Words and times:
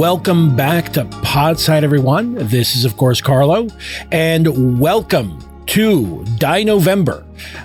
Welcome 0.00 0.56
back 0.56 0.94
to 0.94 1.04
Podside, 1.04 1.82
everyone. 1.82 2.32
This 2.34 2.74
is, 2.74 2.86
of 2.86 2.96
course, 2.96 3.20
Carlo, 3.20 3.68
and 4.10 4.80
welcome 4.80 5.38
to 5.66 6.24
Die 6.38 6.62
November. 6.62 7.22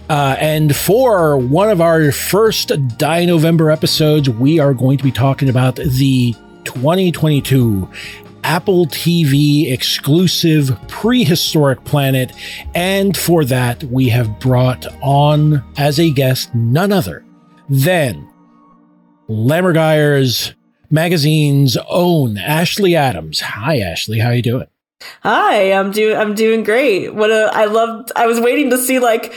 Uh, 0.09 0.35
and 0.37 0.75
for 0.75 1.37
one 1.37 1.69
of 1.69 1.79
our 1.79 2.11
first 2.11 2.73
Die 2.97 3.23
November 3.23 3.71
episodes, 3.71 4.29
we 4.29 4.59
are 4.59 4.73
going 4.73 4.97
to 4.97 5.03
be 5.05 5.13
talking 5.13 5.47
about 5.47 5.77
the 5.77 6.33
2022 6.65 7.89
Apple 8.43 8.85
TV 8.87 9.71
exclusive 9.71 10.77
prehistoric 10.89 11.85
planet. 11.85 12.33
And 12.75 13.15
for 13.15 13.45
that, 13.45 13.81
we 13.85 14.09
have 14.09 14.41
brought 14.41 14.85
on 15.01 15.63
as 15.77 16.01
a 16.01 16.11
guest 16.11 16.53
none 16.53 16.91
other 16.91 17.23
than 17.69 18.27
Lammergeyer's 19.29 20.53
magazine's 20.91 21.77
own 21.89 22.37
Ashley 22.37 22.95
Adams. 22.95 23.39
Hi, 23.41 23.79
Ashley. 23.79 24.19
How 24.19 24.31
you 24.31 24.41
doing? 24.41 24.67
Hi, 25.23 25.73
I'm 25.73 25.91
doing 25.91 26.15
I'm 26.15 26.35
doing 26.35 26.63
great. 26.63 27.13
What 27.13 27.31
a 27.31 27.49
I 27.53 27.65
loved 27.65 28.11
I 28.15 28.27
was 28.27 28.39
waiting 28.39 28.69
to 28.69 28.77
see 28.77 28.99
like 28.99 29.33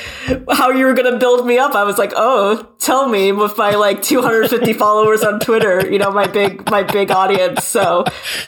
how 0.51 0.71
you 0.71 0.85
were 0.85 0.95
gonna 0.95 1.19
build 1.19 1.47
me 1.47 1.59
up. 1.59 1.75
I 1.75 1.85
was 1.85 1.99
like, 1.99 2.13
oh, 2.15 2.69
tell 2.79 3.09
me 3.09 3.33
with 3.33 3.57
my 3.57 3.75
like 3.75 4.03
250 4.03 4.73
followers 4.75 5.23
on 5.23 5.41
Twitter, 5.41 5.91
you 5.91 5.99
know, 5.99 6.11
my 6.11 6.27
big 6.27 6.69
my 6.71 6.83
big 6.83 7.11
audience. 7.11 7.65
So 7.65 8.05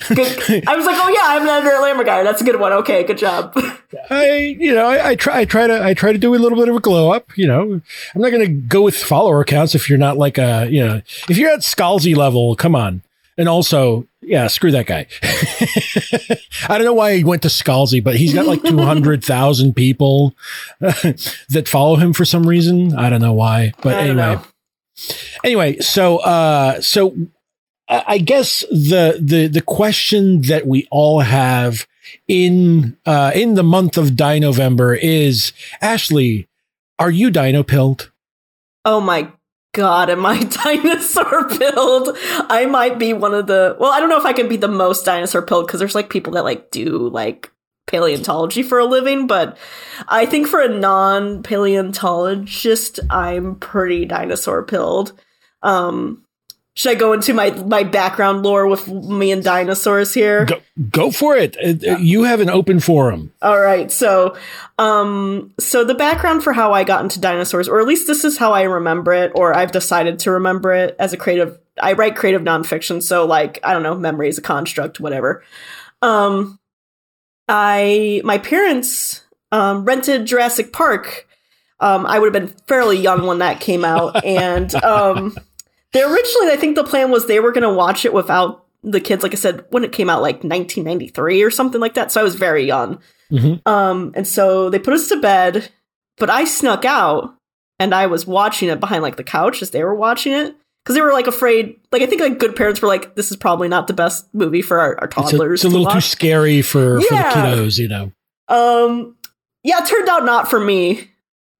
good. 0.08 0.64
I 0.66 0.76
was 0.76 0.84
like, 0.84 0.96
oh 0.98 1.08
yeah, 1.08 1.22
I'm 1.24 1.42
an 1.42 1.48
editor 1.48 1.76
at. 1.76 2.24
That's 2.24 2.42
a 2.42 2.44
good 2.44 2.60
one. 2.60 2.72
Okay, 2.74 3.04
good 3.04 3.18
job. 3.18 3.56
I 4.10 4.56
you 4.58 4.74
know, 4.74 4.86
I, 4.86 5.10
I 5.10 5.14
try 5.16 5.40
I 5.40 5.44
try 5.44 5.66
to 5.66 5.84
I 5.84 5.94
try 5.94 6.12
to 6.12 6.18
do 6.18 6.34
a 6.34 6.36
little 6.36 6.58
bit 6.58 6.68
of 6.68 6.76
a 6.76 6.80
glow 6.80 7.10
up, 7.10 7.36
you 7.36 7.46
know. 7.46 7.80
I'm 8.14 8.20
not 8.20 8.32
gonna 8.32 8.48
go 8.48 8.82
with 8.82 8.96
follower 8.96 9.44
counts 9.44 9.74
if 9.74 9.88
you're 9.88 9.98
not 9.98 10.16
like 10.16 10.38
a 10.38 10.68
you 10.70 10.84
know 10.84 11.02
if 11.28 11.36
you're 11.36 11.50
at 11.50 11.60
Scalzi 11.60 12.16
level, 12.16 12.54
come 12.56 12.74
on. 12.74 13.02
And 13.40 13.48
also, 13.48 14.06
yeah, 14.20 14.48
screw 14.48 14.70
that 14.72 14.84
guy. 14.84 15.06
I 16.68 16.76
don't 16.76 16.84
know 16.84 16.92
why 16.92 17.16
he 17.16 17.24
went 17.24 17.40
to 17.40 17.48
Scalzi, 17.48 18.04
but 18.04 18.14
he's 18.14 18.34
got 18.34 18.46
like 18.46 18.62
200,000 18.62 19.74
people 19.74 20.34
that 20.80 21.64
follow 21.66 21.96
him 21.96 22.12
for 22.12 22.26
some 22.26 22.46
reason. 22.46 22.94
I 22.94 23.08
don't 23.08 23.22
know 23.22 23.32
why, 23.32 23.72
but 23.80 23.94
anyway. 23.94 24.14
know. 24.14 24.44
Anyway, 25.42 25.78
so 25.78 26.18
uh 26.18 26.82
so 26.82 27.16
I 27.88 28.04
I 28.08 28.18
guess 28.18 28.60
the 28.70 29.18
the 29.18 29.46
the 29.46 29.62
question 29.62 30.42
that 30.42 30.66
we 30.66 30.86
all 30.90 31.20
have 31.20 31.86
in 32.28 32.98
uh 33.06 33.32
in 33.34 33.54
the 33.54 33.62
month 33.62 33.96
of 33.96 34.16
Die 34.16 34.38
November 34.38 34.94
is 34.94 35.54
Ashley, 35.80 36.46
are 36.98 37.10
you 37.10 37.30
dino 37.30 37.62
pilled? 37.62 38.10
Oh 38.84 39.00
my 39.00 39.32
god, 39.72 40.10
am 40.10 40.26
I 40.26 40.42
dinosaur 40.64 41.48
pilled? 41.48 42.16
I 42.48 42.66
might 42.66 42.98
be 42.98 43.12
one 43.12 43.34
of 43.34 43.46
the 43.46 43.76
well, 43.78 43.92
I 43.92 44.00
don't 44.00 44.08
know 44.08 44.18
if 44.18 44.26
I 44.26 44.32
can 44.32 44.48
be 44.48 44.56
the 44.56 44.68
most 44.68 45.04
dinosaur 45.04 45.42
pilled 45.42 45.66
because 45.66 45.80
there's 45.80 45.94
like 45.94 46.10
people 46.10 46.32
that 46.34 46.44
like 46.44 46.70
do 46.70 47.08
like 47.08 47.50
paleontology 47.86 48.62
for 48.62 48.78
a 48.78 48.84
living, 48.84 49.26
but 49.26 49.58
I 50.08 50.26
think 50.26 50.46
for 50.46 50.60
a 50.60 50.68
non 50.68 51.42
paleontologist, 51.42 53.00
I'm 53.10 53.56
pretty 53.56 54.04
dinosaur 54.04 54.64
pilled. 54.64 55.12
Um 55.62 56.24
should 56.80 56.92
I 56.92 56.94
go 56.94 57.12
into 57.12 57.34
my 57.34 57.50
my 57.50 57.82
background 57.82 58.42
lore 58.42 58.66
with 58.66 58.88
me 58.88 59.32
and 59.32 59.44
dinosaurs 59.44 60.14
here? 60.14 60.46
Go, 60.46 60.62
go 60.90 61.10
for 61.10 61.36
it. 61.36 61.54
Uh, 61.58 61.92
uh, 61.92 61.98
You 61.98 62.22
have 62.22 62.40
an 62.40 62.48
open 62.48 62.80
forum. 62.80 63.34
All 63.42 63.60
right. 63.60 63.92
So, 63.92 64.34
um, 64.78 65.52
so 65.60 65.84
the 65.84 65.94
background 65.94 66.42
for 66.42 66.54
how 66.54 66.72
I 66.72 66.84
got 66.84 67.02
into 67.02 67.20
dinosaurs, 67.20 67.68
or 67.68 67.80
at 67.80 67.86
least 67.86 68.06
this 68.06 68.24
is 68.24 68.38
how 68.38 68.54
I 68.54 68.62
remember 68.62 69.12
it, 69.12 69.30
or 69.34 69.54
I've 69.54 69.72
decided 69.72 70.20
to 70.20 70.30
remember 70.30 70.72
it 70.72 70.96
as 70.98 71.12
a 71.12 71.18
creative. 71.18 71.58
I 71.82 71.92
write 71.92 72.16
creative 72.16 72.40
nonfiction, 72.40 73.02
so 73.02 73.26
like 73.26 73.60
I 73.62 73.74
don't 73.74 73.82
know, 73.82 73.94
memory 73.94 74.30
is 74.30 74.38
a 74.38 74.42
construct, 74.42 75.00
whatever. 75.00 75.44
Um, 76.00 76.58
I 77.46 78.22
my 78.24 78.38
parents 78.38 79.22
um, 79.52 79.84
rented 79.84 80.24
Jurassic 80.24 80.72
Park. 80.72 81.26
Um, 81.78 82.06
I 82.06 82.18
would 82.18 82.34
have 82.34 82.42
been 82.42 82.56
fairly 82.66 82.96
young 82.96 83.26
when 83.26 83.40
that 83.40 83.60
came 83.60 83.84
out, 83.84 84.24
and 84.24 84.74
um, 84.76 85.36
they 85.92 86.02
originally, 86.02 86.48
I 86.52 86.56
think 86.56 86.76
the 86.76 86.84
plan 86.84 87.10
was 87.10 87.26
they 87.26 87.40
were 87.40 87.52
going 87.52 87.62
to 87.68 87.72
watch 87.72 88.04
it 88.04 88.12
without 88.12 88.66
the 88.82 89.00
kids. 89.00 89.22
Like 89.22 89.32
I 89.32 89.36
said, 89.36 89.64
when 89.70 89.84
it 89.84 89.92
came 89.92 90.08
out, 90.08 90.22
like 90.22 90.36
1993 90.44 91.42
or 91.42 91.50
something 91.50 91.80
like 91.80 91.94
that. 91.94 92.12
So 92.12 92.20
I 92.20 92.24
was 92.24 92.34
very 92.36 92.64
young. 92.64 93.00
Mhm. 93.30 93.60
Um, 93.66 94.12
and 94.14 94.26
so 94.26 94.70
they 94.70 94.78
put 94.78 94.94
us 94.94 95.08
to 95.08 95.20
bed, 95.20 95.70
but 96.18 96.30
I 96.30 96.44
snuck 96.44 96.84
out 96.84 97.34
and 97.78 97.94
I 97.94 98.06
was 98.06 98.26
watching 98.26 98.68
it 98.68 98.80
behind 98.80 99.02
like 99.02 99.16
the 99.16 99.24
couch 99.24 99.62
as 99.62 99.70
they 99.70 99.84
were 99.84 99.94
watching 99.94 100.32
it 100.32 100.54
because 100.84 100.94
they 100.96 101.02
were 101.02 101.12
like 101.12 101.26
afraid. 101.26 101.76
Like 101.92 102.02
I 102.02 102.06
think 102.06 102.20
like 102.20 102.38
good 102.38 102.56
parents 102.56 102.80
were 102.82 102.88
like, 102.88 103.14
"This 103.14 103.30
is 103.30 103.36
probably 103.36 103.68
not 103.68 103.86
the 103.86 103.92
best 103.92 104.26
movie 104.34 104.62
for 104.62 104.80
our, 104.80 104.98
our 104.98 105.04
It's 105.06 105.16
a, 105.16 105.20
toddlers." 105.22 105.60
it's 105.60 105.64
a 105.64 105.68
to 105.68 105.76
little 105.78 105.92
too 105.92 106.00
scary 106.00 106.62
for, 106.62 107.00
for 107.00 107.08
the 107.14 107.22
kiddos, 107.22 107.78
you 107.78 107.88
know. 107.88 108.12
Um, 108.48 109.16
yeah, 109.62 109.82
it 109.82 109.86
turned 109.86 110.08
out 110.08 110.24
not 110.24 110.50
for 110.50 110.58
me. 110.58 111.10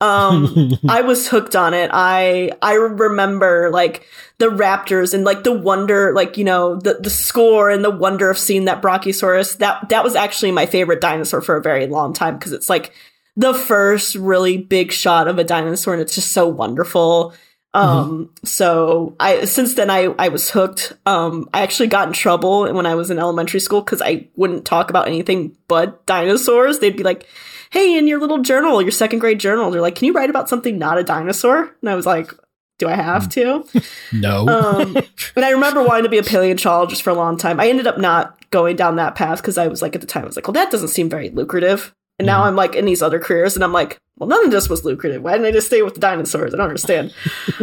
Um, 0.01 0.73
I 0.89 1.03
was 1.03 1.29
hooked 1.29 1.55
on 1.55 1.75
it. 1.75 1.91
I 1.93 2.53
I 2.63 2.75
remember 2.75 3.71
like 3.73 4.07
the 4.39 4.47
raptors 4.47 5.15
and 5.15 5.25
like 5.25 5.45
the 5.45 5.53
wonder, 5.53 6.13
like 6.15 6.37
you 6.37 6.45
know 6.45 6.77
the 6.77 6.95
the 6.95 7.11
score 7.11 7.71
and 7.71 7.85
the 7.85 7.91
wonder 7.91 8.31
of 8.31 8.39
seeing 8.39 8.65
that 8.65 8.83
Brachiosaurus. 8.83 9.59
That 9.59 9.89
that 9.91 10.05
was 10.05 10.15
actually 10.15 10.53
my 10.53 10.67
favorite 10.67 11.01
dinosaur 11.01 11.41
for 11.41 11.57
a 11.57 11.63
very 11.63 11.87
long 11.87 12.13
time 12.13 12.37
because 12.39 12.53
it's 12.53 12.71
like 12.71 12.93
the 13.37 13.55
first 13.55 14.15
really 14.15 14.59
big 14.59 14.93
shot 14.93 15.29
of 15.29 15.39
a 15.39 15.45
dinosaur 15.45 15.95
and 15.95 16.03
it's 16.03 16.15
just 16.15 16.33
so 16.33 16.49
wonderful. 16.49 17.35
Um, 17.73 18.31
so 18.45 19.15
I 19.21 19.45
since 19.45 19.75
then 19.75 19.91
I 19.91 20.07
I 20.19 20.29
was 20.29 20.51
hooked. 20.51 20.93
Um, 21.07 21.49
I 21.55 21.63
actually 21.63 21.87
got 21.87 22.09
in 22.09 22.15
trouble 22.15 22.73
when 22.73 22.87
I 22.87 22.97
was 22.97 23.11
in 23.11 23.19
elementary 23.19 23.61
school 23.61 23.81
because 23.81 24.03
I 24.03 24.27
wouldn't 24.35 24.65
talk 24.65 24.91
about 24.91 25.07
anything 25.07 25.57
but 25.69 26.05
dinosaurs. 26.07 26.81
They'd 26.81 26.97
be 26.97 27.05
like, 27.05 27.29
"Hey, 27.71 27.97
in 27.97 28.07
your 28.07 28.21
little 28.21 28.39
journal, 28.39 28.81
your 28.83 28.91
second 28.91 29.19
grade 29.21 29.41
journal, 29.41 29.71
they're 29.71 29.81
like, 29.81 29.95
can 29.95 30.07
you 30.07 30.13
write 30.13 30.31
about 30.31 30.49
something 30.49 30.79
not 30.79 30.99
a 30.99 31.05
dinosaur?" 31.05 31.75
And 31.81 31.91
I 31.91 31.95
was 31.95 32.07
like, 32.07 32.33
"Do 32.79 32.89
I 32.89 32.95
have 32.95 33.29
to?" 33.31 33.65
no. 34.13 34.49
um, 34.49 34.97
and 35.37 35.45
I 35.45 35.51
remember 35.51 35.83
wanting 35.83 36.05
to 36.05 36.09
be 36.11 36.19
a 36.19 36.23
paleontologist 36.23 37.03
for 37.03 37.11
a 37.11 37.15
long 37.15 37.37
time. 37.37 37.61
I 37.61 37.69
ended 37.69 37.87
up 37.87 37.99
not 37.99 38.37
going 38.51 38.77
down 38.77 38.97
that 38.97 39.15
path 39.15 39.41
because 39.41 39.57
I 39.59 39.69
was 39.69 39.81
like, 39.83 39.95
at 39.95 40.01
the 40.01 40.07
time, 40.07 40.25
I 40.25 40.27
was 40.27 40.37
like, 40.37 40.47
well, 40.49 40.55
that 40.55 40.71
doesn't 40.73 40.89
seem 40.89 41.09
very 41.09 41.31
lucrative. 41.31 41.95
And 42.19 42.27
now 42.27 42.43
Mhm. 42.43 42.47
I'm 42.49 42.57
like 42.57 42.75
in 42.75 42.85
these 42.85 43.01
other 43.01 43.19
careers, 43.19 43.55
and 43.55 43.65
I'm 43.65 43.73
like, 43.73 43.99
well, 44.19 44.29
none 44.29 44.45
of 44.45 44.51
this 44.51 44.69
was 44.69 44.85
lucrative. 44.85 45.23
Why 45.23 45.33
didn't 45.33 45.47
I 45.47 45.53
just 45.53 45.69
stay 45.69 45.81
with 45.83 45.95
the 45.95 46.01
dinosaurs? 46.01 46.53
I 46.53 46.59
don't 46.59 46.67
understand. 46.67 47.15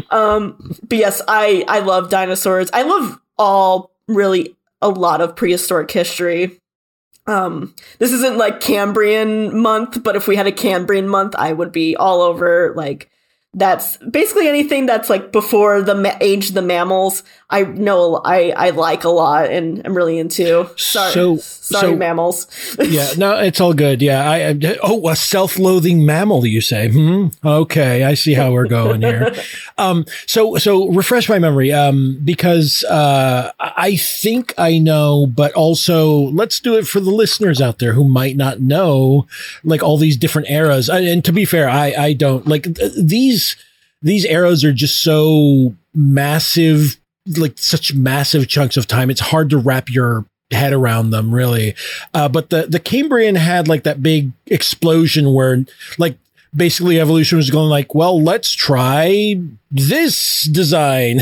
um, 0.10 0.76
but 0.88 0.98
yes, 0.98 1.22
I 1.28 1.64
I 1.68 1.80
love 1.80 2.10
dinosaurs. 2.10 2.70
I 2.74 2.82
love 2.84 3.20
all 3.38 3.92
really 4.08 4.56
a 4.82 4.90
lot 4.90 5.22
of 5.22 5.36
prehistoric 5.36 5.92
history. 5.92 6.60
Um, 7.28 7.76
this 8.00 8.14
isn't 8.14 8.38
like 8.38 8.62
Cambrian 8.62 9.60
month, 9.60 10.02
but 10.02 10.16
if 10.16 10.28
we 10.28 10.36
had 10.38 10.48
a 10.48 10.52
Cambrian 10.52 11.10
month, 11.10 11.36
I 11.38 11.52
would 11.52 11.72
be 11.72 11.96
all 11.96 12.22
over 12.22 12.74
like 12.76 13.10
that's 13.54 13.98
basically 13.98 14.48
anything 14.48 14.86
that's 14.86 15.10
like 15.10 15.32
before 15.32 15.82
the 15.82 15.96
ma- 15.96 16.18
age 16.22 16.52
the 16.52 16.62
mammals. 16.62 17.24
I 17.50 17.64
know 17.64 18.20
I 18.26 18.50
I 18.52 18.70
like 18.72 19.06
a 19.06 19.10
lot 19.10 19.50
and 19.50 19.82
I'm 19.86 19.96
really 19.96 20.20
into. 20.20 20.70
Sorry, 20.76 21.14
So- 21.14 21.38
sorry, 21.38 21.92
so- 21.94 21.96
mammals. 21.96 22.46
yeah, 22.80 23.10
no, 23.18 23.38
it's 23.40 23.62
all 23.62 23.74
good. 23.74 24.02
Yeah, 24.02 24.30
I, 24.30 24.50
I 24.50 24.78
oh, 24.84 25.08
a 25.08 25.16
self-loathing 25.16 26.06
mammal, 26.06 26.46
you 26.46 26.60
say? 26.60 26.90
Hmm. 26.90 27.28
Okay, 27.46 28.04
I 28.04 28.16
see 28.16 28.34
how 28.34 28.52
we're 28.52 28.68
going 28.68 29.02
here. 29.02 29.34
um, 29.78 30.06
so 30.26 30.58
so 30.58 30.90
refresh 30.90 31.30
my 31.30 31.40
memory, 31.40 31.72
um, 31.72 32.20
because 32.24 32.84
uh, 32.84 33.52
I 33.60 33.96
think 33.96 34.54
I 34.58 34.78
know, 34.78 35.26
but 35.26 35.54
also 35.54 36.14
let's 36.32 36.60
do 36.60 36.76
it 36.78 36.86
for 36.86 37.00
the 37.00 37.12
listeners 37.12 37.62
out 37.62 37.80
there 37.80 37.94
who 37.94 38.04
might 38.04 38.36
not 38.36 38.60
know, 38.60 39.26
like 39.64 39.82
all 39.82 39.98
these 39.98 40.18
different 40.18 40.50
eras. 40.50 40.90
And, 40.90 41.08
and 41.08 41.24
to 41.24 41.32
be 41.32 41.46
fair, 41.46 41.70
I 41.70 41.94
I 41.98 42.14
don't 42.14 42.46
like 42.46 42.64
th- 42.76 42.92
these 43.02 43.56
these 44.02 44.26
eras 44.26 44.66
are 44.66 44.74
just 44.74 45.02
so 45.02 45.74
massive 45.96 46.98
like 47.38 47.58
such 47.58 47.94
massive 47.94 48.48
chunks 48.48 48.78
of 48.78 48.88
time. 48.88 49.10
It's 49.10 49.22
hard 49.22 49.50
to 49.50 49.58
wrap 49.58 49.90
your 49.90 50.26
head 50.52 50.72
around 50.74 51.10
them 51.10 51.34
really. 51.34 51.76
Uh, 52.14 52.30
but 52.30 52.50
the, 52.50 52.68
the 52.68 52.80
Cambrian 52.80 53.36
had 53.36 53.68
like 53.68 53.84
that 53.84 54.02
big 54.02 54.32
explosion 54.46 55.34
where 55.34 55.66
like 55.98 56.18
basically 56.56 57.00
evolution 57.00 57.38
was 57.38 57.50
going 57.50 57.70
like, 57.70 57.94
well, 57.94 58.22
let's 58.22 58.52
try 58.52 59.36
this 59.70 60.44
design. 60.44 61.22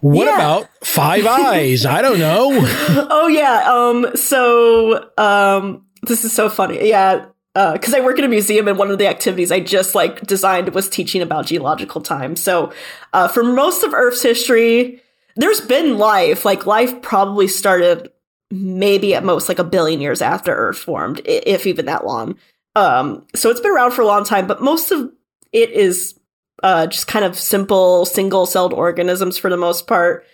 What 0.00 0.26
Yeah. 0.26 0.34
about 0.34 0.68
five 0.84 1.26
eyes? 1.26 1.84
I 1.86 2.00
don't 2.02 2.18
know. 2.18 2.50
oh 3.10 3.28
yeah. 3.28 3.62
Um. 3.72 4.16
So 4.16 5.08
um. 5.18 5.84
This 6.04 6.24
is 6.24 6.32
so 6.32 6.48
funny. 6.50 6.88
Yeah. 6.88 7.26
Because 7.54 7.92
I 7.92 8.00
work 8.00 8.18
in 8.18 8.24
a 8.24 8.28
museum, 8.28 8.66
and 8.66 8.78
one 8.78 8.90
of 8.90 8.98
the 8.98 9.06
activities 9.06 9.52
I 9.52 9.60
just 9.60 9.94
like 9.94 10.22
designed 10.22 10.74
was 10.74 10.88
teaching 10.88 11.20
about 11.20 11.46
geological 11.46 12.00
time. 12.00 12.34
So, 12.34 12.72
uh, 13.12 13.28
for 13.28 13.42
most 13.44 13.82
of 13.82 13.92
Earth's 13.92 14.22
history, 14.22 15.02
there's 15.36 15.60
been 15.60 15.98
life. 15.98 16.46
Like 16.46 16.64
life 16.66 17.02
probably 17.02 17.48
started 17.48 18.10
maybe 18.50 19.14
at 19.14 19.24
most 19.24 19.48
like 19.48 19.58
a 19.58 19.64
billion 19.64 20.00
years 20.00 20.22
after 20.22 20.54
Earth 20.54 20.78
formed, 20.78 21.20
if 21.26 21.66
even 21.66 21.86
that 21.86 22.06
long. 22.06 22.36
Um. 22.74 23.26
So 23.34 23.50
it's 23.50 23.60
been 23.60 23.72
around 23.72 23.90
for 23.90 24.00
a 24.00 24.06
long 24.06 24.24
time, 24.24 24.46
but 24.46 24.62
most 24.62 24.90
of 24.90 25.12
it 25.52 25.70
is 25.70 26.18
uh, 26.62 26.86
just 26.86 27.06
kind 27.06 27.24
of 27.24 27.38
simple 27.38 28.06
single-celled 28.06 28.72
organisms 28.72 29.36
for 29.36 29.50
the 29.50 29.56
most 29.56 29.86
part. 29.86 30.24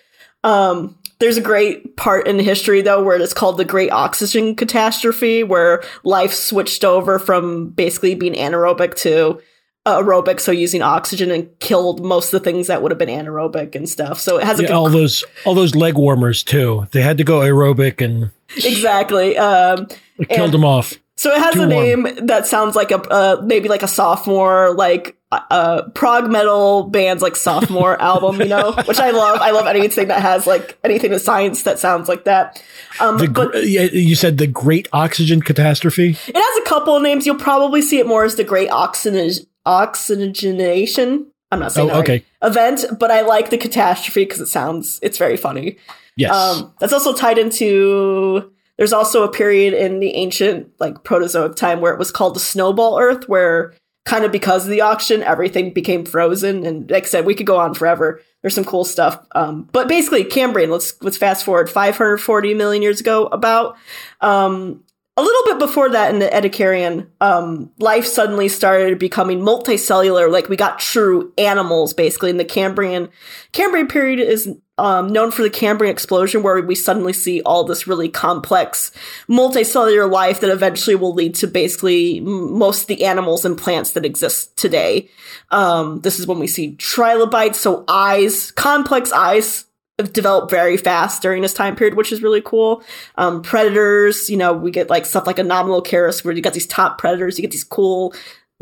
Um, 0.45 0.97
there's 1.21 1.37
a 1.37 1.41
great 1.43 1.97
part 1.97 2.27
in 2.29 2.39
history 2.39 2.81
though 2.83 3.03
where 3.03 3.21
it's 3.21 3.35
called 3.35 3.57
the 3.57 3.65
Great 3.65 3.91
Oxygen 3.93 4.55
Catastrophe, 4.55 5.43
where 5.43 5.83
life 6.05 6.33
switched 6.33 6.85
over 6.85 7.19
from 7.19 7.71
basically 7.71 8.15
being 8.15 8.35
anaerobic 8.35 8.95
to 8.97 9.41
aerobic, 9.87 10.39
so 10.39 10.53
using 10.53 10.83
oxygen 10.83 11.31
and 11.31 11.49
killed 11.61 12.05
most 12.05 12.33
of 12.33 12.43
the 12.43 12.51
things 12.51 12.67
that 12.67 12.83
would 12.83 12.91
have 12.93 12.99
been 12.99 13.09
anaerobic 13.09 13.75
and 13.75 13.89
stuff. 13.89 14.21
So 14.21 14.39
it 14.39 14.45
has 14.45 14.61
Yeah, 14.61 14.73
a 14.73 14.77
all 14.77 14.89
those 14.91 15.25
all 15.45 15.55
those 15.55 15.75
leg 15.75 15.95
warmers 15.97 16.43
too. 16.43 16.87
They 16.93 17.01
had 17.03 17.19
to 17.19 17.25
go 17.25 17.41
aerobic 17.41 18.05
and 18.05 18.31
exactly. 18.57 19.37
Um, 19.37 19.89
it 20.19 20.29
killed 20.29 20.53
them 20.53 20.65
off. 20.65 20.95
So 21.17 21.33
it 21.33 21.39
has 21.41 21.55
Too 21.55 21.63
a 21.63 21.69
warm. 21.69 22.05
name 22.05 22.27
that 22.27 22.47
sounds 22.47 22.77
like 22.77 22.91
a 22.93 23.01
uh, 23.11 23.43
maybe 23.45 23.69
like 23.69 23.83
a 23.83 23.89
sophomore 23.89 24.73
like 24.75 25.17
uh 25.31 25.83
prog 25.95 26.31
metal 26.31 26.85
band's 26.85 27.23
like 27.23 27.37
sophomore 27.37 28.01
album, 28.03 28.41
you 28.41 28.49
know, 28.49 28.73
which 28.87 28.99
I 28.99 29.11
love. 29.11 29.41
I 29.43 29.51
love 29.51 29.67
anything 29.67 30.09
that 30.09 30.23
has 30.23 30.47
like 30.47 30.79
anything 30.85 31.13
in 31.13 31.19
science 31.19 31.65
that 31.65 31.79
sounds 31.79 32.09
like 32.09 32.25
that. 32.25 32.63
Um, 33.01 33.19
The 33.19 33.29
but 33.29 33.65
you 33.65 34.15
said 34.15 34.39
the 34.39 34.47
Great 34.47 34.89
Oxygen 34.93 35.43
Catastrophe. 35.43 36.11
it 36.27 36.37
has 36.37 36.59
a 36.59 36.69
couple 36.69 36.97
of 36.97 37.03
names. 37.03 37.27
You'll 37.27 37.37
probably 37.37 37.83
see 37.83 37.99
it 37.99 38.07
more 38.07 38.25
as 38.25 38.37
the 38.37 38.45
Great 38.45 38.71
Oxygen 38.71 39.31
Oxygenation. 39.67 41.27
I'm 41.51 41.61
not 41.61 41.73
saying 41.73 41.91
Oh, 41.91 41.95
that 41.95 42.01
okay. 42.01 42.25
right, 42.43 42.51
event, 42.51 42.85
but 42.99 43.11
I 43.11 43.23
like 43.23 43.51
the 43.51 43.59
catastrophe 43.59 44.25
because 44.25 44.41
it 44.41 44.49
sounds 44.49 44.99
it's 45.03 45.19
very 45.19 45.37
funny. 45.37 45.77
Yes. 46.17 46.35
Um, 46.35 46.75
that's 46.81 46.93
also 46.93 47.13
tied 47.15 47.39
into. 47.39 48.51
There's 48.77 48.93
also 48.93 49.25
a 49.25 49.31
period 49.33 49.75
in 49.75 49.99
the 49.99 50.15
ancient, 50.15 50.69
like 50.79 51.03
Proterozoic 51.03 51.57
time, 51.57 51.81
where 51.81 51.93
it 51.93 51.99
was 51.99 52.11
called 52.13 52.35
the 52.37 52.41
Snowball 52.41 52.99
Earth, 52.99 53.29
where 53.29 53.75
kind 54.09 54.25
of 54.25 54.33
because 54.33 54.65
of 54.65 54.71
the 54.71 54.81
auction, 54.81 55.23
everything 55.23 55.71
became 55.71 56.03
frozen. 56.03 56.65
And 56.65 56.91
like 56.91 57.05
I 57.05 57.07
said, 57.07 57.27
we 57.27 57.35
could 57.35 57.47
go 57.47 57.59
on 57.59 57.75
forever. 57.75 58.23
There's 58.41 58.55
some 58.55 58.65
cool 58.65 58.87
stuff. 58.87 59.25
Um, 59.35 59.69
but 59.71 59.87
basically, 59.87 60.25
Cambrian. 60.25 60.71
Let's 60.71 60.95
let's 61.03 61.19
fast 61.19 61.45
forward 61.45 61.69
540 61.69 62.55
million 62.55 62.83
years 62.83 63.01
ago. 63.01 63.27
About 63.27 63.77
um, 64.23 64.83
a 65.19 65.23
little 65.23 65.43
bit 65.45 65.59
before 65.59 65.91
that, 65.91 66.15
in 66.15 66.21
the 66.21 66.27
Ediacaran, 66.27 67.07
um, 67.21 67.71
life 67.79 68.07
suddenly 68.07 68.49
started 68.49 68.99
becoming 68.99 69.41
multicellular. 69.41 70.33
Like 70.33 70.49
we 70.49 70.57
got 70.57 70.79
true 70.79 71.35
animals, 71.37 71.93
basically. 71.93 72.31
In 72.31 72.39
the 72.39 72.47
Cambrian, 72.47 73.11
Cambrian 73.53 73.89
period 73.89 74.21
is 74.21 74.49
um, 74.79 75.09
known 75.09 75.31
for 75.31 75.43
the 75.43 75.51
Cambrian 75.51 75.93
explosion, 75.93 76.43
where 76.43 76.61
we 76.63 76.75
suddenly 76.75 77.13
see 77.13 77.43
all 77.43 77.65
this 77.65 77.87
really 77.87 78.09
complex 78.09 78.91
multicellular 79.29 80.11
life 80.11 80.41
that 80.41 80.51
eventually 80.51 80.97
will 80.97 81.15
lead 81.15 81.35
to 81.37 81.47
basically 81.47 82.21
most 82.21 82.83
of 82.83 82.87
the 82.89 83.05
animals 83.05 83.45
and 83.45 83.59
plants 83.59 83.93
that 83.93 84.05
exist 84.05 84.57
today. 84.57 85.09
Um, 85.51 86.01
this 86.01 86.19
is 86.19 86.27
when 86.27 86.39
we 86.39 86.47
see 86.47 86.75
trilobites, 86.77 87.59
so 87.59 87.85
eyes, 87.89 88.51
complex 88.53 89.13
eyes 89.13 89.65
develop 90.13 90.49
very 90.49 90.77
fast 90.77 91.23
during 91.23 91.43
this 91.43 91.53
time 91.53 91.75
period, 91.75 91.97
which 91.97 92.13
is 92.13 92.23
really 92.23 92.41
cool. 92.41 92.83
Um, 93.17 93.43
predators, 93.43 94.31
you 94.31 94.37
know, 94.37 94.53
we 94.53 94.71
get 94.71 94.89
like 94.89 95.05
stuff 95.05 95.27
like 95.27 95.37
Anomalocaris, 95.37 96.25
where 96.25 96.33
you 96.33 96.43
got 96.43 96.55
these 96.55 96.67
top 96.67 96.99
predators, 96.99 97.37
you 97.37 97.43
get 97.43 97.51
these 97.51 97.65
cool 97.65 98.15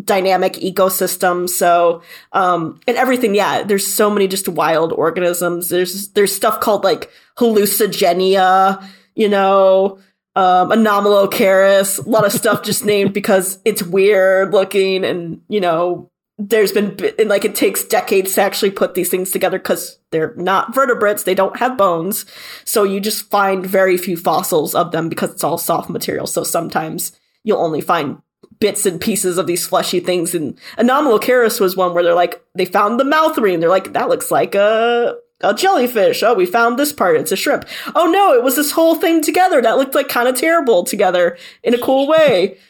dynamic 0.03 0.55
ecosystems. 0.55 1.51
So, 1.51 2.03
um, 2.33 2.81
and 2.87 2.97
everything, 2.97 3.35
yeah, 3.35 3.63
there's 3.63 3.87
so 3.87 4.11
many 4.11 4.29
just 4.29 4.49
wild 4.49 4.93
organisms. 4.93 5.69
There's, 5.69 6.09
there's 6.09 6.35
stuff 6.35 6.61
called 6.61 6.85
like 6.85 7.11
hallucigenia, 7.39 8.87
you 9.15 9.29
know, 9.29 9.99
um, 10.35 10.71
Anomalocaris, 10.71 12.05
a 12.05 12.09
lot 12.09 12.27
of 12.27 12.33
stuff 12.33 12.63
just 12.63 12.85
named 12.85 13.15
because 13.15 13.59
it's 13.65 13.83
weird 13.83 14.53
looking 14.53 15.05
and, 15.05 15.41
you 15.49 15.61
know, 15.61 16.11
there's 16.39 16.73
been 16.73 16.99
and 17.19 17.31
like 17.31 17.45
it 17.47 17.55
takes 17.55 17.83
decades 17.83 18.35
to 18.35 18.43
actually 18.43 18.71
put 18.71 18.95
these 18.95 19.09
things 19.09 19.31
together 19.31 19.59
because 19.59 19.99
they're 20.11 20.35
not 20.37 20.75
vertebrates 20.75 21.23
they 21.23 21.35
don't 21.35 21.57
have 21.57 21.79
bones 21.79 22.27
so 22.65 22.83
you 22.83 23.01
just 23.01 23.31
find 23.31 23.65
very 23.65 23.97
few 23.97 24.19
fossils 24.19 24.75
of 24.75 24.93
them 24.93 25.09
because 25.09 25.31
it's 25.31 25.43
all 25.43 25.57
soft 25.57 25.89
material 25.89 26.27
so 26.27 26.45
sometimes 26.45 27.13
you'll 27.43 27.63
only 27.63 27.81
find 27.81 28.19
bits 28.59 28.87
and 28.87 29.01
pieces 29.01 29.39
of 29.39 29.47
these 29.47 29.67
fleshy 29.67 30.01
things 30.01 30.35
and 30.35 30.59
anomalocaris 30.79 31.61
was 31.61 31.77
one 31.77 31.93
where 31.93 32.03
they're 32.03 32.15
like 32.15 32.43
they 32.55 32.65
found 32.65 32.99
the 32.99 33.05
mouth 33.05 33.37
ring 33.39 33.61
they're 33.61 33.69
like 33.69 33.93
that 33.93 34.09
looks 34.09 34.31
like 34.31 34.55
a 34.55 35.15
a 35.43 35.55
jellyfish. 35.55 36.23
Oh, 36.23 36.35
we 36.35 36.47
found 36.47 36.79
this 36.79 36.93
part. 36.93 37.17
It's 37.17 37.33
a 37.33 37.37
shrimp. 37.37 37.67
Oh 37.95 38.11
no, 38.11 38.33
it 38.33 38.43
was 38.43 38.57
this 38.57 38.71
whole 38.71 38.95
thing 38.95 39.21
together 39.21 39.61
that 39.61 39.77
looked 39.77 39.95
like 39.95 40.09
kind 40.09 40.29
of 40.29 40.35
terrible 40.35 40.85
together 40.85 41.37
in 41.63 41.75
a 41.75 41.79
cool 41.79 42.09
way. 42.09 42.59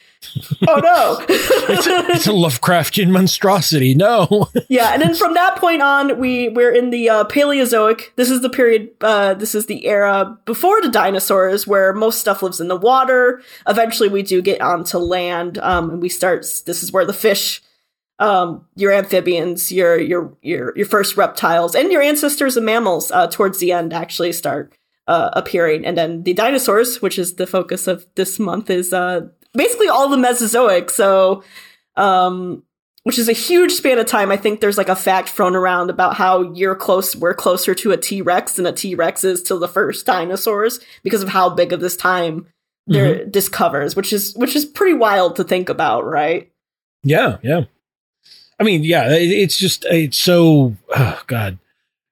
oh 0.69 0.81
no. 0.83 1.25
it's, 1.29 1.87
a, 1.87 2.07
it's 2.11 2.27
a 2.27 2.31
Lovecraftian 2.31 3.11
monstrosity. 3.11 3.95
No. 3.95 4.49
yeah, 4.69 4.93
and 4.93 5.03
then 5.03 5.15
from 5.15 5.35
that 5.35 5.57
point 5.57 5.83
on, 5.83 6.19
we 6.19 6.49
we're 6.49 6.73
in 6.73 6.91
the 6.91 7.09
uh, 7.09 7.25
Paleozoic. 7.25 8.13
This 8.17 8.31
is 8.31 8.43
the 8.43 8.51
period. 8.51 8.91
Uh, 9.01 9.35
this 9.35 9.55
is 9.55 9.67
the 9.67 9.87
era 9.87 10.39
before 10.45 10.81
the 10.81 10.91
dinosaurs, 10.91 11.67
where 11.67 11.93
most 11.93 12.21
stuff 12.21 12.43
lives 12.43 12.61
in 12.61 12.69
the 12.69 12.77
water. 12.77 13.43
Eventually, 13.69 14.09
we 14.09 14.23
do 14.23 14.43
get 14.43 14.61
onto 14.61 14.99
land, 14.99 15.59
um, 15.59 15.91
and 15.91 16.03
we 16.03 16.09
start. 16.09 16.43
This 16.67 16.83
is 16.83 16.93
where 16.93 17.05
the 17.05 17.13
fish, 17.13 17.63
um, 18.19 18.67
your 18.75 18.93
amphibians, 18.93 19.71
your 19.73 19.99
your 19.99 20.37
your 20.43 20.77
your 20.77 20.87
first 20.87 21.17
reptiles, 21.17 21.75
and 21.75 21.93
your 21.93 22.03
ancestors 22.03 22.57
and 22.57 22.67
mammals 22.67 23.11
uh, 23.11 23.27
towards 23.29 23.59
the 23.59 23.73
end 23.73 23.93
actually 23.93 24.33
start 24.33 24.73
uh, 25.07 25.31
appearing, 25.35 25.87
and 25.87 25.97
then 25.97 26.23
the 26.25 26.35
dinosaurs, 26.35 27.01
which 27.01 27.19
is 27.19 27.35
the 27.35 27.47
focus 27.47 27.87
of 27.87 28.07
this 28.17 28.39
month, 28.39 28.71
is 28.71 28.93
uh, 28.93 29.29
basically 29.57 29.89
all 29.89 30.09
the 30.09 30.17
Mesozoic. 30.17 30.91
So. 30.91 31.43
Um, 31.97 32.63
which 33.05 33.21
is 33.21 33.29
a 33.29 33.33
huge 33.33 33.71
span 33.71 34.01
of 34.01 34.07
time. 34.07 34.33
I 34.33 34.37
think 34.37 34.61
there's 34.61 34.77
like 34.77 34.89
a 34.89 34.97
fact 34.97 35.29
thrown 35.29 35.55
around 35.55 35.91
about 35.91 36.17
how 36.17 36.43
you're 36.55 36.75
close, 36.75 37.15
we're 37.15 37.35
closer 37.35 37.73
to 37.73 37.93
a 37.93 37.97
T 37.97 38.21
Rex 38.21 38.55
than 38.55 38.67
a 38.67 38.73
T 38.73 38.97
Rex 38.97 39.23
is 39.23 39.43
to 39.45 39.57
the 39.57 39.69
first 39.69 40.05
dinosaurs 40.07 40.81
because 41.05 41.23
of 41.23 41.29
how 41.29 41.49
big 41.49 41.73
of 41.73 41.79
this 41.79 41.95
time 41.95 42.49
there 42.89 43.25
this 43.25 43.49
covers, 43.49 43.95
which 43.95 44.13
is 44.13 44.35
which 44.35 44.57
is 44.57 44.65
pretty 44.65 44.95
wild 44.95 45.37
to 45.37 45.45
think 45.45 45.69
about, 45.69 46.05
right? 46.05 46.51
Yeah, 47.05 47.37
yeah. 47.45 47.67
I 48.59 48.65
mean, 48.65 48.83
yeah, 48.83 49.15
it, 49.15 49.31
it's 49.31 49.57
just 49.57 49.85
it's 49.89 50.19
so 50.19 50.77
oh 50.91 51.23
god. 51.29 51.59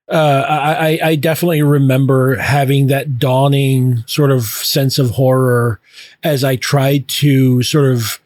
Uh, 0.08 0.44
I 0.46 0.98
I- 1.02 1.14
definitely 1.16 1.62
remember 1.62 2.36
having 2.36 2.88
that 2.88 3.18
dawning 3.18 4.04
sort 4.06 4.30
of 4.30 4.44
sense 4.44 4.98
of 4.98 5.12
horror 5.12 5.80
as 6.22 6.44
I 6.44 6.56
tried 6.56 7.08
to 7.08 7.62
sort 7.62 7.90
of 7.90 8.20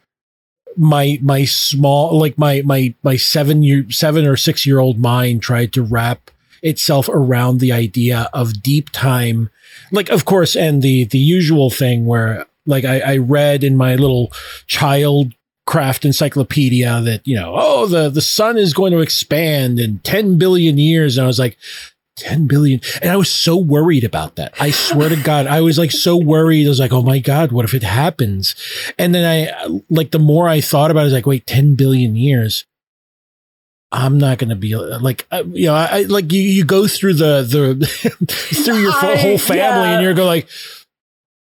my 0.76 1.18
my 1.22 1.44
small 1.44 2.18
like 2.18 2.36
my 2.36 2.62
my 2.64 2.94
my 3.04 3.16
seven 3.16 3.62
year 3.62 3.88
seven 3.90 4.26
or 4.26 4.36
six 4.36 4.66
year 4.66 4.80
old 4.80 4.98
mind 4.98 5.42
tried 5.42 5.72
to 5.74 5.82
wrap 5.82 6.30
itself 6.62 7.08
around 7.08 7.60
the 7.60 7.70
idea 7.72 8.28
of 8.32 8.60
deep 8.62 8.90
time. 8.90 9.48
Like 9.92 10.08
of 10.08 10.24
course 10.24 10.56
and 10.56 10.82
the 10.82 11.04
the 11.04 11.18
usual 11.18 11.70
thing 11.70 12.06
where 12.06 12.44
like 12.66 12.84
I, 12.84 13.00
I 13.00 13.16
read 13.18 13.62
in 13.62 13.76
my 13.76 13.94
little 13.94 14.32
child 14.66 15.32
craft 15.68 16.06
encyclopedia 16.06 17.02
that 17.02 17.20
you 17.26 17.36
know 17.36 17.52
oh 17.54 17.86
the 17.86 18.08
the 18.08 18.22
sun 18.22 18.56
is 18.56 18.72
going 18.72 18.90
to 18.90 19.00
expand 19.00 19.78
in 19.78 19.98
10 19.98 20.38
billion 20.38 20.78
years. 20.78 21.18
And 21.18 21.26
i 21.26 21.26
was 21.26 21.38
like 21.38 21.58
10 22.16 22.46
billion. 22.46 22.80
And 23.02 23.10
i 23.10 23.16
was 23.16 23.30
so 23.30 23.54
worried 23.58 24.02
about 24.02 24.36
that. 24.36 24.54
I 24.58 24.70
swear 24.70 25.10
to 25.10 25.16
god 25.22 25.46
i 25.46 25.60
was 25.60 25.76
like 25.76 25.92
so 25.92 26.16
worried. 26.16 26.64
I 26.64 26.70
was 26.70 26.80
like 26.80 26.94
oh 26.94 27.02
my 27.02 27.18
god 27.18 27.52
what 27.52 27.66
if 27.66 27.74
it 27.74 27.82
happens? 27.82 28.54
And 28.98 29.14
then 29.14 29.26
i 29.26 29.68
like 29.90 30.10
the 30.10 30.18
more 30.18 30.48
i 30.48 30.62
thought 30.62 30.90
about 30.90 31.00
it 31.00 31.02
i 31.02 31.04
was 31.04 31.12
like 31.12 31.26
wait 31.26 31.46
10 31.46 31.74
billion 31.74 32.16
years? 32.16 32.64
I'm 33.92 34.18
not 34.18 34.38
going 34.38 34.50
to 34.50 34.56
be 34.56 34.74
like 34.74 35.26
uh, 35.30 35.44
you 35.52 35.66
know 35.66 35.74
I, 35.74 35.98
I 35.98 36.02
like 36.04 36.32
you 36.32 36.40
you 36.40 36.64
go 36.64 36.86
through 36.86 37.14
the 37.14 37.42
the 37.42 37.86
through 38.64 38.78
your 38.78 38.92
I- 38.92 39.16
whole 39.16 39.38
family 39.38 39.88
yeah. 39.88 39.94
and 39.94 40.02
you're 40.02 40.14
going 40.14 40.28
like 40.28 40.48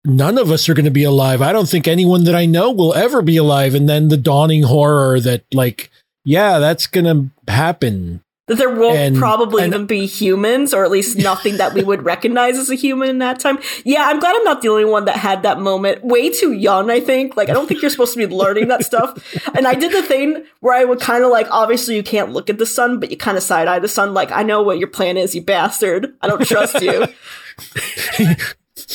none 0.05 0.39
of 0.39 0.51
us 0.51 0.69
are 0.69 0.75
going 0.75 0.85
to 0.85 0.91
be 0.91 1.05
alive. 1.05 1.43
I 1.43 1.53
don't 1.53 1.69
think 1.69 1.87
anyone 1.87 2.25
that 2.25 2.35
I 2.35 2.47
know 2.47 2.71
will 2.71 2.95
ever 2.95 3.23
be 3.23 3.37
alive. 3.37 3.75
And 3.75 3.89
then 3.89 4.09
the 4.09 4.17
dawning 4.17 4.63
horror 4.65 5.21
that, 5.21 5.45
like, 5.53 5.91
yeah, 6.25 6.59
that's 6.59 6.87
going 6.87 7.05
to 7.47 7.53
happen. 7.53 8.23
That 8.47 8.57
there 8.59 8.75
won't 8.75 8.97
And- 8.97 9.17
probably 9.17 9.63
and- 9.63 9.73
even 9.73 9.87
be 9.87 10.07
humans, 10.07 10.75
or 10.75 10.85
at 10.85 10.91
least 10.91 11.17
nothing 11.31 11.59
that 11.59 11.73
we 11.73 11.85
would 11.85 12.03
recognize 12.05 12.59
as 12.59 12.69
a 12.69 12.75
human 12.75 13.09
in 13.09 13.19
that 13.19 13.39
time. 13.39 13.61
Yeah, 13.85 14.07
I'm 14.09 14.19
glad 14.19 14.35
I'm 14.35 14.43
not 14.43 14.61
the 14.61 14.69
only 14.71 14.85
one 14.87 15.05
that 15.05 15.17
had 15.17 15.45
that 15.45 15.61
moment. 15.61 16.03
Way 16.05 16.31
too 16.31 16.53
young, 16.53 16.91
I 16.91 16.99
think. 16.99 17.37
Like, 17.37 17.49
I 17.49 17.53
don't 17.53 17.69
think 17.69 17.81
you're 17.81 17.93
supposed 17.93 18.13
to 18.15 18.19
be 18.19 18.27
learning 18.27 18.67
that 18.69 18.85
stuff. 18.85 19.37
And 19.55 19.69
I 19.69 19.75
did 19.75 19.93
the 19.93 20.03
thing 20.03 20.45
where 20.59 20.75
I 20.77 20.85
would 20.85 20.99
kind 20.99 21.23
of 21.23 21.31
like, 21.31 21.47
obviously, 21.53 21.95
you 21.95 22.03
can't 22.03 22.33
look 22.33 22.51
at 22.51 22.59
the 22.59 22.67
sun, 22.67 22.99
but 22.99 23.13
you 23.13 23.17
kind 23.17 23.37
of 23.37 23.45
side 23.45 23.69
eye 23.69 23.79
the 23.79 23.87
sun. 23.87 24.15
Like, 24.15 24.33
I 24.33 24.43
know 24.43 24.63
what 24.63 24.79
your 24.81 24.89
plan 24.89 25.17
is, 25.17 25.33
you 25.35 25.43
bastard. 25.43 26.13
I 26.21 26.27
don't 26.27 26.45
trust 26.45 26.81
you. 26.83 27.07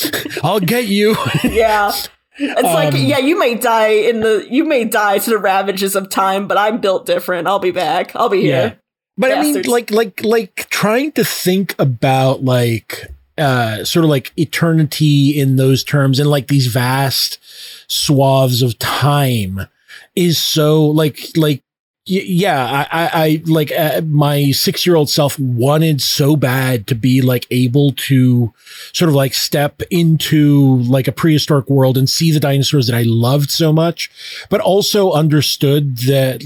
I'll 0.44 0.60
get 0.60 0.86
you. 0.88 1.16
yeah. 1.44 1.92
It's 2.38 2.62
like, 2.64 2.94
Um, 2.94 3.00
yeah, 3.00 3.20
you 3.20 3.40
may 3.40 3.56
die 3.56 3.88
in 3.88 4.20
the, 4.20 4.46
you 4.50 4.66
may 4.66 4.84
die 4.84 5.20
to 5.20 5.30
the 5.30 5.38
ravages 5.38 5.96
of 5.96 6.10
time, 6.10 6.48
but 6.48 6.58
I'm 6.58 6.82
built 6.82 7.06
different. 7.06 7.48
I'll 7.48 7.60
be 7.60 7.72
back. 7.72 8.14
I'll 8.16 8.30
be 8.30 8.40
Yeah. 8.42 8.62
here. 8.62 8.80
But 9.18 9.32
I 9.32 9.42
mean, 9.42 9.62
like, 9.62 9.92
like, 9.92 10.22
like 10.25 10.68
trying 10.70 11.14
to 11.14 11.24
think 11.24 11.74
about 11.80 12.44
like, 12.44 13.08
uh, 13.38 13.86
sort 13.86 14.04
of 14.04 14.10
like 14.10 14.34
eternity 14.38 15.40
in 15.40 15.56
those 15.56 15.84
terms 15.86 16.20
and 16.20 16.30
like 16.30 16.48
these 16.48 16.68
vast 16.68 17.40
swaths 17.88 18.62
of 18.62 18.78
time 18.80 19.68
is 20.16 20.38
so 20.38 20.86
like, 20.86 21.20
like, 21.38 21.64
yeah, 22.08 22.86
I, 22.92 23.04
I, 23.04 23.10
I 23.14 23.42
like 23.46 23.72
uh, 23.72 24.02
my 24.06 24.52
six 24.52 24.86
year 24.86 24.96
old 24.96 25.10
self 25.10 25.40
wanted 25.40 26.02
so 26.02 26.36
bad 26.36 26.86
to 26.88 26.96
be 26.96 27.22
like 27.22 27.48
able 27.50 27.94
to 27.94 28.54
sort 28.94 29.10
of 29.10 29.16
like 29.16 29.34
step 29.34 29.82
into 29.90 30.78
like 30.84 31.08
a 31.08 31.12
prehistoric 31.12 31.68
world 31.70 31.98
and 31.98 32.08
see 32.10 32.32
the 32.32 32.40
dinosaurs 32.40 32.88
that 32.88 32.96
I 32.96 33.04
loved 33.04 33.50
so 33.50 33.74
much, 33.74 34.12
but 34.50 34.62
also 34.62 35.12
understood 35.14 35.98
that 36.00 36.44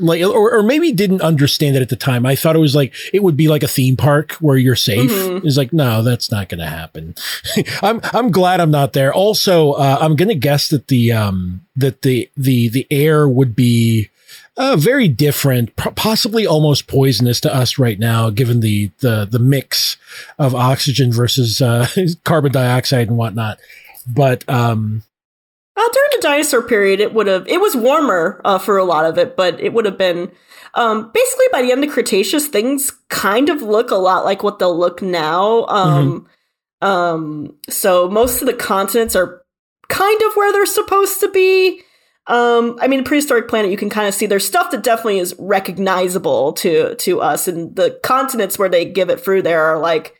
like 0.00 0.20
or, 0.22 0.56
or 0.58 0.62
maybe 0.64 0.90
didn't 0.90 1.22
understand 1.22 1.76
it 1.76 1.82
at 1.82 1.88
the 1.88 1.94
time. 1.94 2.26
I 2.26 2.34
thought 2.34 2.56
it 2.56 2.60
was 2.60 2.74
like 2.74 2.92
it 3.12 3.22
would 3.22 3.36
be 3.36 3.46
like 3.46 3.62
a 3.62 3.68
theme 3.68 3.96
park 3.96 4.32
where 4.40 4.56
you're 4.56 4.74
safe. 4.74 5.08
Mhm. 5.08 5.44
it's 5.44 5.56
like 5.56 5.72
no 5.72 6.02
that's 6.02 6.32
not 6.32 6.48
gonna 6.48 6.68
happen. 6.68 7.14
I'm 7.80 8.00
i'm 8.12 8.32
glad 8.32 8.58
i'm 8.58 8.72
not 8.72 8.92
there. 8.92 9.14
Also 9.14 9.74
uh, 9.74 9.98
i'm 10.00 10.16
gonna 10.16 10.34
guess 10.34 10.66
that 10.70 10.88
the 10.88 11.12
um 11.12 11.64
that 11.76 12.02
the 12.02 12.28
the 12.36 12.68
the 12.68 12.88
air 12.90 13.28
would 13.28 13.54
be 13.54 14.10
uh, 14.56 14.76
very 14.76 15.08
different, 15.08 15.74
po- 15.76 15.90
possibly 15.92 16.46
almost 16.46 16.86
poisonous 16.86 17.40
to 17.40 17.54
us 17.54 17.78
right 17.78 17.98
now, 17.98 18.30
given 18.30 18.60
the 18.60 18.90
the 19.00 19.26
the 19.28 19.38
mix 19.38 19.96
of 20.38 20.54
oxygen 20.54 21.12
versus 21.12 21.60
uh, 21.60 21.88
carbon 22.24 22.52
dioxide 22.52 23.08
and 23.08 23.16
whatnot. 23.16 23.58
But 24.06 24.48
um, 24.48 25.02
Uh, 25.76 25.88
during 25.92 26.10
the 26.12 26.22
dinosaur 26.22 26.62
period, 26.62 27.00
it 27.00 27.12
would 27.14 27.26
have 27.26 27.48
it 27.48 27.60
was 27.60 27.74
warmer 27.74 28.40
uh, 28.44 28.58
for 28.58 28.78
a 28.78 28.84
lot 28.84 29.04
of 29.04 29.18
it, 29.18 29.36
but 29.36 29.60
it 29.60 29.72
would 29.72 29.84
have 29.86 29.98
been 29.98 30.30
um, 30.74 31.10
basically 31.12 31.46
by 31.52 31.62
the 31.62 31.72
end 31.72 31.84
of 31.84 31.90
Cretaceous, 31.90 32.46
things 32.48 32.90
kind 33.08 33.48
of 33.48 33.62
look 33.62 33.90
a 33.90 33.96
lot 33.96 34.24
like 34.24 34.42
what 34.42 34.58
they'll 34.58 34.78
look 34.78 35.02
now. 35.02 35.64
Um, 35.66 36.28
um, 36.80 37.56
so 37.68 38.08
most 38.08 38.42
of 38.42 38.46
the 38.46 38.54
continents 38.54 39.16
are 39.16 39.42
kind 39.88 40.22
of 40.22 40.34
where 40.34 40.52
they're 40.52 40.66
supposed 40.66 41.20
to 41.20 41.30
be. 41.30 41.82
Um, 42.26 42.78
I 42.80 42.88
mean, 42.88 43.04
prehistoric 43.04 43.48
planet, 43.48 43.70
you 43.70 43.76
can 43.76 43.90
kind 43.90 44.08
of 44.08 44.14
see 44.14 44.26
there's 44.26 44.46
stuff 44.46 44.70
that 44.70 44.82
definitely 44.82 45.18
is 45.18 45.34
recognizable 45.38 46.54
to 46.54 46.94
to 46.94 47.20
us, 47.20 47.46
and 47.48 47.76
the 47.76 47.98
continents 48.02 48.58
where 48.58 48.68
they 48.68 48.84
give 48.84 49.10
it 49.10 49.20
through 49.20 49.42
there 49.42 49.62
are 49.62 49.78
like 49.78 50.14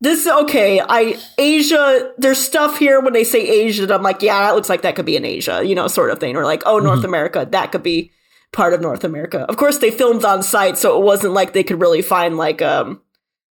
this 0.00 0.26
okay. 0.26 0.80
I 0.80 1.20
asia 1.38 2.12
there's 2.18 2.38
stuff 2.38 2.78
here 2.78 3.00
when 3.00 3.12
they 3.12 3.24
say 3.24 3.40
asia 3.40 3.86
that 3.86 3.94
i'm 3.94 4.02
like 4.02 4.22
yeah 4.22 4.46
that 4.46 4.54
looks 4.54 4.68
like 4.68 4.82
that 4.82 4.96
could 4.96 5.06
be 5.06 5.16
in 5.16 5.24
asia 5.24 5.62
you 5.64 5.74
know 5.74 5.88
sort 5.88 6.10
of 6.10 6.18
thing. 6.18 6.36
Or 6.36 6.44
like 6.44 6.62
oh 6.66 6.78
north 6.78 7.04
america 7.04 7.46
that 7.50 7.72
could 7.72 7.82
be 7.82 8.10
part 8.52 8.74
of 8.74 8.80
north 8.80 9.02
america. 9.02 9.40
Of 9.40 9.56
course 9.56 9.78
they 9.78 9.90
filmed 9.90 10.24
on 10.24 10.42
site 10.42 10.78
so 10.78 11.00
it 11.00 11.04
wasn't 11.04 11.32
like 11.32 11.52
they 11.52 11.64
could 11.64 11.80
really 11.80 12.02
find 12.02 12.36
like 12.36 12.60
um 12.60 13.00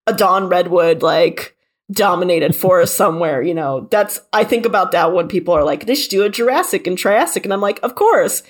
a 0.07 0.13
dawn 0.13 0.49
redwood 0.49 1.01
like 1.01 1.55
dominated 1.91 2.55
forest 2.55 2.95
somewhere 2.95 3.41
you 3.41 3.53
know 3.53 3.87
that's 3.91 4.19
i 4.33 4.43
think 4.43 4.65
about 4.65 4.91
that 4.91 5.13
when 5.13 5.27
people 5.27 5.53
are 5.53 5.63
like 5.63 5.85
they 5.85 5.95
should 5.95 6.09
do 6.09 6.23
a 6.23 6.29
jurassic 6.29 6.87
and 6.87 6.97
triassic 6.97 7.43
and 7.45 7.53
i'm 7.53 7.61
like 7.61 7.79
of 7.83 7.95
course 7.95 8.43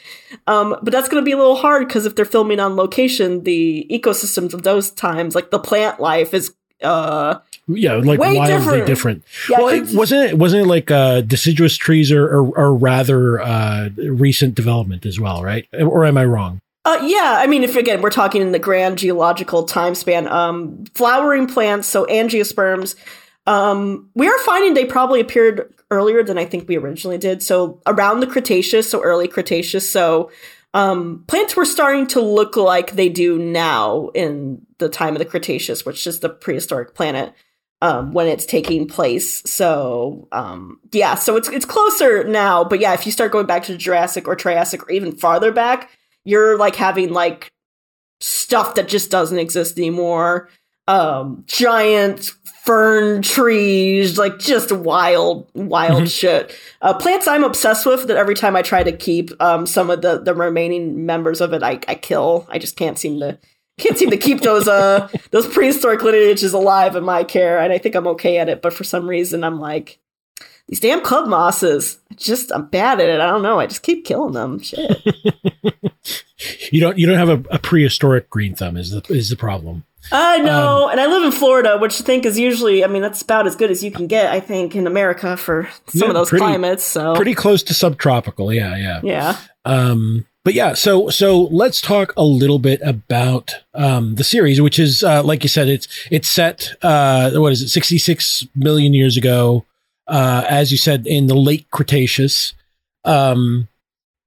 um, 0.48 0.78
but 0.82 0.92
that's 0.92 1.10
going 1.10 1.22
to 1.22 1.26
be 1.26 1.34
a 1.34 1.38
little 1.38 1.58
hard 1.58 1.86
because 1.86 2.06
if 2.06 2.16
they're 2.16 2.24
filming 2.24 2.60
on 2.60 2.76
location 2.76 3.44
the 3.44 3.86
ecosystems 3.92 4.54
of 4.54 4.64
those 4.64 4.92
times 4.92 5.36
like 5.36 5.52
the 5.52 5.60
plant 5.60 6.00
life 6.00 6.34
is 6.34 6.54
uh 6.82 7.36
yeah, 7.68 7.94
like 7.94 8.20
Way 8.20 8.38
wildly 8.38 8.58
different. 8.58 8.88
different. 8.88 9.24
Yeah, 9.50 9.60
well, 9.60 9.68
it, 9.70 9.94
wasn't 9.94 10.32
it 10.32 10.38
wasn't 10.38 10.66
it 10.66 10.68
like 10.68 10.92
uh, 10.92 11.22
deciduous 11.22 11.78
trees 11.78 12.12
or 12.12 12.28
or, 12.28 12.58
or 12.58 12.76
rather 12.76 13.40
uh, 13.40 13.90
recent 13.98 14.56
development 14.56 15.06
as 15.06 15.20
well, 15.20 15.44
right? 15.44 15.68
Or 15.80 16.06
am 16.06 16.18
I 16.18 16.26
wrong? 16.26 16.60
Uh, 16.84 17.00
yeah, 17.04 17.36
I 17.38 17.48
mean, 17.48 17.64
if 17.64 17.76
again 17.76 18.02
we're 18.02 18.10
talking 18.10 18.42
in 18.42 18.52
the 18.52 18.60
grand 18.60 18.98
geological 18.98 19.64
time 19.64 19.94
span, 19.94 20.28
um, 20.28 20.86
flowering 20.96 21.48
plants, 21.48 21.88
so 21.88 22.06
angiosperms, 22.08 22.96
um, 23.48 24.10
we 24.16 24.28
are 24.28 24.40
finding 24.40 24.74
they 24.74 24.86
probably 24.86 25.20
appeared 25.20 25.74
earlier 25.90 26.24
than 26.24 26.38
I 26.38 26.46
think 26.46 26.68
we 26.68 26.78
originally 26.78 27.18
did. 27.18 27.42
So 27.44 27.82
around 27.86 28.20
the 28.20 28.28
Cretaceous, 28.28 28.90
so 28.90 29.02
early 29.02 29.28
Cretaceous. 29.28 29.90
So 29.90 30.32
um, 30.74 31.26
plants 31.28 31.56
were 31.56 31.66
starting 31.66 32.08
to 32.08 32.22
look 32.22 32.56
like 32.56 32.92
they 32.92 33.10
do 33.10 33.38
now 33.38 34.10
in 34.14 34.66
the 34.78 34.90
time 34.90 35.14
of 35.14 35.20
the 35.20 35.26
Cretaceous, 35.26 35.86
which 35.86 36.08
is 36.08 36.20
the 36.20 36.30
prehistoric 36.30 36.96
planet 36.96 37.34
um, 37.82 38.14
when 38.14 38.28
it's 38.28 38.46
taking 38.46 38.88
place. 38.88 39.42
So 39.46 40.28
um, 40.32 40.80
yeah, 40.92 41.16
so 41.16 41.36
it's 41.36 41.50
it's 41.50 41.66
closer 41.66 42.24
now. 42.24 42.64
But 42.64 42.80
yeah, 42.80 42.94
if 42.94 43.06
you 43.06 43.12
start 43.12 43.32
going 43.32 43.48
back 43.48 43.64
to 43.64 43.78
Jurassic 43.78 44.28
or 44.28 44.36
Triassic 44.36 44.84
or 44.84 44.92
even 44.92 45.12
farther 45.12 45.52
back, 45.52 45.90
you're 46.24 46.58
like 46.58 46.76
having 46.76 47.12
like 47.12 47.52
stuff 48.22 48.76
that 48.76 48.88
just 48.88 49.10
doesn't 49.10 49.40
exist 49.40 49.78
anymore. 49.78 50.50
Um, 50.92 51.44
giant 51.48 52.32
fern 52.64 53.22
trees, 53.22 54.18
like 54.18 54.38
just 54.40 54.72
wild, 54.72 55.48
wild 55.56 56.04
Mhm. 56.04 56.12
shit. 56.12 56.56
Uh, 56.82 56.94
plants 56.94 57.28
I'm 57.28 57.44
obsessed 57.44 57.86
with 57.86 58.08
that 58.08 58.18
every 58.18 58.36
time 58.36 58.56
I 58.56 58.62
try 58.62 58.84
to 58.84 58.92
keep 58.92 59.32
um, 59.42 59.66
some 59.66 59.90
of 59.90 60.02
the, 60.02 60.20
the 60.20 60.34
remaining 60.36 61.06
members 61.06 61.42
of 61.42 61.54
it, 61.54 61.64
I, 61.64 61.80
I 61.88 61.96
kill. 61.96 62.46
I 62.50 62.60
just 62.60 62.76
can't 62.76 63.00
seem 63.00 63.20
to 63.20 63.38
can't 63.80 63.98
seem 63.98 64.12
to 64.12 64.18
keep 64.18 64.42
those 64.42 64.68
uh 64.68 65.08
those 65.32 65.48
prehistoric 65.48 66.04
lineages 66.04 66.54
alive 66.54 66.96
in 66.96 67.04
my 67.04 67.24
care, 67.24 67.58
and 67.60 67.74
I 67.74 67.78
think 67.80 67.96
I'm 67.96 68.08
okay 68.08 68.38
at 68.38 68.50
it. 68.50 68.62
But 68.62 68.74
for 68.74 68.84
some 68.84 69.08
reason, 69.08 69.44
I'm 69.44 69.60
like 69.60 69.98
these 70.68 70.80
damn 70.80 71.02
club 71.02 71.28
mosses. 71.28 71.98
I 72.12 72.16
Just 72.16 72.52
I'm 72.52 72.68
bad 72.68 73.00
at 73.00 73.10
it. 73.10 73.20
I 73.22 73.28
don't 73.28 73.42
know. 73.42 73.60
I 73.60 73.66
just 73.66 73.82
keep 73.82 74.06
killing 74.06 74.34
them. 74.34 74.60
Shit. 74.62 74.98
You 76.72 76.82
don't 76.82 76.98
you 76.98 77.06
don't 77.06 77.18
have 77.18 77.30
a, 77.30 77.44
a 77.56 77.60
prehistoric 77.60 78.30
green 78.30 78.56
thumb 78.56 78.76
is 78.76 78.90
the 78.92 79.02
is 79.10 79.30
the 79.30 79.36
problem. 79.36 79.84
I 80.12 80.40
know, 80.40 80.90
and 80.90 81.00
I 81.00 81.06
live 81.08 81.24
in 81.24 81.32
Florida, 81.32 81.78
which 81.78 82.00
I 82.02 82.04
think 82.04 82.26
is 82.26 82.40
usually, 82.40 82.84
I 82.84 82.88
mean, 82.88 83.02
that's 83.02 83.22
about 83.22 83.46
as 83.48 83.56
good 83.56 83.70
as 83.72 83.84
you 83.84 83.92
can 83.92 84.08
get, 84.08 84.32
I 84.32 84.40
think, 84.40 84.76
in 84.76 84.88
America 84.88 85.38
for 85.38 85.70
some 85.88 86.02
Yeah, 86.02 86.08
of 86.08 86.14
those 86.16 86.30
pretty- 86.30 86.44
climates. 86.46 86.84
So, 86.84 87.16
Pretty 87.16 87.36
close 87.36 87.62
to 87.64 87.74
subtropical, 87.74 88.52
yeah, 88.52 88.76
yeah. 88.78 89.00
yeah. 89.04 89.38
Um, 89.66 90.26
but 90.44 90.56
yeah, 90.56 90.74
so 90.74 91.10
so 91.10 91.44
let's 91.44 91.82
talk 91.82 92.14
a 92.18 92.24
little 92.24 92.58
bit 92.58 92.82
about 92.84 93.54
um, 93.76 94.16
the 94.16 94.24
series, 94.24 94.60
which 94.60 94.80
is 94.80 95.04
uh, 95.04 95.22
like 95.22 95.44
you 95.44 95.50
said, 95.50 95.68
it's 95.68 95.88
it's 96.10 96.28
set. 96.28 96.72
Uh, 96.82 97.30
what 97.36 97.52
is 97.52 97.62
it? 97.62 97.68
Sixty 97.68 98.00
six 98.00 98.48
million 98.56 98.96
years 98.96 99.18
ago, 99.18 99.66
uh, 100.08 100.44
as 100.50 100.72
you 100.72 100.80
said, 100.80 101.06
in 101.06 101.28
the 101.28 101.36
late 101.36 101.70
Cretaceous. 101.70 102.56
Um, 103.06 103.68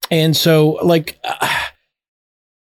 and 0.08 0.36
so 0.36 0.78
like. 0.84 1.18
Uh, 1.24 1.48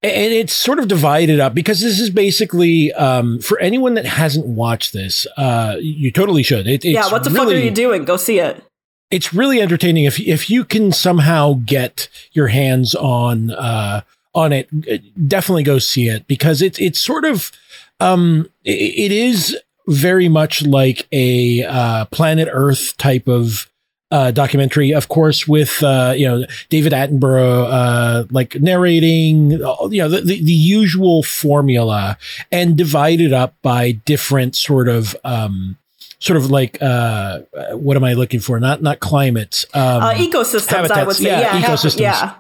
and 0.05 0.33
it's 0.33 0.53
sort 0.53 0.79
of 0.79 0.89
divided 0.89 1.41
up 1.41 1.55
because 1.55 1.81
this 1.81 1.99
is 1.99 2.11
basically 2.11 2.93
um, 2.93 3.39
for 3.41 3.59
anyone 3.61 3.95
that 3.95 4.05
hasn't 4.07 4.47
watched 4.47 4.93
this, 4.93 5.27
uh, 5.37 5.77
you 5.81 6.11
totally 6.11 6.43
should. 6.43 6.67
It, 6.67 6.85
it's 6.85 6.87
yeah, 6.87 7.11
what 7.11 7.25
the 7.25 7.31
fuck 7.31 7.49
are 7.49 7.55
you 7.55 7.71
doing? 7.71 8.05
Go 8.05 8.17
see 8.17 8.39
it. 8.39 8.63
it's 9.11 9.33
really 9.35 9.61
entertaining 9.61 10.05
if 10.05 10.19
if 10.21 10.51
you 10.51 10.65
can 10.65 10.91
somehow 10.93 11.55
get 11.65 12.09
your 12.33 12.49
hands 12.49 12.95
on 12.95 13.51
uh 13.53 14.01
on 14.35 14.53
it 14.53 14.69
uh, 14.91 14.97
definitely 15.29 15.63
go 15.63 15.79
see 15.79 16.09
it 16.09 16.27
because 16.27 16.61
it's 16.63 16.79
it's 16.81 16.99
sort 17.01 17.25
of 17.25 17.53
um 18.01 18.49
i 18.67 18.71
it 18.71 19.13
is 19.13 19.57
very 19.87 20.29
much 20.29 20.65
like 20.67 21.07
a 21.13 21.63
uh 21.65 22.05
planet 22.07 22.49
earth 22.51 22.97
type 22.97 23.29
of 23.29 23.71
uh, 24.11 24.31
documentary, 24.31 24.93
of 24.93 25.09
course, 25.09 25.49
with 25.49 25.83
uh, 25.83 26.15
you 26.17 26.27
know 26.29 26.45
David 26.69 26.93
Attenborough, 26.93 27.67
uh, 27.69 28.25
like 28.31 28.55
narrating, 28.61 29.63
uh, 29.63 29.89
you 29.89 30.03
know 30.03 30.09
the, 30.09 30.21
the, 30.21 30.43
the 30.43 30.53
usual 30.53 31.23
formula, 31.23 32.17
and 32.53 32.77
divided 32.77 33.33
up 33.33 33.55
by 33.63 33.93
different 33.93 34.57
sort 34.57 34.89
of 34.89 35.17
um, 35.25 35.77
sort 36.21 36.37
of 36.37 36.51
like 36.51 36.79
uh, 36.81 37.41
what 37.73 37.97
am 37.97 38.05
I 38.05 38.13
looking 38.15 38.41
for? 38.41 38.61
Not 38.61 38.83
not 38.83 39.01
climates. 39.01 39.65
Um, 39.75 40.03
uh, 40.03 40.15
ecosystems, 40.15 40.91
I 40.91 41.05
would 41.05 41.17
say. 41.17 41.25
yeah, 41.25 41.41
Yeah, 41.41 41.61
ecosystems. 41.63 42.01
yeah. 42.01 42.35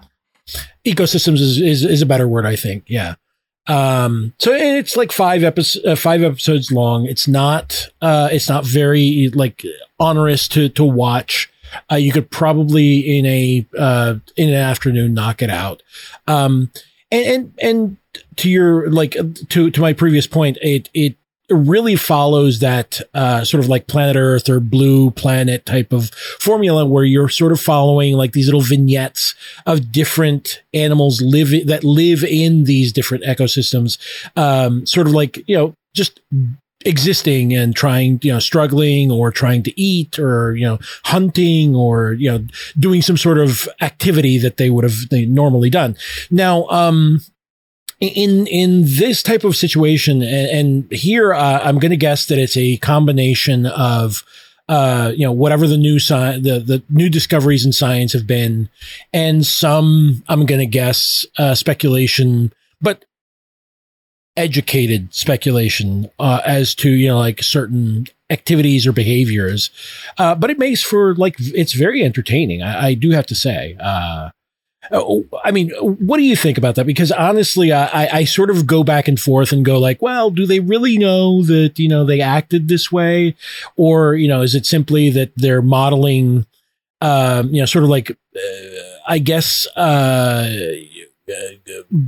ecosystems 0.85 1.40
is, 1.40 1.61
is 1.61 1.85
is 1.85 2.02
a 2.02 2.06
better 2.06 2.28
word, 2.28 2.47
I 2.47 2.56
think. 2.56 2.85
Yeah. 2.87 3.14
Um, 3.66 4.35
so 4.38 4.52
it's 4.52 4.94
like 4.94 5.11
five 5.11 5.42
episodes, 5.42 5.87
uh, 5.87 5.97
five 5.97 6.23
episodes 6.23 6.71
long. 6.71 7.06
It's 7.06 7.26
not, 7.26 7.88
uh, 8.02 8.28
it's 8.30 8.47
not 8.47 8.66
very 8.66 9.30
like 9.35 9.64
onerous 9.99 10.47
to, 10.49 10.68
to 10.68 10.85
watch. 10.85 11.50
Uh, 11.90 11.97
you 11.97 12.12
could 12.12 12.31
probably 12.31 13.19
in 13.19 13.26
a, 13.26 13.66
uh, 13.78 14.14
in 14.37 14.49
an 14.49 14.54
afternoon 14.54 15.14
knock 15.14 15.43
it 15.43 15.50
out. 15.50 15.83
Um, 16.26 16.71
and, 17.11 17.26
and, 17.26 17.54
and 17.61 17.97
to 18.37 18.50
your 18.50 18.90
like 18.90 19.16
to 19.50 19.71
to 19.71 19.81
my 19.81 19.93
previous 19.93 20.26
point, 20.26 20.59
it 20.62 20.88
it 20.95 21.16
really 21.50 21.95
follows 21.95 22.61
that 22.61 23.00
uh, 23.12 23.45
sort 23.45 23.62
of 23.62 23.69
like 23.69 23.87
planet 23.87 24.16
Earth 24.16 24.49
or 24.49 24.61
blue 24.61 25.11
planet 25.11 25.66
type 25.66 25.93
of 25.93 26.11
formula 26.40 26.87
where 26.87 27.04
you're 27.04 27.28
sort 27.28 27.52
of 27.52 27.61
following 27.61 28.14
like 28.14 28.33
these 28.33 28.47
little 28.47 28.62
vignettes 28.62 29.35
of 29.66 29.93
different 29.93 30.62
animals 30.73 31.21
live 31.21 31.66
that 31.66 31.85
live 31.85 32.25
in 32.25 32.64
these 32.64 32.93
different 32.93 33.25
ecosystems, 33.25 33.99
um, 34.37 34.87
sort 34.87 35.07
of 35.07 35.12
like 35.12 35.43
you 35.47 35.57
know 35.57 35.75
just 35.93 36.21
existing 36.85 37.55
and 37.55 37.75
trying, 37.75 38.21
you 38.23 38.33
know, 38.33 38.38
struggling 38.38 39.11
or 39.11 39.31
trying 39.31 39.62
to 39.62 39.81
eat 39.81 40.19
or, 40.19 40.55
you 40.57 40.64
know, 40.64 40.79
hunting 41.05 41.75
or, 41.75 42.12
you 42.14 42.31
know, 42.31 42.47
doing 42.79 43.03
some 43.03 43.17
sort 43.17 43.38
of 43.38 43.69
activity 43.81 44.38
that 44.38 44.57
they 44.57 44.71
would 44.71 44.85
have 44.85 44.97
normally 45.11 45.71
done. 45.71 45.97
Now, 46.31 46.67
um, 46.69 47.21
in 48.00 48.47
in 48.49 48.83
this 48.85 49.23
type 49.23 49.45
of 49.45 49.57
situation, 49.57 50.23
and, 50.23 50.50
and 50.50 50.93
here 50.93 51.33
uh, 51.33 51.61
I'm 51.62 51.79
going 51.79 51.91
to 51.91 51.97
guess 51.97 52.26
that 52.26 52.38
it's 52.38 52.57
a 52.57 52.76
combination 52.79 53.67
of 53.67 54.25
uh, 54.69 55.12
you 55.14 55.26
know, 55.26 55.33
whatever 55.33 55.67
the 55.67 55.76
new 55.76 55.97
sci- 55.97 56.38
the 56.38 56.59
the 56.59 56.83
new 56.88 57.11
discoveries 57.11 57.67
in 57.67 57.73
science 57.73 58.12
have 58.12 58.26
been, 58.26 58.69
and 59.12 59.47
some 59.47 60.23
I'm 60.29 60.47
going 60.47 60.61
to 60.61 60.67
guess 60.67 61.26
uh, 61.38 61.55
speculation, 61.55 62.53
but 62.81 63.05
educated 64.37 65.14
speculation 65.14 66.11
uh, 66.19 66.41
as 66.45 66.75
to 66.75 66.91
you 66.91 67.09
know 67.09 67.19
like 67.19 67.43
certain 67.43 68.07
activities 68.31 68.87
or 68.87 68.93
behaviors 68.93 69.71
uh, 70.19 70.35
but 70.35 70.50
it 70.50 70.59
makes 70.59 70.83
for 70.83 71.14
like 71.14 71.37
it's 71.38 71.73
very 71.73 72.03
entertaining 72.03 72.62
i, 72.62 72.88
I 72.88 72.95
do 72.95 73.11
have 73.11 73.26
to 73.26 73.35
say 73.35 73.76
uh, 73.81 74.31
oh, 74.91 75.25
I 75.45 75.50
mean, 75.50 75.71
what 75.81 76.17
do 76.19 76.23
you 76.23 76.37
think 76.37 76.59
about 76.59 76.75
that? 76.76 76.87
Because 76.87 77.12
honestly, 77.12 77.73
I, 77.73 78.19
I 78.19 78.25
sort 78.25 78.50
of 78.50 78.67
go 78.67 78.85
back 78.85 79.09
and 79.09 79.19
forth 79.19 79.53
and 79.53 79.64
go 79.64 79.79
like, 79.79 80.03
well, 80.03 80.31
do 80.31 80.47
they 80.47 80.61
really 80.61 80.99
know 80.99 81.43
that, 81.43 81.79
you 81.79 81.88
know, 81.88 82.05
they 82.05 82.21
acted 82.21 82.69
this 82.69 82.93
way? 82.93 83.35
Or, 83.76 84.14
you 84.14 84.29
know, 84.29 84.43
is 84.43 84.55
it 84.55 84.67
simply 84.67 85.11
that 85.11 85.33
they're 85.37 85.62
modeling, 85.62 86.47
um, 87.00 87.50
you 87.50 87.61
know, 87.61 87.67
sort 87.67 87.85
of 87.85 87.91
like, 87.91 88.11
uh, 88.11 88.81
I 89.07 89.19
guess, 89.19 89.67
uh, 89.76 90.49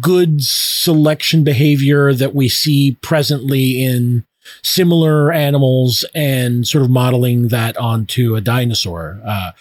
good 0.00 0.42
selection 0.42 1.44
behavior 1.44 2.12
that 2.12 2.35
we 2.35 2.49
see 2.49 2.96
presently 3.00 3.82
in 3.82 4.25
similar 4.62 5.32
animals 5.32 6.04
and 6.14 6.66
sort 6.66 6.85
of 6.85 6.90
modeling 6.90 7.49
that 7.49 7.76
onto 7.76 8.37
a 8.37 8.40
dinosaur. 8.40 9.20
Uh, 9.25 9.52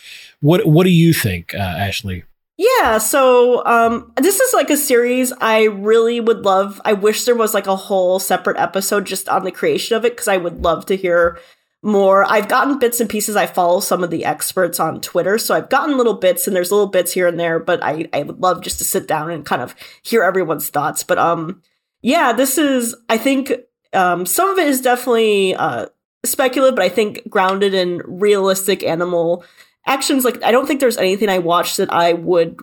what 0.42 0.66
what 0.66 0.84
do 0.84 0.92
you 0.92 1.14
think, 1.14 1.54
uh, 1.56 1.58
Ashley? 1.58 2.24
Yeah, 2.58 3.00
so 3.00 3.66
um, 3.66 4.14
this 4.16 4.40
is 4.40 4.54
like 4.54 4.70
a 4.70 4.78
series 4.78 5.34
I 5.42 5.64
really 5.64 6.22
would 6.22 6.46
love. 6.46 6.80
I 6.86 6.94
wish 6.94 7.26
there 7.26 7.36
was 7.36 7.54
like 7.54 7.68
a 7.68 7.76
whole 7.76 8.18
separate 8.20 8.58
episode 8.58 9.06
just 9.06 9.28
on 9.28 9.44
the 9.44 9.52
creation 9.52 9.98
of 9.98 10.06
it 10.06 10.14
because 10.14 10.30
I 10.30 10.38
would 10.38 10.64
love 10.64 10.86
to 10.86 10.96
hear 10.96 11.38
more. 11.86 12.26
I've 12.26 12.48
gotten 12.48 12.80
bits 12.80 13.00
and 13.00 13.10
pieces. 13.10 13.36
I 13.36 13.46
follow 13.46 13.80
some 13.80 14.04
of 14.04 14.10
the 14.10 14.26
experts 14.26 14.80
on 14.80 15.00
Twitter, 15.02 15.38
so 15.38 15.56
I've 15.56 15.70
gotten 15.70 15.98
little 15.98 16.16
bits 16.16 16.48
and 16.48 16.56
there's 16.56 16.72
little 16.72 16.88
bits 16.88 17.14
here 17.14 17.28
and 17.28 17.40
there, 17.40 17.60
but 17.60 17.84
I, 17.84 18.10
I 18.12 18.24
would 18.24 18.42
love 18.42 18.62
just 18.62 18.80
to 18.80 18.84
sit 18.84 19.08
down 19.08 19.30
and 19.30 19.46
kind 19.46 19.62
of 19.62 19.76
hear 20.02 20.24
everyone's 20.24 20.70
thoughts. 20.70 21.04
But 21.04 21.20
um 21.20 21.62
yeah, 22.02 22.34
this 22.34 22.58
is 22.58 22.96
I 23.08 23.18
think 23.18 23.54
um 23.94 24.26
some 24.26 24.50
of 24.50 24.58
it 24.58 24.68
is 24.68 24.82
definitely 24.82 25.56
uh 25.56 25.86
speculative, 26.26 26.76
but 26.76 26.86
I 26.86 26.90
think 26.90 27.30
grounded 27.30 27.74
in 27.76 28.02
realistic 28.06 28.84
animal 28.84 29.46
actions. 29.86 30.26
Like 30.26 30.44
I 30.44 30.52
don't 30.52 30.66
think 30.66 30.80
there's 30.80 30.98
anything 30.98 31.30
I 31.30 31.38
watched 31.38 31.78
that 31.78 31.94
I 31.94 32.14
would 32.14 32.60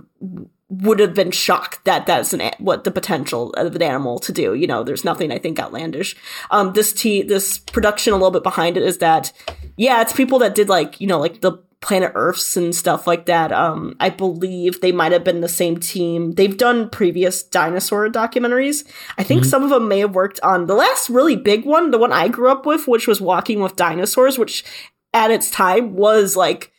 would 0.72 1.00
have 1.00 1.12
been 1.12 1.30
shocked 1.30 1.84
that 1.84 2.06
that's 2.06 2.32
an 2.32 2.50
what 2.58 2.84
the 2.84 2.90
potential 2.90 3.52
of 3.52 3.76
an 3.76 3.82
animal 3.82 4.18
to 4.18 4.32
do. 4.32 4.54
You 4.54 4.66
know, 4.66 4.82
there's 4.82 5.04
nothing 5.04 5.30
I 5.30 5.38
think 5.38 5.60
outlandish. 5.60 6.16
Um, 6.50 6.72
this 6.72 6.94
t 6.94 7.22
this 7.22 7.58
production 7.58 8.14
a 8.14 8.16
little 8.16 8.30
bit 8.30 8.42
behind 8.42 8.78
it 8.78 8.82
is 8.82 8.98
that, 8.98 9.32
yeah, 9.76 10.00
it's 10.00 10.14
people 10.14 10.38
that 10.38 10.54
did 10.54 10.70
like 10.70 10.98
you 11.00 11.06
know 11.06 11.20
like 11.20 11.42
the 11.42 11.58
planet 11.82 12.12
Earths 12.14 12.56
and 12.56 12.74
stuff 12.74 13.06
like 13.06 13.26
that. 13.26 13.52
Um, 13.52 13.96
I 14.00 14.08
believe 14.08 14.80
they 14.80 14.92
might 14.92 15.12
have 15.12 15.24
been 15.24 15.42
the 15.42 15.48
same 15.48 15.78
team. 15.78 16.32
They've 16.32 16.56
done 16.56 16.88
previous 16.88 17.42
dinosaur 17.42 18.08
documentaries. 18.08 18.88
I 19.18 19.24
think 19.24 19.42
mm-hmm. 19.42 19.50
some 19.50 19.64
of 19.64 19.70
them 19.70 19.88
may 19.88 19.98
have 19.98 20.14
worked 20.14 20.40
on 20.40 20.66
the 20.66 20.74
last 20.74 21.10
really 21.10 21.36
big 21.36 21.66
one, 21.66 21.90
the 21.90 21.98
one 21.98 22.12
I 22.12 22.28
grew 22.28 22.50
up 22.50 22.64
with, 22.64 22.88
which 22.88 23.06
was 23.06 23.20
Walking 23.20 23.60
with 23.60 23.76
Dinosaurs, 23.76 24.38
which 24.38 24.64
at 25.12 25.30
its 25.30 25.50
time 25.50 25.96
was 25.96 26.34
like 26.34 26.72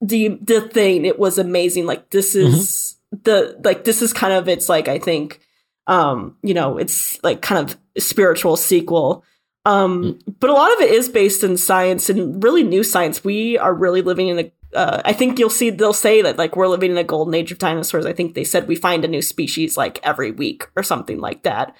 the 0.00 0.38
the 0.40 0.60
thing. 0.60 1.04
It 1.04 1.18
was 1.18 1.36
amazing. 1.36 1.86
Like 1.86 2.10
this 2.10 2.36
is. 2.36 2.54
Mm-hmm 2.54 2.89
the 3.10 3.58
like 3.64 3.84
this 3.84 4.02
is 4.02 4.12
kind 4.12 4.32
of 4.32 4.48
it's 4.48 4.68
like 4.68 4.88
I 4.88 4.98
think 4.98 5.40
um 5.86 6.36
you 6.42 6.54
know 6.54 6.78
it's 6.78 7.22
like 7.22 7.42
kind 7.42 7.68
of 7.68 7.78
spiritual 7.98 8.56
sequel 8.56 9.24
um 9.64 10.02
mm. 10.02 10.34
but 10.38 10.50
a 10.50 10.54
lot 10.54 10.72
of 10.72 10.80
it 10.80 10.90
is 10.90 11.08
based 11.08 11.42
in 11.42 11.56
science 11.56 12.08
and 12.08 12.42
really 12.42 12.62
new 12.62 12.84
science 12.84 13.24
we 13.24 13.58
are 13.58 13.74
really 13.74 14.02
living 14.02 14.28
in 14.28 14.38
a 14.38 14.52
uh, 14.74 15.02
I 15.04 15.12
think 15.12 15.38
you'll 15.38 15.50
see 15.50 15.70
they'll 15.70 15.92
say 15.92 16.22
that 16.22 16.38
like 16.38 16.56
we're 16.56 16.68
living 16.68 16.92
in 16.92 16.98
a 16.98 17.04
golden 17.04 17.34
age 17.34 17.50
of 17.52 17.58
dinosaurs. 17.58 18.06
I 18.06 18.12
think 18.12 18.34
they 18.34 18.44
said 18.44 18.68
we 18.68 18.76
find 18.76 19.04
a 19.04 19.08
new 19.08 19.22
species 19.22 19.76
like 19.76 19.98
every 20.02 20.30
week 20.30 20.68
or 20.76 20.82
something 20.82 21.18
like 21.18 21.42
that. 21.42 21.76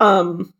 Um, 0.00 0.52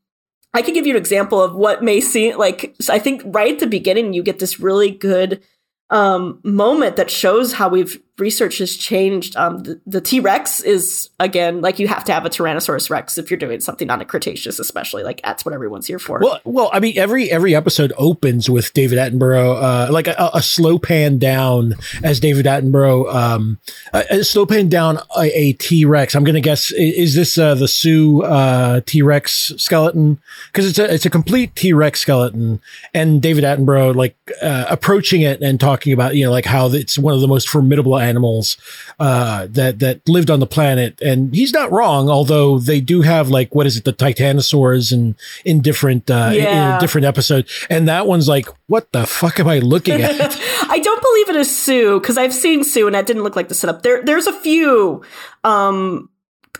I 0.55 0.63
can 0.63 0.73
give 0.73 0.87
you 0.87 0.95
an 0.95 1.01
example 1.01 1.43
of 1.43 1.55
what 1.55 1.83
may 1.83 2.01
seem 2.01 2.39
like. 2.39 2.75
I 2.89 2.99
think 2.99 3.23
right 3.27 3.53
at 3.53 3.59
the 3.59 3.67
beginning 3.67 4.15
you 4.15 4.23
get 4.23 4.39
this 4.39 4.59
really 4.59 4.91
good 4.91 5.43
um, 5.91 6.41
moment 6.43 6.97
that 6.97 7.11
shows 7.11 7.53
how 7.53 7.69
we've 7.69 8.03
research 8.19 8.59
has 8.59 8.77
changed. 8.77 9.37
Um, 9.37 9.63
the, 9.87 10.01
T 10.01 10.21
Rex 10.21 10.61
is 10.61 11.11
again 11.19 11.61
like 11.61 11.79
you 11.79 11.89
have 11.89 12.05
to 12.05 12.13
have 12.13 12.25
a 12.25 12.31
Tyrannosaurus 12.31 12.89
Rex 12.91 13.19
if 13.19 13.31
you're 13.31 13.39
doing 13.39 13.61
something 13.61 13.91
on 13.91 14.01
a 14.01 14.05
Cretaceous, 14.05 14.59
especially 14.59 15.03
like 15.03 15.21
that's 15.23 15.45
what 15.45 15.53
everyone's 15.53 15.87
here 15.87 15.99
for. 15.99 16.21
Well, 16.21 16.41
well, 16.45 16.71
I 16.73 16.81
mean 16.81 16.97
every 16.97 17.31
every 17.31 17.55
episode 17.55 17.93
opens 17.97 18.49
with 18.49 18.73
David 18.73 18.99
Attenborough, 18.99 19.89
uh, 19.89 19.93
like 19.93 20.07
a, 20.07 20.31
a, 20.33 20.43
slow 20.43 20.79
pan 20.79 21.19
down 21.19 21.75
as 22.03 22.21
David 22.21 22.47
Attenborough, 22.47 23.13
um, 23.13 23.59
a, 23.93 24.05
a 24.11 24.25
slow 24.25 24.47
pan 24.47 24.69
down 24.69 24.99
a, 25.17 25.39
a 25.39 25.53
T 25.55 25.85
Rex. 25.85 26.15
I'm 26.15 26.25
gonna 26.25 26.41
guess 26.41 26.71
is 26.73 27.15
this 27.15 27.37
uh, 27.37 27.55
the 27.55 27.69
Sue 27.69 28.23
uh, 28.23 28.81
T 28.87 29.03
Rex 29.03 29.53
skeleton 29.57 30.21
because 30.53 30.69
it's 30.69 30.79
a 30.79 30.93
it's 30.93 31.07
a 31.07 31.11
complete 31.11 31.55
T 31.55 31.73
Rex 31.73 32.01
skeleton, 32.01 32.61
and 32.95 33.21
David 33.21 33.45
Attenborough 33.45 33.95
like 33.95 34.17
uh, 34.41 34.67
approaching 34.69 35.23
it 35.23 35.43
and 35.43 35.61
talking 35.61 35.93
about 35.93 36.15
you 36.17 36.25
know 36.25 36.31
like 36.31 36.47
how 36.47 36.69
it's 36.69 36.99
one 36.99 37.15
of 37.15 37.21
the 37.21 37.29
most 37.29 37.49
formidable 37.49 37.99
animals 38.07 38.57
uh, 38.99 39.47
that 39.51 39.79
that 39.81 40.09
lived 40.09 40.31
on 40.31 40.41
the 40.41 40.47
planet, 40.47 41.01
and 41.01 41.35
he's 41.35 41.53
not 41.53 41.71
wrong. 41.73 42.09
Although 42.09 42.59
they 42.59 42.81
do 42.81 43.03
have 43.03 43.29
like 43.29 43.55
what 43.55 43.67
is 43.67 43.77
it, 43.77 43.85
the 43.85 43.93
Titanosaurs, 43.93 44.93
and 44.93 45.17
in, 45.45 45.57
in 45.57 45.63
different 45.63 46.11
uh, 46.11 46.31
yeah. 46.33 46.69
in, 46.69 46.75
in 46.75 46.81
different 46.81 47.05
episodes, 47.07 47.67
and 47.71 47.89
that 47.89 48.07
one's 48.07 48.29
like, 48.29 48.49
what 48.67 48.91
the 48.93 49.07
fuck 49.07 49.41
am 49.41 49.49
I 49.49 49.59
looking 49.59 50.01
at? 50.01 50.21
I 50.69 50.79
don't 50.79 51.03
believe 51.03 51.29
it 51.31 51.37
is 51.37 51.57
Sue 51.57 52.01
because 52.01 52.19
I've 52.19 52.35
seen 52.35 52.65
Sue, 52.65 52.87
and 52.87 52.95
that 52.95 53.07
didn't 53.07 53.23
look 53.23 53.37
like 53.37 53.49
the 53.49 53.55
setup. 53.55 53.83
There, 53.83 54.03
there's 54.03 54.27
a 54.27 54.33
few. 54.33 55.03
Um, 55.45 56.11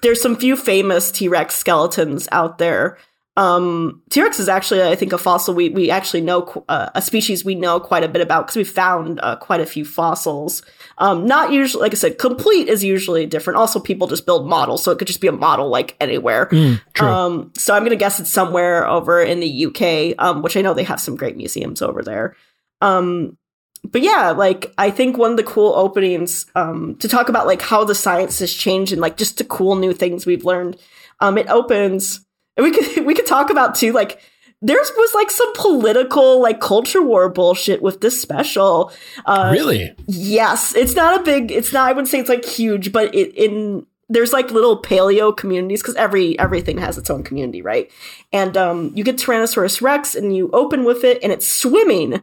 there's 0.03 0.21
some 0.21 0.37
few 0.37 0.57
famous 0.57 1.11
T 1.11 1.29
Rex 1.29 1.55
skeletons 1.55 2.29
out 2.33 2.59
there. 2.59 2.99
Um, 3.37 4.03
T 4.11 4.23
Rex 4.23 4.41
is 4.41 4.49
actually, 4.49 4.83
I 4.83 4.95
think, 4.95 5.13
a 5.13 5.19
fossil 5.19 5.55
we 5.55 5.69
we 5.69 5.91
actually 5.91 6.23
know 6.23 6.65
uh, 6.69 6.91
a 6.95 7.03
species 7.03 7.45
we 7.45 7.55
know 7.55 7.81
quite 7.81 8.05
a 8.05 8.09
bit 8.09 8.23
about 8.23 8.47
because 8.47 8.57
we 8.57 8.65
found 8.65 9.21
uh, 9.23 9.37
quite 9.37 9.61
a 9.61 9.67
few 9.67 9.85
fossils. 9.85 10.63
Um, 10.99 11.27
not 11.27 11.53
usually, 11.53 11.83
like 11.83 11.93
I 11.93 11.97
said, 11.97 12.19
complete 12.19 12.69
is 12.69 12.83
usually 12.83 13.27
different. 13.27 13.59
Also, 13.59 13.79
people 13.79 14.07
just 14.07 14.25
build 14.25 14.49
models, 14.49 14.83
so 14.83 14.91
it 14.91 14.99
could 14.99 15.07
just 15.07 15.21
be 15.21 15.29
a 15.29 15.33
model 15.33 15.69
like 15.69 15.95
anywhere. 16.01 16.47
Mm, 16.47 17.01
um, 17.01 17.53
so 17.55 17.75
I'm 17.75 17.83
gonna 17.83 17.97
guess 17.97 18.19
it's 18.19 18.33
somewhere 18.33 18.87
over 18.89 19.23
in 19.23 19.41
the 19.41 19.67
UK, 19.67 20.15
um, 20.19 20.43
which 20.43 20.57
I 20.57 20.63
know 20.63 20.73
they 20.73 20.85
have 20.85 21.01
some 21.01 21.17
great 21.17 21.37
museums 21.37 21.83
over 21.83 22.03
there. 22.03 22.35
Um, 22.81 23.37
but 23.85 24.01
yeah, 24.01 24.31
like 24.31 24.73
I 24.79 24.91
think 24.91 25.17
one 25.17 25.33
of 25.33 25.37
the 25.37 25.43
cool 25.43 25.75
openings 25.75 26.47
um, 26.55 26.97
to 26.97 27.09
talk 27.09 27.29
about 27.29 27.47
like 27.47 27.63
how 27.63 27.85
the 27.85 27.95
science 27.95 28.39
has 28.39 28.53
changed 28.53 28.93
and 28.93 29.01
like 29.01 29.17
just 29.17 29.39
the 29.39 29.45
cool 29.45 29.77
new 29.77 29.93
things 29.93 30.27
we've 30.27 30.45
learned. 30.45 30.77
Um, 31.21 31.39
it 31.39 31.49
opens 31.49 32.27
and 32.57 32.65
we 32.65 32.73
could 32.73 33.07
we 33.07 33.15
could 33.15 33.27
talk 33.27 33.51
about 33.51 33.75
too 33.75 33.93
like 33.93 34.21
there 34.67 34.79
was 34.79 35.15
like 35.15 35.31
some 35.31 35.53
political 35.55 36.43
like 36.43 36.61
culture 36.61 37.01
war 37.01 37.29
bullshit 37.29 37.83
with 37.83 38.01
this 38.01 38.21
special. 38.21 38.93
Uh, 39.25 39.51
really? 39.53 39.95
Yes, 40.07 40.75
it's 40.75 40.97
not 40.97 41.21
a 41.21 41.23
big. 41.23 41.53
It's 41.53 41.73
not. 41.73 41.89
I 41.89 41.93
wouldn't 41.93 42.09
say 42.09 42.19
it's 42.19 42.29
like 42.29 42.45
huge, 42.45 42.91
but 42.91 43.15
it 43.15 43.33
in 43.37 43.87
there's 44.09 44.33
like 44.33 44.51
little 44.51 44.83
paleo 44.83 45.37
communities 45.37 45.83
because 45.83 45.95
every 45.95 46.37
everything 46.41 46.79
has 46.79 46.99
its 46.99 47.11
own 47.11 47.23
community, 47.23 47.63
right? 47.63 47.91
And 48.33 48.57
um, 48.57 48.91
you 48.97 49.05
get 49.05 49.19
Tyrannosaurus 49.19 49.81
Rex, 49.81 50.17
and 50.17 50.35
you 50.35 50.51
open 50.53 50.85
with 50.85 51.05
it, 51.05 51.23
and 51.23 51.33
it's 51.33 51.47
swimming. 51.47 52.21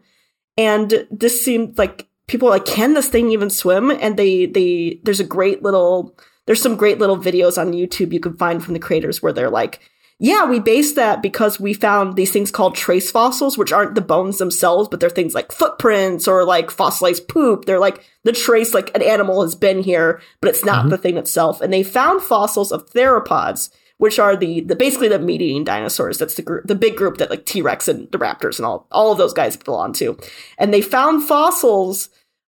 And 0.57 1.07
this 1.09 1.43
seemed 1.43 1.77
like 1.77 2.07
people 2.27 2.49
are 2.49 2.51
like, 2.51 2.65
can 2.65 2.93
this 2.93 3.07
thing 3.07 3.31
even 3.31 3.49
swim? 3.49 3.89
And 3.89 4.17
they 4.17 4.47
they 4.47 4.99
there's 5.03 5.21
a 5.21 5.25
great 5.25 5.63
little 5.63 6.13
there's 6.45 6.61
some 6.61 6.75
great 6.75 6.99
little 6.99 7.17
videos 7.17 7.57
on 7.57 7.71
YouTube 7.71 8.11
you 8.11 8.19
can 8.19 8.35
find 8.35 8.61
from 8.61 8.73
the 8.73 8.81
creators 8.81 9.23
where 9.23 9.31
they're 9.31 9.49
like 9.49 9.79
yeah, 10.23 10.45
we 10.45 10.61
based 10.61 10.95
that 10.95 11.21
because 11.21 11.59
we 11.59 11.73
found 11.73 12.15
these 12.15 12.31
things 12.31 12.49
called 12.49 12.75
trace 12.75 13.11
fossils, 13.11 13.57
which 13.57 13.73
aren't 13.73 13.93
the 13.93 13.99
bones 13.99 14.37
themselves, 14.37 14.87
but 14.87 15.01
they're 15.01 15.09
things 15.09 15.35
like 15.35 15.51
footprints 15.51 16.29
or 16.29 16.45
like 16.45 16.71
fossilized 16.71 17.27
poop. 17.27 17.65
They're 17.65 17.77
like 17.77 18.05
the 18.23 18.31
trace, 18.31 18.73
like 18.73 18.89
an 18.95 19.01
animal 19.01 19.41
has 19.41 19.53
been 19.53 19.83
here, 19.83 20.21
but 20.39 20.47
it's 20.49 20.63
not 20.63 20.83
mm-hmm. 20.83 20.91
the 20.91 20.97
thing 20.97 21.17
itself. 21.17 21.59
And 21.59 21.73
they 21.73 21.83
found 21.83 22.21
fossils 22.21 22.71
of 22.71 22.89
theropods, 22.91 23.69
which 23.97 24.17
are 24.17 24.37
the, 24.37 24.61
the 24.61 24.77
basically 24.77 25.09
the 25.09 25.19
meat 25.19 25.41
eating 25.41 25.65
dinosaurs. 25.65 26.19
That's 26.19 26.35
the 26.35 26.41
group, 26.41 26.67
the 26.67 26.73
big 26.73 26.95
group 26.95 27.17
that 27.17 27.29
like 27.29 27.45
T 27.45 27.61
Rex 27.61 27.89
and 27.89 28.09
the 28.13 28.17
raptors 28.17 28.59
and 28.59 28.65
all 28.65 28.87
all 28.93 29.11
of 29.11 29.17
those 29.17 29.33
guys 29.33 29.57
belong 29.57 29.91
to. 29.95 30.17
And 30.57 30.73
they 30.73 30.81
found 30.81 31.27
fossils 31.27 32.07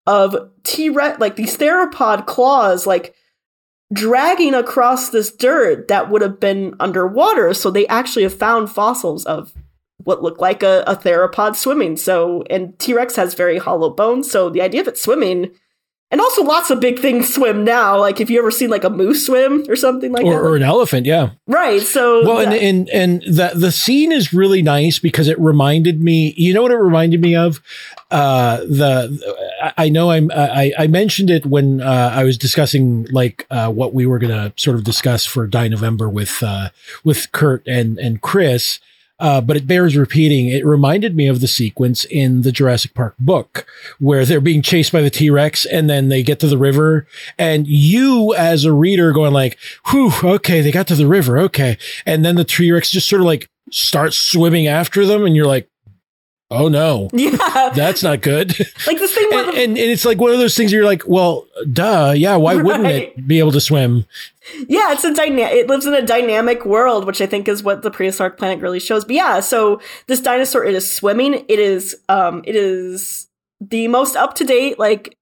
of 0.05 0.36
T 0.63 0.89
Rex, 0.89 1.21
like 1.21 1.38
these 1.38 1.57
theropod 1.57 2.25
claws, 2.25 2.86
like 2.86 3.15
dragging 3.93 4.54
across 4.54 5.10
this 5.10 5.32
dirt 5.32 5.88
that 5.88 6.10
would 6.10 6.21
have 6.21 6.39
been 6.39 6.75
underwater. 6.80 7.54
So 7.54 7.69
they 7.69 7.88
actually 7.88 8.23
have 8.23 8.34
found 8.34 8.71
fossils 8.71 9.25
of 9.25 9.54
what 9.97 10.23
looked 10.23 10.41
like 10.41 10.63
a, 10.63 10.84
a 10.88 10.95
theropod 10.95 11.56
swimming. 11.56 11.97
So, 11.97 12.43
and 12.49 12.77
T 12.80 12.93
Rex 12.93 13.15
has 13.15 13.34
very 13.34 13.58
hollow 13.58 13.89
bones. 13.89 14.32
So 14.32 14.49
the 14.49 14.62
idea 14.62 14.82
of 14.82 14.88
it 14.88 14.97
swimming, 14.97 15.51
and 16.12 16.19
also 16.19 16.43
lots 16.43 16.69
of 16.69 16.80
big 16.80 17.00
things 17.00 17.34
swim 17.34 17.63
now. 17.63 17.97
Like 17.97 18.19
if 18.19 18.30
you 18.30 18.38
ever 18.39 18.52
seen 18.52 18.69
like 18.69 18.84
a 18.84 18.89
moose 18.89 19.26
swim 19.26 19.65
or 19.69 19.76
something 19.76 20.12
like 20.12 20.26
or, 20.26 20.34
that, 20.34 20.39
or 20.39 20.56
an 20.56 20.63
elephant, 20.63 21.06
yeah. 21.06 21.32
right? 21.47 21.82
So 21.82 22.26
Well, 22.26 22.39
and 22.39 22.54
and 22.54 22.89
and 22.89 23.21
the 23.21 23.52
the 23.56 23.71
scene 23.71 24.12
is 24.12 24.34
really 24.34 24.62
nice 24.62 25.00
because 25.00 25.28
it 25.28 25.39
reminded 25.39 26.02
me. 26.02 26.34
You 26.36 26.54
know 26.54 26.62
what 26.62 26.71
it 26.71 26.78
reminded 26.78 27.21
me 27.21 27.36
of? 27.36 27.62
Uh, 28.12 28.58
the 28.58 29.47
I- 29.63 29.86
I 29.86 29.89
know 29.89 30.12
I'm 30.12 30.30
I 30.36 30.74
I 30.78 30.88
mentioned 30.88 31.30
it 31.30 31.45
when 31.45 31.82
uh, 31.82 32.12
I 32.13 32.26
was 32.26 32.38
discussing 32.38 33.08
like 33.12 33.47
uh, 33.50 33.71
what 33.71 33.93
we 33.93 34.06
were 34.06 34.19
gonna 34.19 34.54
sort 34.58 34.76
of 34.76 34.84
discuss 34.84 35.26
for 35.26 35.47
Die 35.47 35.69
November 35.69 36.10
with 36.10 36.43
uh, 36.43 36.69
with 37.06 37.32
Kurt 37.32 37.65
and 37.65 37.97
and 37.97 38.21
Chris. 38.21 38.80
Uh, 39.21 39.39
but 39.39 39.55
it 39.55 39.67
bears 39.67 39.95
repeating. 39.95 40.47
It 40.47 40.65
reminded 40.65 41.15
me 41.15 41.27
of 41.27 41.41
the 41.41 41.47
sequence 41.47 42.05
in 42.05 42.41
the 42.41 42.51
Jurassic 42.51 42.95
Park 42.95 43.15
book 43.19 43.67
where 43.99 44.25
they're 44.25 44.41
being 44.41 44.63
chased 44.63 44.91
by 44.91 45.01
the 45.01 45.12
T 45.12 45.29
Rex 45.29 45.63
and 45.63 45.88
then 45.88 46.10
they 46.10 46.23
get 46.23 46.39
to 46.39 46.47
the 46.47 46.57
river 46.57 47.05
and 47.38 47.67
you 47.67 48.34
as 48.34 48.65
a 48.65 48.73
reader 48.73 49.12
going 49.12 49.31
like, 49.31 49.60
whew, 49.91 50.12
okay, 50.23 50.62
they 50.62 50.71
got 50.71 50.88
to 50.88 50.95
the 50.95 51.05
river. 51.05 51.38
Okay. 51.38 51.77
And 52.03 52.25
then 52.25 52.36
the 52.36 52.43
T 52.43 52.71
Rex 52.71 52.89
just 52.89 53.07
sort 53.07 53.21
of 53.21 53.27
like 53.27 53.47
starts 53.69 54.17
swimming 54.17 54.65
after 54.65 55.05
them 55.05 55.23
and 55.23 55.36
you're 55.36 55.45
like, 55.45 55.69
oh 56.51 56.67
no, 56.67 57.09
yeah, 57.13 57.71
that's 57.73 58.03
not 58.03 58.21
good. 58.21 58.49
like 58.87 58.99
this 58.99 59.13
thing 59.13 59.29
and, 59.33 59.49
and, 59.49 59.77
and 59.77 59.77
it's 59.77 60.05
like 60.05 60.19
one 60.19 60.31
of 60.31 60.37
those 60.37 60.55
things 60.55 60.71
where 60.71 60.81
you're 60.81 60.89
like, 60.89 61.07
well, 61.07 61.47
duh. 61.71 62.13
Yeah. 62.15 62.35
Why 62.35 62.55
wouldn't 62.61 62.87
it 62.87 63.27
be 63.27 63.39
able 63.39 63.51
to 63.53 63.61
swim? 63.61 64.05
yeah, 64.67 64.91
it's 64.91 65.03
a 65.03 65.13
dynamic. 65.13 65.53
It 65.53 65.67
lives 65.67 65.85
in 65.85 65.93
a 65.93 66.01
dynamic 66.01 66.65
world, 66.65 67.05
which 67.05 67.21
I 67.21 67.25
think 67.25 67.47
is 67.47 67.63
what 67.63 67.81
the 67.81 67.91
prehistoric 67.91 68.37
planet 68.37 68.59
really 68.59 68.79
shows. 68.79 69.05
But 69.05 69.15
yeah, 69.15 69.39
so 69.39 69.81
this 70.07 70.19
dinosaur, 70.19 70.63
it 70.63 70.73
is 70.73 70.91
swimming. 70.91 71.45
It 71.47 71.59
is, 71.59 71.95
um, 72.09 72.43
it 72.45 72.55
is 72.55 73.27
the 73.59 73.87
most 73.87 74.15
up 74.15 74.35
to 74.35 74.43
date, 74.43 74.79
like, 74.79 75.17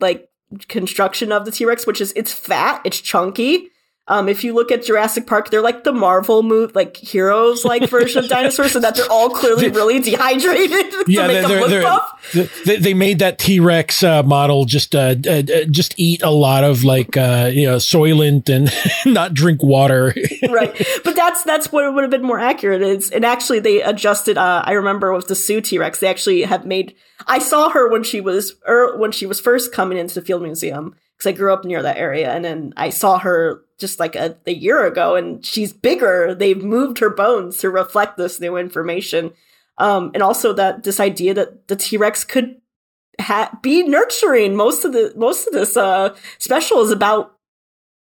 like 0.00 0.28
construction 0.68 1.32
of 1.32 1.44
the 1.44 1.50
T 1.50 1.64
Rex, 1.64 1.86
which 1.86 2.00
is 2.00 2.12
it's 2.14 2.32
fat, 2.32 2.80
it's 2.84 3.00
chunky. 3.00 3.70
Um, 4.08 4.28
if 4.28 4.42
you 4.42 4.54
look 4.54 4.72
at 4.72 4.84
Jurassic 4.84 5.26
Park, 5.26 5.50
they're 5.50 5.62
like 5.62 5.84
the 5.84 5.92
Marvel 5.92 6.42
move, 6.42 6.74
like 6.74 6.96
heroes, 6.96 7.64
like 7.64 7.88
version 7.90 8.24
of 8.24 8.30
dinosaurs, 8.30 8.72
so 8.72 8.80
that 8.80 8.96
they're 8.96 9.10
all 9.10 9.30
clearly 9.30 9.68
really 9.68 10.00
dehydrated 10.00 10.70
to 10.90 11.04
Yeah, 11.06 11.26
make 11.26 11.42
them 11.42 11.50
they're, 11.50 11.60
look 11.60 11.70
they're, 12.32 12.44
they're- 12.44 12.64
they, 12.64 12.76
they 12.76 12.94
made 12.94 13.18
that 13.20 13.38
T 13.38 13.60
Rex 13.60 14.02
uh, 14.02 14.22
model 14.22 14.64
just 14.64 14.94
uh, 14.94 15.14
uh, 15.28 15.42
just 15.70 15.94
eat 15.98 16.22
a 16.22 16.30
lot 16.30 16.64
of 16.64 16.84
like 16.84 17.16
uh, 17.16 17.50
you 17.52 17.66
know 17.66 17.76
soylent 17.76 18.48
and 18.48 18.72
not 19.14 19.34
drink 19.34 19.62
water. 19.62 20.14
right. 20.50 20.74
But 21.04 21.14
that's 21.14 21.42
that's 21.44 21.70
what 21.72 21.92
would 21.94 22.02
have 22.02 22.10
been 22.10 22.22
more 22.22 22.38
accurate. 22.40 22.82
Is 22.82 23.10
and 23.10 23.24
actually 23.24 23.58
they 23.60 23.82
adjusted 23.82 24.38
uh 24.38 24.62
i 24.64 24.72
remember 24.72 25.12
with 25.12 25.28
the 25.28 25.34
sue 25.34 25.60
t-rex 25.60 26.00
they 26.00 26.06
actually 26.08 26.42
have 26.42 26.64
made 26.64 26.94
i 27.26 27.38
saw 27.38 27.68
her 27.68 27.88
when 27.90 28.02
she 28.02 28.20
was 28.20 28.54
er, 28.68 28.96
when 28.98 29.10
she 29.12 29.26
was 29.26 29.40
first 29.40 29.72
coming 29.72 29.98
into 29.98 30.14
the 30.14 30.22
field 30.22 30.42
museum 30.42 30.94
because 31.16 31.28
i 31.28 31.32
grew 31.32 31.52
up 31.52 31.64
near 31.64 31.82
that 31.82 31.96
area 31.96 32.30
and 32.30 32.44
then 32.44 32.72
i 32.76 32.88
saw 32.90 33.18
her 33.18 33.62
just 33.78 34.00
like 34.00 34.16
a, 34.16 34.36
a 34.46 34.52
year 34.52 34.84
ago 34.86 35.16
and 35.16 35.44
she's 35.44 35.72
bigger. 35.72 36.34
They've 36.34 36.62
moved 36.62 36.98
her 36.98 37.10
bones 37.10 37.58
to 37.58 37.70
reflect 37.70 38.16
this 38.16 38.40
new 38.40 38.56
information. 38.56 39.32
Um 39.78 40.10
and 40.14 40.22
also 40.22 40.52
that 40.54 40.82
this 40.82 41.00
idea 41.00 41.34
that 41.34 41.68
the 41.68 41.76
t-rex 41.76 42.24
could 42.24 42.60
ha- 43.20 43.56
be 43.62 43.84
nurturing. 43.84 44.56
Most 44.56 44.84
of 44.84 44.92
the 44.92 45.12
most 45.16 45.46
of 45.46 45.52
this 45.52 45.76
uh 45.76 46.14
special 46.38 46.82
is 46.82 46.90
about 46.90 47.36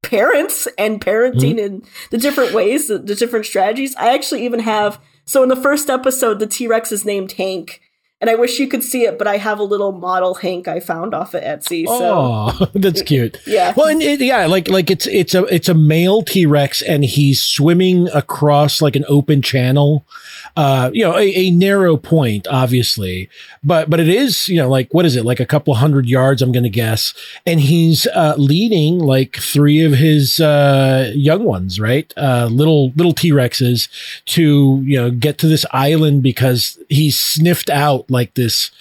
parents 0.03 0.67
and 0.77 1.01
parenting 1.01 1.63
and 1.63 1.83
the 2.11 2.17
different 2.17 2.53
ways, 2.53 2.87
the, 2.87 2.99
the 2.99 3.15
different 3.15 3.45
strategies. 3.45 3.95
I 3.95 4.13
actually 4.13 4.45
even 4.45 4.59
have 4.59 5.01
so 5.25 5.41
in 5.41 5.49
the 5.49 5.55
first 5.55 5.89
episode, 5.89 6.39
the 6.39 6.47
T 6.47 6.67
Rex 6.67 6.91
is 6.91 7.03
named 7.03 7.33
Hank, 7.33 7.81
and 8.21 8.29
I 8.29 8.35
wish 8.35 8.59
you 8.59 8.67
could 8.67 8.83
see 8.83 9.05
it, 9.05 9.17
but 9.17 9.27
I 9.27 9.37
have 9.37 9.59
a 9.59 9.63
little 9.63 9.91
model 9.91 10.35
Hank 10.35 10.67
I 10.67 10.79
found 10.79 11.13
off 11.13 11.33
of 11.33 11.43
Etsy. 11.43 11.85
So 11.85 11.99
Oh, 12.01 12.67
that's 12.73 13.01
cute. 13.01 13.39
yeah, 13.45 13.73
Well, 13.75 13.87
and 13.87 14.01
it, 14.01 14.21
yeah, 14.21 14.45
like 14.45 14.69
like 14.69 14.89
it's 14.89 15.05
it's 15.07 15.33
a 15.35 15.43
it's 15.53 15.69
a 15.69 15.73
male 15.73 16.21
T 16.23 16.45
Rex, 16.45 16.81
and 16.81 17.03
he's 17.03 17.41
swimming 17.41 18.07
across 18.13 18.81
like 18.81 18.95
an 18.95 19.05
open 19.07 19.41
channel, 19.41 20.05
uh, 20.55 20.89
you 20.93 21.03
know, 21.03 21.15
a, 21.17 21.33
a 21.35 21.51
narrow 21.51 21.97
point, 21.97 22.47
obviously, 22.47 23.29
but 23.63 23.89
but 23.89 23.99
it 23.99 24.07
is 24.07 24.47
you 24.47 24.57
know 24.57 24.69
like 24.69 24.93
what 24.93 25.05
is 25.05 25.15
it? 25.15 25.25
Like 25.25 25.39
a 25.39 25.45
couple 25.45 25.73
hundred 25.75 26.07
yards, 26.07 26.41
I'm 26.41 26.51
gonna 26.51 26.69
guess, 26.69 27.13
and 27.45 27.59
he's 27.59 28.07
uh, 28.07 28.35
leading 28.37 28.99
like 28.99 29.37
three 29.37 29.83
of 29.83 29.93
his 29.93 30.39
uh, 30.39 31.11
young 31.15 31.43
ones, 31.43 31.79
right, 31.79 32.13
uh, 32.17 32.47
little 32.51 32.91
little 32.91 33.13
T 33.13 33.31
Rexes, 33.31 33.89
to 34.25 34.81
you 34.85 34.97
know 34.97 35.11
get 35.11 35.37
to 35.39 35.47
this 35.47 35.65
island 35.71 36.23
because 36.23 36.79
he 36.89 37.11
sniffed 37.11 37.69
out 37.69 38.09
like 38.09 38.33
this 38.35 38.71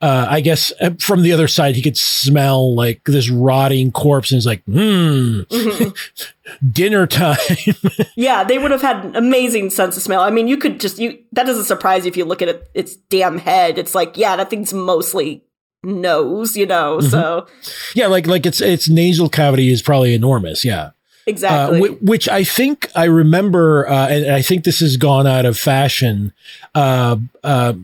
uh, 0.00 0.26
I 0.30 0.40
guess 0.40 0.72
uh, 0.80 0.90
from 1.00 1.22
the 1.22 1.32
other 1.32 1.48
side, 1.48 1.74
he 1.74 1.82
could 1.82 1.96
smell 1.96 2.74
like 2.74 3.02
this 3.04 3.28
rotting 3.30 3.90
corpse 3.90 4.30
and 4.30 4.36
he's 4.36 4.46
like, 4.46 4.62
hmm, 4.64 5.40
Mhm. 5.50 5.96
dinner 6.72 7.06
time. 7.06 7.36
yeah, 8.16 8.44
they 8.44 8.58
would 8.58 8.70
have 8.70 8.82
had 8.82 9.04
an 9.04 9.16
amazing 9.16 9.70
sense 9.70 9.96
of 9.96 10.02
smell. 10.02 10.20
I 10.20 10.30
mean, 10.30 10.48
you 10.48 10.56
could 10.56 10.80
just 10.80 10.98
you 10.98 11.18
that 11.32 11.46
doesn't 11.46 11.64
surprise 11.64 12.04
you 12.04 12.08
if 12.10 12.16
you 12.16 12.24
look 12.24 12.42
at 12.42 12.48
it, 12.48 12.70
its 12.74 12.96
damn 12.96 13.38
head. 13.38 13.76
It's 13.78 13.94
like 13.94 14.16
yeah, 14.16 14.36
that 14.36 14.50
thing's 14.50 14.72
mostly 14.72 15.42
nose, 15.82 16.56
you 16.56 16.66
know. 16.66 17.00
So 17.00 17.46
yeah, 17.94 18.06
like, 18.06 18.26
like 18.26 18.46
its, 18.46 18.60
its 18.60 18.88
nasal 18.88 19.28
cavity 19.28 19.70
is 19.70 19.82
probably 19.82 20.14
enormous. 20.14 20.64
Yeah. 20.64 20.90
Uh, 21.26 21.30
exactly. 21.30 21.90
which 22.00 22.26
I 22.28 22.42
think 22.42 22.88
I 22.94 23.04
remember, 23.04 23.86
uh, 23.86 24.08
and 24.08 24.32
I 24.32 24.40
think 24.40 24.64
this 24.64 24.80
has 24.80 24.96
gone 24.96 25.26
out 25.26 25.44
of 25.44 25.58
fashion, 25.58 26.32
uh, 26.74 27.16
uh, 27.44 27.74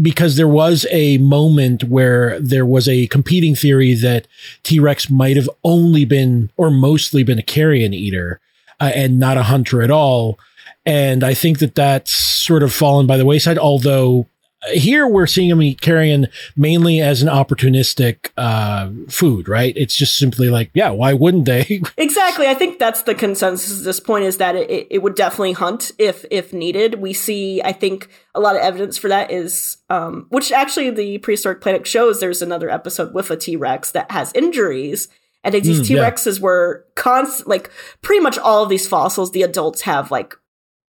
because 0.00 0.36
there 0.36 0.48
was 0.48 0.86
a 0.90 1.18
moment 1.18 1.84
where 1.84 2.40
there 2.40 2.66
was 2.66 2.88
a 2.88 3.06
competing 3.08 3.54
theory 3.54 3.94
that 3.94 4.26
T 4.62 4.80
Rex 4.80 5.10
might 5.10 5.36
have 5.36 5.50
only 5.64 6.04
been 6.04 6.50
or 6.56 6.70
mostly 6.70 7.22
been 7.22 7.38
a 7.38 7.42
carrion 7.42 7.92
eater 7.92 8.40
uh, 8.80 8.92
and 8.94 9.18
not 9.18 9.36
a 9.36 9.44
hunter 9.44 9.82
at 9.82 9.90
all. 9.90 10.38
And 10.84 11.24
I 11.24 11.34
think 11.34 11.58
that 11.58 11.74
that's 11.74 12.12
sort 12.12 12.62
of 12.62 12.72
fallen 12.72 13.06
by 13.06 13.16
the 13.16 13.24
wayside, 13.24 13.58
although 13.58 14.26
here 14.68 15.06
we're 15.06 15.26
seeing 15.26 15.50
him 15.50 15.62
eat 15.62 15.80
carrion 15.80 16.28
mainly 16.56 17.00
as 17.00 17.22
an 17.22 17.28
opportunistic 17.28 18.30
uh, 18.36 18.90
food, 19.08 19.48
right? 19.48 19.74
It's 19.76 19.96
just 19.96 20.18
simply 20.18 20.48
like, 20.48 20.70
yeah, 20.74 20.90
why 20.90 21.12
wouldn't 21.12 21.44
they? 21.46 21.82
Exactly. 21.98 22.46
I 22.46 22.54
think 22.54 22.78
that's 22.78 23.02
the 23.02 23.14
consensus 23.14 23.78
at 23.78 23.84
this 23.84 24.00
point 24.00 24.24
is 24.24 24.36
that 24.36 24.54
it, 24.54 24.86
it, 24.90 25.02
would 25.02 25.14
definitely 25.14 25.52
hunt 25.52 25.92
if 25.98 26.24
if 26.30 26.52
needed. 26.52 27.00
We 27.00 27.12
see, 27.12 27.62
I 27.62 27.72
think, 27.72 28.08
a 28.34 28.40
lot 28.40 28.54
of 28.56 28.62
evidence 28.62 28.98
for 28.98 29.08
that 29.08 29.30
is, 29.30 29.78
um, 29.88 30.26
which 30.28 30.52
actually 30.52 30.90
the 30.90 31.18
prehistoric 31.18 31.60
planet 31.60 31.86
shows. 31.86 32.20
There's 32.20 32.42
another 32.42 32.70
episode 32.70 33.14
with 33.14 33.30
a 33.30 33.36
T 33.36 33.56
Rex 33.56 33.90
that 33.92 34.10
has 34.10 34.32
injuries, 34.34 35.08
and 35.42 35.54
these 35.54 35.80
Mm, 35.80 35.86
T 35.86 35.94
yeah. 35.94 36.10
Rexes 36.10 36.40
were 36.40 36.84
constant. 36.94 37.48
Like 37.48 37.70
pretty 38.02 38.20
much 38.20 38.38
all 38.38 38.62
of 38.62 38.68
these 38.68 38.88
fossils, 38.88 39.32
the 39.32 39.42
adults 39.42 39.82
have 39.82 40.10
like 40.10 40.34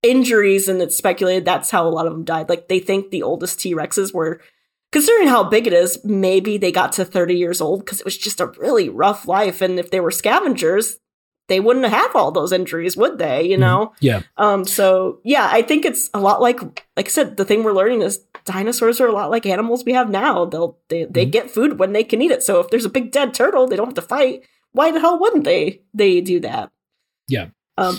injuries, 0.04 0.68
and 0.68 0.80
it's 0.82 0.96
speculated 0.96 1.44
that's 1.44 1.70
how 1.70 1.86
a 1.86 1.90
lot 1.90 2.06
of 2.06 2.12
them 2.12 2.24
died. 2.24 2.48
Like 2.48 2.68
they 2.68 2.78
think 2.78 3.10
the 3.10 3.22
oldest 3.22 3.58
T 3.60 3.74
Rexes 3.74 4.12
were. 4.14 4.40
Considering 4.92 5.26
how 5.26 5.42
big 5.42 5.66
it 5.66 5.72
is, 5.72 5.98
maybe 6.04 6.56
they 6.56 6.70
got 6.70 6.92
to 6.92 7.04
30 7.04 7.34
years 7.34 7.60
old 7.60 7.80
because 7.84 7.98
it 7.98 8.04
was 8.04 8.16
just 8.16 8.40
a 8.40 8.46
really 8.58 8.88
rough 8.88 9.26
life. 9.26 9.60
And 9.60 9.76
if 9.80 9.90
they 9.90 9.98
were 9.98 10.12
scavengers, 10.12 10.98
they 11.48 11.58
wouldn't 11.58 11.86
have 11.86 12.14
all 12.14 12.30
those 12.30 12.52
injuries, 12.52 12.96
would 12.96 13.18
they? 13.18 13.42
You 13.42 13.56
know? 13.58 13.92
yeah. 13.98 14.22
Um, 14.36 14.64
so 14.64 15.18
yeah, 15.24 15.48
I 15.50 15.62
think 15.62 15.84
it's 15.84 16.10
a 16.14 16.20
lot 16.20 16.40
like 16.40 16.60
like 16.96 17.06
I 17.06 17.10
said, 17.10 17.36
the 17.36 17.44
thing 17.44 17.64
we're 17.64 17.72
learning 17.72 18.02
is 18.02 18.20
dinosaurs 18.44 19.00
are 19.00 19.08
a 19.08 19.12
lot 19.12 19.30
like 19.30 19.46
animals 19.46 19.84
we 19.84 19.94
have 19.94 20.08
now. 20.10 20.44
They'll 20.44 20.78
they, 20.88 21.06
they 21.06 21.26
Mhm. 21.26 21.32
get 21.32 21.50
food 21.50 21.80
when 21.80 21.92
they 21.92 22.04
can 22.04 22.22
eat 22.22 22.30
it. 22.30 22.44
So 22.44 22.60
if 22.60 22.70
there's 22.70 22.84
a 22.84 22.88
big 22.90 23.10
dead 23.10 23.34
turtle, 23.34 23.66
they 23.66 23.74
don't 23.74 23.86
have 23.88 23.94
to 23.94 24.02
fight. 24.02 24.44
Why 24.70 24.92
the 24.92 25.00
hell 25.00 25.18
wouldn't 25.18 25.42
they 25.42 25.80
they 25.92 26.20
do 26.20 26.38
that? 26.40 26.70
Yeah. 27.26 27.48
Um 27.76 27.98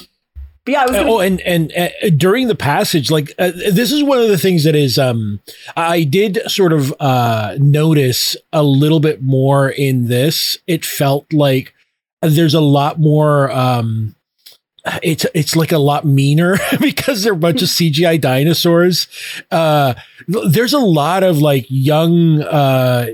but 0.65 0.71
yeah, 0.71 0.81
I 0.81 0.85
was 0.85 0.95
Uh, 0.95 0.99
gonna, 0.99 1.11
oh, 1.11 1.19
and 1.19 1.41
and 1.41 1.71
uh, 1.77 1.89
during 2.17 2.47
the 2.47 2.55
passage, 2.55 3.09
like 3.11 3.33
uh, 3.39 3.51
this 3.51 3.91
is 3.91 4.03
one 4.03 4.19
of 4.19 4.27
the 4.27 4.37
things 4.37 4.63
that 4.63 4.75
is, 4.75 4.97
um, 4.97 5.39
I 5.77 6.03
did 6.03 6.39
sort 6.47 6.73
of 6.73 6.93
uh, 6.99 7.55
notice 7.59 8.35
a 8.51 8.63
little 8.63 8.99
bit 8.99 9.21
more 9.21 9.69
in 9.69 10.07
this. 10.07 10.57
It 10.67 10.83
felt 10.83 11.31
like 11.31 11.73
there's 12.21 12.53
a 12.55 12.61
lot 12.61 12.99
more. 12.99 13.51
Um, 13.51 14.15
it's 15.01 15.25
it's 15.33 15.55
like 15.55 15.71
a 15.71 15.77
lot 15.79 16.05
meaner 16.05 16.57
because 16.79 17.23
they're 17.23 17.33
a 17.33 17.37
bunch 17.37 17.61
of 17.61 17.69
CGI 17.69 18.19
dinosaurs. 18.21 19.07
Uh, 19.51 19.93
there's 20.27 20.73
a 20.73 20.79
lot 20.79 21.23
of 21.23 21.39
like 21.39 21.65
young. 21.69 22.41
Uh, 22.41 23.07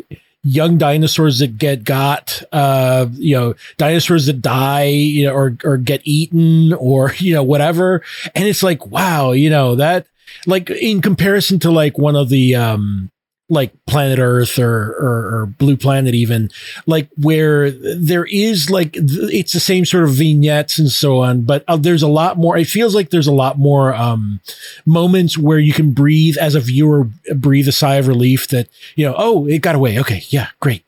young 0.44 0.78
dinosaurs 0.78 1.40
that 1.40 1.58
get 1.58 1.84
got, 1.84 2.42
uh, 2.52 3.08
you 3.14 3.38
know, 3.38 3.54
dinosaurs 3.78 4.26
that 4.26 4.42
die, 4.42 4.86
you 4.86 5.26
know, 5.26 5.34
or, 5.34 5.58
or 5.64 5.78
get 5.78 6.02
eaten 6.04 6.74
or, 6.74 7.14
you 7.18 7.34
know, 7.34 7.44
whatever. 7.44 8.02
And 8.36 8.48
it's 8.48 8.64
like, 8.64 8.86
wow, 8.88 9.32
you 9.32 9.50
know, 9.50 9.76
that, 9.76 10.08
like 10.48 10.70
in 10.70 11.02
comparison 11.02 11.60
to 11.60 11.72
like 11.72 11.98
one 11.98 12.16
of 12.16 12.30
the, 12.30 12.56
um, 12.56 13.12
like 13.52 13.74
planet 13.86 14.18
earth 14.18 14.58
or, 14.58 14.94
or, 14.94 15.42
or 15.42 15.46
blue 15.46 15.78
planet 15.78 16.16
even 16.16 16.50
like 16.88 17.10
where 17.22 17.70
there 17.72 18.26
is 18.26 18.70
like 18.70 18.92
it's 18.96 19.54
the 19.54 19.60
same 19.60 19.86
sort 19.86 20.04
of 20.04 20.12
vignettes 20.12 20.80
and 20.80 20.90
so 20.90 21.20
on 21.20 21.42
but 21.42 21.64
uh, 21.68 21.78
there's 21.78 22.04
a 22.04 22.08
lot 22.08 22.38
more 22.38 22.58
it 22.58 22.66
feels 22.66 22.96
like 22.96 23.10
there's 23.10 23.28
a 23.28 23.32
lot 23.32 23.60
more 23.60 23.94
um 23.94 24.40
moments 24.86 25.38
where 25.38 25.60
you 25.60 25.74
can 25.74 25.92
breathe 25.92 26.38
as 26.38 26.56
a 26.56 26.60
viewer 26.60 27.08
breathe 27.36 27.68
a 27.68 27.72
sigh 27.72 27.96
of 27.96 28.08
relief 28.08 28.48
that 28.48 28.68
you 28.96 29.06
know 29.06 29.16
oh 29.18 29.48
it 29.48 29.62
got 29.62 29.76
away. 29.76 30.00
Okay. 30.00 30.24
Yeah. 30.30 30.48
Great. 30.60 30.84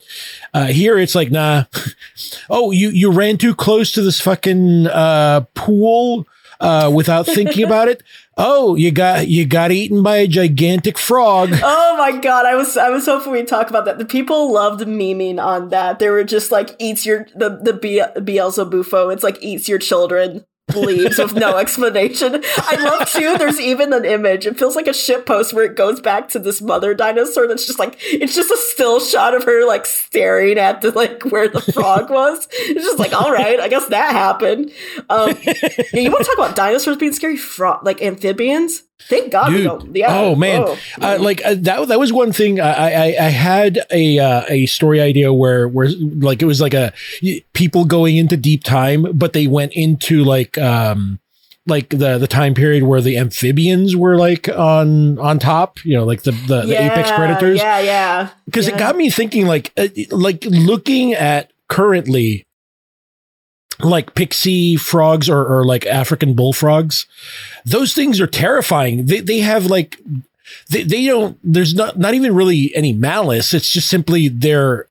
Uh 0.54 0.68
here 0.68 0.98
it's 0.98 1.16
like 1.16 1.32
nah. 1.32 1.66
Oh 2.50 2.72
you 2.72 2.90
you 2.90 3.12
ran 3.12 3.38
too 3.38 3.56
close 3.56 3.92
to 3.92 4.02
this 4.02 4.22
fucking 4.22 4.88
uh 4.88 5.42
pool 5.56 6.28
uh, 6.64 6.90
without 6.90 7.26
thinking 7.26 7.64
about 7.64 7.90
it. 7.90 8.02
Oh, 8.36 8.74
you 8.74 8.90
got 8.90 9.28
you 9.28 9.46
got 9.46 9.72
eaten 9.72 10.02
by 10.02 10.18
a 10.18 10.28
gigantic 10.28 10.98
frog. 10.98 11.52
Oh 11.62 11.96
my 12.00 12.18
god, 12.18 12.48
I 12.48 12.56
was 12.56 12.76
I 12.76 12.90
was 12.90 13.06
hoping 13.06 13.32
we'd 13.32 13.48
talk 13.48 13.70
about 13.70 13.86
that. 13.86 14.00
The 14.00 14.06
people 14.06 14.52
loved 14.52 14.82
memeing 14.88 15.40
on 15.40 15.70
that. 15.70 16.00
They 16.00 16.10
were 16.10 16.24
just 16.24 16.52
like 16.52 16.76
eats 16.80 17.06
your 17.06 17.28
the 17.36 17.50
the 17.62 17.74
Beelzebufo. 17.74 19.14
It's 19.14 19.22
like 19.22 19.38
eats 19.40 19.70
your 19.70 19.78
children 19.78 20.46
leaves 20.74 21.18
with 21.18 21.34
no 21.34 21.58
explanation. 21.58 22.42
I 22.58 22.76
love 22.78 23.10
too. 23.10 23.38
There's 23.38 23.60
even 23.60 23.94
an 23.94 24.06
image. 24.06 24.46
It 24.46 24.58
feels 24.58 24.76
like 24.76 24.88
a 24.88 24.94
ship 24.94 25.26
post 25.26 25.54
where 25.54 25.66
it 25.66 25.76
goes 25.76 26.00
back 26.00 26.30
to 26.30 26.40
this 26.40 26.62
mother 26.62 26.94
dinosaur. 26.94 27.48
That's 27.48 27.66
just 27.66 27.80
like 27.80 27.98
it's 28.02 28.36
just 28.36 28.52
a 28.52 28.58
still 28.58 29.00
shot 29.00 29.36
of 29.36 29.44
her 29.44 29.66
like 29.68 29.86
staring 29.86 30.58
at 30.58 30.82
the 30.82 30.92
like 30.92 31.24
where 31.24 31.48
the 31.50 31.62
frog 31.62 32.10
was. 32.10 32.48
It's 32.52 32.86
just 32.86 33.00
like 33.00 33.14
all 33.14 33.32
right, 33.32 33.60
I 33.60 33.68
guess 33.68 33.86
that 33.88 34.12
happened. 34.12 34.72
Um, 35.10 35.38
yeah, 35.44 35.54
you 35.94 36.12
want 36.12 36.26
to 36.26 36.32
talk 36.32 36.38
about 36.38 36.56
dinosaurs 36.56 36.98
being 36.98 37.14
scary? 37.14 37.38
Frog 37.38 37.84
like 37.84 38.02
amphibians. 38.02 38.84
Thank 39.02 39.32
God 39.32 39.50
Dude, 39.50 39.58
we 39.58 39.64
don't. 39.64 39.96
Yeah. 39.96 40.18
Oh 40.18 40.36
man, 40.36 40.64
oh, 40.66 40.78
uh, 41.02 41.18
like 41.20 41.44
uh, 41.44 41.56
that. 41.56 41.88
That 41.88 42.00
was 42.00 42.14
one 42.14 42.32
thing. 42.32 42.60
I 42.60 42.72
I, 42.72 43.06
I 43.20 43.30
had 43.30 43.80
a 43.92 44.20
uh, 44.20 44.44
a 44.48 44.66
story 44.68 45.02
idea 45.02 45.34
where 45.34 45.68
where 45.68 45.90
like 45.90 46.42
it 46.42 46.46
was 46.46 46.62
like 46.62 46.74
a 46.74 46.94
people 47.54 47.86
going 47.86 48.18
into 48.18 48.38
deep 48.38 48.64
time, 48.64 49.06
but 49.14 49.34
they 49.34 49.48
went 49.48 49.74
into 49.74 50.24
like 50.24 50.58
um 50.58 51.20
like 51.66 51.90
the 51.90 52.18
the 52.18 52.28
time 52.28 52.54
period 52.54 52.84
where 52.84 53.02
the 53.02 53.18
amphibians 53.18 53.96
were 53.96 54.18
like 54.18 54.48
on 54.50 55.20
on 55.20 55.40
top. 55.40 55.84
You 55.84 55.98
know, 55.98 56.06
like 56.06 56.24
the 56.24 56.32
the, 56.32 56.62
the 56.62 56.74
yeah, 56.74 56.92
apex 56.92 57.12
predators. 57.12 57.60
Yeah, 57.60 57.80
yeah. 57.80 58.30
Because 58.46 58.68
yeah. 58.68 58.76
it 58.76 58.80
got 58.80 58.96
me 58.96 59.10
thinking. 59.10 59.48
Like 59.48 59.72
uh, 59.78 59.88
like 60.12 60.46
looking 60.46 61.14
at 61.14 61.52
currently 61.68 62.46
like 63.84 64.16
pixie 64.16 64.76
frogs 64.76 65.30
or, 65.30 65.46
or 65.46 65.66
like 65.66 65.86
African 65.86 66.34
bullfrogs. 66.34 67.06
Those 67.66 67.94
things 67.94 68.20
are 68.22 68.28
terrifying. 68.28 69.06
They, 69.06 69.20
they 69.20 69.40
have 69.40 69.68
like, 69.68 70.00
they, 70.70 70.84
they 70.84 71.06
don't, 71.06 71.38
there's 71.44 71.74
not, 71.74 71.98
not 71.98 72.14
even 72.14 72.36
really 72.36 72.74
any 72.76 72.94
malice. 72.94 73.54
It's 73.54 73.70
just 73.70 73.90
simply 73.90 74.28
they're 74.28 74.88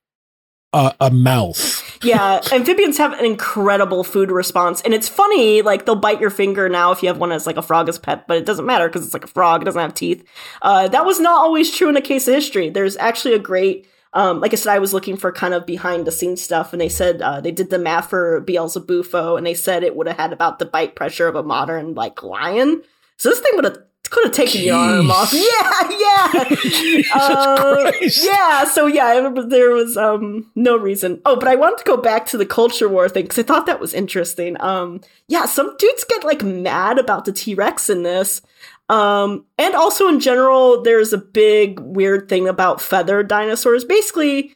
a, 0.73 0.95
a 0.99 1.11
mouth. 1.11 2.03
yeah, 2.03 2.41
amphibians 2.51 2.97
have 2.97 3.13
an 3.13 3.25
incredible 3.25 4.03
food 4.03 4.31
response, 4.31 4.81
and 4.81 4.93
it's 4.93 5.07
funny. 5.07 5.61
Like 5.61 5.85
they'll 5.85 5.95
bite 5.95 6.19
your 6.19 6.31
finger 6.31 6.67
now 6.67 6.91
if 6.91 7.01
you 7.03 7.07
have 7.07 7.19
one 7.19 7.31
as 7.31 7.45
like 7.45 7.57
a 7.57 7.61
frog 7.61 7.87
as 7.87 7.99
pet, 7.99 8.27
but 8.27 8.37
it 8.37 8.45
doesn't 8.45 8.65
matter 8.65 8.87
because 8.87 9.05
it's 9.05 9.13
like 9.13 9.23
a 9.23 9.27
frog. 9.27 9.61
It 9.61 9.65
doesn't 9.65 9.79
have 9.79 9.93
teeth. 9.93 10.27
Uh, 10.61 10.87
that 10.87 11.05
was 11.05 11.19
not 11.19 11.35
always 11.35 11.73
true 11.73 11.89
in 11.89 11.97
a 11.97 12.01
case 12.01 12.27
of 12.27 12.33
history. 12.33 12.69
There's 12.69 12.97
actually 12.97 13.35
a 13.35 13.39
great 13.39 13.87
um, 14.13 14.39
like 14.39 14.53
I 14.53 14.55
said, 14.55 14.73
I 14.73 14.79
was 14.79 14.93
looking 14.93 15.17
for 15.17 15.31
kind 15.31 15.53
of 15.53 15.65
behind 15.65 16.05
the 16.05 16.11
scenes 16.11 16.41
stuff, 16.41 16.71
and 16.71 16.81
they 16.81 16.89
said 16.89 17.21
uh, 17.21 17.41
they 17.41 17.51
did 17.51 17.69
the 17.69 17.79
math 17.79 18.09
for 18.09 18.41
Beelzebufo, 18.41 19.37
and 19.37 19.45
they 19.45 19.53
said 19.55 19.83
it 19.83 19.95
would 19.95 20.07
have 20.07 20.17
had 20.17 20.33
about 20.33 20.59
the 20.59 20.65
bite 20.65 20.95
pressure 20.95 21.27
of 21.27 21.35
a 21.35 21.43
modern 21.43 21.95
like 21.95 22.21
lion. 22.23 22.83
So 23.17 23.29
this 23.29 23.39
thing 23.39 23.51
would 23.55 23.65
have 23.65 23.77
could 24.13 24.25
have 24.25 24.33
taken 24.33 24.61
Jeez. 24.61 24.65
your 24.65 24.75
arm 24.75 25.09
off. 25.09 25.33
Yeah, 25.43 25.89
yeah, 25.99 27.01
uh, 27.15 27.91
yeah. 28.21 28.65
So 28.65 28.85
yeah, 28.85 29.07
I 29.07 29.15
remember 29.17 29.47
there 29.47 29.71
was 29.71 29.97
um 29.97 30.51
no 30.55 30.77
reason. 30.77 31.21
Oh, 31.25 31.35
but 31.35 31.47
I 31.47 31.55
wanted 31.55 31.79
to 31.79 31.83
go 31.85 31.97
back 31.97 32.27
to 32.27 32.37
the 32.37 32.45
culture 32.45 32.87
war 32.87 33.09
thing 33.09 33.23
because 33.23 33.39
I 33.39 33.43
thought 33.43 33.65
that 33.65 33.79
was 33.79 33.93
interesting. 33.93 34.55
Um, 34.59 35.01
yeah, 35.27 35.45
some 35.45 35.75
dudes 35.77 36.03
get 36.03 36.23
like 36.23 36.43
mad 36.43 36.99
about 36.99 37.25
the 37.25 37.31
T 37.31 37.55
Rex 37.55 37.89
in 37.89 38.03
this. 38.03 38.41
Um, 38.89 39.45
and 39.57 39.75
also 39.75 40.07
in 40.07 40.19
general, 40.19 40.81
there's 40.83 41.13
a 41.13 41.17
big 41.17 41.79
weird 41.79 42.29
thing 42.29 42.47
about 42.47 42.81
feathered 42.81 43.27
dinosaurs. 43.27 43.85
Basically, 43.85 44.53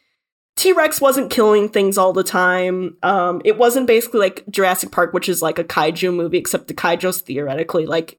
T 0.56 0.72
Rex 0.72 1.00
wasn't 1.00 1.30
killing 1.30 1.68
things 1.68 1.96
all 1.96 2.12
the 2.12 2.24
time. 2.24 2.96
Um, 3.02 3.40
it 3.44 3.56
wasn't 3.58 3.86
basically 3.86 4.20
like 4.20 4.44
Jurassic 4.50 4.90
Park, 4.90 5.12
which 5.12 5.28
is 5.28 5.40
like 5.40 5.58
a 5.58 5.64
kaiju 5.64 6.14
movie, 6.14 6.38
except 6.38 6.68
the 6.68 6.74
kaiju's 6.74 7.20
theoretically 7.20 7.86
like 7.86 8.18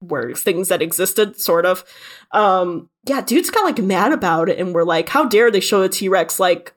were 0.00 0.34
things 0.34 0.68
that 0.68 0.82
existed, 0.82 1.40
sort 1.40 1.64
of. 1.64 1.84
Um, 2.32 2.90
yeah, 3.06 3.20
dudes 3.20 3.50
got 3.50 3.64
like 3.64 3.78
mad 3.78 4.12
about 4.12 4.48
it 4.48 4.58
and 4.58 4.74
were 4.74 4.84
like, 4.84 5.08
how 5.08 5.24
dare 5.24 5.50
they 5.50 5.60
show 5.60 5.82
a 5.82 5.88
T 5.88 6.08
Rex 6.08 6.38
like 6.38 6.74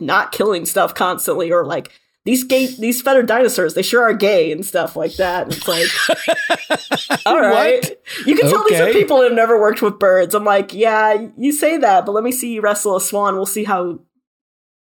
not 0.00 0.32
killing 0.32 0.64
stuff 0.64 0.94
constantly 0.94 1.52
or 1.52 1.64
like 1.64 1.92
these 2.28 2.44
gay 2.44 2.66
these 2.66 3.00
feathered 3.00 3.24
dinosaurs 3.24 3.72
they 3.72 3.80
sure 3.80 4.02
are 4.02 4.12
gay 4.12 4.52
and 4.52 4.66
stuff 4.66 4.96
like 4.96 5.14
that 5.14 5.44
and 5.44 5.52
it's 5.54 5.66
like 5.66 7.22
all 7.26 7.40
right 7.40 7.80
what? 7.80 8.26
you 8.26 8.36
can 8.36 8.50
tell 8.50 8.60
okay. 8.64 8.74
these 8.74 8.80
are 8.80 8.92
people 8.92 9.16
who 9.16 9.22
have 9.22 9.32
never 9.32 9.58
worked 9.58 9.80
with 9.80 9.98
birds 9.98 10.34
i'm 10.34 10.44
like 10.44 10.74
yeah 10.74 11.26
you 11.38 11.50
say 11.50 11.78
that 11.78 12.04
but 12.04 12.12
let 12.12 12.22
me 12.22 12.30
see 12.30 12.52
you 12.52 12.60
wrestle 12.60 12.96
a 12.96 13.00
swan 13.00 13.34
we'll 13.34 13.46
see 13.46 13.64
how 13.64 13.98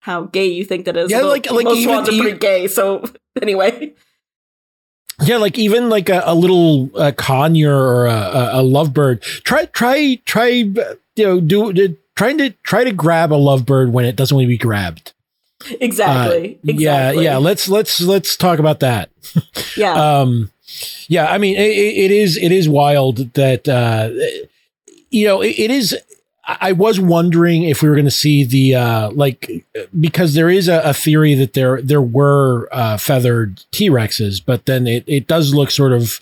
how 0.00 0.22
gay 0.22 0.46
you 0.46 0.64
think 0.64 0.86
that 0.86 0.96
is 0.96 1.10
yeah 1.10 1.20
like 1.20 1.50
like 1.50 1.64
most 1.64 1.84
swans 1.84 2.08
are 2.08 2.18
pretty 2.18 2.38
gay 2.38 2.66
so 2.66 3.04
anyway 3.42 3.92
yeah, 5.22 5.36
like 5.36 5.58
even 5.58 5.90
like 5.90 6.08
a, 6.08 6.22
a 6.24 6.34
little 6.34 6.90
uh, 6.96 7.12
conure 7.12 7.70
or 7.70 8.06
a, 8.06 8.50
a, 8.54 8.62
lovebird. 8.64 9.20
Try, 9.44 9.66
try, 9.66 10.16
try. 10.24 10.48
You 10.48 10.74
know, 11.18 11.40
do, 11.40 11.72
do 11.72 11.96
trying 12.16 12.36
to 12.38 12.50
try 12.64 12.82
to 12.82 12.92
grab 12.92 13.32
a 13.32 13.36
lovebird 13.36 13.92
when 13.92 14.06
it 14.06 14.16
doesn't 14.16 14.34
want 14.34 14.46
to 14.46 14.48
be 14.48 14.58
grabbed. 14.58 15.13
Exactly. 15.80 16.56
Uh, 16.56 16.70
exactly. 16.70 17.24
Yeah, 17.24 17.32
yeah. 17.32 17.36
Let's 17.36 17.68
let's 17.68 18.00
let's 18.00 18.36
talk 18.36 18.58
about 18.58 18.80
that. 18.80 19.10
yeah. 19.76 19.92
Um, 19.92 20.50
yeah. 21.08 21.26
I 21.26 21.38
mean, 21.38 21.56
it, 21.56 21.60
it 21.60 22.10
is 22.10 22.36
it 22.36 22.52
is 22.52 22.68
wild 22.68 23.34
that 23.34 23.68
uh, 23.68 24.10
you 25.10 25.26
know 25.26 25.40
it, 25.40 25.58
it 25.58 25.70
is. 25.70 25.96
I 26.46 26.72
was 26.72 27.00
wondering 27.00 27.62
if 27.62 27.80
we 27.80 27.88
were 27.88 27.94
going 27.94 28.04
to 28.04 28.10
see 28.10 28.44
the 28.44 28.74
uh, 28.74 29.10
like 29.12 29.64
because 29.98 30.34
there 30.34 30.50
is 30.50 30.68
a, 30.68 30.80
a, 30.80 30.92
theory 30.92 31.34
that 31.34 31.54
there 31.54 31.80
there 31.80 32.02
were 32.02 32.68
uh, 32.70 32.98
feathered 32.98 33.64
T 33.70 33.88
Rexes, 33.88 34.42
but 34.44 34.66
then 34.66 34.86
it, 34.86 35.04
it 35.06 35.26
does 35.26 35.54
look 35.54 35.70
sort 35.70 35.92
of 35.92 36.20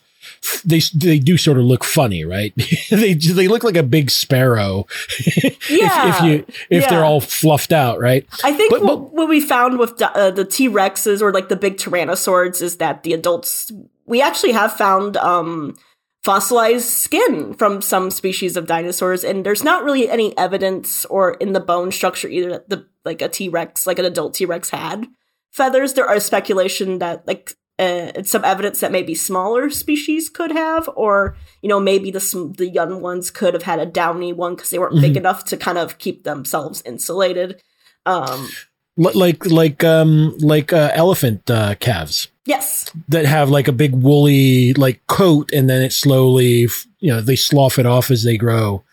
they 0.65 0.81
they 0.95 1.19
do 1.19 1.37
sort 1.37 1.59
of 1.59 1.65
look 1.65 1.85
funny, 1.85 2.25
right? 2.25 2.53
they 2.91 3.15
they 3.15 3.49
look 3.49 3.65
like 3.65 3.77
a 3.77 3.83
big 3.83 4.11
sparrow. 4.11 4.87
yeah, 5.27 5.51
if, 6.09 6.17
if, 6.17 6.23
you 6.23 6.45
if 6.71 6.83
yeah. 6.83 6.91
they're 6.91 7.05
all 7.05 7.21
fluffed 7.21 7.73
out, 7.73 8.01
right? 8.01 8.27
I 8.45 8.53
think 8.53 8.71
but, 8.71 8.83
what, 8.83 9.13
what, 9.13 9.29
we 9.29 9.41
found 9.41 9.79
with 9.79 10.01
uh, 10.01 10.31
the 10.31 10.45
T 10.45 10.69
Rexes 10.69 11.23
or 11.23 11.33
like 11.33 11.49
the 11.49 11.57
big 11.57 11.77
tyrannosaurs 11.77 12.61
is 12.63 12.79
that 12.79 13.03
the 13.03 13.13
adults 13.13 13.71
we 14.07 14.21
actually 14.21 14.53
have 14.53 14.73
found 14.73 15.17
um, 15.17 15.77
fossilized 16.25 16.89
skin 16.89 17.55
from 17.55 17.81
some 17.81 18.11
species 18.11 18.57
of 18.57 18.67
dinosaurs, 18.67 19.25
and 19.25 19.47
there's 19.47 19.65
not 19.65 19.85
really 19.85 20.09
any 20.09 20.37
evidence 20.37 21.05
or 21.07 21.35
in 21.35 21.53
the 21.53 21.61
bone 21.61 21.93
structure 21.93 22.29
either 22.29 22.51
that 22.51 22.69
the 22.69 22.87
like 23.05 23.23
a 23.23 23.29
T 23.29 23.49
Rex, 23.49 23.87
like 23.87 23.99
an 23.99 24.05
adult 24.05 24.35
T 24.35 24.45
Rex, 24.45 24.71
had 24.71 25.07
feathers. 25.51 25.95
There 25.95 26.09
are 26.09 26.21
speculation 26.21 26.99
that 26.99 27.27
like 27.27 27.55
uh, 27.79 28.23
some 28.23 28.45
evidence 28.45 28.81
that 28.81 28.93
maybe 28.93 29.15
smaller 29.15 29.71
species 29.71 30.29
could 30.29 30.53
have, 30.53 30.89
or 30.95 31.37
you 31.63 31.69
know 31.69 31.81
maybe 31.81 32.11
the 32.11 32.55
the 32.57 32.69
young 32.69 33.01
ones 33.01 33.31
could 33.31 33.55
have 33.55 33.63
had 33.63 33.81
a 33.81 33.87
downy 33.87 34.33
one 34.33 34.55
because 34.55 34.71
they 34.71 34.79
weren't 34.79 34.95
mm-hmm. 34.95 35.03
big 35.03 35.17
enough 35.17 35.45
to 35.47 35.57
kind 35.57 35.79
of 35.79 35.99
keep 35.99 36.25
themselves 36.25 36.83
insulated. 36.85 37.63
Um, 38.07 38.49
like 38.97 39.47
like 39.47 39.83
um 39.85 40.37
like 40.39 40.73
uh, 40.73 40.91
elephant 40.95 41.51
uh, 41.51 41.75
calves. 41.77 42.29
Yes, 42.45 42.91
that 43.09 43.25
have 43.25 43.51
like 43.51 43.69
a 43.69 43.73
big 43.73 43.95
woolly 43.95 44.75
like 44.75 45.07
coat, 45.07 45.51
and 45.53 45.71
then 45.71 45.83
it 45.83 45.93
slowly 45.93 46.69
you 46.99 47.13
know 47.13 47.21
they 47.21 47.37
slough 47.37 47.79
it 47.79 47.87
off 47.87 48.11
as 48.11 48.25
they 48.25 48.37
grow. 48.37 48.85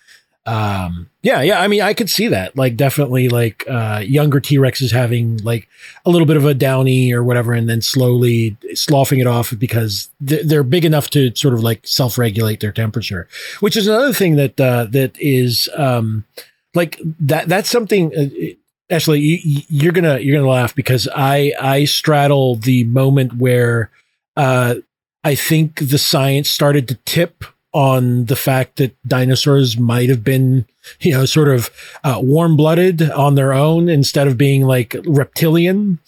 Um, 0.45 1.10
yeah, 1.21 1.41
yeah. 1.41 1.62
I 1.62 1.67
mean, 1.67 1.82
I 1.82 1.93
could 1.93 2.10
see 2.10 2.28
that. 2.30 2.56
Like, 2.56 2.75
definitely, 2.75 3.30
like 3.30 3.65
uh, 3.69 4.02
younger 4.04 4.39
T 4.39 4.58
Rexes 4.58 4.91
having 4.91 5.38
like 5.38 5.67
a 6.06 6.10
little 6.10 6.25
bit 6.25 6.38
of 6.38 6.45
a 6.45 6.54
downy 6.54 7.12
or 7.13 7.23
whatever, 7.23 7.54
and 7.54 7.69
then 7.69 7.82
slowly 7.82 8.58
sloughing 8.73 9.19
it 9.19 9.28
off 9.28 9.54
because 9.58 10.10
th- 10.25 10.45
they're 10.45 10.63
big 10.63 10.86
enough 10.86 11.10
to 11.12 11.36
sort 11.36 11.54
of 11.54 11.62
like 11.62 11.86
self 11.86 12.17
regulate 12.17 12.62
their 12.62 12.71
temperature. 12.71 13.28
Which 13.60 13.78
is 13.78 13.88
another 13.88 14.13
thing 14.13 14.38
that 14.38 14.60
uh, 14.60 14.88
that 14.89 15.15
is 15.19 15.69
um, 15.75 16.25
like 16.73 16.99
that. 17.19 17.47
That's 17.47 17.69
something. 17.69 18.15
Uh, 18.15 18.56
Ashley, 18.91 19.19
you, 19.19 19.62
you're 19.67 19.91
gonna 19.91 20.19
you're 20.19 20.38
gonna 20.38 20.49
laugh 20.49 20.73
because 20.73 21.08
I 21.15 21.54
I 21.62 21.86
straddle 21.86 22.56
the 22.56 22.86
moment 22.86 23.34
where 23.34 23.91
uh, 24.36 24.75
I 25.23 25.36
think 25.36 25.89
the 25.89 25.97
science 25.99 26.49
started 26.49 26.88
to 26.88 26.95
tip 27.06 27.43
on 27.73 28.25
the 28.25 28.36
fact 28.36 28.77
that 28.77 28.95
dinosaurs 29.08 29.77
might 29.77 30.10
have 30.10 30.23
been, 30.23 30.65
you 30.99 31.12
know, 31.12 31.25
sort 31.25 31.49
of 31.49 31.69
uh, 32.03 32.19
warm 32.21 32.58
blooded 32.58 33.01
on 33.12 33.36
their 33.36 33.53
own 33.53 33.89
instead 33.89 34.27
of 34.27 34.38
being 34.38 34.63
like 34.63 34.95
reptilian. 35.05 35.99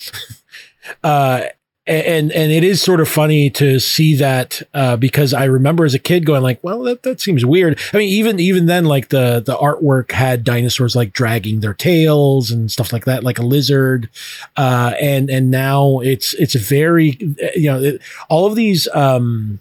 uh, 1.03 1.43
and 1.87 2.31
and 2.31 2.51
it 2.51 2.63
is 2.63 2.81
sort 2.81 2.99
of 2.99 3.09
funny 3.09 3.49
to 3.49 3.79
see 3.79 4.15
that 4.15 4.61
uh, 4.73 4.95
because 4.95 5.33
I 5.33 5.45
remember 5.45 5.83
as 5.83 5.95
a 5.95 5.99
kid 5.99 6.25
going 6.25 6.43
like, 6.43 6.63
well, 6.63 6.83
that, 6.83 7.01
that 7.03 7.19
seems 7.19 7.43
weird. 7.43 7.79
I 7.91 7.97
mean, 7.97 8.09
even 8.09 8.39
even 8.39 8.67
then, 8.67 8.85
like 8.85 9.09
the 9.09 9.41
the 9.43 9.57
artwork 9.57 10.11
had 10.11 10.43
dinosaurs 10.43 10.95
like 10.95 11.11
dragging 11.11 11.61
their 11.61 11.73
tails 11.73 12.51
and 12.51 12.71
stuff 12.71 12.93
like 12.93 13.05
that, 13.05 13.23
like 13.23 13.39
a 13.39 13.43
lizard. 13.45 14.09
Uh, 14.55 14.93
and 15.01 15.29
and 15.29 15.49
now 15.49 15.99
it's 15.99 16.33
it's 16.35 16.53
very 16.53 17.17
you 17.55 17.71
know 17.71 17.81
it, 17.81 18.01
all 18.29 18.45
of 18.45 18.55
these 18.55 18.87
um, 18.93 19.59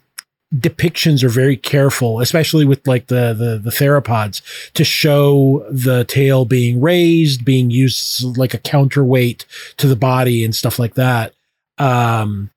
depictions 0.55 1.23
are 1.23 1.29
very 1.29 1.57
careful, 1.57 2.21
especially 2.21 2.65
with 2.65 2.87
like 2.87 3.07
the, 3.07 3.33
the 3.33 3.59
the 3.63 3.71
theropods, 3.71 4.43
to 4.73 4.85
show 4.85 5.65
the 5.71 6.05
tail 6.05 6.45
being 6.45 6.81
raised, 6.81 7.45
being 7.45 7.71
used 7.71 8.37
like 8.37 8.55
a 8.55 8.59
counterweight 8.59 9.47
to 9.77 9.87
the 9.87 9.97
body 9.97 10.45
and 10.45 10.55
stuff 10.55 10.79
like 10.79 10.95
that. 10.95 11.35
Um, 11.79 12.51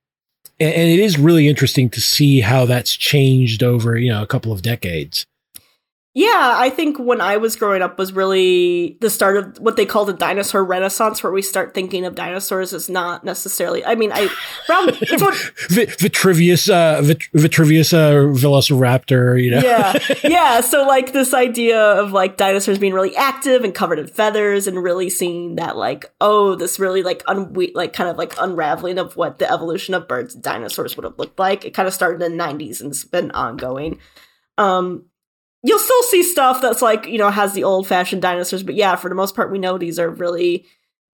and, 0.60 0.74
and 0.74 0.90
it 0.90 1.00
is 1.00 1.18
really 1.20 1.48
interesting 1.48 1.90
to 1.92 2.02
see 2.02 2.42
how 2.42 2.66
that's 2.66 2.96
changed 2.96 3.64
over 3.64 3.98
you 3.98 4.12
know 4.12 4.24
a 4.24 4.28
couple 4.28 4.52
of 4.52 4.62
decades. 4.62 5.26
Yeah, 6.16 6.54
I 6.56 6.70
think 6.70 7.00
when 7.00 7.22
I 7.22 7.38
was 7.38 7.56
growing 7.56 7.82
up 7.82 7.98
was 7.98 8.14
really 8.14 9.00
the 9.02 9.10
start 9.10 9.36
of 9.36 9.58
what 9.58 9.78
they 9.78 9.86
call 9.88 10.06
the 10.06 10.14
dinosaur 10.14 10.64
renaissance, 10.64 11.24
where 11.24 11.34
we 11.34 11.42
start 11.42 11.74
thinking 11.74 12.06
of 12.06 12.14
dinosaurs 12.14 12.72
as 12.72 12.88
not 12.88 13.24
necessarily. 13.24 13.84
I 13.84 13.96
mean, 13.96 14.12
I 14.14 14.30
around 14.70 14.92
Vitruvius, 15.70 16.70
uh, 16.70 17.02
Vit- 17.04 17.30
Vitruvius 17.34 17.94
uh, 17.94 18.12
Velociraptor, 18.12 19.44
you 19.44 19.50
know. 19.50 19.62
yeah, 19.62 19.98
yeah. 20.24 20.62
So 20.62 20.86
like 20.86 21.14
this 21.14 21.34
idea 21.34 21.82
of 21.82 22.12
like 22.12 22.38
dinosaurs 22.38 22.78
being 22.78 22.94
really 22.94 23.16
active 23.16 23.64
and 23.64 23.74
covered 23.74 23.98
in 23.98 24.06
feathers, 24.06 24.68
and 24.68 24.84
really 24.84 25.10
seeing 25.10 25.56
that 25.56 25.78
like 25.78 26.14
oh, 26.22 26.54
this 26.54 26.80
really 26.80 27.02
like 27.02 27.24
un 27.28 27.56
like 27.74 27.94
kind 27.94 28.12
of 28.12 28.18
like 28.18 28.36
unraveling 28.40 29.00
of 29.00 29.18
what 29.18 29.40
the 29.40 29.52
evolution 29.52 29.96
of 29.96 30.08
birds 30.08 30.36
and 30.36 30.44
dinosaurs 30.44 30.96
would 30.96 31.06
have 31.06 31.18
looked 31.18 31.40
like. 31.40 31.66
It 31.66 31.74
kind 31.74 31.88
of 31.88 31.94
started 31.96 32.22
in 32.22 32.38
the 32.38 32.44
'90s 32.44 32.82
and 32.82 32.92
it's 32.92 33.04
been 33.04 33.32
ongoing. 33.32 33.98
Um, 34.60 35.06
you'll 35.64 35.80
still 35.80 36.04
see 36.04 36.24
stuff 36.24 36.62
that's 36.62 36.82
like 36.82 37.08
you 37.08 37.18
know 37.18 37.30
has 37.30 37.54
the 37.54 37.64
old 37.64 37.88
fashioned 37.88 38.22
dinosaurs 38.22 38.64
but 38.64 38.76
yeah 38.76 38.96
for 38.96 39.10
the 39.10 39.16
most 39.16 39.36
part 39.36 39.52
we 39.52 39.60
know 39.60 39.78
these 39.78 39.98
are 39.98 40.10
really 40.10 40.66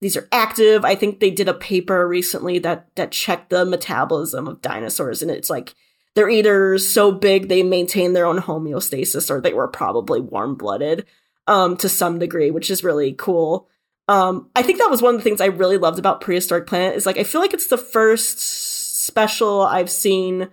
these 0.00 0.16
are 0.16 0.28
active. 0.30 0.84
I 0.84 0.94
think 0.94 1.18
they 1.18 1.30
did 1.30 1.48
a 1.48 1.54
paper 1.54 2.06
recently 2.06 2.58
that 2.60 2.94
that 2.96 3.12
checked 3.12 3.50
the 3.50 3.64
metabolism 3.64 4.46
of 4.46 4.62
dinosaurs 4.62 5.22
and 5.22 5.30
it's 5.30 5.50
like 5.50 5.74
they're 6.14 6.30
either 6.30 6.78
so 6.78 7.12
big 7.12 7.48
they 7.48 7.62
maintain 7.62 8.12
their 8.12 8.26
own 8.26 8.38
homeostasis 8.38 9.30
or 9.30 9.40
they 9.40 9.52
were 9.52 9.68
probably 9.68 10.20
warm 10.20 10.54
blooded 10.54 11.06
um 11.46 11.76
to 11.76 11.88
some 11.88 12.18
degree 12.18 12.50
which 12.50 12.70
is 12.70 12.84
really 12.84 13.12
cool. 13.12 13.68
Um 14.06 14.50
i 14.54 14.62
think 14.62 14.78
that 14.78 14.90
was 14.90 15.02
one 15.02 15.14
of 15.14 15.20
the 15.20 15.24
things 15.24 15.40
i 15.40 15.46
really 15.46 15.78
loved 15.78 15.98
about 15.98 16.20
prehistoric 16.20 16.66
planet 16.66 16.96
is 16.96 17.04
like 17.04 17.18
i 17.18 17.24
feel 17.24 17.40
like 17.40 17.54
it's 17.54 17.68
the 17.68 17.76
first 17.76 18.38
special 18.38 19.62
i've 19.62 19.90
seen 19.90 20.48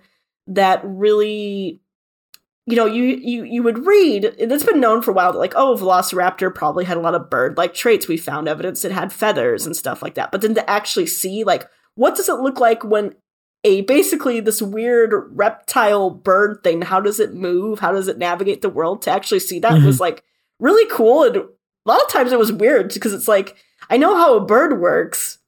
that 0.48 0.80
really 0.84 1.80
you 2.66 2.74
know, 2.74 2.86
you 2.86 3.04
you 3.04 3.44
you 3.44 3.62
would 3.62 3.86
read. 3.86 4.24
And 4.24 4.50
it's 4.50 4.64
been 4.64 4.80
known 4.80 5.00
for 5.00 5.12
a 5.12 5.14
while 5.14 5.32
that 5.32 5.38
like, 5.38 5.54
oh, 5.54 5.76
Velociraptor 5.76 6.54
probably 6.54 6.84
had 6.84 6.96
a 6.96 7.00
lot 7.00 7.14
of 7.14 7.30
bird-like 7.30 7.74
traits. 7.74 8.08
We 8.08 8.16
found 8.16 8.48
evidence 8.48 8.84
it 8.84 8.92
had 8.92 9.12
feathers 9.12 9.66
and 9.66 9.76
stuff 9.76 10.02
like 10.02 10.14
that. 10.14 10.32
But 10.32 10.40
then 10.40 10.54
to 10.54 10.68
actually 10.68 11.06
see 11.06 11.44
like, 11.44 11.68
what 11.94 12.16
does 12.16 12.28
it 12.28 12.40
look 12.40 12.58
like 12.58 12.82
when 12.82 13.14
a 13.62 13.82
basically 13.82 14.40
this 14.40 14.60
weird 14.60 15.12
reptile 15.30 16.10
bird 16.10 16.62
thing? 16.64 16.82
How 16.82 17.00
does 17.00 17.20
it 17.20 17.34
move? 17.34 17.78
How 17.78 17.92
does 17.92 18.08
it 18.08 18.18
navigate 18.18 18.62
the 18.62 18.68
world? 18.68 19.02
To 19.02 19.10
actually 19.10 19.40
see 19.40 19.60
that 19.60 19.72
mm-hmm. 19.72 19.86
was 19.86 20.00
like 20.00 20.24
really 20.58 20.90
cool. 20.90 21.22
And 21.22 21.36
a 21.36 21.46
lot 21.84 22.02
of 22.02 22.08
times 22.08 22.32
it 22.32 22.38
was 22.38 22.52
weird 22.52 22.92
because 22.92 23.14
it's 23.14 23.28
like 23.28 23.56
I 23.88 23.96
know 23.96 24.16
how 24.16 24.36
a 24.36 24.44
bird 24.44 24.80
works, 24.80 25.38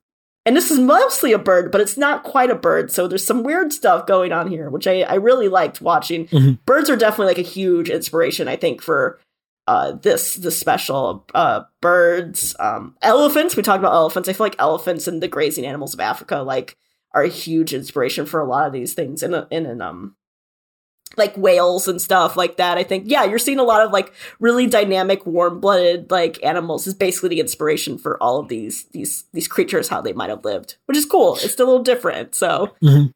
and 0.49 0.57
this 0.57 0.71
is 0.71 0.79
mostly 0.79 1.33
a 1.33 1.39
bird, 1.39 1.71
but 1.71 1.83
it's 1.83 1.99
not 1.99 2.23
quite 2.23 2.49
a 2.49 2.55
bird. 2.55 2.91
So 2.91 3.07
there's 3.07 3.23
some 3.23 3.43
weird 3.43 3.71
stuff 3.71 4.07
going 4.07 4.33
on 4.33 4.49
here, 4.49 4.71
which 4.71 4.87
I, 4.87 5.03
I 5.03 5.17
really 5.17 5.47
liked 5.47 5.83
watching. 5.83 6.27
Mm-hmm. 6.29 6.53
Birds 6.65 6.89
are 6.89 6.97
definitely 6.97 7.27
like 7.27 7.47
a 7.47 7.51
huge 7.51 7.91
inspiration, 7.91 8.49
I 8.49 8.57
think, 8.57 8.81
for 8.81 9.21
uh, 9.67 9.93
this 9.93 10.37
this 10.37 10.59
special. 10.59 11.27
Uh, 11.35 11.65
birds, 11.83 12.57
um, 12.59 12.97
elephants. 13.03 13.57
We 13.57 13.63
talked 13.63 13.81
about 13.81 13.93
elephants. 13.93 14.27
I 14.27 14.33
feel 14.33 14.47
like 14.47 14.57
elephants 14.59 15.07
and 15.07 15.23
the 15.23 15.29
grazing 15.29 15.67
animals 15.67 15.93
of 15.93 16.01
Africa 16.01 16.39
like 16.39 16.79
are 17.13 17.25
a 17.25 17.29
huge 17.29 17.75
inspiration 17.75 18.25
for 18.25 18.41
a 18.41 18.49
lot 18.49 18.67
of 18.67 18.73
these 18.73 18.95
things 18.95 19.23
in 19.23 19.35
a, 19.35 19.47
in 19.51 19.67
an 19.67 19.83
um 19.83 20.17
like 21.19 21.37
whales 21.37 21.89
and 21.89 22.01
stuff 22.01 22.37
like 22.37 22.57
that. 22.57 22.79
I 22.79 22.83
think, 22.83 23.05
yeah, 23.07 23.25
you're 23.25 23.39
seeing 23.39 23.59
a 23.59 23.65
lot 23.65 23.85
of 23.85 23.93
like 23.93 24.13
really 24.41 24.67
dynamic, 24.67 25.27
warm 25.27 25.61
blooded 25.61 26.11
like 26.11 26.43
animals 26.45 26.87
is 26.87 26.95
basically 26.95 27.31
the 27.31 27.41
inspiration 27.41 27.99
for 27.99 28.23
all 28.23 28.39
of 28.39 28.49
these 28.49 28.85
these 28.93 29.25
these 29.33 29.49
creatures 29.49 29.89
how 29.89 30.01
they 30.01 30.13
might 30.13 30.31
have 30.31 30.45
lived, 30.45 30.77
which 30.87 30.97
is 30.97 31.05
cool. 31.05 31.35
It's 31.37 31.53
still 31.53 31.67
a 31.67 31.71
little 31.71 31.85
different. 31.85 32.35
So 32.35 32.75
mm-hmm. 32.83 33.09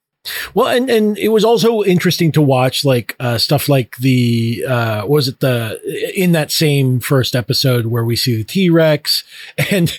Well, 0.54 0.68
and 0.68 0.88
and 0.88 1.18
it 1.18 1.30
was 1.30 1.44
also 1.44 1.82
interesting 1.82 2.30
to 2.32 2.42
watch 2.42 2.84
like 2.84 3.16
uh, 3.18 3.38
stuff 3.38 3.68
like 3.68 3.96
the 3.96 4.64
uh, 4.68 5.04
was 5.04 5.26
it 5.26 5.40
the 5.40 5.80
in 6.14 6.30
that 6.30 6.52
same 6.52 7.00
first 7.00 7.34
episode 7.34 7.86
where 7.86 8.04
we 8.04 8.14
see 8.14 8.36
the 8.36 8.44
T 8.44 8.70
Rex 8.70 9.24
and 9.72 9.98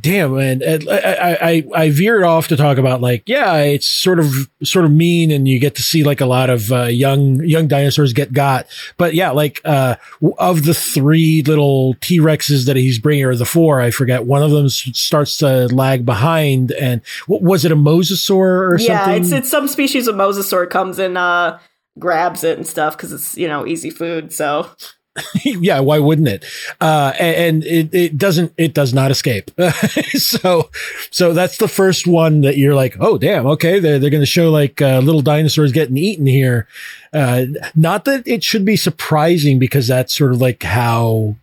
damn, 0.00 0.36
and, 0.36 0.62
and 0.62 0.88
I, 0.88 1.38
I 1.40 1.64
I 1.74 1.90
veered 1.90 2.22
off 2.22 2.46
to 2.48 2.56
talk 2.56 2.78
about 2.78 3.00
like 3.00 3.24
yeah, 3.26 3.56
it's 3.56 3.88
sort 3.88 4.20
of 4.20 4.48
sort 4.62 4.84
of 4.84 4.92
mean, 4.92 5.32
and 5.32 5.48
you 5.48 5.58
get 5.58 5.74
to 5.76 5.82
see 5.82 6.04
like 6.04 6.20
a 6.20 6.26
lot 6.26 6.48
of 6.48 6.70
uh, 6.70 6.84
young 6.84 7.42
young 7.42 7.66
dinosaurs 7.66 8.12
get 8.12 8.32
got, 8.32 8.68
but 8.98 9.14
yeah, 9.14 9.30
like 9.30 9.60
uh, 9.64 9.96
of 10.38 10.64
the 10.64 10.74
three 10.74 11.42
little 11.42 11.94
T 11.94 12.20
Rexes 12.20 12.66
that 12.66 12.76
he's 12.76 13.00
bringing 13.00 13.24
or 13.24 13.34
the 13.34 13.44
four, 13.44 13.80
I 13.80 13.90
forget, 13.90 14.26
one 14.26 14.44
of 14.44 14.52
them 14.52 14.68
starts 14.68 15.38
to 15.38 15.66
lag 15.74 16.06
behind, 16.06 16.70
and 16.70 17.00
what 17.26 17.42
was 17.42 17.64
it 17.64 17.72
a 17.72 17.76
mosasaur 17.76 18.38
or 18.38 18.78
yeah, 18.78 19.06
something? 19.06 19.39
It's, 19.40 19.50
some 19.50 19.68
species 19.68 20.06
of 20.06 20.14
mosasaur 20.14 20.68
comes 20.68 20.98
and 20.98 21.18
uh, 21.18 21.58
grabs 21.98 22.44
it 22.44 22.58
and 22.58 22.66
stuff 22.66 22.96
because 22.96 23.12
it's 23.12 23.36
you 23.36 23.48
know 23.48 23.66
easy 23.66 23.90
food. 23.90 24.32
So 24.32 24.70
yeah, 25.44 25.80
why 25.80 25.98
wouldn't 25.98 26.28
it? 26.28 26.44
Uh, 26.80 27.12
and, 27.18 27.64
and 27.64 27.64
it, 27.64 27.94
it 27.94 28.18
doesn't, 28.18 28.52
it 28.56 28.74
does 28.74 28.94
not 28.94 29.10
escape. 29.10 29.50
so, 30.14 30.70
so 31.10 31.32
that's 31.32 31.58
the 31.58 31.68
first 31.68 32.06
one 32.06 32.42
that 32.42 32.56
you're 32.56 32.74
like, 32.74 32.96
oh, 33.00 33.18
damn. 33.18 33.46
Okay. 33.46 33.78
They're, 33.78 33.98
they're 33.98 34.10
going 34.10 34.22
to 34.22 34.26
show 34.26 34.50
like, 34.50 34.80
uh, 34.80 35.00
little 35.00 35.22
dinosaurs 35.22 35.72
getting 35.72 35.96
eaten 35.96 36.26
here. 36.26 36.68
Uh, 37.12 37.46
not 37.74 38.04
that 38.04 38.26
it 38.26 38.44
should 38.44 38.64
be 38.64 38.76
surprising 38.76 39.58
because 39.58 39.88
that's 39.88 40.16
sort 40.16 40.32
of 40.32 40.40
like 40.40 40.62
how 40.62 41.34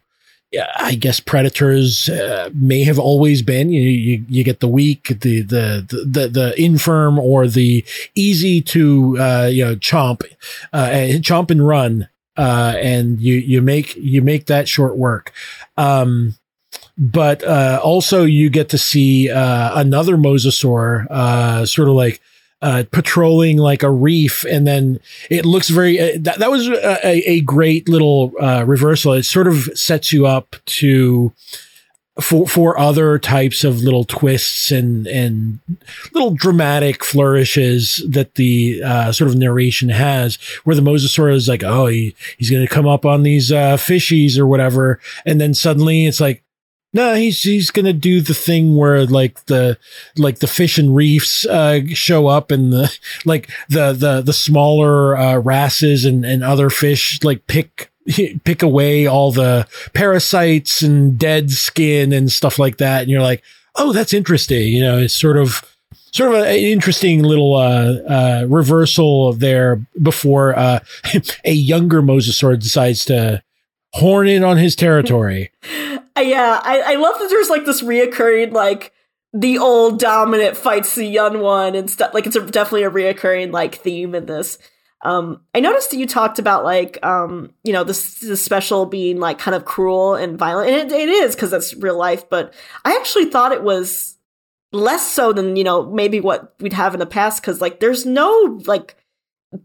I 0.80 0.96
guess 0.96 1.20
predators 1.20 2.08
uh, 2.08 2.50
may 2.54 2.84
have 2.84 2.98
always 2.98 3.42
been. 3.42 3.70
You, 3.70 3.82
you, 3.82 4.26
you 4.30 4.44
get 4.44 4.62
the 4.62 4.68
weak, 4.68 5.08
the, 5.08 5.42
the 5.42 6.06
the 6.06 6.28
the 6.28 6.62
infirm, 6.62 7.20
or 7.20 7.48
the 7.48 7.84
easy 8.16 8.62
to 8.62 9.18
uh, 9.20 9.50
you 9.52 9.66
know 9.66 9.76
chomp, 9.76 10.24
uh, 10.72 10.88
chomp 11.20 11.52
and 11.52 11.68
run, 11.68 12.08
uh, 12.38 12.76
and 12.82 13.20
you 13.20 13.36
you 13.36 13.62
make 13.62 13.96
you 13.98 14.22
make 14.22 14.46
that 14.46 14.70
short 14.70 14.96
work. 14.96 15.34
Um, 15.76 16.36
but 16.98 17.44
uh, 17.44 17.82
also 17.84 18.24
you 18.24 18.50
get 18.50 18.70
to 18.70 18.78
see 18.78 19.30
uh, 19.30 19.80
another 19.80 20.16
mosasaur, 20.16 21.68
sort 21.68 21.90
of 21.90 21.94
like 21.94 22.22
uh, 22.62 22.84
patrolling 22.92 23.58
like 23.58 23.84
a 23.84 23.92
reef, 23.92 24.44
and 24.46 24.66
then 24.66 25.00
it 25.30 25.46
looks 25.46 25.70
very. 25.70 26.00
Uh, 26.00 26.18
that, 26.20 26.40
that 26.40 26.50
was 26.50 26.68
a, 26.68 27.30
a 27.30 27.42
great 27.42 27.88
little 27.88 28.34
uh, 28.42 28.64
reversal. 28.66 29.14
It 29.14 29.24
sort 29.24 29.48
of 29.48 29.70
sets 29.76 30.12
you 30.12 30.26
up 30.26 30.56
to 30.66 31.32
for 32.20 32.48
for 32.48 32.80
other 32.80 33.20
types 33.20 33.64
of 33.64 33.82
little 33.82 34.04
twists 34.04 34.72
and 34.72 35.06
and 35.08 35.60
little 36.14 36.32
dramatic 36.32 37.04
flourishes 37.04 38.04
that 38.10 38.36
the 38.36 38.82
uh, 38.84 39.12
sort 39.12 39.30
of 39.30 39.38
narration 39.38 39.90
has, 39.90 40.38
where 40.64 40.76
the 40.76 40.82
mosasaur 40.82 41.32
is 41.32 41.48
like, 41.48 41.64
oh, 41.64 41.88
he, 41.88 42.16
he's 42.38 42.50
going 42.50 42.66
to 42.66 42.74
come 42.74 42.88
up 42.88 43.06
on 43.06 43.24
these 43.24 43.52
uh, 43.52 43.78
fishies 43.78 44.38
or 44.38 44.48
whatever, 44.48 45.00
and 45.26 45.40
then 45.40 45.54
suddenly 45.54 46.06
it's 46.06 46.20
like, 46.20 46.44
no, 46.94 47.16
he's 47.16 47.44
he's 47.44 47.70
gonna 47.70 47.94
do 47.94 48.22
the 48.22 48.34
thing 48.34 48.76
where 48.76 49.06
like 49.06 49.46
the 49.46 49.78
like 50.18 50.40
the 50.40 50.48
fish 50.48 50.78
and 50.78 50.96
reefs 50.96 51.46
uh, 51.46 51.82
show 51.94 52.28
up 52.28 52.50
and 52.52 52.72
the 52.72 52.98
like 53.26 53.50
the 53.70 53.94
the 53.94 54.22
the 54.22 54.34
smaller 54.34 55.18
uh, 55.18 55.38
wrasses 55.38 56.06
and 56.06 56.26
and 56.26 56.44
other 56.44 56.70
fish 56.70 57.20
like 57.24 57.46
pick 57.48 57.92
pick 58.44 58.64
away 58.64 59.06
all 59.06 59.32
the 59.32 59.68
parasites 59.94 60.82
and 60.82 61.18
dead 61.18 61.52
skin 61.52 62.14
and 62.14 62.32
stuff 62.32 62.58
like 62.58 62.78
that, 62.78 63.02
and 63.02 63.12
you're 63.12 63.22
like, 63.22 63.44
oh, 63.76 63.94
that's 63.94 64.14
interesting. 64.14 64.74
You 64.74 64.82
know, 64.82 64.98
it's 64.98 65.16
sort 65.16 65.38
of 65.38 65.62
sort 66.12 66.34
of 66.34 66.42
an 66.42 66.56
interesting 66.56 67.22
little 67.24 67.56
uh, 67.56 67.96
uh, 68.10 68.46
reversal 68.48 69.34
there 69.34 69.86
before 70.02 70.58
uh, 70.58 70.80
a 71.46 71.52
younger 71.52 72.02
mosasaur 72.02 72.60
decides 72.60 73.06
to 73.06 73.44
horn 73.94 74.28
in 74.28 74.44
on 74.44 74.58
his 74.58 74.76
territory. 74.76 75.52
Yeah, 76.22 76.62
I, 76.64 76.94
I 76.94 76.96
love 76.96 77.20
that 77.20 77.30
there's 77.30 77.50
like 77.50 77.66
this 77.66 77.82
reoccurring 77.82 78.52
like 78.54 78.94
the 79.34 79.58
old 79.58 80.00
dominant 80.00 80.58
fights 80.58 80.96
the 80.96 81.06
young 81.06 81.40
one 81.40 81.76
and 81.76 81.90
stuff. 81.90 82.14
Like 82.14 82.26
it's 82.26 82.36
a, 82.36 82.46
definitely 82.46 82.84
a 82.84 82.92
reoccurring 82.92 83.52
like 83.52 83.76
theme 83.76 84.16
in 84.16 84.26
this. 84.26 84.58
Um, 85.04 85.42
I 85.54 85.60
noticed 85.60 85.92
that 85.92 85.98
you 85.98 86.08
talked 86.08 86.40
about 86.40 86.64
like 86.64 87.04
um, 87.06 87.54
you 87.64 87.72
know 87.72 87.84
this 87.84 88.20
the 88.20 88.38
special 88.38 88.86
being 88.86 89.20
like 89.20 89.38
kind 89.38 89.56
of 89.56 89.66
cruel 89.66 90.16
and 90.16 90.38
violent, 90.40 90.72
and 90.72 90.92
it, 90.92 90.96
it 90.96 91.10
is 91.10 91.36
because 91.36 91.52
that's 91.52 91.76
real 91.76 91.98
life. 91.98 92.30
But 92.30 92.54
I 92.84 92.96
actually 92.96 93.26
thought 93.26 93.52
it 93.52 93.64
was 93.64 94.18
less 94.72 95.10
so 95.10 95.34
than 95.34 95.56
you 95.56 95.64
know 95.64 95.90
maybe 95.92 96.20
what 96.20 96.56
we'd 96.60 96.74
have 96.74 96.94
in 96.94 97.00
the 97.00 97.06
past 97.06 97.42
because 97.42 97.62
like 97.62 97.80
there's 97.80 98.06
no 98.06 98.60
like 98.66 98.96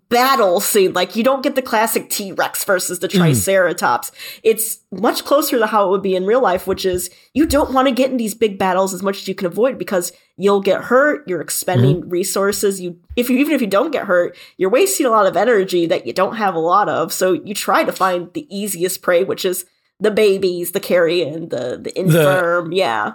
battle 0.08 0.60
scene. 0.60 0.92
Like 0.92 1.16
you 1.16 1.24
don't 1.24 1.42
get 1.42 1.54
the 1.54 1.62
classic 1.62 2.10
T 2.10 2.32
Rex 2.32 2.64
versus 2.64 2.98
the 2.98 3.08
Triceratops. 3.08 4.10
Mm. 4.10 4.40
It's 4.42 4.78
much 4.90 5.24
closer 5.24 5.58
to 5.58 5.66
how 5.66 5.86
it 5.86 5.90
would 5.90 6.02
be 6.02 6.16
in 6.16 6.26
real 6.26 6.42
life, 6.42 6.66
which 6.66 6.84
is 6.84 7.10
you 7.34 7.46
don't 7.46 7.72
want 7.72 7.88
to 7.88 7.94
get 7.94 8.10
in 8.10 8.16
these 8.16 8.34
big 8.34 8.58
battles 8.58 8.92
as 8.94 9.02
much 9.02 9.18
as 9.18 9.28
you 9.28 9.34
can 9.34 9.46
avoid 9.46 9.78
because 9.78 10.12
you'll 10.36 10.60
get 10.60 10.84
hurt. 10.84 11.26
You're 11.28 11.40
expending 11.40 12.00
mm-hmm. 12.00 12.10
resources. 12.10 12.80
You 12.80 12.98
if 13.16 13.30
you 13.30 13.38
even 13.38 13.54
if 13.54 13.60
you 13.60 13.66
don't 13.66 13.90
get 13.90 14.06
hurt, 14.06 14.36
you're 14.56 14.70
wasting 14.70 15.06
a 15.06 15.10
lot 15.10 15.26
of 15.26 15.36
energy 15.36 15.86
that 15.86 16.06
you 16.06 16.12
don't 16.12 16.36
have 16.36 16.54
a 16.54 16.60
lot 16.60 16.88
of. 16.88 17.12
So 17.12 17.32
you 17.32 17.54
try 17.54 17.84
to 17.84 17.92
find 17.92 18.32
the 18.32 18.46
easiest 18.54 19.02
prey, 19.02 19.24
which 19.24 19.44
is 19.44 19.64
the 20.00 20.10
babies, 20.10 20.72
the 20.72 20.80
carrion, 20.80 21.48
the 21.48 21.78
the 21.82 21.98
infirm. 21.98 22.70
The, 22.70 22.76
yeah. 22.76 23.12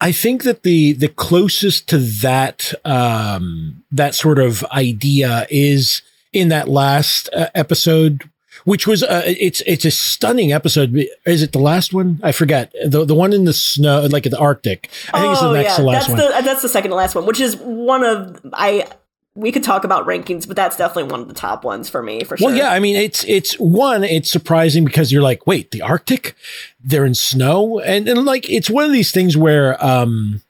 I 0.00 0.12
think 0.12 0.42
that 0.42 0.62
the 0.62 0.92
the 0.92 1.08
closest 1.08 1.88
to 1.88 1.98
that 1.98 2.74
um, 2.84 3.82
that 3.90 4.14
sort 4.14 4.38
of 4.38 4.64
idea 4.66 5.46
is 5.48 6.02
in 6.36 6.48
that 6.50 6.68
last 6.68 7.30
uh, 7.32 7.48
episode, 7.54 8.28
which 8.64 8.86
was 8.86 9.02
uh, 9.02 9.22
it's 9.26 9.62
it's 9.62 9.84
a 9.84 9.90
stunning 9.90 10.52
episode. 10.52 10.94
Is 11.24 11.42
it 11.42 11.52
the 11.52 11.58
last 11.58 11.94
one? 11.94 12.20
I 12.22 12.32
forget 12.32 12.72
the 12.84 13.04
the 13.04 13.14
one 13.14 13.32
in 13.32 13.44
the 13.44 13.54
snow, 13.54 14.06
like 14.06 14.24
the 14.24 14.38
Arctic. 14.38 14.90
I 15.14 15.20
think 15.20 15.28
oh, 15.28 15.32
it's 15.32 15.40
the 15.40 15.48
oh, 15.48 15.52
next 15.54 15.70
yeah. 15.70 15.76
to 15.76 15.82
last 15.82 16.08
that's 16.08 16.08
one. 16.08 16.18
The, 16.18 16.42
that's 16.44 16.62
the 16.62 16.68
second 16.68 16.90
to 16.90 16.96
last 16.96 17.14
one, 17.14 17.24
which 17.24 17.40
is 17.40 17.56
one 17.56 18.04
of 18.04 18.40
I 18.52 18.86
we 19.34 19.52
could 19.52 19.62
talk 19.62 19.84
about 19.84 20.06
rankings, 20.06 20.46
but 20.46 20.56
that's 20.56 20.76
definitely 20.76 21.10
one 21.10 21.20
of 21.20 21.28
the 21.28 21.34
top 21.34 21.64
ones 21.64 21.88
for 21.88 22.02
me 22.02 22.24
for 22.24 22.36
sure. 22.36 22.48
Well, 22.48 22.56
yeah, 22.56 22.70
I 22.70 22.80
mean, 22.80 22.96
it's 22.96 23.24
it's 23.24 23.54
one, 23.54 24.04
it's 24.04 24.30
surprising 24.30 24.84
because 24.84 25.12
you're 25.12 25.22
like, 25.22 25.46
wait, 25.46 25.70
the 25.70 25.82
Arctic, 25.82 26.34
they're 26.82 27.04
in 27.04 27.14
snow, 27.14 27.78
and 27.80 28.08
and 28.08 28.24
like 28.24 28.50
it's 28.50 28.68
one 28.68 28.84
of 28.84 28.92
these 28.92 29.10
things 29.10 29.36
where, 29.36 29.82
um, 29.84 30.42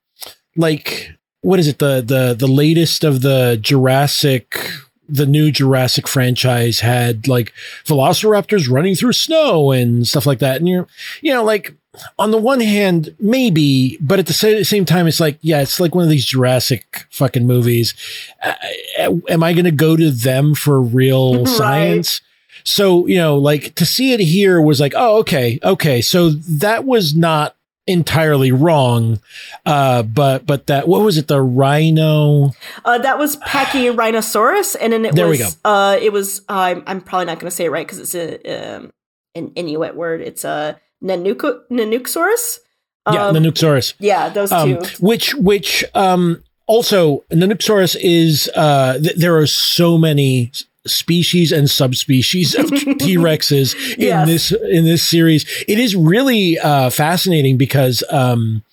like 0.57 1.12
what 1.43 1.61
is 1.61 1.68
it 1.68 1.78
the 1.78 2.01
the 2.01 2.34
the 2.39 2.49
latest 2.49 3.05
of 3.05 3.22
the 3.22 3.59
Jurassic 3.61 4.70
the 5.09 5.26
new 5.26 5.50
Jurassic 5.50 6.09
franchise 6.09 6.80
had 6.80 7.28
like 7.28 7.52
velociraptors 7.84 8.70
running 8.70 8.94
through 8.94 9.12
snow 9.12 9.70
and 9.72 10.07
stuff 10.07 10.26
like 10.26 10.38
that. 10.40 10.57
And 10.57 10.68
you're, 10.68 10.86
you 11.22 11.32
know, 11.32 11.44
like 11.44 11.74
on 12.18 12.30
the 12.30 12.38
one 12.38 12.61
hand, 12.61 13.14
maybe, 13.18 13.98
but 14.00 14.18
at 14.18 14.26
the 14.26 14.64
same 14.64 14.84
time, 14.84 15.07
it's 15.07 15.20
like, 15.20 15.38
yeah, 15.40 15.61
it's 15.61 15.80
like 15.80 15.94
one 15.94 16.04
of 16.04 16.11
these 16.11 16.26
Jurassic 16.26 17.07
fucking 17.11 17.46
movies. 17.46 17.94
Uh, 18.42 19.16
am 19.28 19.42
I 19.42 19.52
going 19.52 19.64
to 19.64 19.70
go 19.70 19.96
to 19.96 20.11
them 20.11 20.54
for 20.54 20.80
real 20.80 21.38
right. 21.44 21.48
science? 21.48 22.20
So, 22.64 23.07
you 23.07 23.16
know, 23.16 23.36
like 23.36 23.74
to 23.76 23.86
see 23.86 24.12
it 24.12 24.20
here 24.20 24.61
was 24.61 24.80
like, 24.80 24.92
oh, 24.96 25.18
okay, 25.18 25.59
okay. 25.62 26.02
So 26.02 26.30
that 26.30 26.84
was 26.84 27.14
not 27.14 27.55
entirely 27.87 28.53
wrong. 28.53 29.20
Uh, 29.64 30.03
but 30.03 30.47
but 30.47 30.66
that 30.66 30.89
what 30.89 31.03
was 31.03 31.18
it? 31.18 31.28
The 31.28 31.41
rhino. 31.41 32.51
Uh, 32.84 32.99
that 32.99 33.18
was 33.18 33.37
Pachyrhinosaurus, 33.37 34.76
and 34.80 34.93
then 34.93 35.05
it 35.05 35.14
there 35.14 35.28
was. 35.28 35.39
We 35.39 35.45
go. 35.45 35.51
Uh, 35.64 35.99
it 36.01 36.12
was. 36.12 36.41
Uh, 36.49 36.53
I'm, 36.53 36.82
I'm 36.87 37.01
probably 37.01 37.26
not 37.26 37.39
going 37.39 37.51
to 37.51 37.55
say 37.55 37.66
it 37.66 37.70
right 37.70 37.87
because 37.87 38.01
it's 38.01 38.14
a 38.14 38.76
um, 38.76 38.93
an 39.34 39.53
Inuit 39.55 39.97
word. 39.97 40.20
It's 40.20 40.45
a 40.45 40.80
Nanuk 41.03 41.61
Nanuqsaurus. 41.70 42.59
Um, 43.07 43.14
yeah, 43.14 43.30
Nanuqsaurus. 43.30 43.95
Yeah, 43.99 44.28
those 44.30 44.51
um, 44.51 44.78
two. 44.78 45.05
Which 45.05 45.34
which 45.34 45.84
um 45.95 46.43
also 46.66 47.24
Nanuqsaurus 47.30 47.97
is 48.01 48.51
uh 48.57 48.99
th- 48.99 49.16
there 49.16 49.37
are 49.37 49.47
so 49.47 49.97
many 49.97 50.51
species 50.87 51.53
and 51.53 51.68
subspecies 51.68 52.55
of 52.55 52.70
T 52.70 53.16
Rexes 53.16 53.74
in 53.95 54.01
yes. 54.01 54.26
this 54.26 54.53
in 54.53 54.84
this 54.84 55.03
series. 55.03 55.45
It 55.66 55.78
is 55.78 55.95
really 55.95 56.59
uh, 56.59 56.91
fascinating 56.91 57.57
because 57.57 58.03
um, 58.11 58.64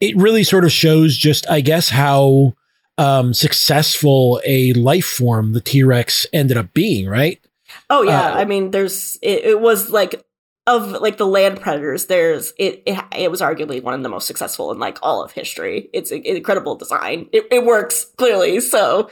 it 0.00 0.16
really 0.16 0.44
sort 0.44 0.64
of 0.64 0.72
shows 0.72 1.16
just, 1.16 1.48
I 1.48 1.60
guess, 1.60 1.88
how 1.88 2.54
um, 2.98 3.34
successful 3.34 4.40
a 4.44 4.72
life 4.74 5.06
form 5.06 5.52
the 5.52 5.60
T 5.60 5.82
Rex 5.82 6.26
ended 6.32 6.56
up 6.56 6.72
being. 6.74 7.08
Right? 7.08 7.40
Oh 7.88 8.02
yeah, 8.02 8.32
uh, 8.32 8.34
I 8.34 8.44
mean, 8.44 8.70
there's 8.70 9.18
it, 9.22 9.44
it 9.44 9.60
was 9.60 9.90
like 9.90 10.24
of 10.66 10.92
like 11.00 11.16
the 11.16 11.26
land 11.26 11.60
predators 11.60 12.06
there's 12.06 12.52
it, 12.56 12.82
it, 12.86 13.04
it 13.16 13.30
was 13.30 13.40
arguably 13.40 13.82
one 13.82 13.94
of 13.94 14.02
the 14.02 14.08
most 14.08 14.26
successful 14.26 14.70
in 14.70 14.78
like 14.78 14.96
all 15.02 15.22
of 15.22 15.32
history 15.32 15.90
it's 15.92 16.12
an 16.12 16.22
incredible 16.24 16.76
design 16.76 17.28
it, 17.32 17.44
it 17.50 17.64
works 17.64 18.04
clearly 18.16 18.60
so 18.60 19.10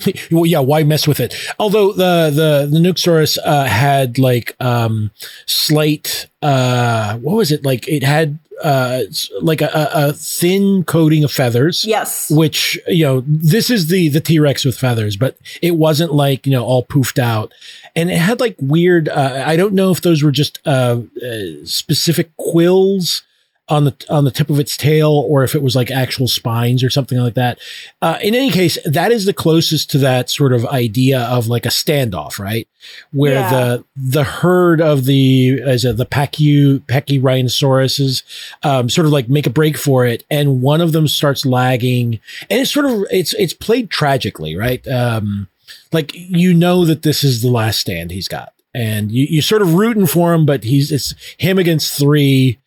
well, 0.30 0.46
yeah, 0.46 0.60
why 0.60 0.82
mess 0.82 1.06
with 1.06 1.20
it? 1.20 1.34
Although 1.58 1.92
the 1.92 2.30
the 2.30 2.68
the 2.70 2.78
Nuxosaurus 2.78 3.38
uh, 3.44 3.64
had 3.64 4.18
like 4.18 4.56
um 4.60 5.10
slight 5.46 6.26
uh 6.42 7.16
what 7.18 7.36
was 7.36 7.52
it 7.52 7.64
like? 7.64 7.88
It 7.88 8.02
had 8.02 8.38
uh 8.62 9.02
like 9.40 9.60
a, 9.60 9.90
a 9.92 10.12
thin 10.12 10.84
coating 10.84 11.24
of 11.24 11.32
feathers. 11.32 11.84
Yes, 11.84 12.30
which 12.30 12.78
you 12.86 13.04
know 13.04 13.22
this 13.26 13.70
is 13.70 13.88
the 13.88 14.08
the 14.08 14.20
T 14.20 14.38
Rex 14.38 14.64
with 14.64 14.78
feathers, 14.78 15.16
but 15.16 15.38
it 15.62 15.72
wasn't 15.72 16.12
like 16.12 16.46
you 16.46 16.52
know 16.52 16.64
all 16.64 16.84
poofed 16.84 17.18
out, 17.18 17.52
and 17.94 18.10
it 18.10 18.18
had 18.18 18.40
like 18.40 18.56
weird. 18.60 19.08
Uh, 19.08 19.44
I 19.46 19.56
don't 19.56 19.74
know 19.74 19.90
if 19.90 20.02
those 20.02 20.22
were 20.22 20.32
just 20.32 20.60
uh, 20.66 21.00
uh 21.24 21.64
specific 21.64 22.36
quills 22.36 23.22
on 23.68 23.84
the 23.84 24.06
on 24.10 24.24
the 24.24 24.30
tip 24.30 24.50
of 24.50 24.60
its 24.60 24.76
tail 24.76 25.10
or 25.10 25.42
if 25.42 25.54
it 25.54 25.62
was 25.62 25.74
like 25.74 25.90
actual 25.90 26.28
spines 26.28 26.84
or 26.84 26.90
something 26.90 27.18
like 27.18 27.34
that. 27.34 27.58
Uh, 28.02 28.18
in 28.22 28.34
any 28.34 28.50
case, 28.50 28.76
that 28.84 29.10
is 29.10 29.24
the 29.24 29.32
closest 29.32 29.90
to 29.90 29.98
that 29.98 30.28
sort 30.28 30.52
of 30.52 30.66
idea 30.66 31.20
of 31.22 31.46
like 31.46 31.64
a 31.64 31.70
standoff, 31.70 32.38
right? 32.38 32.68
Where 33.12 33.34
yeah. 33.34 33.50
the 33.50 33.84
the 33.96 34.24
herd 34.24 34.82
of 34.82 35.06
the 35.06 35.62
as 35.62 35.84
a, 35.84 35.94
the 35.94 36.04
Pachy 36.04 36.78
Pachyrhinosauruses 36.80 38.22
um, 38.62 38.90
sort 38.90 39.06
of 39.06 39.12
like 39.12 39.30
make 39.30 39.46
a 39.46 39.50
break 39.50 39.78
for 39.78 40.04
it, 40.04 40.24
and 40.30 40.60
one 40.60 40.82
of 40.82 40.92
them 40.92 41.08
starts 41.08 41.46
lagging, 41.46 42.20
and 42.50 42.60
it's 42.60 42.72
sort 42.72 42.86
of 42.86 43.06
it's 43.10 43.32
it's 43.34 43.54
played 43.54 43.88
tragically, 43.88 44.56
right? 44.56 44.86
Um, 44.86 45.48
like 45.90 46.10
you 46.14 46.52
know 46.52 46.84
that 46.84 47.02
this 47.02 47.24
is 47.24 47.40
the 47.40 47.50
last 47.50 47.80
stand 47.80 48.10
he's 48.10 48.28
got. 48.28 48.50
And 48.76 49.12
you, 49.12 49.24
you're 49.30 49.42
sort 49.42 49.62
of 49.62 49.74
rooting 49.74 50.08
for 50.08 50.34
him, 50.34 50.44
but 50.44 50.64
he's 50.64 50.90
it's 50.90 51.14
him 51.38 51.58
against 51.58 51.96
three 51.96 52.58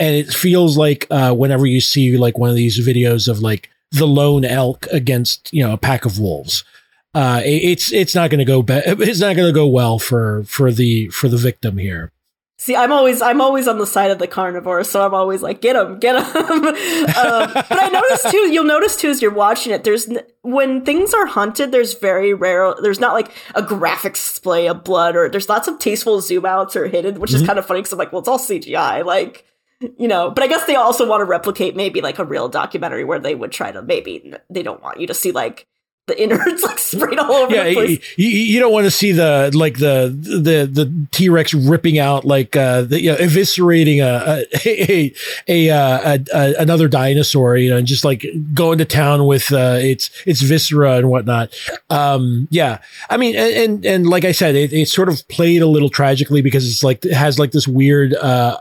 and 0.00 0.16
it 0.16 0.32
feels 0.32 0.76
like 0.76 1.06
uh, 1.10 1.32
whenever 1.32 1.66
you 1.66 1.80
see 1.80 2.16
like 2.16 2.38
one 2.38 2.50
of 2.50 2.56
these 2.56 2.84
videos 2.84 3.28
of 3.28 3.40
like 3.40 3.70
the 3.92 4.06
lone 4.06 4.44
elk 4.44 4.86
against 4.90 5.52
you 5.52 5.64
know 5.64 5.72
a 5.72 5.78
pack 5.78 6.04
of 6.04 6.18
wolves 6.18 6.64
uh, 7.14 7.40
it, 7.44 7.62
it's 7.62 7.92
it's 7.92 8.14
not 8.14 8.30
going 8.30 8.38
to 8.38 8.44
go 8.44 8.62
be- 8.62 8.74
it's 8.84 9.20
not 9.20 9.36
going 9.36 9.48
to 9.48 9.54
go 9.54 9.66
well 9.66 9.98
for 9.98 10.42
for 10.44 10.72
the 10.72 11.08
for 11.08 11.28
the 11.28 11.36
victim 11.36 11.78
here 11.78 12.10
See, 12.60 12.76
I'm 12.76 12.92
always 12.92 13.22
I'm 13.22 13.40
always 13.40 13.66
on 13.66 13.78
the 13.78 13.86
side 13.86 14.10
of 14.10 14.18
the 14.18 14.26
carnivore, 14.26 14.84
so 14.84 15.02
I'm 15.02 15.14
always 15.14 15.40
like, 15.40 15.62
get 15.62 15.76
him, 15.76 15.98
get 15.98 16.16
him. 16.16 16.36
um, 16.36 17.52
but 17.54 17.66
I 17.70 17.88
noticed 17.90 18.30
too. 18.30 18.52
You'll 18.52 18.64
notice 18.64 18.96
too 18.96 19.08
as 19.08 19.22
you're 19.22 19.32
watching 19.32 19.72
it. 19.72 19.82
There's 19.82 20.06
when 20.42 20.84
things 20.84 21.14
are 21.14 21.24
hunted. 21.24 21.72
There's 21.72 21.94
very 21.94 22.34
rare. 22.34 22.74
There's 22.82 23.00
not 23.00 23.14
like 23.14 23.32
a 23.54 23.62
graphic 23.62 24.12
display 24.12 24.68
of 24.68 24.84
blood, 24.84 25.16
or 25.16 25.30
there's 25.30 25.48
lots 25.48 25.68
of 25.68 25.78
tasteful 25.78 26.20
zoom 26.20 26.44
outs 26.44 26.76
or 26.76 26.86
hidden, 26.86 27.18
which 27.18 27.30
mm-hmm. 27.30 27.40
is 27.40 27.46
kind 27.46 27.58
of 27.58 27.64
funny 27.64 27.80
because 27.80 27.94
I'm 27.94 27.98
like, 27.98 28.12
well, 28.12 28.18
it's 28.18 28.28
all 28.28 28.38
CGI. 28.38 29.06
Like, 29.06 29.46
you 29.96 30.08
know 30.08 30.30
but 30.30 30.44
i 30.44 30.46
guess 30.46 30.64
they 30.64 30.76
also 30.76 31.06
want 31.06 31.20
to 31.20 31.24
replicate 31.24 31.74
maybe 31.74 32.00
like 32.00 32.18
a 32.18 32.24
real 32.24 32.48
documentary 32.48 33.04
where 33.04 33.18
they 33.18 33.34
would 33.34 33.52
try 33.52 33.72
to 33.72 33.82
maybe 33.82 34.34
they 34.48 34.62
don't 34.62 34.82
want 34.82 35.00
you 35.00 35.06
to 35.06 35.14
see 35.14 35.32
like 35.32 35.66
the 36.10 36.20
innards 36.20 36.62
like 36.64 36.78
sprayed 36.78 37.18
all 37.18 37.32
over 37.32 37.54
yeah, 37.54 37.64
the 37.64 37.74
place. 37.74 38.18
You, 38.18 38.28
you 38.28 38.60
don't 38.60 38.72
want 38.72 38.84
to 38.84 38.90
see 38.90 39.12
the 39.12 39.50
like 39.54 39.78
the 39.78 40.08
the 40.08 40.66
the 40.66 41.06
T 41.12 41.28
Rex 41.28 41.54
ripping 41.54 41.98
out 41.98 42.24
like 42.24 42.56
uh 42.56 42.82
the, 42.82 43.00
you 43.00 43.12
know, 43.12 43.18
eviscerating 43.18 44.00
a 44.02 44.44
a, 44.66 45.12
a, 45.48 45.68
a, 45.68 45.70
uh, 45.70 46.18
a, 46.32 46.54
another 46.58 46.88
dinosaur, 46.88 47.56
you 47.56 47.70
know, 47.70 47.76
and 47.76 47.86
just 47.86 48.04
like 48.04 48.26
going 48.52 48.78
to 48.78 48.84
town 48.84 49.26
with 49.26 49.52
uh 49.52 49.78
its 49.80 50.10
its 50.26 50.42
viscera 50.42 50.96
and 50.96 51.08
whatnot. 51.08 51.54
Um, 51.88 52.48
yeah, 52.50 52.78
I 53.08 53.16
mean, 53.16 53.36
and 53.36 53.54
and, 53.54 53.86
and 53.86 54.06
like 54.08 54.24
I 54.24 54.32
said, 54.32 54.56
it, 54.56 54.72
it 54.72 54.88
sort 54.88 55.08
of 55.08 55.26
played 55.28 55.62
a 55.62 55.66
little 55.66 55.90
tragically 55.90 56.42
because 56.42 56.68
it's 56.68 56.82
like 56.82 57.04
it 57.04 57.12
has 57.12 57.38
like 57.38 57.52
this 57.52 57.68
weird 57.68 58.14
uh 58.14 58.56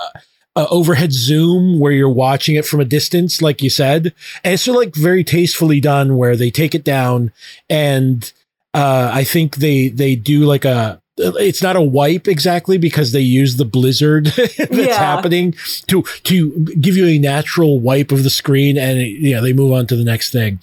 uh, 0.55 0.65
overhead 0.69 1.13
zoom 1.13 1.79
where 1.79 1.91
you're 1.91 2.09
watching 2.09 2.55
it 2.55 2.65
from 2.65 2.79
a 2.79 2.85
distance, 2.85 3.41
like 3.41 3.61
you 3.61 3.69
said. 3.69 4.13
And 4.43 4.53
it's 4.53 4.63
sort 4.63 4.75
of 4.75 4.83
like 4.83 4.95
very 4.95 5.23
tastefully 5.23 5.79
done 5.79 6.17
where 6.17 6.35
they 6.35 6.51
take 6.51 6.75
it 6.75 6.83
down 6.83 7.31
and 7.69 8.31
uh, 8.73 9.11
I 9.13 9.23
think 9.23 9.57
they 9.57 9.89
they 9.89 10.15
do 10.15 10.41
like 10.41 10.65
a 10.65 11.01
it's 11.17 11.61
not 11.61 11.75
a 11.75 11.81
wipe 11.81 12.27
exactly 12.27 12.77
because 12.77 13.11
they 13.11 13.19
use 13.19 13.57
the 13.57 13.65
blizzard 13.65 14.25
that's 14.37 14.71
yeah. 14.71 14.93
happening 14.93 15.53
to 15.87 16.03
to 16.23 16.51
give 16.79 16.95
you 16.95 17.07
a 17.07 17.17
natural 17.17 17.79
wipe 17.79 18.11
of 18.11 18.23
the 18.23 18.29
screen 18.29 18.77
and 18.77 19.01
yeah 19.01 19.41
they 19.41 19.51
move 19.51 19.73
on 19.73 19.85
to 19.87 19.95
the 19.95 20.03
next 20.03 20.31
thing 20.31 20.59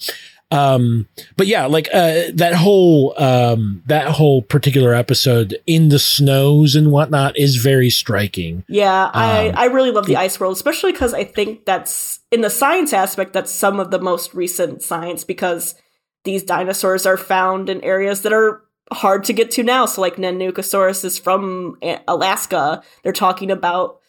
um, 0.49 1.07
but 1.35 1.47
yeah, 1.47 1.65
like 1.65 1.89
uh, 1.93 2.23
that 2.33 2.53
whole 2.53 3.13
um, 3.17 3.83
that 3.87 4.07
whole 4.07 4.41
particular 4.41 4.93
episode 4.93 5.57
in 5.65 5.89
the 5.89 5.99
snows 5.99 6.75
and 6.75 6.91
whatnot 6.91 7.37
is 7.37 7.57
very 7.57 7.89
striking. 7.89 8.63
Yeah, 8.69 9.11
I 9.13 9.49
um, 9.49 9.55
I 9.57 9.65
really 9.65 9.91
love 9.91 10.05
the 10.05 10.15
ice 10.15 10.39
world, 10.39 10.55
especially 10.55 10.93
because 10.93 11.13
I 11.13 11.25
think 11.25 11.65
that's 11.65 12.19
in 12.31 12.41
the 12.41 12.49
science 12.49 12.93
aspect. 12.93 13.33
That's 13.33 13.51
some 13.51 13.79
of 13.79 13.91
the 13.91 13.99
most 13.99 14.33
recent 14.33 14.81
science 14.81 15.25
because 15.25 15.75
these 16.23 16.43
dinosaurs 16.43 17.05
are 17.05 17.17
found 17.17 17.69
in 17.69 17.83
areas 17.83 18.21
that 18.21 18.31
are 18.33 18.63
hard 18.91 19.25
to 19.25 19.33
get 19.33 19.51
to 19.51 19.63
now. 19.63 19.85
So 19.85 19.99
like 20.01 20.15
Nanuqsaurus 20.15 21.03
is 21.03 21.19
from 21.19 21.77
Alaska. 22.07 22.83
They're 23.03 23.11
talking 23.11 23.51
about 23.51 23.99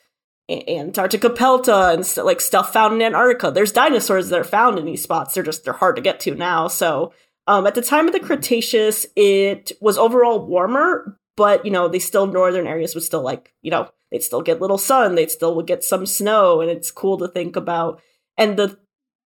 Antarctopelta 0.51 1.93
and 1.93 2.07
st- 2.07 2.25
like 2.25 2.41
stuff 2.41 2.73
found 2.73 2.95
in 2.95 3.03
Antarctica. 3.03 3.51
There's 3.51 3.73
dinosaurs 3.73 4.31
that 4.31 4.41
are 4.41 4.45
found 4.45 4.79
in 4.79 4.87
these 4.87 5.03
spots. 5.03 5.35
They're 5.35 5.43
just 5.43 5.65
they're 5.65 5.75
hard 5.75 5.97
to 5.97 6.03
get 6.03 6.21
to 6.21 6.35
now. 6.35 6.69
So 6.69 7.13
um, 7.47 7.67
at 7.67 7.75
the 7.75 7.83
time 7.83 8.07
of 8.07 8.13
the 8.13 8.21
Cretaceous, 8.21 9.07
it 9.15 9.73
was 9.81 9.99
overall 9.99 10.45
warmer, 10.47 11.19
but 11.37 11.65
you 11.65 11.71
know 11.71 11.89
they 11.89 11.99
still 11.99 12.27
northern 12.27 12.67
areas 12.67 12.95
would 12.95 13.05
still 13.05 13.23
like 13.23 13.55
you 13.63 13.71
know 13.71 13.91
they'd 14.11 14.23
still 14.23 14.43
get 14.43 14.61
little 14.61 14.79
sun. 14.79 15.15
They'd 15.15 15.31
still 15.31 15.55
would 15.55 15.67
get 15.67 15.85
some 15.85 16.07
snow, 16.07 16.61
and 16.61 16.71
it's 16.71 16.91
cool 16.91 17.19
to 17.19 17.29
think 17.29 17.57
about. 17.57 18.01
And 18.39 18.57
the 18.57 18.79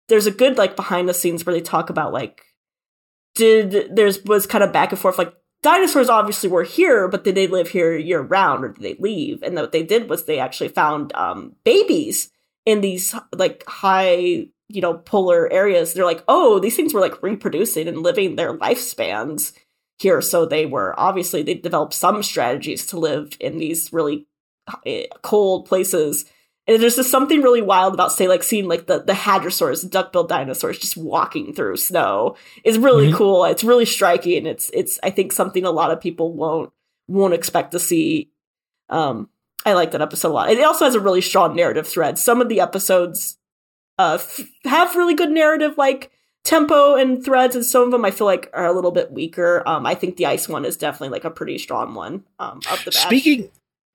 there's 0.09 0.27
a 0.27 0.31
good 0.31 0.57
like 0.57 0.77
behind 0.77 1.09
the 1.09 1.15
scenes 1.15 1.45
where 1.45 1.55
they 1.55 1.61
talk 1.61 1.91
about 1.91 2.13
like 2.13 2.43
did 3.35 3.95
there's 3.95 4.23
was 4.25 4.47
kind 4.47 4.65
of 4.65 4.73
back 4.73 4.93
and 4.93 4.99
forth 4.99 5.19
like 5.19 5.33
dinosaurs 5.63 6.09
obviously 6.09 6.49
were 6.49 6.65
here, 6.65 7.09
but 7.09 7.25
did 7.25 7.35
they 7.35 7.47
live 7.47 7.69
here 7.69 7.97
year 7.97 8.21
round 8.21 8.65
or 8.65 8.69
did 8.69 8.83
they 8.83 8.97
leave? 8.99 9.43
And 9.43 9.55
what 9.55 9.73
they 9.73 9.83
did 9.83 10.09
was 10.09 10.25
they 10.25 10.39
actually 10.39 10.69
found 10.69 11.15
um, 11.15 11.55
babies 11.65 12.31
in 12.67 12.81
these 12.81 13.15
like 13.35 13.65
high, 13.67 14.47
you 14.69 14.81
know, 14.81 14.95
polar 14.95 15.51
areas. 15.53 15.95
They're 15.95 16.05
like, 16.05 16.25
oh, 16.29 16.59
these 16.59 16.77
things 16.77 16.93
were 16.93 17.01
like 17.01 17.23
reproducing 17.23 17.89
and 17.89 18.03
living 18.03 18.37
their 18.37 18.57
lifespans 18.57 19.53
here. 19.99 20.21
So 20.21 20.47
they 20.47 20.67
were 20.67 20.99
obviously 20.99 21.43
they 21.43 21.55
developed 21.55 21.95
some 21.95 22.23
strategies 22.23 22.87
to 22.87 22.99
live 22.99 23.37
in 23.41 23.59
these 23.59 23.93
really 23.93 24.27
eh, 24.85 25.07
cold 25.23 25.67
places 25.67 26.25
and 26.67 26.81
there's 26.81 26.97
just 26.97 27.11
something 27.11 27.43
really 27.43 27.63
wild 27.63 27.93
about, 27.93 28.13
say, 28.13 28.29
like 28.29 28.43
seeing 28.43 28.69
like 28.69 28.87
the 28.87 29.03
the 29.03 29.13
hadrosaurs, 29.13 29.89
duck-billed 29.89 30.29
dinosaurs, 30.29 30.79
just 30.79 30.97
walking 30.97 31.53
through 31.53 31.77
snow 31.77 32.37
is 32.65 32.79
really 32.79 33.09
mm-hmm. 33.09 33.17
cool. 33.17 33.45
It's 33.45 33.65
really 33.65 33.85
striking. 33.85 34.47
It's 34.47 34.71
it's 34.73 35.01
I 35.03 35.11
think 35.11 35.33
something 35.33 35.65
a 35.65 35.71
lot 35.71 35.91
of 35.91 36.01
people 36.01 36.33
won't 36.33 36.73
won't 37.09 37.35
expect 37.35 37.73
to 37.73 37.81
see. 37.81 38.31
Um, 38.89 39.29
I 39.65 39.73
like 39.73 39.91
that 39.93 40.03
episode 40.03 40.29
a 40.29 40.35
lot. 40.35 40.51
It 40.51 40.65
also 40.65 40.85
has 40.85 40.95
a 40.95 41.01
really 41.01 41.21
strong 41.21 41.57
narrative 41.57 41.89
thread. 41.89 42.19
Some 42.19 42.41
of 42.41 42.49
the 42.49 42.61
episodes 42.61 43.39
uh, 43.99 44.19
f- 44.21 44.41
have 44.65 44.97
really 44.97 45.15
good 45.15 45.31
narrative, 45.31 45.77
like 45.77 46.13
tempo 46.45 46.95
and 46.95 47.25
threads, 47.25 47.57
and 47.57 47.65
some 47.65 47.83
of 47.83 47.91
them 47.91 48.05
I 48.05 48.13
feel 48.13 48.27
like 48.27 48.51
are 48.53 48.67
a 48.67 48.73
little 48.73 48.93
bit 48.93 49.11
weaker. 49.11 49.63
Um, 49.67 49.85
I 49.85 49.97
think 49.97 50.17
the 50.17 50.27
ice 50.27 50.49
one 50.49 50.65
is 50.65 50.77
definitely 50.77 51.11
like 51.11 51.25
a 51.25 51.31
pretty 51.31 51.59
strong 51.59 51.95
one. 51.95 52.25
Um, 52.39 52.61
of 52.71 52.85
the 52.85 52.93
batch. 52.93 53.03
speaking 53.03 53.51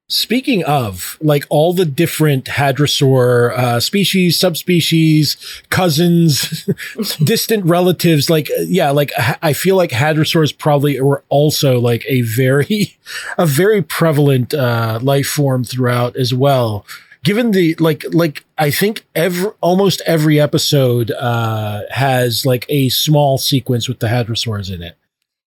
Speaking 0.09 0.63
of, 0.63 1.17
like 1.19 1.43
all 1.49 1.73
the 1.73 1.83
different 1.83 2.45
hadrosaur 2.45 3.51
uh, 3.51 3.79
species, 3.81 4.39
subspecies, 4.39 5.35
cousins, 5.69 6.69
distant 7.23 7.65
relatives, 7.65 8.29
like 8.29 8.49
yeah, 8.59 8.91
like 8.91 9.11
I 9.41 9.51
feel 9.51 9.75
like 9.75 9.89
hadrosaurs 9.89 10.57
probably 10.57 11.01
were 11.01 11.25
also 11.27 11.81
like 11.81 12.05
a 12.07 12.21
very, 12.21 12.97
a 13.37 13.45
very 13.45 13.81
prevalent 13.81 14.53
uh, 14.53 14.99
life 15.01 15.27
form 15.27 15.65
throughout 15.65 16.15
as 16.15 16.33
well. 16.33 16.85
Given 17.25 17.51
the 17.51 17.75
like, 17.75 18.05
like 18.13 18.45
I 18.57 18.71
think 18.71 19.05
every 19.13 19.51
almost 19.59 20.01
every 20.05 20.39
episode 20.39 21.11
uh, 21.11 21.81
has 21.91 22.45
like 22.45 22.65
a 22.69 22.87
small 22.87 23.37
sequence 23.37 23.89
with 23.89 23.99
the 23.99 24.07
hadrosaurs 24.07 24.73
in 24.73 24.83
it, 24.83 24.97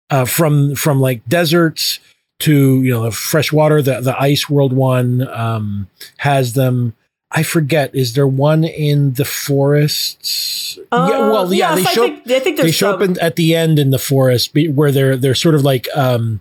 uh, 0.08 0.24
from 0.24 0.74
from 0.76 0.98
like 0.98 1.28
deserts 1.28 2.00
to 2.38 2.82
you 2.82 2.90
know 2.90 3.02
the 3.04 3.10
fresh 3.10 3.52
water. 3.52 3.82
The 3.82 4.00
the 4.00 4.20
ice 4.20 4.48
world 4.48 4.72
one 4.72 5.26
um, 5.28 5.88
has 6.18 6.52
them. 6.54 6.94
I 7.30 7.42
forget. 7.42 7.94
Is 7.94 8.14
there 8.14 8.26
one 8.26 8.64
in 8.64 9.14
the 9.14 9.24
forests? 9.24 10.78
Uh, 10.92 11.08
yeah, 11.10 11.18
well, 11.18 11.52
yeah, 11.52 11.74
yes, 11.74 11.76
they 11.76 11.94
show. 11.94 12.04
I 12.04 12.08
think, 12.08 12.30
I 12.30 12.40
think 12.40 12.56
they 12.58 12.70
show 12.70 12.92
some. 12.92 13.02
up 13.02 13.08
in, 13.08 13.18
at 13.20 13.36
the 13.36 13.54
end 13.54 13.78
in 13.78 13.90
the 13.90 13.98
forest 13.98 14.52
where 14.54 14.92
they're 14.92 15.16
they're 15.16 15.34
sort 15.34 15.54
of 15.54 15.62
like 15.62 15.88
um, 15.94 16.40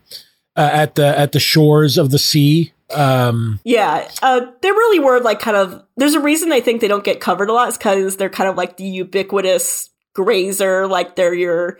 uh, 0.55 0.69
at 0.71 0.95
the 0.95 1.17
at 1.17 1.31
the 1.31 1.39
shores 1.39 1.97
of 1.97 2.11
the 2.11 2.19
sea. 2.19 2.71
Um, 2.93 3.59
yeah, 3.63 4.09
uh, 4.21 4.45
they 4.61 4.71
really 4.71 4.99
were 4.99 5.19
like 5.19 5.39
kind 5.39 5.57
of. 5.57 5.83
There's 5.97 6.13
a 6.13 6.19
reason 6.19 6.51
I 6.51 6.61
think 6.61 6.81
they 6.81 6.87
don't 6.87 7.03
get 7.03 7.19
covered 7.19 7.49
a 7.49 7.53
lot. 7.53 7.69
Is 7.69 7.77
because 7.77 8.17
they're 8.17 8.29
kind 8.29 8.49
of 8.49 8.55
like 8.55 8.77
the 8.77 8.85
ubiquitous 8.85 9.89
grazer. 10.13 10.87
Like 10.87 11.15
they're 11.15 11.33
your 11.33 11.79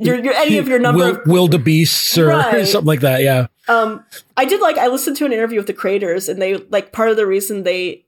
your, 0.00 0.18
your 0.18 0.34
any 0.34 0.58
of 0.58 0.68
your 0.68 0.78
number 0.78 1.12
Will, 1.12 1.20
wildebeests 1.26 2.16
or 2.18 2.28
right. 2.28 2.66
something 2.66 2.86
like 2.86 3.00
that. 3.00 3.22
Yeah. 3.22 3.46
Um, 3.68 4.04
I 4.36 4.44
did 4.44 4.60
like 4.60 4.78
I 4.78 4.88
listened 4.88 5.16
to 5.18 5.26
an 5.26 5.32
interview 5.32 5.58
with 5.58 5.66
the 5.66 5.72
creators, 5.72 6.28
and 6.28 6.40
they 6.40 6.56
like 6.56 6.92
part 6.92 7.10
of 7.10 7.16
the 7.16 7.26
reason 7.26 7.62
they 7.62 8.06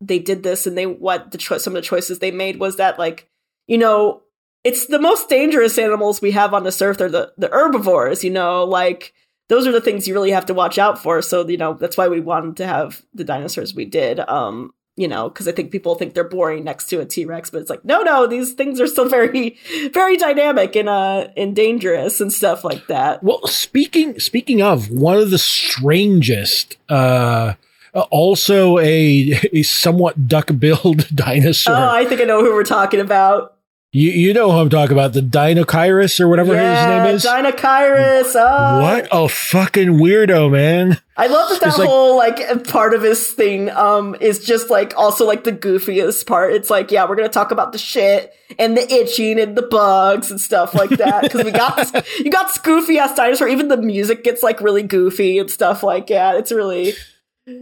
they 0.00 0.18
did 0.18 0.42
this 0.42 0.66
and 0.66 0.76
they 0.76 0.86
what 0.86 1.30
the 1.30 1.38
cho- 1.38 1.58
some 1.58 1.76
of 1.76 1.82
the 1.82 1.86
choices 1.86 2.18
they 2.18 2.30
made 2.30 2.58
was 2.58 2.76
that 2.76 2.98
like 2.98 3.28
you 3.66 3.78
know 3.78 4.22
it's 4.64 4.86
the 4.86 4.98
most 4.98 5.28
dangerous 5.28 5.78
animals 5.78 6.20
we 6.20 6.32
have 6.32 6.54
on 6.54 6.64
this 6.64 6.80
earth 6.82 7.00
are 7.00 7.10
the 7.10 7.32
the 7.36 7.48
herbivores. 7.48 8.24
You 8.24 8.30
know, 8.30 8.64
like 8.64 9.12
those 9.48 9.66
are 9.66 9.72
the 9.72 9.80
things 9.80 10.08
you 10.08 10.14
really 10.14 10.30
have 10.30 10.46
to 10.46 10.54
watch 10.54 10.78
out 10.78 11.00
for. 11.00 11.20
So 11.22 11.46
you 11.46 11.58
know 11.58 11.74
that's 11.74 11.96
why 11.96 12.08
we 12.08 12.20
wanted 12.20 12.56
to 12.56 12.66
have 12.66 13.04
the 13.12 13.24
dinosaurs 13.24 13.74
we 13.74 13.84
did. 13.84 14.20
Um, 14.20 14.72
you 14.96 15.08
know, 15.08 15.28
because 15.28 15.48
I 15.48 15.52
think 15.52 15.72
people 15.72 15.96
think 15.96 16.14
they're 16.14 16.22
boring 16.22 16.64
next 16.64 16.86
to 16.86 17.00
a 17.00 17.04
T 17.04 17.24
Rex, 17.24 17.50
but 17.50 17.60
it's 17.60 17.70
like, 17.70 17.84
no, 17.84 18.02
no, 18.02 18.26
these 18.26 18.52
things 18.52 18.80
are 18.80 18.86
still 18.86 19.08
very, 19.08 19.58
very 19.92 20.16
dynamic 20.16 20.76
and 20.76 20.88
uh 20.88 21.28
and 21.36 21.56
dangerous 21.56 22.20
and 22.20 22.32
stuff 22.32 22.64
like 22.64 22.86
that. 22.86 23.22
Well, 23.22 23.46
speaking 23.46 24.20
speaking 24.20 24.62
of 24.62 24.90
one 24.90 25.16
of 25.18 25.30
the 25.30 25.38
strangest, 25.38 26.76
uh, 26.88 27.54
also 27.92 28.78
a 28.78 29.40
a 29.52 29.62
somewhat 29.62 30.28
duck-billed 30.28 31.08
dinosaur. 31.14 31.74
Oh, 31.74 31.88
I 31.90 32.04
think 32.04 32.20
I 32.20 32.24
know 32.24 32.42
who 32.42 32.52
we're 32.52 32.64
talking 32.64 33.00
about. 33.00 33.56
You 33.96 34.10
you 34.10 34.34
know 34.34 34.50
who 34.50 34.58
I'm 34.58 34.70
talking 34.70 34.90
about, 34.90 35.12
the 35.12 35.20
Deinocheirus 35.20 36.18
or 36.18 36.26
whatever 36.26 36.52
yeah, 36.52 37.04
his 37.04 37.04
name 37.04 37.14
is. 37.14 37.24
Deinocheirus. 37.24 38.34
Oh. 38.34 38.80
What 38.82 39.06
a 39.12 39.28
fucking 39.28 39.90
weirdo, 39.90 40.50
man. 40.50 41.00
I 41.16 41.28
love 41.28 41.48
that 41.50 41.60
that 41.60 41.74
whole 41.74 42.16
like, 42.16 42.40
like 42.40 42.66
part 42.66 42.92
of 42.92 43.02
his 43.02 43.30
thing 43.30 43.70
um 43.70 44.16
is 44.20 44.44
just 44.44 44.68
like 44.68 44.98
also 44.98 45.24
like 45.24 45.44
the 45.44 45.52
goofiest 45.52 46.26
part. 46.26 46.54
It's 46.54 46.70
like, 46.70 46.90
yeah, 46.90 47.08
we're 47.08 47.14
gonna 47.14 47.28
talk 47.28 47.52
about 47.52 47.70
the 47.70 47.78
shit 47.78 48.32
and 48.58 48.76
the 48.76 48.92
itching 48.92 49.38
and 49.38 49.56
the 49.56 49.62
bugs 49.62 50.28
and 50.28 50.40
stuff 50.40 50.74
like 50.74 50.90
that. 50.90 51.22
Because 51.22 51.44
we 51.44 51.52
got 51.52 52.08
you 52.18 52.32
got 52.32 52.64
goofy 52.64 52.98
ass 52.98 53.14
dinosaur. 53.14 53.46
Even 53.46 53.68
the 53.68 53.76
music 53.76 54.24
gets 54.24 54.42
like 54.42 54.60
really 54.60 54.82
goofy 54.82 55.38
and 55.38 55.48
stuff 55.48 55.84
like 55.84 56.10
yeah, 56.10 56.36
it's 56.36 56.50
really 56.50 56.94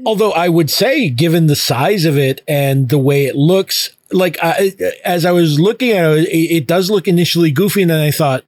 Although 0.07 0.33
I 0.33 0.49
would 0.49 0.71
say, 0.71 1.09
given 1.11 1.49
the 1.49 1.57
size 1.57 2.05
of 2.05 2.17
it 2.17 2.43
and 2.47 2.89
the 2.89 2.99
way 2.99 3.27
it 3.27 3.35
looks, 3.35 3.91
like 4.13 4.39
I, 4.43 4.73
as 5.05 5.25
I 5.25 5.33
was 5.33 5.59
looking 5.59 5.91
at 5.91 6.05
it, 6.19 6.29
it, 6.29 6.57
it 6.57 6.67
does 6.67 6.91
look 6.91 7.09
initially 7.09 7.51
goofy, 7.51 7.83
and 7.83 7.91
then 7.91 8.01
I 8.01 8.11
thought, 8.11 8.45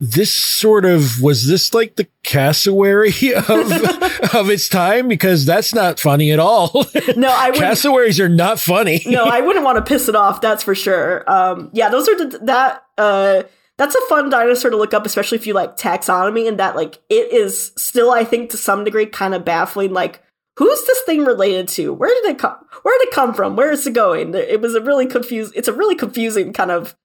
this 0.00 0.32
sort 0.32 0.86
of 0.86 1.20
was 1.20 1.46
this 1.46 1.74
like 1.74 1.96
the 1.96 2.08
cassowary 2.24 3.10
of 3.36 3.50
of 4.34 4.50
its 4.50 4.68
time 4.68 5.08
because 5.08 5.44
that's 5.44 5.74
not 5.74 6.00
funny 6.00 6.30
at 6.32 6.38
all. 6.38 6.86
No, 7.16 7.28
I 7.30 7.50
would. 7.50 7.58
cassowaries 7.58 8.18
are 8.18 8.28
not 8.28 8.58
funny. 8.58 9.02
no, 9.06 9.24
I 9.24 9.40
wouldn't 9.40 9.64
want 9.64 9.76
to 9.76 9.82
piss 9.82 10.08
it 10.08 10.16
off. 10.16 10.40
That's 10.40 10.62
for 10.62 10.74
sure. 10.74 11.30
Um, 11.30 11.70
yeah, 11.72 11.90
those 11.90 12.08
are 12.08 12.16
the, 12.16 12.38
that. 12.44 12.82
Uh, 12.96 13.42
that's 13.76 13.94
a 13.94 14.00
fun 14.10 14.28
dinosaur 14.28 14.70
to 14.70 14.76
look 14.76 14.92
up, 14.92 15.06
especially 15.06 15.38
if 15.38 15.46
you 15.46 15.54
like 15.54 15.78
taxonomy 15.78 16.46
and 16.46 16.58
that. 16.58 16.76
Like, 16.76 16.98
it 17.08 17.32
is 17.32 17.72
still, 17.78 18.10
I 18.10 18.24
think, 18.24 18.50
to 18.50 18.58
some 18.58 18.84
degree, 18.84 19.06
kind 19.06 19.32
of 19.32 19.42
baffling. 19.42 19.94
Like, 19.94 20.22
who's 20.56 20.84
this 20.86 21.00
thing 21.02 21.24
related 21.24 21.68
to? 21.68 21.92
Where 21.92 22.14
did 22.14 22.30
it 22.30 22.38
come? 22.38 22.56
Where 22.82 22.98
did 22.98 23.08
it 23.08 23.14
come 23.14 23.34
from? 23.34 23.56
Where 23.56 23.70
is 23.70 23.86
it 23.86 23.92
going? 23.92 24.34
It 24.34 24.60
was 24.60 24.74
a 24.74 24.80
really 24.80 25.06
confused. 25.06 25.54
It's 25.56 25.68
a 25.68 25.72
really 25.72 25.94
confusing 25.94 26.52
kind 26.52 26.70
of 26.70 26.96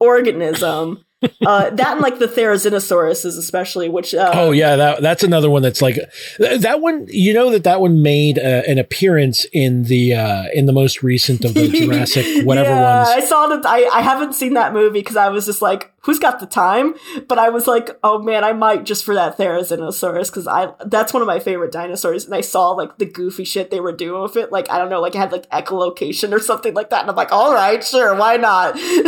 organism 0.00 1.06
uh, 1.46 1.70
that 1.70 1.92
and 1.92 2.00
like 2.00 2.18
the 2.18 2.26
Therizinosaurus 2.26 3.24
is 3.24 3.38
especially, 3.38 3.88
which 3.88 4.14
uh, 4.14 4.30
oh 4.34 4.50
yeah, 4.50 4.76
that 4.76 5.02
that's 5.02 5.22
another 5.22 5.48
one 5.48 5.62
that's 5.62 5.80
like 5.80 5.96
that 6.38 6.80
one. 6.80 7.06
You 7.08 7.32
know 7.32 7.50
that 7.50 7.64
that 7.64 7.80
one 7.80 8.02
made 8.02 8.38
uh, 8.38 8.62
an 8.66 8.78
appearance 8.78 9.46
in 9.52 9.84
the 9.84 10.14
uh, 10.14 10.44
in 10.52 10.66
the 10.66 10.74
most 10.74 11.02
recent 11.02 11.44
of 11.44 11.54
the 11.54 11.68
Jurassic 11.72 12.44
whatever 12.44 12.68
yeah, 12.68 12.98
ones. 12.98 13.08
I 13.08 13.26
saw 13.26 13.46
that. 13.48 13.64
I 13.64 13.84
I 13.86 14.02
haven't 14.02 14.34
seen 14.34 14.54
that 14.54 14.74
movie 14.74 15.00
because 15.00 15.16
I 15.16 15.30
was 15.30 15.46
just 15.46 15.62
like, 15.62 15.90
who's 16.06 16.20
got 16.20 16.38
the 16.38 16.46
time? 16.46 16.94
But 17.28 17.38
I 17.38 17.50
was 17.50 17.66
like, 17.66 17.90
oh 18.02 18.22
man, 18.22 18.44
I 18.44 18.52
might 18.52 18.84
just 18.84 19.04
for 19.04 19.14
that 19.14 19.36
Therizinosaurus 19.36 20.28
because 20.28 20.46
I 20.46 20.72
that's 20.86 21.12
one 21.12 21.20
of 21.20 21.26
my 21.26 21.40
favorite 21.40 21.72
dinosaurs, 21.72 22.24
and 22.24 22.34
I 22.34 22.40
saw 22.40 22.70
like 22.70 22.96
the 22.98 23.04
goofy 23.04 23.44
shit 23.44 23.70
they 23.70 23.80
were 23.80 23.92
doing 23.92 24.22
with 24.22 24.36
it. 24.36 24.50
Like 24.50 24.70
I 24.70 24.78
don't 24.78 24.88
know, 24.88 25.00
like 25.00 25.14
it 25.14 25.18
had 25.18 25.32
like 25.32 25.50
echolocation 25.50 26.32
or 26.32 26.38
something 26.38 26.72
like 26.74 26.90
that, 26.90 27.02
and 27.02 27.10
I'm 27.10 27.16
like, 27.16 27.32
all 27.32 27.52
right, 27.52 27.84
sure, 27.84 28.14
why 28.14 28.36
not? 28.36 28.74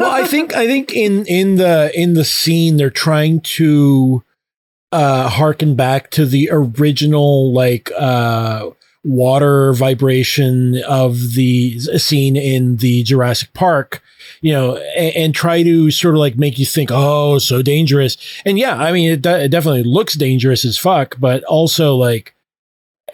well, 0.00 0.12
I 0.12 0.26
think 0.26 0.54
I 0.54 0.66
think 0.66 0.92
in 0.92 1.26
in 1.26 1.56
the 1.56 1.90
in 1.94 2.14
the 2.14 2.24
scene 2.24 2.76
they're 2.76 2.90
trying 2.90 3.40
to 3.40 4.22
uh 4.92 5.28
harken 5.28 5.74
back 5.74 6.10
to 6.10 6.26
the 6.26 6.50
original 6.52 7.52
like 7.52 7.90
uh 7.98 8.70
water 9.04 9.72
vibration 9.74 10.82
of 10.84 11.34
the 11.34 11.78
scene 11.78 12.36
in 12.36 12.76
the 12.76 13.02
Jurassic 13.02 13.52
Park, 13.52 14.02
you 14.40 14.52
know, 14.52 14.76
and, 14.76 15.14
and, 15.16 15.34
try 15.34 15.62
to 15.62 15.90
sort 15.90 16.14
of 16.14 16.20
like 16.20 16.38
make 16.38 16.58
you 16.58 16.64
think, 16.64 16.90
oh, 16.92 17.38
so 17.38 17.60
dangerous. 17.60 18.16
And 18.44 18.58
yeah, 18.58 18.76
I 18.76 18.92
mean, 18.92 19.12
it, 19.12 19.26
it 19.26 19.50
definitely 19.50 19.82
looks 19.82 20.14
dangerous 20.14 20.64
as 20.64 20.78
fuck, 20.78 21.16
but 21.20 21.44
also 21.44 21.94
like 21.94 22.34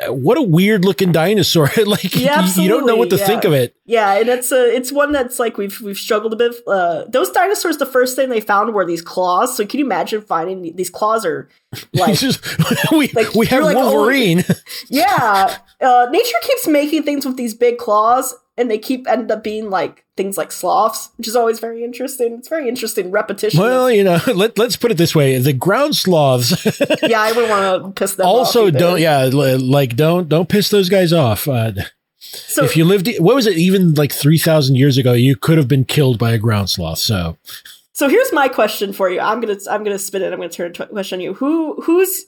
what 0.08 0.38
a 0.38 0.42
weird 0.42 0.84
looking 0.84 1.12
dinosaur. 1.12 1.70
like 1.84 2.14
Yeah, 2.14 2.46
you, 2.54 2.68
don't 2.68 2.86
know 2.86 2.96
what 2.96 3.10
to 3.10 3.16
absolutely, 3.16 3.26
think 3.26 3.44
of 3.44 3.52
it. 3.52 3.76
Yeah, 3.84 4.14
and 4.14 4.28
it's 4.28 4.52
a 4.52 4.74
it's 4.74 4.92
one 4.92 5.12
that's 5.12 5.38
like 5.38 5.58
we've 5.58 5.80
we've 5.80 5.98
struggled 5.98 6.32
a 6.32 6.36
bit. 6.36 6.54
Uh, 6.66 7.04
those 7.08 7.30
dinosaurs, 7.30 7.78
the 7.78 7.86
first 7.86 8.16
thing 8.16 8.28
they 8.28 8.40
found 8.40 8.72
were 8.72 8.86
these 8.86 9.02
claws. 9.02 9.56
So 9.56 9.66
can 9.66 9.80
you 9.80 9.86
imagine 9.86 10.22
finding 10.22 10.74
these 10.76 10.90
claws 10.90 11.24
are 11.24 11.48
like 11.94 12.18
just, 12.18 12.44
we 12.92 13.08
like, 13.08 13.34
we 13.34 13.46
have 13.46 13.62
like, 13.62 13.76
oh, 13.76 13.92
Wolverine. 13.94 14.44
yeah. 14.88 15.58
Uh, 15.80 16.06
nature 16.10 16.36
keeps 16.42 16.66
making 16.66 17.04
things 17.04 17.24
with 17.24 17.36
these 17.36 17.54
big 17.54 17.78
claws, 17.78 18.34
and 18.56 18.70
they 18.70 18.78
keep 18.78 19.06
end 19.08 19.30
up 19.30 19.42
being 19.44 19.70
like 19.70 20.04
things 20.16 20.36
like 20.36 20.52
sloths, 20.52 21.10
which 21.16 21.28
is 21.28 21.36
always 21.36 21.60
very 21.60 21.82
interesting. 21.84 22.34
It's 22.34 22.48
very 22.48 22.68
interesting 22.68 23.10
repetition. 23.10 23.60
well, 23.60 23.90
you 23.90 24.04
know, 24.04 24.18
let, 24.34 24.58
let's 24.58 24.76
put 24.76 24.90
it 24.90 24.96
this 24.98 25.14
way: 25.14 25.38
the 25.38 25.52
ground 25.52 25.96
sloths 25.96 26.64
yeah, 27.02 27.20
I 27.20 27.32
wouldn't 27.32 27.50
want 27.50 27.84
to 27.84 28.00
piss 28.00 28.16
them 28.16 28.26
off. 28.26 28.34
also 28.34 28.70
don't. 28.70 29.00
Yeah, 29.00 29.30
like 29.32 29.96
don't 29.96 30.28
don't 30.28 30.48
piss 30.48 30.68
those 30.70 30.88
guys 30.88 31.12
off. 31.12 31.46
Uh, 31.48 31.72
So 32.18 32.64
if 32.64 32.76
you 32.76 32.84
lived, 32.84 33.08
what 33.18 33.34
was 33.34 33.46
it? 33.46 33.56
Even 33.56 33.94
like 33.94 34.12
three 34.12 34.38
thousand 34.38 34.76
years 34.76 34.98
ago, 34.98 35.12
you 35.14 35.36
could 35.36 35.56
have 35.56 35.68
been 35.68 35.84
killed 35.84 36.18
by 36.18 36.32
a 36.32 36.38
ground 36.38 36.68
sloth. 36.68 36.98
So 36.98 37.38
So 38.00 38.08
here's 38.08 38.32
my 38.32 38.48
question 38.48 38.94
for 38.94 39.10
you. 39.10 39.20
I'm 39.20 39.42
gonna 39.42 39.58
I'm 39.70 39.84
gonna 39.84 39.98
spin 39.98 40.22
it. 40.22 40.32
I'm 40.32 40.38
gonna 40.38 40.48
turn 40.48 40.72
a 40.74 40.86
question 40.86 41.18
on 41.18 41.20
you. 41.20 41.34
Who 41.34 41.82
who's 41.82 42.24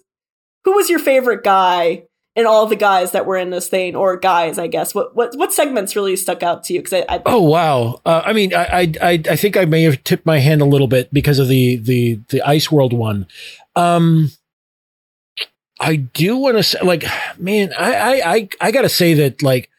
who 0.65 0.73
was 0.73 0.91
your 0.91 0.99
favorite 0.99 1.43
guy 1.43 2.03
in 2.37 2.45
all 2.45 2.67
the 2.67 2.77
guys 2.77 3.13
that 3.13 3.25
were 3.25 3.39
in 3.39 3.49
this 3.49 3.69
thing, 3.69 3.97
or 3.97 4.19
guys? 4.19 4.59
I 4.59 4.67
guess 4.67 4.95
what 4.95 5.17
what 5.17 5.35
what 5.35 5.51
segments 5.51 5.97
really 5.97 6.15
stuck 6.17 6.43
out 6.43 6.65
to 6.65 6.75
you? 6.75 6.81
Because 6.81 7.03
I, 7.09 7.15
I 7.15 7.23
Oh 7.25 7.41
wow! 7.41 8.03
Uh, 8.05 8.21
I 8.23 8.35
mean, 8.35 8.55
I, 8.55 8.93
I 9.01 9.23
I 9.31 9.37
think 9.37 9.57
I 9.57 9.65
may 9.65 9.85
have 9.85 10.05
tipped 10.05 10.27
my 10.27 10.41
hand 10.41 10.61
a 10.61 10.67
little 10.67 10.89
bit 10.89 11.09
because 11.11 11.39
of 11.39 11.49
the 11.49 11.77
the 11.77 12.21
the 12.29 12.43
Ice 12.43 12.71
World 12.71 12.93
one. 12.93 13.27
Um, 13.75 14.31
I 15.81 15.97
do 15.97 16.37
want 16.37 16.59
to 16.59 16.65
say, 16.65 16.81
like, 16.83 17.07
man, 17.39 17.73
I 17.79 17.95
I 17.95 18.35
I, 18.35 18.49
I 18.61 18.71
got 18.73 18.83
to 18.83 18.91
say 18.91 19.15
that 19.15 19.43
like 19.43 19.71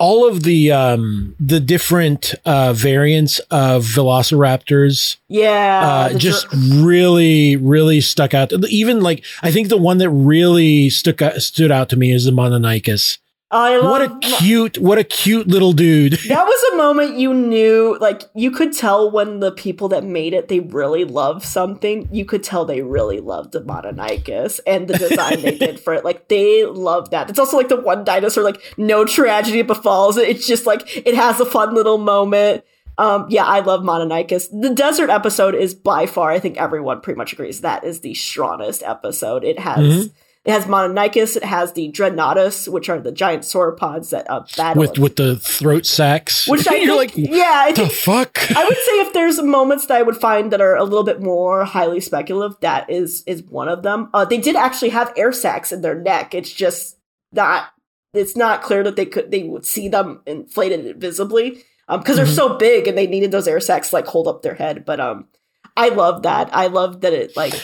all 0.00 0.26
of 0.26 0.42
the 0.42 0.72
um 0.72 1.36
the 1.38 1.60
different 1.60 2.34
uh 2.44 2.72
variants 2.72 3.38
of 3.50 3.84
Velociraptors 3.84 5.18
yeah, 5.28 5.80
uh, 5.84 6.18
just 6.18 6.48
dr- 6.48 6.84
really 6.84 7.56
really 7.56 8.00
stuck 8.00 8.34
out. 8.34 8.52
Even 8.68 9.00
like 9.00 9.24
I 9.42 9.52
think 9.52 9.68
the 9.68 9.76
one 9.76 9.98
that 9.98 10.10
really 10.10 10.90
stuck 10.90 11.22
out, 11.22 11.34
stood 11.42 11.70
out 11.70 11.88
to 11.90 11.96
me 11.96 12.10
is 12.10 12.24
the 12.24 12.32
Mononykus. 12.32 13.18
I 13.52 13.78
love 13.78 13.90
What 13.90 14.02
a 14.02 14.36
cute 14.38 14.78
what 14.78 14.98
a 14.98 15.02
cute 15.04 15.48
little 15.48 15.72
dude. 15.72 16.12
that 16.28 16.46
was 16.46 16.72
a 16.72 16.76
moment 16.76 17.16
you 17.16 17.34
knew 17.34 17.98
like 18.00 18.22
you 18.34 18.52
could 18.52 18.72
tell 18.72 19.10
when 19.10 19.40
the 19.40 19.50
people 19.50 19.88
that 19.88 20.04
made 20.04 20.34
it 20.34 20.46
they 20.46 20.60
really 20.60 21.04
loved 21.04 21.44
something. 21.44 22.08
You 22.12 22.24
could 22.24 22.44
tell 22.44 22.64
they 22.64 22.82
really 22.82 23.18
loved 23.18 23.50
the 23.52 23.60
Mononykus 23.60 24.60
and 24.66 24.86
the 24.86 24.96
design 24.96 25.42
they 25.42 25.58
did 25.58 25.80
for 25.80 25.94
it. 25.94 26.04
Like 26.04 26.28
they 26.28 26.64
loved 26.64 27.10
that. 27.10 27.28
It's 27.28 27.40
also 27.40 27.56
like 27.56 27.68
the 27.68 27.80
one 27.80 28.04
dinosaur 28.04 28.44
like 28.44 28.62
no 28.76 29.04
tragedy 29.04 29.62
befalls. 29.62 30.16
It 30.16 30.28
it's 30.28 30.46
just 30.46 30.64
like 30.64 30.82
it 30.96 31.14
has 31.14 31.40
a 31.40 31.44
fun 31.46 31.74
little 31.74 31.98
moment. 31.98 32.62
Um 32.98 33.26
yeah 33.30 33.46
i 33.46 33.60
love 33.60 33.80
Mononykus. 33.82 34.48
The 34.52 34.74
desert 34.74 35.10
episode 35.10 35.54
is 35.56 35.74
by 35.74 36.06
far 36.06 36.30
i 36.30 36.38
think 36.38 36.56
everyone 36.56 37.00
pretty 37.00 37.18
much 37.18 37.32
agrees 37.32 37.62
that 37.62 37.82
is 37.82 38.00
the 38.00 38.14
strongest 38.14 38.84
episode. 38.84 39.42
It 39.42 39.58
has 39.58 40.06
Mhm. 40.06 40.10
It 40.50 40.54
has 40.54 40.64
Mononykus, 40.64 41.36
it 41.36 41.44
has 41.44 41.74
the 41.74 41.92
Dreadnoughtus, 41.92 42.66
which 42.66 42.88
are 42.88 42.98
the 42.98 43.12
giant 43.12 43.44
sauropods 43.44 44.10
that 44.10 44.28
uh, 44.28 44.40
battle 44.56 44.80
with 44.80 44.98
with 44.98 45.14
the 45.14 45.36
throat 45.36 45.86
sacks. 45.86 46.48
which 46.48 46.66
I 46.66 46.74
you're 46.76 46.98
think, 46.98 47.16
like, 47.16 47.30
yeah, 47.30 47.66
I 47.66 47.72
the 47.72 47.88
fuck? 47.88 48.36
I 48.56 48.64
would 48.64 48.76
say 48.76 48.92
if 49.00 49.12
there's 49.12 49.40
moments 49.40 49.86
that 49.86 49.98
I 49.98 50.02
would 50.02 50.16
find 50.16 50.52
that 50.52 50.60
are 50.60 50.74
a 50.74 50.82
little 50.82 51.04
bit 51.04 51.22
more 51.22 51.64
highly 51.64 52.00
speculative, 52.00 52.58
that 52.62 52.90
is 52.90 53.22
is 53.28 53.44
one 53.44 53.68
of 53.68 53.84
them. 53.84 54.10
Uh, 54.12 54.24
they 54.24 54.38
did 54.38 54.56
actually 54.56 54.88
have 54.88 55.12
air 55.16 55.30
sacs 55.30 55.70
in 55.70 55.82
their 55.82 55.94
neck. 55.94 56.34
It's 56.34 56.52
just 56.52 56.98
not. 57.32 57.68
It's 58.12 58.36
not 58.36 58.62
clear 58.62 58.82
that 58.82 58.96
they 58.96 59.06
could 59.06 59.30
they 59.30 59.44
would 59.44 59.64
see 59.64 59.88
them 59.88 60.20
inflated 60.26 61.00
visibly 61.00 61.62
because 61.88 62.16
they're 62.16 62.26
Mhm. 62.26 62.34
so 62.34 62.56
big 62.56 62.88
and 62.88 62.98
they 62.98 63.06
needed 63.06 63.30
those 63.30 63.46
air 63.46 63.60
sacs 63.60 63.90
to, 63.90 63.94
like 63.96 64.06
hold 64.06 64.26
up 64.26 64.42
their 64.42 64.54
head. 64.54 64.84
But 64.84 64.98
um, 64.98 65.28
I 65.76 65.90
love 65.90 66.22
that. 66.24 66.48
I 66.52 66.66
love 66.66 67.02
that 67.02 67.12
it 67.12 67.36
like. 67.36 67.54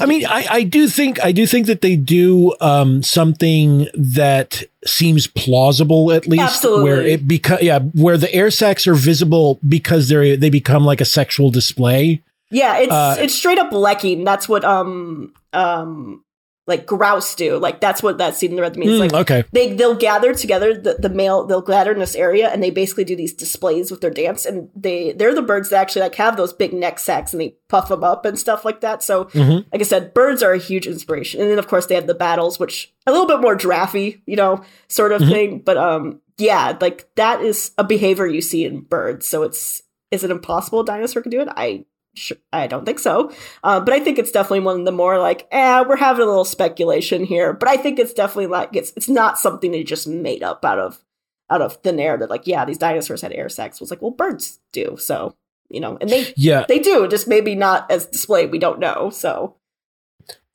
I 0.00 0.06
mean, 0.06 0.26
I, 0.26 0.46
I 0.50 0.62
do 0.62 0.88
think 0.88 1.22
I 1.24 1.32
do 1.32 1.46
think 1.46 1.66
that 1.66 1.80
they 1.80 1.96
do 1.96 2.54
um, 2.60 3.02
something 3.02 3.88
that 3.94 4.62
seems 4.84 5.26
plausible 5.26 6.12
at 6.12 6.26
least, 6.26 6.42
Absolutely. 6.42 6.84
where 6.84 7.02
it 7.02 7.28
beca- 7.28 7.62
yeah, 7.62 7.80
where 7.80 8.16
the 8.16 8.32
air 8.34 8.50
sacs 8.50 8.86
are 8.86 8.94
visible 8.94 9.60
because 9.66 10.08
they 10.08 10.36
they 10.36 10.50
become 10.50 10.84
like 10.84 11.00
a 11.00 11.04
sexual 11.04 11.50
display. 11.50 12.22
Yeah, 12.50 12.78
it's 12.78 12.92
Uh, 12.92 13.16
it's 13.18 13.34
straight 13.34 13.58
up 13.58 13.70
lekking. 13.70 14.24
That's 14.24 14.48
what 14.48 14.64
um 14.64 15.32
um 15.52 16.23
like 16.66 16.86
grouse 16.86 17.34
do. 17.34 17.58
Like 17.58 17.80
that's 17.80 18.02
what 18.02 18.18
that 18.18 18.34
scene 18.36 18.50
in 18.50 18.56
the 18.56 18.62
red 18.62 18.76
means. 18.76 18.92
Mm, 18.92 18.98
like 19.00 19.12
okay, 19.12 19.44
they 19.52 19.74
they'll 19.74 19.94
gather 19.94 20.32
together 20.34 20.72
the, 20.72 20.94
the 20.94 21.08
male 21.10 21.44
they'll 21.44 21.60
gather 21.60 21.92
in 21.92 21.98
this 21.98 22.14
area 22.14 22.48
and 22.48 22.62
they 22.62 22.70
basically 22.70 23.04
do 23.04 23.14
these 23.14 23.34
displays 23.34 23.90
with 23.90 24.00
their 24.00 24.10
dance 24.10 24.46
and 24.46 24.70
they 24.74 25.12
they're 25.12 25.34
the 25.34 25.42
birds 25.42 25.68
that 25.70 25.80
actually 25.80 26.02
like 26.02 26.14
have 26.14 26.36
those 26.36 26.52
big 26.54 26.72
neck 26.72 26.98
sacks 26.98 27.32
and 27.32 27.40
they 27.40 27.54
puff 27.68 27.88
them 27.88 28.02
up 28.02 28.24
and 28.24 28.38
stuff 28.38 28.64
like 28.64 28.80
that 28.80 29.02
so 29.02 29.24
Mhm. 29.26 29.66
like 29.72 29.80
i 29.80 29.84
said 29.84 30.14
birds 30.14 30.42
are 30.42 30.52
a 30.52 30.58
huge 30.58 30.86
inspiration 30.86 31.40
and 31.40 31.50
then 31.50 31.58
of 31.58 31.68
course 31.68 31.86
they 31.86 31.94
have 31.96 32.06
the 32.06 32.14
battles 32.14 32.58
which 32.58 32.92
a 33.06 33.10
little 33.12 33.26
bit 33.26 33.40
more 33.40 33.54
giraffe 33.56 33.94
you 33.94 34.36
know 34.36 34.62
sort 34.88 35.12
of 35.12 35.20
Mhm. 35.20 35.30
thing 35.30 35.58
but 35.58 35.76
um 35.76 36.20
yeah 36.38 36.76
like 36.80 37.06
that 37.16 37.42
is 37.42 37.72
a 37.76 37.84
behavior 37.84 38.26
you 38.26 38.40
see 38.40 38.64
in 38.64 38.80
birds 38.80 39.26
so 39.28 39.42
it's 39.42 39.82
is 40.10 40.24
it 40.24 40.30
impossible 40.30 40.80
a 40.80 40.84
dinosaur 40.86 41.20
can 41.22 41.30
do 41.30 41.40
it 41.40 41.48
i 41.56 41.84
Sure, 42.16 42.36
I 42.52 42.68
don't 42.68 42.84
think 42.84 43.00
so, 43.00 43.32
uh, 43.64 43.80
but 43.80 43.92
I 43.92 43.98
think 43.98 44.18
it's 44.18 44.30
definitely 44.30 44.60
one 44.60 44.78
of 44.78 44.84
the 44.84 44.92
more 44.92 45.18
like, 45.18 45.48
eh, 45.50 45.82
we're 45.86 45.96
having 45.96 46.22
a 46.22 46.26
little 46.26 46.44
speculation 46.44 47.24
here. 47.24 47.52
But 47.52 47.68
I 47.68 47.76
think 47.76 47.98
it's 47.98 48.12
definitely 48.12 48.46
like 48.46 48.76
it's 48.76 48.92
it's 48.96 49.08
not 49.08 49.38
something 49.38 49.72
they 49.72 49.82
just 49.82 50.06
made 50.06 50.42
up 50.42 50.64
out 50.64 50.78
of 50.78 51.04
out 51.50 51.60
of 51.60 51.76
thin 51.78 51.98
air. 51.98 52.16
That 52.16 52.30
like, 52.30 52.46
yeah, 52.46 52.64
these 52.64 52.78
dinosaurs 52.78 53.20
had 53.20 53.32
air 53.32 53.48
sacs. 53.48 53.76
It 53.76 53.80
was 53.80 53.90
like, 53.90 54.00
well, 54.00 54.12
birds 54.12 54.60
do, 54.72 54.96
so 54.98 55.34
you 55.68 55.80
know, 55.80 55.98
and 56.00 56.08
they 56.08 56.32
yeah, 56.36 56.64
they 56.68 56.78
do, 56.78 57.08
just 57.08 57.26
maybe 57.26 57.54
not 57.56 57.90
as 57.90 58.06
displayed. 58.06 58.52
We 58.52 58.58
don't 58.58 58.78
know. 58.78 59.10
So 59.10 59.56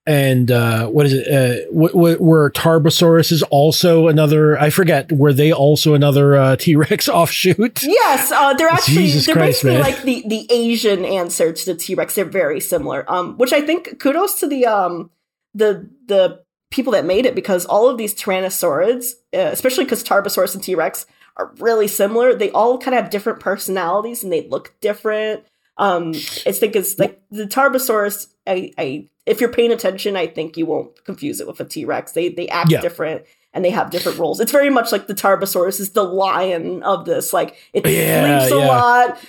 and 0.09 0.49
uh, 0.49 0.87
what 0.87 1.05
is 1.05 1.13
it? 1.13 1.27
Uh, 1.27 1.65
w- 1.65 1.93
w- 1.93 2.17
were 2.19 2.49
Tarbosaurus 2.49 3.31
is 3.31 3.43
also 3.43 4.07
another? 4.07 4.59
I 4.59 4.71
forget. 4.71 5.11
Were 5.11 5.33
they 5.33 5.53
also 5.53 5.93
another 5.93 6.35
uh, 6.35 6.55
T 6.55 6.75
Rex 6.75 7.07
offshoot? 7.09 7.83
yes, 7.83 8.31
uh, 8.31 8.55
they're 8.55 8.69
actually 8.69 8.95
Jesus 8.95 9.27
they're 9.27 9.35
Christ, 9.35 9.61
basically 9.61 9.73
man. 9.73 9.81
like 9.81 10.01
the 10.01 10.23
the 10.27 10.47
Asian 10.51 11.05
answer 11.05 11.53
to 11.53 11.65
the 11.65 11.75
T 11.75 11.93
Rex. 11.93 12.15
They're 12.15 12.25
very 12.25 12.59
similar. 12.59 13.05
Um, 13.07 13.37
which 13.37 13.53
I 13.53 13.61
think 13.61 13.99
kudos 13.99 14.39
to 14.39 14.47
the 14.47 14.65
um 14.65 15.11
the 15.53 15.87
the 16.07 16.41
people 16.71 16.93
that 16.93 17.05
made 17.05 17.27
it 17.27 17.35
because 17.35 17.67
all 17.67 17.87
of 17.87 17.99
these 17.99 18.15
Tyrannosaurids, 18.15 19.11
uh, 19.35 19.51
especially 19.51 19.83
because 19.83 20.03
Tarbosaurus 20.03 20.55
and 20.55 20.63
T 20.63 20.73
Rex 20.73 21.05
are 21.37 21.53
really 21.59 21.87
similar. 21.87 22.33
They 22.33 22.49
all 22.49 22.79
kind 22.79 22.95
of 22.95 23.03
have 23.03 23.11
different 23.11 23.41
personalities 23.41 24.23
and 24.23 24.33
they 24.33 24.47
look 24.47 24.73
different. 24.81 25.43
Um, 25.79 26.09
I 26.45 26.51
think 26.51 26.75
it's 26.75 26.99
like 26.99 27.19
the 27.31 27.45
Tarbosaurus. 27.45 28.27
I, 28.45 28.71
I, 28.77 29.07
if 29.25 29.39
you're 29.39 29.51
paying 29.51 29.71
attention, 29.71 30.15
I 30.15 30.27
think 30.27 30.57
you 30.57 30.65
won't 30.65 31.03
confuse 31.05 31.39
it 31.39 31.47
with 31.47 31.59
a 31.59 31.65
T 31.65 31.85
Rex. 31.85 32.11
They 32.11 32.29
they 32.29 32.47
act 32.49 32.69
Yeah. 32.71 32.81
different 32.81 33.23
and 33.53 33.65
they 33.65 33.71
have 33.71 33.89
different 33.89 34.19
roles. 34.19 34.39
It's 34.39 34.51
very 34.51 34.69
much 34.69 34.91
like 34.91 35.07
the 35.07 35.15
Tarbosaurus 35.15 35.79
is 35.79 35.91
the 35.91 36.03
lion 36.03 36.83
of 36.83 37.05
this. 37.05 37.33
Like 37.33 37.55
it 37.73 37.87
Yeah, 37.87 38.41
sleeps 38.41 38.53
a 38.53 38.59
yeah. 38.59 38.67
lot. 38.67 39.19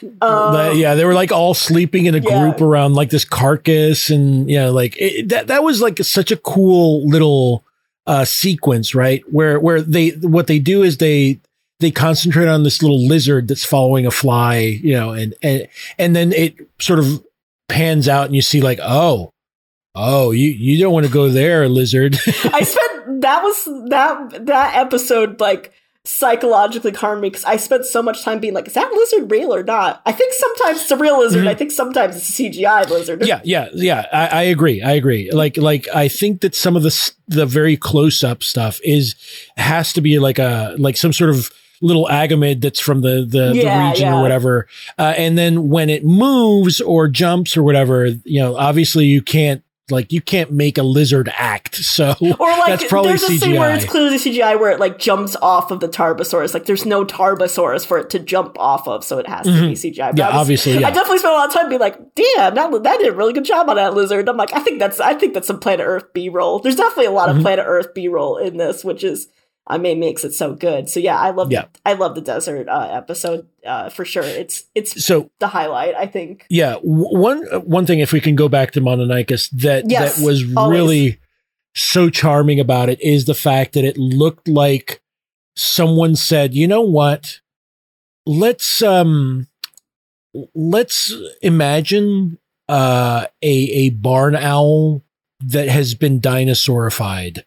Um, 0.70 0.76
yeah, 0.76 0.94
they 0.94 1.04
were 1.04 1.14
like 1.14 1.32
all 1.32 1.54
sleeping 1.54 2.06
in 2.06 2.14
a 2.14 2.18
yeah. 2.18 2.40
group 2.40 2.60
around 2.60 2.94
like 2.94 3.10
this 3.10 3.24
carcass, 3.24 4.10
and 4.10 4.50
yeah, 4.50 4.68
like 4.68 4.94
it, 4.98 5.28
that. 5.30 5.46
That 5.46 5.62
was 5.62 5.80
like 5.80 5.98
such 5.98 6.30
a 6.30 6.36
cool 6.36 7.08
little 7.08 7.64
uh, 8.06 8.24
sequence, 8.24 8.94
right? 8.94 9.22
Where 9.30 9.58
where 9.60 9.80
they 9.80 10.10
what 10.10 10.48
they 10.48 10.58
do 10.58 10.82
is 10.82 10.98
they 10.98 11.40
they 11.80 11.90
concentrate 11.90 12.46
on 12.48 12.62
this 12.62 12.82
little 12.82 13.06
lizard 13.06 13.48
that's 13.48 13.64
following 13.64 14.06
a 14.06 14.10
fly, 14.10 14.56
you 14.58 14.94
know, 14.94 15.10
and 15.10 15.34
and 15.42 15.66
and 15.98 16.14
then 16.14 16.32
it 16.32 16.56
sort 16.80 16.98
of 16.98 17.24
pans 17.68 18.08
out, 18.08 18.26
and 18.26 18.36
you 18.36 18.42
see 18.42 18.60
like, 18.60 18.78
oh, 18.82 19.32
oh, 19.94 20.30
you 20.30 20.48
you 20.48 20.78
don't 20.78 20.92
want 20.92 21.06
to 21.06 21.12
go 21.12 21.28
there, 21.28 21.68
lizard. 21.68 22.14
I 22.26 22.62
spent 22.62 23.22
that 23.22 23.42
was 23.42 23.88
that 23.90 24.46
that 24.46 24.76
episode 24.76 25.40
like 25.40 25.72
psychologically 26.06 26.92
harmed 26.92 27.20
me 27.20 27.28
because 27.28 27.44
I 27.44 27.56
spent 27.56 27.84
so 27.84 28.02
much 28.02 28.24
time 28.24 28.40
being 28.40 28.54
like, 28.54 28.66
is 28.66 28.72
that 28.72 28.90
lizard 28.90 29.30
real 29.30 29.54
or 29.54 29.62
not? 29.62 30.00
I 30.06 30.12
think 30.12 30.32
sometimes 30.32 30.80
it's 30.80 30.90
a 30.90 30.96
real 30.96 31.18
lizard. 31.18 31.44
Mhm. 31.44 31.48
I 31.48 31.54
think 31.54 31.70
sometimes 31.72 32.16
it's 32.16 32.28
a 32.28 32.32
CGI 32.42 32.88
lizard. 32.88 33.26
yeah, 33.26 33.40
yeah, 33.44 33.68
yeah. 33.74 34.06
I, 34.12 34.26
I 34.28 34.42
agree. 34.44 34.80
I 34.82 34.92
agree. 34.92 35.30
Like, 35.30 35.58
like 35.58 35.86
I 35.94 36.08
think 36.08 36.40
that 36.40 36.54
some 36.54 36.74
of 36.74 36.82
the 36.82 37.12
the 37.28 37.44
very 37.44 37.76
close 37.76 38.24
up 38.24 38.42
stuff 38.42 38.80
is 38.82 39.14
has 39.56 39.92
to 39.92 40.00
be 40.00 40.18
like 40.18 40.38
a 40.38 40.74
like 40.78 40.96
some 40.96 41.12
sort 41.12 41.30
of 41.30 41.50
little 41.80 42.06
agamid 42.10 42.60
that's 42.60 42.80
from 42.80 43.00
the 43.00 43.24
the, 43.28 43.52
Yeah, 43.54 43.84
the 43.86 43.90
region 43.90 44.06
yeah. 44.08 44.18
or 44.18 44.22
whatever. 44.22 44.66
Uh, 44.98 45.14
and 45.16 45.36
then 45.38 45.68
when 45.68 45.88
it 45.90 46.04
moves 46.04 46.80
or 46.80 47.08
jumps 47.08 47.56
or 47.56 47.62
whatever, 47.62 48.06
you 48.24 48.40
know, 48.40 48.56
obviously 48.56 49.06
you 49.06 49.22
can't 49.22 49.62
like 49.90 50.12
you 50.12 50.20
can't 50.20 50.52
make 50.52 50.78
a 50.78 50.84
lizard 50.84 51.28
act. 51.36 51.74
So 51.90 52.14
Or 52.20 52.48
like 52.48 52.66
that's 52.78 52.84
probably 52.84 53.08
there's 53.10 53.24
a 53.24 53.36
scene 53.38 53.58
where 53.58 53.74
it's 53.74 53.84
CGI. 53.84 53.88
clearly 53.88 54.16
CGI 54.18 54.60
where 54.60 54.70
it 54.70 54.78
like 54.78 54.98
jumps 55.00 55.34
off 55.42 55.72
of 55.72 55.80
the 55.80 55.88
Tarbosaurus. 55.88 56.54
Like 56.54 56.66
there's 56.66 56.86
no 56.86 57.04
Tarbosaurus 57.04 57.84
for 57.84 57.98
it 57.98 58.08
to 58.10 58.20
jump 58.20 58.56
off 58.60 58.86
of, 58.86 59.02
so 59.02 59.18
it 59.18 59.26
has 59.26 59.46
to 59.46 59.52
be 59.52 59.72
CGI. 59.74 59.96
But 59.96 60.14
Mm-hmm. 60.14 60.18
Yeah, 60.18 60.24
I 60.26 60.28
was- 60.28 60.40
obviously, 60.42 60.78
yeah. 60.78 60.86
I 60.86 60.90
definitely 60.92 61.18
spent 61.18 61.32
a 61.34 61.36
lot 61.36 61.48
of 61.48 61.54
time 61.54 61.68
being 61.68 61.80
like, 61.80 61.96
"Damn, 62.14 62.54
that 62.54 62.82
that 62.84 62.98
did 63.00 63.08
a 63.08 63.12
really 63.16 63.32
good 63.32 63.44
job 63.44 63.68
on 63.68 63.74
that 63.76 63.94
lizard." 63.94 64.28
I'm 64.28 64.36
like, 64.36 64.52
I 64.52 64.60
think 64.60 64.78
that's 64.78 65.00
I 65.00 65.14
think 65.14 65.34
that's 65.34 65.48
some 65.48 65.58
Planet 65.58 65.84
Earth 65.86 66.12
B 66.14 66.28
roll. 66.28 66.60
There's 66.60 66.76
definitely 66.76 67.06
a 67.06 67.10
lot 67.10 67.28
Mm-hmm. 67.28 67.38
of 67.38 67.42
Planet 67.42 67.64
Earth 67.66 67.92
B 67.92 68.06
roll 68.06 68.36
in 68.36 68.58
this, 68.58 68.84
which 68.84 69.02
is 69.02 69.26
I 69.66 69.78
mean 69.78 70.00
makes 70.00 70.24
it 70.24 70.34
so 70.34 70.54
good. 70.54 70.88
So 70.88 70.98
yeah, 71.00 71.16
I 71.18 71.30
love 71.30 71.52
Yeah. 71.52 71.66
I 71.86 71.92
love 71.92 72.14
the 72.14 72.20
desert 72.20 72.68
uh, 72.68 72.88
episode 72.92 73.46
uh, 73.64 73.88
for 73.90 74.04
sure. 74.04 74.24
It's 74.24 74.64
it's 74.74 75.04
So 75.04 75.30
the 75.38 75.48
highlight. 75.48 75.94
I 75.94 76.06
think. 76.06 76.46
yeah, 76.50 76.74
w- 76.74 77.16
one 77.18 77.44
one 77.64 77.86
thing 77.86 78.00
if 78.00 78.12
we 78.12 78.20
can 78.20 78.34
go 78.34 78.48
back 78.48 78.72
to 78.72 78.80
Mononykus 78.80 79.50
that 79.62 79.88
Yes, 79.88 80.16
that 80.16 80.24
was 80.24 80.42
always. 80.56 80.78
really 80.80 81.18
so 81.76 82.10
charming 82.10 82.58
about 82.58 82.88
it 82.88 83.00
is 83.00 83.26
the 83.26 83.34
fact 83.34 83.74
that 83.74 83.84
it 83.84 83.96
looked 83.96 84.48
like 84.48 85.00
someone 85.56 86.16
said, 86.16 86.54
"You 86.54 86.66
know 86.66 86.82
what? 86.82 87.40
Let's 88.26 88.82
um 88.82 89.46
let's 90.54 91.12
imagine 91.42 92.38
uh 92.68 93.26
a 93.42 93.48
a 93.52 93.90
barn 93.90 94.34
owl 94.36 95.02
that 95.40 95.68
has 95.68 95.94
been 95.94 96.20
dinosaurified." 96.20 97.44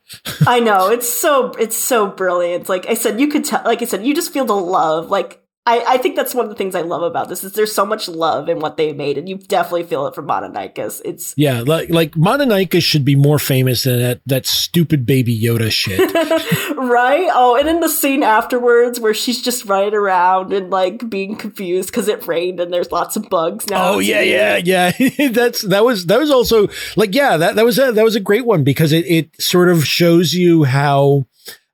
I 0.47 0.59
know 0.59 0.89
it's 0.89 1.11
so 1.11 1.51
it's 1.51 1.77
so 1.77 2.07
brilliant. 2.07 2.69
Like 2.69 2.87
I 2.87 2.93
said, 2.93 3.19
you 3.19 3.27
could 3.27 3.45
tell. 3.45 3.61
Like 3.65 3.81
I 3.81 3.85
said, 3.85 4.05
you 4.05 4.15
just 4.15 4.33
feel 4.33 4.45
the 4.45 4.55
love. 4.55 5.09
Like 5.09 5.42
I, 5.65 5.83
I 5.87 5.97
think 5.97 6.17
that's 6.17 6.35
one 6.35 6.43
of 6.43 6.49
the 6.49 6.57
things 6.57 6.75
I 6.75 6.81
love 6.81 7.03
about 7.03 7.29
this 7.29 7.41
is 7.41 7.53
there's 7.53 7.73
so 7.73 7.85
much 7.85 8.09
love 8.09 8.49
in 8.49 8.59
what 8.59 8.75
they 8.75 8.91
made, 8.91 9.17
and 9.17 9.29
you 9.29 9.37
definitely 9.37 9.83
feel 9.83 10.05
it 10.07 10.15
from 10.15 10.27
Mononykus. 10.27 11.01
It's 11.05 11.33
Yeah, 11.37 11.61
like 11.61 11.89
like 11.89 12.11
Mononykus 12.11 12.83
should 12.83 13.05
be 13.05 13.15
more 13.15 13.39
famous 13.39 13.83
than 13.83 13.99
that 13.99 14.19
that 14.25 14.45
stupid 14.45 15.05
baby 15.05 15.39
Yoda 15.39 15.71
shit. 15.71 15.99
right. 16.77 17.29
Oh, 17.31 17.55
and 17.57 17.69
in 17.69 17.79
the 17.79 17.87
scene 17.87 18.23
afterwards 18.23 18.99
where 18.99 19.13
she's 19.13 19.41
just 19.41 19.63
running 19.63 19.93
around 19.93 20.51
and 20.51 20.69
like 20.69 21.09
being 21.09 21.37
confused 21.37 21.89
because 21.89 22.09
it 22.09 22.27
rained 22.27 22.59
and 22.59 22.73
there's 22.73 22.91
lots 22.91 23.15
of 23.15 23.29
bugs 23.29 23.69
now. 23.69 23.93
Oh 23.93 23.99
yeah, 23.99 24.21
yeah, 24.21 24.57
yeah. 24.57 24.91
That's 25.29 25.61
that 25.61 25.85
was 25.85 26.07
that 26.07 26.19
was 26.19 26.29
also 26.29 26.67
like 26.97 27.15
yeah 27.15 27.37
that 27.37 27.55
that 27.55 27.63
was 27.63 27.79
a 27.79 27.93
that 27.93 28.03
was 28.03 28.17
a 28.17 28.19
great 28.19 28.45
one 28.45 28.65
because 28.65 28.91
it 28.91 29.05
it 29.05 29.41
sort 29.41 29.69
of 29.69 29.85
shows 29.85 30.33
you 30.33 30.65
how 30.65 31.25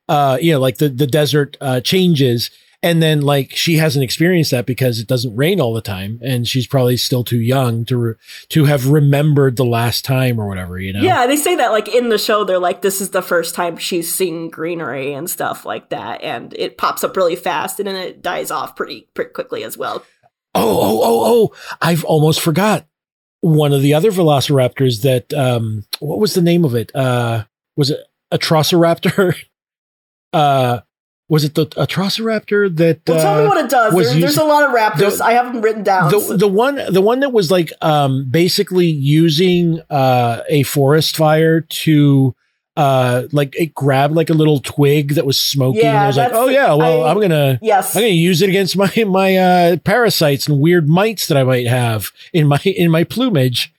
uh 0.08 0.38
you 0.40 0.52
know 0.52 0.60
like 0.60 0.78
the 0.78 0.90
the 0.90 1.08
desert 1.08 1.58
uh 1.60 1.82
changes 1.82 2.52
and 2.82 3.04
then 3.04 3.22
like 3.22 3.52
she 3.52 3.78
hasn't 3.78 4.04
experienced 4.04 4.52
that 4.52 4.66
because 4.66 5.00
it 5.00 5.08
doesn't 5.08 5.36
rain 5.36 5.60
all 5.60 5.74
the 5.74 5.82
time 5.82 6.20
and 6.24 6.48
she's 6.48 6.68
probably 6.68 6.96
still 6.98 7.24
too 7.24 7.40
young 7.40 7.84
to 7.86 7.98
re- 7.98 8.14
to 8.50 8.66
have 8.66 8.88
remembered 8.88 9.56
the 9.58 9.66
last 9.66 10.06
time 10.06 10.40
or 10.40 10.48
whatever 10.48 10.80
you 10.80 10.94
know 10.94 11.02
Yeah, 11.02 11.28
they 11.28 11.36
say 11.36 11.56
that 11.56 11.72
like 11.72 11.88
in 11.88 12.10
the 12.10 12.18
show, 12.18 12.44
they're 12.44 12.60
like, 12.60 12.82
this 12.82 13.02
is 13.02 13.10
the 13.10 13.22
first 13.22 13.56
time 13.56 13.78
she's 13.78 14.14
seen 14.14 14.50
greenery 14.50 15.14
and 15.14 15.30
stuff 15.30 15.66
like 15.66 15.90
that, 15.90 16.24
and 16.24 16.54
it 16.54 16.78
pops 16.78 17.04
up 17.04 17.18
really 17.18 17.36
fast 17.36 17.80
and 17.80 17.88
then 17.88 17.96
it 17.96 18.22
dies 18.22 18.52
off 18.52 18.76
pretty 18.76 19.08
pretty 19.14 19.32
quickly 19.32 19.64
as 19.64 19.78
well. 19.78 20.04
Oh, 20.56 20.80
oh, 20.82 21.02
oh, 21.04 21.24
oh! 21.54 21.76
I've 21.82 22.04
almost 22.06 22.42
forgot 22.42 22.88
one 23.42 23.72
of 23.72 23.82
the 23.82 23.94
other 23.94 24.12
velociraptors. 24.12 25.04
That 25.04 25.34
um, 25.34 25.86
what 26.00 26.20
was 26.20 26.34
the 26.34 26.42
name 26.42 26.66
of 26.66 26.76
it? 26.76 26.96
Uh, 26.96 27.46
was 27.76 27.92
it 27.92 28.00
Atrociraptor? 28.34 29.36
uh, 30.34 30.80
was 31.30 31.44
it 31.44 31.54
the 31.56 31.68
Atrociraptor 31.68 32.76
that? 32.78 33.02
Well, 33.08 33.20
tell 33.22 33.36
uh, 33.40 33.42
me 33.44 33.48
what 33.48 33.64
it 33.64 33.70
does. 33.70 33.94
There, 33.94 34.20
there's 34.20 34.38
a 34.38 34.44
lot 34.44 34.64
of 34.64 34.76
raptors. 34.76 35.20
the- 35.20 35.26
I 35.26 35.34
have 35.34 35.54
them 35.54 35.62
written 35.62 35.84
down. 35.84 36.12
the 36.12 36.20
so- 36.20 36.36
the 36.36 36.48
one 36.48 36.82
the 36.90 37.02
one 37.02 37.22
that 37.22 37.32
was 37.32 37.50
like 37.52 37.72
um 37.82 38.28
basically 38.30 38.88
using 38.88 39.80
uh 39.90 40.42
a 40.50 40.64
forest 40.64 41.16
fire 41.16 41.62
to 41.62 42.36
uh 42.78 43.24
like 43.32 43.56
it 43.58 43.74
grabbed 43.74 44.16
like 44.16 44.30
a 44.30 44.34
little 44.34 44.60
twig 44.60 45.16
that 45.16 45.26
was 45.26 45.40
smoking 45.40 45.82
and 45.82 45.94
Yeah, 45.94 46.04
it 46.04 46.08
was 46.08 46.18
like 46.18 46.32
oh 46.34 46.48
yeah 46.50 46.74
well 46.74 47.04
I- 47.04 47.12
I'm 47.12 47.20
gonna 47.20 47.60
yes, 47.62 47.96
I'm 47.96 48.02
going 48.04 48.14
to 48.14 48.18
use 48.18 48.42
it 48.42 48.50
against 48.50 48.78
my 48.78 48.92
my 49.08 49.36
uh, 49.38 49.78
parasites 49.78 50.48
and 50.48 50.60
weird 50.60 50.88
mites 50.88 51.28
that 51.28 51.38
I 51.38 51.44
might 51.44 51.68
have 51.68 52.12
in 52.34 52.48
my 52.48 52.58
in 52.64 52.90
my 52.90 53.04
plumage. 53.04 53.74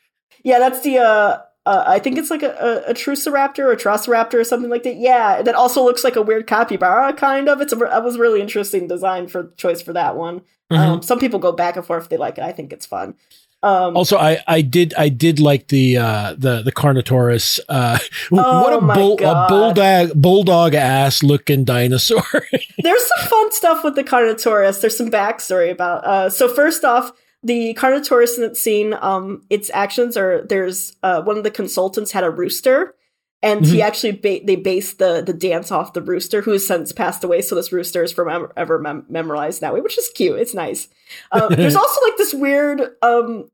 yeah, 0.44 0.58
that's 0.58 0.80
the. 0.82 0.98
uh 0.98 1.38
uh, 1.66 1.84
I 1.86 1.98
think 1.98 2.16
it's 2.16 2.30
like 2.30 2.42
a, 2.42 2.52
a, 2.52 2.90
a 2.90 2.94
Truceraptor 2.94 3.60
or 3.60 3.72
a 3.72 4.36
or 4.36 4.44
something 4.44 4.70
like 4.70 4.82
that. 4.84 4.96
Yeah, 4.96 5.42
that 5.42 5.54
also 5.54 5.84
looks 5.84 6.02
like 6.02 6.16
a 6.16 6.22
weird 6.22 6.46
capybara, 6.46 7.12
kind 7.12 7.48
of. 7.48 7.60
It's 7.60 7.72
a 7.72 7.76
that 7.76 8.02
was 8.02 8.18
really 8.18 8.40
interesting 8.40 8.88
design 8.88 9.28
for 9.28 9.52
choice 9.56 9.82
for 9.82 9.92
that 9.92 10.16
one. 10.16 10.40
Mm-hmm. 10.70 10.74
Um, 10.74 11.02
some 11.02 11.18
people 11.18 11.38
go 11.38 11.52
back 11.52 11.76
and 11.76 11.84
forth 11.84 12.04
if 12.04 12.08
they 12.08 12.16
like 12.16 12.38
it. 12.38 12.44
I 12.44 12.52
think 12.52 12.72
it's 12.72 12.86
fun. 12.86 13.14
Um, 13.62 13.94
Also, 13.94 14.16
I 14.16 14.42
I 14.46 14.62
did 14.62 14.94
I 14.96 15.10
did 15.10 15.38
like 15.38 15.68
the 15.68 15.98
uh, 15.98 16.34
the 16.38 16.62
the 16.62 16.72
Carnotaurus. 16.72 17.60
Uh, 17.68 17.98
Oh 18.32 18.62
what 18.62 18.72
a 18.72 18.80
bull 18.80 19.18
a 19.22 19.46
bulldog 19.48 20.12
bulldog 20.14 20.74
ass 20.74 21.22
looking 21.22 21.64
dinosaur. 21.64 22.24
There's 22.78 23.06
some 23.16 23.28
fun 23.28 23.52
stuff 23.52 23.84
with 23.84 23.96
the 23.96 24.04
Carnotaurus. 24.04 24.80
There's 24.80 24.96
some 24.96 25.10
backstory 25.10 25.70
about. 25.70 26.04
Uh, 26.04 26.30
so 26.30 26.48
first 26.48 26.84
off, 26.84 27.12
the 27.42 27.74
Carnotaurus 27.74 28.56
scene, 28.56 28.94
um, 29.00 29.42
its 29.48 29.70
actions 29.72 30.16
are 30.16 30.42
there's 30.42 30.96
uh, 31.02 31.22
one 31.22 31.38
of 31.38 31.44
the 31.44 31.50
consultants 31.50 32.12
had 32.12 32.24
a 32.24 32.30
rooster, 32.30 32.94
and 33.42 33.64
he 33.64 33.80
actually 33.80 34.12
ba- 34.12 34.44
they 34.44 34.56
based 34.56 34.98
the 34.98 35.22
the 35.24 35.32
dance 35.32 35.72
off 35.72 35.94
the 35.94 36.02
rooster, 36.02 36.42
who 36.42 36.52
has 36.52 36.66
since 36.66 36.92
passed 36.92 37.24
away. 37.24 37.40
So 37.40 37.54
this 37.54 37.72
rooster 37.72 38.02
is 38.02 38.12
forever 38.12 38.78
mem- 38.78 39.06
memorized 39.08 39.62
that 39.62 39.72
way, 39.72 39.80
which 39.80 39.98
is 39.98 40.10
cute. 40.14 40.38
It's 40.38 40.54
nice. 40.54 40.88
Um, 41.32 41.48
there's 41.56 41.76
also 41.76 42.00
like 42.06 42.16
this 42.18 42.34
weird. 42.34 42.80
Um, 43.02 43.48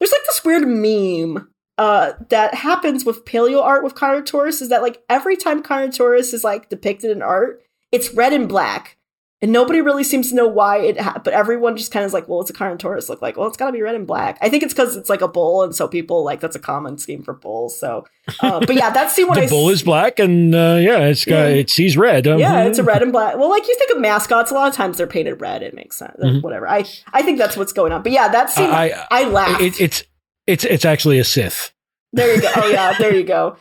there's 0.00 0.12
like 0.12 0.26
this 0.26 0.44
weird 0.44 0.66
meme 0.66 1.48
uh, 1.78 2.14
that 2.28 2.54
happens 2.54 3.04
with 3.04 3.24
paleo 3.24 3.62
art 3.62 3.84
with 3.84 3.94
Carnotaurus 3.94 4.60
is 4.60 4.68
that 4.68 4.82
like 4.82 5.02
every 5.08 5.36
time 5.36 5.62
Carnotaurus 5.62 6.34
is 6.34 6.42
like 6.42 6.68
depicted 6.68 7.12
in 7.12 7.22
art, 7.22 7.62
it's 7.92 8.12
red 8.12 8.32
and 8.32 8.48
black. 8.48 8.97
And 9.40 9.52
nobody 9.52 9.80
really 9.80 10.02
seems 10.02 10.30
to 10.30 10.34
know 10.34 10.48
why 10.48 10.78
it, 10.78 11.00
ha- 11.00 11.20
but 11.22 11.32
everyone 11.32 11.76
just 11.76 11.92
kind 11.92 12.02
of 12.02 12.08
is 12.08 12.12
like, 12.12 12.26
well, 12.26 12.38
what's 12.38 12.50
a 12.50 12.52
Carnotaurus 12.52 13.08
look 13.08 13.22
like? 13.22 13.36
Well, 13.36 13.46
it's 13.46 13.56
got 13.56 13.66
to 13.66 13.72
be 13.72 13.80
red 13.80 13.94
and 13.94 14.04
black. 14.04 14.36
I 14.40 14.48
think 14.48 14.64
it's 14.64 14.74
because 14.74 14.96
it's 14.96 15.08
like 15.08 15.20
a 15.20 15.28
bull, 15.28 15.62
and 15.62 15.72
so 15.72 15.86
people 15.86 16.24
like 16.24 16.40
that's 16.40 16.56
a 16.56 16.58
common 16.58 16.98
scheme 16.98 17.22
for 17.22 17.34
bulls. 17.34 17.78
So, 17.78 18.04
uh, 18.40 18.58
but 18.58 18.74
yeah, 18.74 18.90
that's 18.90 19.14
scene 19.14 19.26
when 19.28 19.36
the 19.36 19.42
I 19.42 19.44
s- 19.44 19.50
bull 19.50 19.68
is 19.68 19.84
black 19.84 20.18
and 20.18 20.52
uh, 20.52 20.78
yeah, 20.80 21.02
it's 21.06 21.24
got 21.24 21.34
Yeah. 21.50 21.54
it 21.54 21.70
sees 21.70 21.96
red. 21.96 22.26
Um, 22.26 22.40
yeah, 22.40 22.64
it's 22.64 22.78
a 22.80 22.82
red 22.82 23.00
and 23.00 23.12
black. 23.12 23.36
Well, 23.38 23.48
like 23.48 23.68
you 23.68 23.76
think 23.78 23.92
of 23.92 24.00
mascots, 24.00 24.50
a 24.50 24.54
lot 24.54 24.68
of 24.68 24.74
times 24.74 24.96
they're 24.96 25.06
painted 25.06 25.40
red. 25.40 25.62
It 25.62 25.72
makes 25.72 25.96
sense. 25.96 26.16
Mhm. 26.20 26.42
Whatever. 26.42 26.68
I 26.68 26.84
I 27.12 27.22
think 27.22 27.38
that's 27.38 27.56
what's 27.56 27.72
going 27.72 27.92
on. 27.92 28.02
But 28.02 28.10
yeah, 28.10 28.26
that 28.26 28.50
scene, 28.50 28.68
I, 28.68 29.06
I- 29.10 29.28
laughed. 29.28 29.62
It, 29.62 29.80
it's 29.80 30.02
it's 30.48 30.64
it's 30.64 30.84
actually 30.84 31.20
a 31.20 31.24
Sith. 31.24 31.72
there 32.12 32.34
you 32.34 32.42
go. 32.42 32.50
Oh 32.56 32.66
yeah, 32.66 32.98
there 32.98 33.14
you 33.14 33.22
go. 33.22 33.56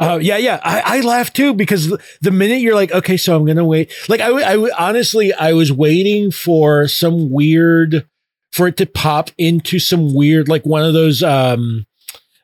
Uh, 0.00 0.18
yeah, 0.20 0.36
yeah. 0.36 0.60
I, 0.64 0.98
I 0.98 1.00
laugh 1.00 1.32
too 1.32 1.54
because 1.54 1.96
the 2.20 2.30
minute 2.30 2.60
you're 2.60 2.74
like, 2.74 2.92
okay, 2.92 3.16
so 3.16 3.36
I'm 3.36 3.44
gonna 3.44 3.64
wait. 3.64 3.92
Like 4.08 4.20
I, 4.20 4.30
I 4.30 4.70
honestly, 4.78 5.32
I 5.32 5.52
was 5.52 5.72
waiting 5.72 6.30
for 6.30 6.88
some 6.88 7.30
weird, 7.30 8.06
for 8.52 8.66
it 8.68 8.76
to 8.78 8.86
pop 8.86 9.30
into 9.38 9.78
some 9.78 10.14
weird, 10.14 10.48
like 10.48 10.66
one 10.66 10.82
of 10.82 10.92
those, 10.92 11.22
um, 11.22 11.86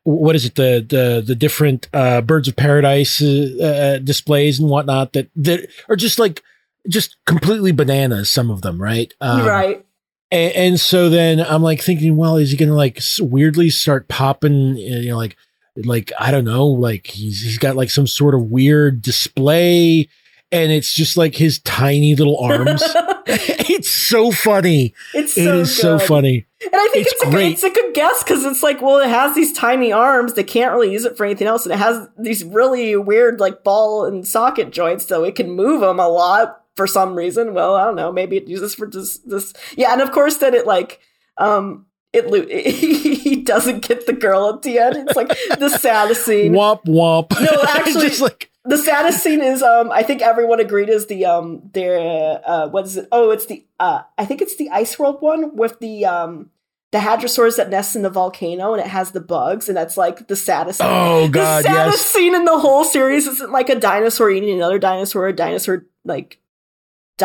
what 0.05 0.37
is 0.37 0.45
it, 0.45 0.55
the 0.55 0.85
the 0.89 1.23
the 1.27 1.35
different 1.35 1.89
uh, 1.93 2.21
birds 2.21 2.49
of 2.49 2.57
paradise 2.57 3.21
uh, 3.21 3.57
uh, 3.63 3.99
displays 3.99 4.61
and 4.61 4.69
whatnot 4.69 5.13
that 5.13 5.29
that 5.37 5.69
are 5.89 5.97
just 5.97 6.19
like 6.19 6.43
just 6.89 7.17
completely 7.27 7.73
bananas. 7.73 8.31
Some 8.31 8.51
of 8.51 8.63
them, 8.63 8.81
right? 8.81 9.13
Um, 9.21 9.47
right. 9.47 9.87
and, 10.31 10.53
and 10.55 10.81
so 10.81 11.09
then 11.09 11.41
I'm 11.41 11.63
like 11.63 11.83
thinking, 11.83 12.17
well, 12.17 12.37
is 12.37 12.51
he 12.53 12.57
gonna 12.57 12.75
like 12.75 13.01
weirdly 13.21 13.71
start 13.71 14.09
popping? 14.09 14.77
You 14.77 15.11
know, 15.11 15.17
like, 15.17 15.37
like 15.77 16.13
I 16.19 16.31
don't 16.31 16.45
know, 16.45 16.67
like 16.67 17.07
he's 17.07 17.41
he's 17.43 17.59
got 17.59 17.77
like 17.77 17.91
some 17.91 18.07
sort 18.07 18.35
of 18.35 18.43
weird 18.51 19.03
display, 19.03 20.09
and 20.51 20.71
it's 20.73 20.93
just 20.93 21.17
like 21.17 21.35
his 21.37 21.59
tiny 21.61 22.15
little 22.15 22.39
arms. 22.39 22.83
it's 23.27 23.91
so 23.91 24.31
funny. 24.31 24.95
it's 25.15 25.37
It 25.39 25.45
so 25.45 25.59
is 25.61 25.77
so 25.77 25.99
funny. 25.99 26.47
And 26.61 26.71
I 26.75 26.89
think 26.93 27.07
It's 27.07 27.13
it's, 27.15 27.23
a, 27.25 27.31
great. 27.31 27.53
it's 27.53 27.63
a 27.65 27.71
good 27.71 27.95
guess 27.95 28.23
because 28.23 28.45
it's 28.45 28.63
like, 28.63 28.81
well, 28.83 28.99
it 28.99 29.09
has 29.09 29.35
these 29.35 29.53
tiny 29.53 29.93
arms. 29.93 30.35
They 30.35 30.45
can't 30.45 30.73
really 30.73 30.93
use 30.93 31.05
it 31.05 31.17
for 31.17 31.25
anything 31.25 31.47
else. 31.49 31.65
And 31.65 31.73
it 31.73 31.79
has 31.79 32.07
these 32.19 32.45
really 32.45 32.95
weird, 32.97 33.41
like, 33.41 33.65
ball 33.65 34.05
and 34.05 34.27
socket 34.27 34.71
joints, 34.71 35.07
so 35.07 35.25
it 35.25 35.35
can 35.35 35.51
move 35.51 35.81
them 35.81 35.99
a 35.99 36.09
lot 36.09 36.65
for 36.77 36.87
some 36.87 37.15
reason. 37.17 37.55
Well, 37.55 37.75
I 37.75 37.85
don't 37.85 37.97
know. 37.97 38.13
Maybe 38.13 38.37
it 38.37 38.47
uses 38.49 38.75
for 38.77 38.87
this. 38.89 39.19
this. 39.21 39.53
Yeah. 39.77 39.93
And 39.93 40.01
of 40.03 40.13
course, 40.13 40.37
then 40.37 40.55
it, 40.55 40.67
like, 40.67 41.01
um, 41.39 41.87
it, 42.13 42.27
lo- 42.27 42.47
he 42.49 43.43
doesn't 43.43 43.81
get 43.87 44.07
the 44.07 44.13
girl 44.13 44.49
at 44.55 44.63
the 44.63 44.79
end. 44.79 44.97
It's 45.09 45.17
like 45.17 45.29
the 45.59 45.69
saddest 45.71 46.25
scene. 46.27 46.53
Womp 46.53 46.85
womp. 46.85 47.31
No, 47.41 47.63
actually- 47.69 48.09
just 48.09 48.21
like 48.21 48.51
The 48.65 48.79
saddest 48.79 49.23
scene 49.23 49.41
is 49.41 49.63
um 49.63 49.91
I 49.91 50.03
think 50.03 50.23
everyone 50.23 50.61
agreed 50.61 50.89
is 50.89 51.07
the 51.07 51.25
um 51.27 51.71
their 51.73 52.41
uh 52.47 52.69
what 52.69 52.85
is 52.85 52.97
it? 52.97 53.09
Oh, 53.11 53.31
it's 53.31 53.47
the 53.47 53.65
uh 53.81 54.03
I 54.17 54.25
think 54.25 54.41
it's 54.43 54.57
the 54.57 54.71
Ice 54.71 54.99
World 54.99 55.17
one 55.21 55.57
with 55.57 55.81
the 55.81 56.05
um 56.07 56.51
the 56.93 56.99
hadrosaurs 56.99 57.57
that 57.57 57.71
nest 57.71 57.97
in 57.97 58.03
the 58.03 58.11
volcano 58.11 58.75
and 58.75 58.83
it 58.83 58.87
has 58.87 59.13
the 59.13 59.21
bugs 59.21 59.69
and 59.69 59.77
that's 59.77 59.97
like 59.97 60.29
the 60.29 60.37
saddest 60.37 60.79
oh 60.85 61.23
the 61.23 61.33
god, 61.33 61.65
saddest 61.65 61.99
yes. 61.99 62.07
scene 62.07 62.35
in 62.35 62.45
the 62.45 62.59
whole 62.59 62.85
series 62.85 63.27
isn't 63.27 63.51
like 63.51 63.71
a 63.71 63.75
dinosaur 63.81 64.31
eating 64.31 64.51
another 64.55 64.79
dinosaur, 64.79 65.27
a 65.27 65.33
dinosaur 65.33 65.87
like 66.05 66.39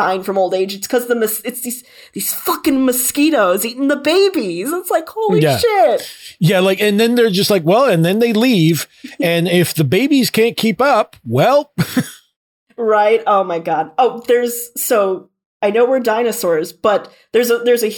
dying 0.01 0.21
from 0.23 0.37
old 0.37 0.53
age. 0.53 0.75
It's 0.75 0.85
because 0.87 1.07
the 1.07 1.15
mos- 1.15 1.41
it's 1.43 1.61
these 1.61 1.83
these 2.13 2.31
fucking 2.33 2.85
mosquitoes 2.85 3.65
eating 3.65 3.87
the 3.87 3.95
babies. 3.95 4.71
It's 4.71 4.91
like 4.91 5.09
holy 5.09 5.41
Yeah. 5.41 5.57
shit. 5.57 6.07
Yeah, 6.39 6.59
like, 6.59 6.79
and 6.79 6.99
then 6.99 7.15
they're 7.15 7.31
just 7.31 7.49
like, 7.49 7.63
well, 7.65 7.85
and 7.85 8.05
then 8.05 8.19
they 8.19 8.31
leave. 8.33 8.87
and 9.19 9.47
if 9.47 9.73
the 9.73 9.83
babies 9.83 10.29
can't 10.29 10.55
keep 10.55 10.79
up, 10.81 11.15
well, 11.25 11.71
Right? 12.77 13.23
Oh 13.25 13.43
my 13.43 13.57
god. 13.59 13.91
Oh, 13.97 14.23
there's 14.27 14.69
so 14.79 15.29
I 15.63 15.71
know 15.71 15.85
we're 15.89 15.99
dinosaurs, 15.99 16.71
but 16.73 17.11
there's 17.33 17.49
a 17.49 17.57
there's 17.59 17.83
a 17.83 17.91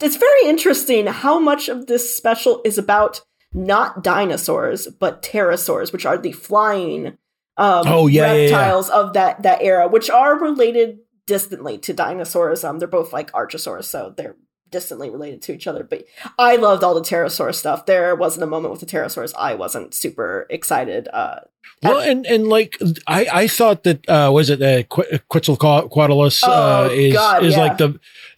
it's 0.00 0.16
very 0.16 0.44
interesting 0.46 1.06
how 1.06 1.38
much 1.38 1.68
of 1.68 1.86
this 1.86 2.14
special 2.16 2.62
is 2.64 2.78
about 2.78 3.20
not 3.52 4.02
dinosaurs 4.02 4.86
but 4.98 5.20
pterosaurs, 5.22 5.92
which 5.92 6.06
are 6.06 6.16
the 6.16 6.32
flying 6.32 7.18
um, 7.58 7.82
Oh, 7.86 8.06
yeah, 8.06 8.32
yeah, 8.32 8.34
yeah. 8.34 8.42
reptiles 8.56 8.88
of 8.88 9.12
that 9.14 9.42
that 9.42 9.60
era, 9.60 9.88
which 9.88 10.08
are 10.08 10.38
related 10.38 11.00
distantly 11.28 11.78
to 11.78 11.92
dinosaurs. 11.92 12.64
Um, 12.64 12.78
they're 12.80 12.88
both 12.88 13.12
like 13.12 13.30
archosaurs, 13.32 13.84
so 13.84 14.12
they're 14.16 14.34
distantly 14.70 15.08
related 15.10 15.40
to 15.42 15.52
each 15.52 15.66
other. 15.66 15.84
But 15.84 16.04
I 16.38 16.56
loved 16.56 16.82
all 16.82 16.94
the 16.94 17.00
pterosaur 17.02 17.54
stuff. 17.54 17.86
There 17.86 18.16
wasn't 18.16 18.44
a 18.44 18.46
moment 18.46 18.72
with 18.72 18.80
the 18.80 18.86
pterosaurs 18.86 19.32
I 19.38 19.54
wasn't 19.54 19.94
super 19.94 20.46
excited. 20.50 21.06
Uh, 21.12 21.40
well, 21.82 22.00
and 22.00 22.26
and 22.26 22.48
like 22.48 22.76
I 23.06 23.28
I 23.32 23.46
thought 23.46 23.84
that 23.84 24.08
uh 24.08 24.30
was 24.32 24.50
it 24.50 24.60
uh, 24.62 24.82
Qu- 24.84 25.18
Quetzalcoatlus 25.30 26.42
uh, 26.42 26.88
Oh, 26.90 26.90
is 26.90 27.12
God, 27.12 27.44
is 27.44 27.54
yeah. 27.54 27.60
like 27.60 27.78
the, 27.78 27.88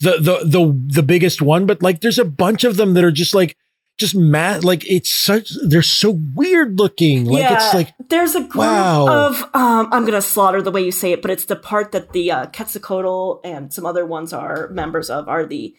the 0.01 0.12
the 0.18 0.41
the 0.45 0.80
the 0.97 1.03
biggest 1.03 1.41
one, 1.41 1.64
but 1.66 1.82
like 1.82 2.01
there's 2.01 2.18
a 2.18 2.24
bunch 2.24 2.64
of 2.64 2.76
them 2.76 2.95
that 2.95 3.05
are 3.05 3.12
just 3.12 3.34
like 3.34 3.57
just 4.01 4.14
mad 4.14 4.64
like 4.64 4.84
it's 4.90 5.11
such 5.11 5.53
they're 5.62 5.82
so 5.82 6.11
weird 6.34 6.78
looking 6.78 7.26
like 7.26 7.44
it's 7.51 7.74
like 7.74 7.94
there's 8.09 8.34
a 8.34 8.40
group 8.40 8.57
wow. 8.57 9.26
of 9.26 9.42
um 9.55 9.88
I'm 9.92 10.07
gonna 10.07 10.22
slaughter 10.22 10.62
the 10.62 10.70
way 10.70 10.82
you 10.82 10.90
say 10.90 11.12
it, 11.12 11.22
but 11.22 11.30
it's 11.30 11.44
the 11.44 11.55
part 11.55 11.92
that 11.92 12.12
the 12.12 12.32
uh, 12.32 12.46
Quetzalcoatl 12.46 13.40
and 13.44 13.72
some 13.72 13.84
other 13.84 14.07
ones 14.07 14.32
are 14.32 14.68
members 14.70 15.11
of 15.11 15.28
are 15.28 15.44
the 15.44 15.76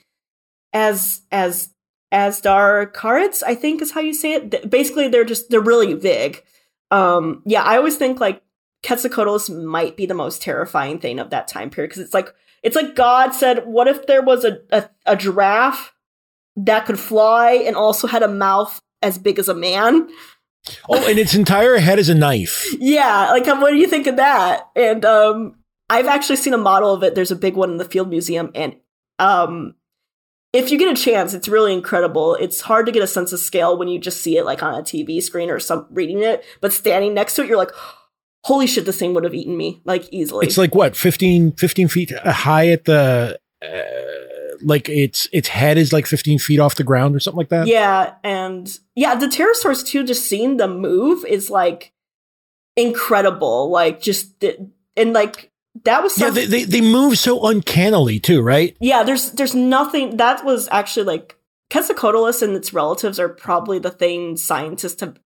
as 0.72 1.22
as 1.32 1.74
Azhdarchids, 2.14 3.42
I 3.46 3.56
think 3.56 3.82
is 3.82 3.92
how 3.92 4.02
you 4.02 4.14
say 4.14 4.34
it. 4.34 4.70
Basically, 4.70 5.08
they're 5.08 5.26
just 5.26 5.50
they're 5.50 5.60
really 5.60 5.96
big. 5.96 6.44
Um, 6.92 7.42
yeah, 7.46 7.64
I 7.64 7.78
always 7.78 7.96
think 7.96 8.20
like 8.20 8.44
Quetzalcoatlus 8.84 9.64
might 9.64 9.98
be 9.98 10.06
the 10.06 10.14
most 10.14 10.42
terrifying 10.42 11.00
thing 11.00 11.20
of 11.20 11.32
that 11.32 11.48
time 11.48 11.70
period 11.70 11.90
because 11.90 12.04
it's 12.04 12.14
like 12.14 12.34
it's 12.62 12.76
like 12.76 12.96
God 12.96 13.32
said, 13.32 13.66
what 13.66 13.88
if 13.88 14.06
there 14.06 14.22
was 14.22 14.46
a, 14.46 14.60
a 14.72 14.90
a 15.06 15.16
giraffe 15.16 15.94
that 16.66 16.86
could 16.86 17.00
fly 17.00 17.54
and 17.54 17.76
also 17.76 18.08
had 18.08 18.24
a 18.24 18.28
mouth 18.28 18.80
as 19.02 19.18
big 19.18 19.40
as 19.40 19.48
a 19.48 19.56
man? 19.56 20.08
oh 20.90 21.10
and 21.10 21.18
its 21.18 21.34
entire 21.34 21.78
head 21.78 21.98
is 21.98 22.08
a 22.08 22.14
knife 22.14 22.68
Yeah, 22.80 23.32
like 23.32 23.48
um, 23.48 23.62
what 23.62 23.72
do 23.72 23.78
you 23.78 23.88
think 23.88 24.06
of 24.06 24.18
that? 24.18 24.70
And 24.76 25.04
um 25.04 25.56
I've 25.90 26.06
actually 26.06 26.36
seen 26.36 26.54
a 26.54 26.58
model 26.58 26.94
of 26.94 27.04
it. 27.04 27.16
There's 27.16 27.32
a 27.32 27.36
big 27.36 27.56
one 27.56 27.72
in 27.72 27.78
the 27.78 27.86
Field 27.86 28.10
Museum 28.10 28.52
and 28.54 28.76
um 29.18 29.74
if 30.54 30.70
you 30.70 30.78
get 30.78 30.92
a 30.92 31.02
chance, 31.02 31.34
it's 31.34 31.48
really 31.48 31.74
incredible. 31.74 32.36
It's 32.36 32.62
hard 32.62 32.86
to 32.86 32.92
get 32.92 33.02
a 33.02 33.08
sense 33.08 33.32
of 33.32 33.40
scale 33.40 33.78
when 33.78 33.88
you 33.88 34.00
just 34.00 34.22
see 34.22 34.38
it 34.38 34.44
like 34.46 34.62
on 34.62 34.76
a 34.76 34.84
TV 34.84 35.24
screen 35.24 35.50
or 35.50 35.60
some 35.60 35.88
reading 35.90 36.22
it, 36.22 36.44
but 36.60 36.74
standing 36.74 37.14
next 37.14 37.36
to 37.36 37.44
it, 37.44 37.48
you're 37.48 37.58
like, 37.58 37.72
holy 38.44 38.68
shit, 38.68 38.86
this 38.86 38.98
thing 39.00 39.14
would 39.14 39.24
have 39.24 39.34
eaten 39.34 39.56
me 39.56 39.82
like 39.86 40.08
easily. 40.12 40.46
it's 40.46 40.58
like 40.58 40.76
what 40.76 40.96
15 40.96 41.54
15 41.54 41.88
feet 41.88 42.12
high 42.26 42.68
at 42.70 42.86
the 42.86 43.40
uh, 43.64 44.21
like 44.64 44.90
its 44.90 45.28
its 45.32 45.48
head 45.48 45.78
is 45.78 45.94
like 45.94 46.06
15 46.06 46.40
feet 46.40 46.60
off 46.60 46.76
the 46.76 46.84
ground 46.84 47.16
or 47.16 47.20
something 47.20 47.38
like 47.38 47.50
that 47.50 47.68
yeah, 47.68 48.16
and 48.24 48.80
yeah, 48.96 49.16
the 49.16 49.28
pterosaurs 49.28 49.86
too. 49.86 50.04
Just 50.04 50.28
seeing 50.28 50.58
them 50.58 50.80
move 50.80 51.26
is 51.26 51.50
like 51.50 51.94
incredible. 52.76 53.70
Like 53.70 54.02
just 54.02 54.44
and 54.44 55.14
like 55.14 55.52
that 55.84 56.04
was 56.04 56.20
yeah 56.20 56.30
they, 56.30 56.46
they, 56.46 56.64
they 56.64 56.82
move 56.82 57.18
so 57.18 57.48
uncannily 57.48 58.20
too 58.20 58.42
right 58.42 58.76
yeah 58.82 59.04
there's 59.04 59.32
there's 59.32 59.56
nothing 59.56 60.18
that 60.18 60.44
was 60.44 60.68
actually 60.70 61.06
like 61.06 61.38
Quetzalcoatlus 61.72 62.42
and 62.42 62.56
its 62.58 62.74
relatives 62.74 63.18
are 63.20 63.30
probably 63.30 63.80
the 63.80 63.90
thing 63.90 64.36
scientists 64.36 65.00
have 65.00 65.18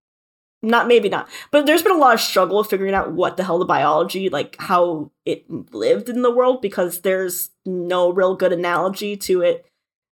not 0.65 0.87
maybe 0.87 1.09
not. 1.09 1.29
But 1.51 1.65
there's 1.65 1.83
been 1.83 1.93
a 1.93 1.97
lot 1.97 2.13
of 2.13 2.21
struggle 2.21 2.63
figuring 2.63 2.93
out 2.93 3.11
what 3.11 3.37
the 3.37 3.43
hell 3.43 3.59
the 3.59 3.65
biology 3.65 4.29
like 4.29 4.55
how 4.59 5.11
it 5.25 5.45
lived 5.73 6.09
in 6.09 6.21
the 6.21 6.31
world 6.31 6.61
because 6.61 7.01
there's 7.01 7.51
no 7.65 8.11
real 8.11 8.35
good 8.35 8.51
analogy 8.51 9.15
to 9.17 9.41
it 9.41 9.65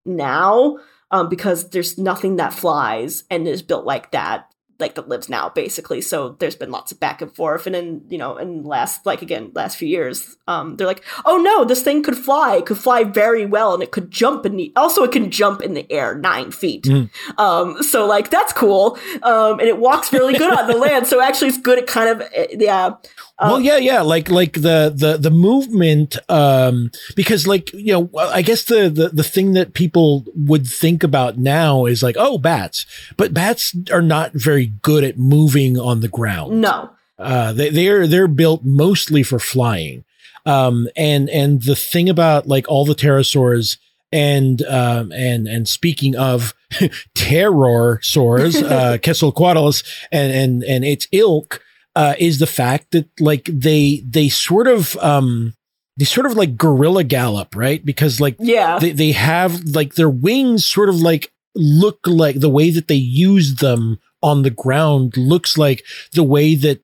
now 0.04 0.78
um, 1.10 1.28
because 1.28 1.70
there's 1.70 1.98
nothing 1.98 2.36
that 2.36 2.52
flies 2.52 3.24
and 3.30 3.46
is 3.46 3.62
built 3.62 3.84
like 3.84 4.10
that 4.12 4.53
like 4.78 4.94
that 4.96 5.08
lives 5.08 5.28
now 5.28 5.48
basically. 5.48 6.00
So 6.00 6.36
there's 6.38 6.56
been 6.56 6.70
lots 6.70 6.92
of 6.92 7.00
back 7.00 7.22
and 7.22 7.34
forth. 7.34 7.66
And 7.66 7.76
in 7.76 8.02
you 8.08 8.18
know 8.18 8.36
in 8.36 8.64
last 8.64 9.06
like 9.06 9.22
again 9.22 9.52
last 9.54 9.76
few 9.76 9.88
years 9.88 10.36
um 10.46 10.76
they're 10.76 10.86
like 10.86 11.04
oh 11.24 11.38
no 11.38 11.64
this 11.64 11.82
thing 11.82 12.02
could 12.02 12.16
fly 12.16 12.56
it 12.56 12.66
could 12.66 12.78
fly 12.78 13.04
very 13.04 13.46
well 13.46 13.74
and 13.74 13.82
it 13.82 13.92
could 13.92 14.10
jump 14.10 14.44
in 14.44 14.56
the 14.56 14.72
also 14.76 15.04
it 15.04 15.12
can 15.12 15.30
jump 15.30 15.62
in 15.62 15.74
the 15.74 15.90
air 15.90 16.14
nine 16.14 16.50
feet. 16.50 16.84
Mm. 16.84 17.10
um 17.38 17.82
so 17.82 18.06
like 18.06 18.30
that's 18.30 18.52
cool. 18.52 18.98
Um 19.22 19.60
and 19.60 19.68
it 19.68 19.78
walks 19.78 20.12
really 20.12 20.34
good 20.34 20.52
on 20.52 20.66
the 20.66 20.76
land. 20.76 21.06
So 21.06 21.20
actually 21.20 21.48
it's 21.48 21.60
good 21.60 21.78
at 21.78 21.86
kind 21.86 22.08
of 22.08 22.28
eh, 22.34 22.46
yeah. 22.58 22.94
Well 23.40 23.60
yeah 23.60 23.76
yeah 23.76 24.00
like 24.00 24.30
like 24.30 24.54
the 24.54 24.92
the 24.94 25.16
the 25.18 25.30
movement 25.30 26.16
um 26.28 26.92
because 27.16 27.48
like 27.48 27.72
you 27.72 27.92
know 27.92 28.10
i 28.16 28.42
guess 28.42 28.64
the, 28.64 28.88
the 28.88 29.08
the 29.08 29.24
thing 29.24 29.54
that 29.54 29.74
people 29.74 30.24
would 30.34 30.66
think 30.66 31.02
about 31.02 31.36
now 31.36 31.84
is 31.84 32.02
like 32.02 32.16
oh 32.18 32.38
bats. 32.38 32.86
But 33.16 33.34
bats 33.34 33.74
are 33.92 34.02
not 34.02 34.32
very 34.34 34.63
good 34.66 35.04
at 35.04 35.18
moving 35.18 35.78
on 35.78 36.00
the 36.00 36.08
ground 36.08 36.60
no 36.60 36.90
Uh, 37.18 37.52
they, 37.52 37.70
they're 37.70 38.06
they're 38.08 38.26
built 38.28 38.64
mostly 38.64 39.22
for 39.22 39.38
flying. 39.38 40.04
Um, 40.46 40.88
and 40.96 41.30
and 41.30 41.62
the 41.62 41.76
thing 41.76 42.08
about 42.10 42.46
like 42.46 42.68
all 42.68 42.84
the 42.84 42.94
pterosaurs 42.94 43.78
and 44.12 44.62
um, 44.62 45.12
and 45.12 45.46
and 45.48 45.68
speaking 45.68 46.16
of 46.16 46.54
pterosaurs, 47.16 48.62
uh, 48.62 48.98
Quetzalcoatlus 49.02 49.84
and 50.12 50.32
and 50.32 50.64
and 50.64 50.84
its 50.84 51.06
ilk 51.12 51.62
uh, 51.96 52.14
is 52.18 52.38
the 52.38 52.46
fact 52.46 52.90
that 52.90 53.08
like 53.20 53.44
they 53.46 54.02
they 54.06 54.28
sort 54.28 54.66
of 54.66 54.96
um 54.98 55.54
they 55.96 56.04
sort 56.04 56.26
of 56.26 56.36
like 56.36 56.56
gorilla 56.56 57.04
gallop, 57.04 57.54
right? 57.56 57.84
Because 57.84 58.20
like 58.20 58.36
yeah 58.38 58.78
they, 58.78 58.90
they 58.90 59.12
have 59.12 59.64
like 59.64 59.94
their 59.94 60.10
wings 60.10 60.66
sort 60.66 60.88
of 60.88 60.96
like 60.96 61.32
look 61.54 62.00
like 62.06 62.40
the 62.40 62.50
way 62.50 62.70
that 62.70 62.88
they 62.88 62.94
use 62.94 63.56
them 63.56 63.98
on 64.24 64.42
the 64.42 64.50
ground 64.50 65.16
looks 65.18 65.58
like 65.58 65.84
the 66.12 66.24
way 66.24 66.54
that 66.54 66.80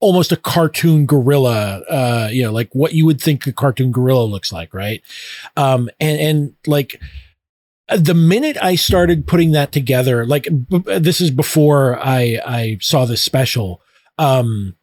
almost 0.00 0.32
a 0.32 0.36
cartoon 0.36 1.06
gorilla 1.06 1.82
uh 1.88 2.28
you 2.32 2.42
know 2.42 2.50
like 2.50 2.68
what 2.72 2.94
you 2.94 3.04
would 3.04 3.20
think 3.20 3.46
a 3.46 3.52
cartoon 3.52 3.92
gorilla 3.92 4.24
looks 4.24 4.50
like 4.52 4.72
right? 4.74 5.02
Um 5.56 5.88
and 6.00 6.18
and 6.20 6.54
like 6.66 7.00
the 7.94 8.14
minute 8.14 8.56
i 8.60 8.74
started 8.74 9.28
putting 9.28 9.52
that 9.52 9.70
together 9.70 10.26
like 10.26 10.48
b- 10.68 10.98
this 10.98 11.20
is 11.20 11.30
before 11.30 11.98
i 12.00 12.40
i 12.44 12.78
saw 12.80 13.04
this 13.04 13.22
special 13.22 13.80
um 14.18 14.74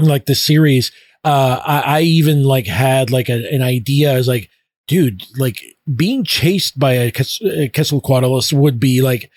like 0.00 0.24
the 0.24 0.34
series 0.34 0.90
uh 1.24 1.60
i, 1.66 1.98
I 1.98 2.00
even 2.00 2.44
like 2.44 2.66
had 2.66 3.10
like 3.10 3.28
a, 3.28 3.52
an 3.52 3.62
idea. 3.62 4.12
I 4.12 4.16
was 4.16 4.28
like 4.28 4.48
dude 4.88 5.22
like 5.38 5.62
being 5.94 6.24
chased 6.24 6.78
by 6.78 6.94
a, 6.94 7.12
Quetz- 7.12 7.64
a 7.64 7.68
quetzalcoatlus 7.68 8.52
would 8.52 8.80
be 8.80 9.02
like 9.02 9.30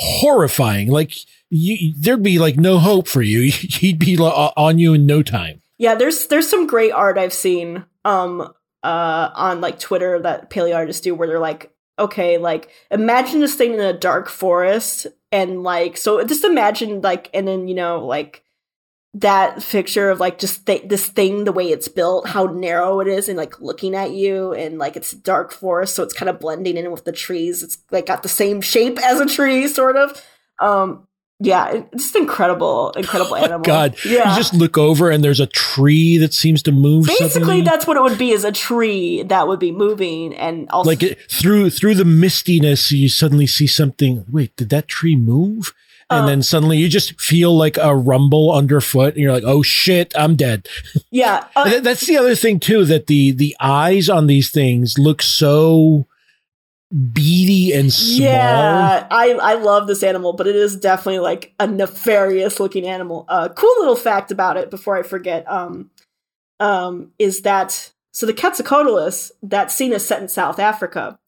horrifying. 0.00 0.88
Like 0.88 1.12
you, 1.50 1.94
there'd 1.96 2.22
be 2.22 2.38
like 2.38 2.56
no 2.56 2.78
hope 2.78 3.06
for 3.06 3.22
you. 3.22 3.50
He'd 3.52 3.98
be 3.98 4.18
on 4.18 4.78
you 4.78 4.94
in 4.94 5.06
no 5.06 5.22
time. 5.22 5.62
Yeah, 5.78 5.94
there's 5.94 6.26
there's 6.26 6.48
some 6.48 6.66
great 6.66 6.92
art 6.92 7.18
I've 7.18 7.32
seen 7.32 7.84
um 8.04 8.52
uh 8.82 9.30
on 9.34 9.60
like 9.60 9.78
Twitter 9.78 10.18
that 10.20 10.50
paleo 10.50 10.74
artists 10.74 11.02
do 11.02 11.14
where 11.14 11.28
they're 11.28 11.38
like, 11.38 11.72
okay, 11.98 12.38
like 12.38 12.70
imagine 12.90 13.40
this 13.40 13.54
thing 13.54 13.74
in 13.74 13.80
a 13.80 13.92
dark 13.92 14.28
forest 14.28 15.06
and 15.30 15.62
like 15.62 15.96
so 15.96 16.24
just 16.24 16.44
imagine 16.44 17.02
like 17.02 17.30
and 17.34 17.46
then 17.46 17.68
you 17.68 17.74
know 17.74 18.04
like 18.04 18.42
that 19.14 19.60
picture 19.60 20.08
of 20.10 20.20
like 20.20 20.38
just 20.38 20.66
th- 20.66 20.88
this 20.88 21.08
thing 21.08 21.42
the 21.44 21.50
way 21.52 21.68
it's 21.70 21.88
built 21.88 22.28
how 22.28 22.44
narrow 22.44 23.00
it 23.00 23.08
is 23.08 23.28
and 23.28 23.36
like 23.36 23.60
looking 23.60 23.94
at 23.94 24.12
you 24.12 24.52
and 24.52 24.78
like 24.78 24.96
it's 24.96 25.10
dark 25.10 25.50
forest 25.52 25.96
so 25.96 26.04
it's 26.04 26.14
kind 26.14 26.28
of 26.28 26.38
blending 26.38 26.76
in 26.76 26.90
with 26.92 27.04
the 27.04 27.12
trees. 27.12 27.62
It's 27.62 27.78
like 27.90 28.06
got 28.06 28.22
the 28.22 28.28
same 28.28 28.60
shape 28.60 28.98
as 29.04 29.18
a 29.18 29.26
tree 29.26 29.66
sort 29.66 29.96
of. 29.96 30.24
Um 30.60 31.06
yeah 31.42 31.84
it's 31.92 32.04
just 32.04 32.16
incredible 32.16 32.92
incredible 32.92 33.34
animal. 33.44 33.60
Oh 33.60 33.64
god 33.64 33.96
yeah. 34.04 34.30
you 34.30 34.36
just 34.36 34.54
look 34.54 34.78
over 34.78 35.10
and 35.10 35.24
there's 35.24 35.40
a 35.40 35.46
tree 35.46 36.16
that 36.18 36.32
seems 36.32 36.62
to 36.64 36.70
move 36.70 37.06
Basically, 37.06 37.30
suddenly. 37.30 37.62
that's 37.62 37.88
what 37.88 37.96
it 37.96 38.02
would 38.02 38.18
be: 38.18 38.30
is 38.30 38.44
a 38.44 38.52
tree 38.52 39.24
that 39.24 39.48
would 39.48 39.58
be 39.58 39.72
moving, 39.72 40.34
and 40.34 40.68
also 40.70 40.88
like 40.88 41.02
it, 41.02 41.18
through 41.30 41.70
through 41.70 41.94
the 41.96 42.04
mistiness 42.04 42.92
you 42.92 43.08
suddenly 43.08 43.46
see 43.48 43.66
something. 43.66 44.24
Wait 44.30 44.54
did 44.56 44.68
that 44.68 44.86
tree 44.86 45.16
move 45.16 45.72
and 46.10 46.24
Uh, 46.24 46.26
then 46.26 46.42
suddenly 46.42 46.76
you 46.76 46.88
just 46.88 47.18
feel 47.20 47.56
like 47.56 47.76
a 47.78 47.94
rumble 47.94 48.52
underfoot 48.52 49.14
and 49.14 49.22
you're 49.22 49.32
like 49.32 49.44
oh 49.44 49.62
shit 49.62 50.12
i'm 50.16 50.36
dead 50.36 50.66
yeah, 51.10 51.46
uh, 51.56 51.80
that's 51.80 52.06
the 52.06 52.16
other 52.16 52.34
thing 52.34 52.58
too 52.60 52.84
that 52.84 53.06
the 53.06 53.30
the 53.32 53.56
eyes 53.60 54.08
on 54.08 54.26
these 54.26 54.50
things 54.50 54.98
look 54.98 55.22
so 55.22 56.06
beady 56.90 57.72
and 57.72 57.92
small 57.92 58.26
yeah. 58.26 59.06
I 59.10 59.30
I 59.30 59.54
love 59.54 59.86
this 59.86 60.02
animal, 60.02 60.32
but 60.32 60.46
it 60.46 60.56
is 60.56 60.76
definitely 60.76 61.20
like 61.20 61.54
a 61.60 61.66
nefarious 61.66 62.58
looking 62.58 62.86
animal. 62.86 63.24
Uh, 63.28 63.48
cool 63.48 63.74
little 63.78 63.96
fact 63.96 64.30
about 64.30 64.56
it 64.56 64.70
before 64.70 64.96
I 64.96 65.02
forget. 65.02 65.48
Um, 65.50 65.90
um, 66.58 67.12
is 67.18 67.42
that 67.42 67.92
So 68.12 68.26
the 68.26 68.34
Quetzalcoatlus, 68.34 69.30
that 69.42 69.70
scene 69.70 69.92
is 69.92 70.06
set 70.06 70.20
in 70.20 70.28
South 70.28 70.58
Africa. 70.58 71.18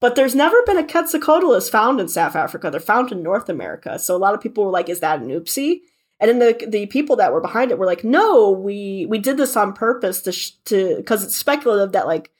But 0.00 0.14
there's 0.14 0.34
never 0.34 0.56
been 0.66 0.76
a 0.78 0.82
Quetzalcoatlus 0.82 1.70
found 1.70 2.00
in 2.00 2.08
South 2.08 2.36
Africa. 2.36 2.70
They're 2.70 2.80
found 2.80 3.12
in 3.12 3.22
North 3.22 3.48
America. 3.48 3.98
So 3.98 4.14
a 4.14 4.18
lot 4.18 4.34
of 4.34 4.40
people 4.42 4.64
were 4.64 4.70
like, 4.70 4.88
is 4.90 5.00
that 5.00 5.20
an 5.20 5.28
oopsie? 5.28 5.80
And 6.20 6.28
then 6.30 6.38
the 6.38 6.66
the 6.66 6.86
people 6.86 7.16
that 7.16 7.32
were 7.32 7.40
behind 7.40 7.70
it 7.70 7.78
were 7.78 7.86
like, 7.86 8.04
no, 8.04 8.50
we 8.50 9.06
we 9.08 9.18
did 9.18 9.36
this 9.36 9.56
on 9.56 9.72
purpose 9.72 10.22
to 10.22 10.32
sh- 10.32 10.52
to 10.66 10.96
because 10.96 11.22
it's 11.24 11.36
speculative 11.36 11.92
that 11.92 12.06
like 12.06 12.30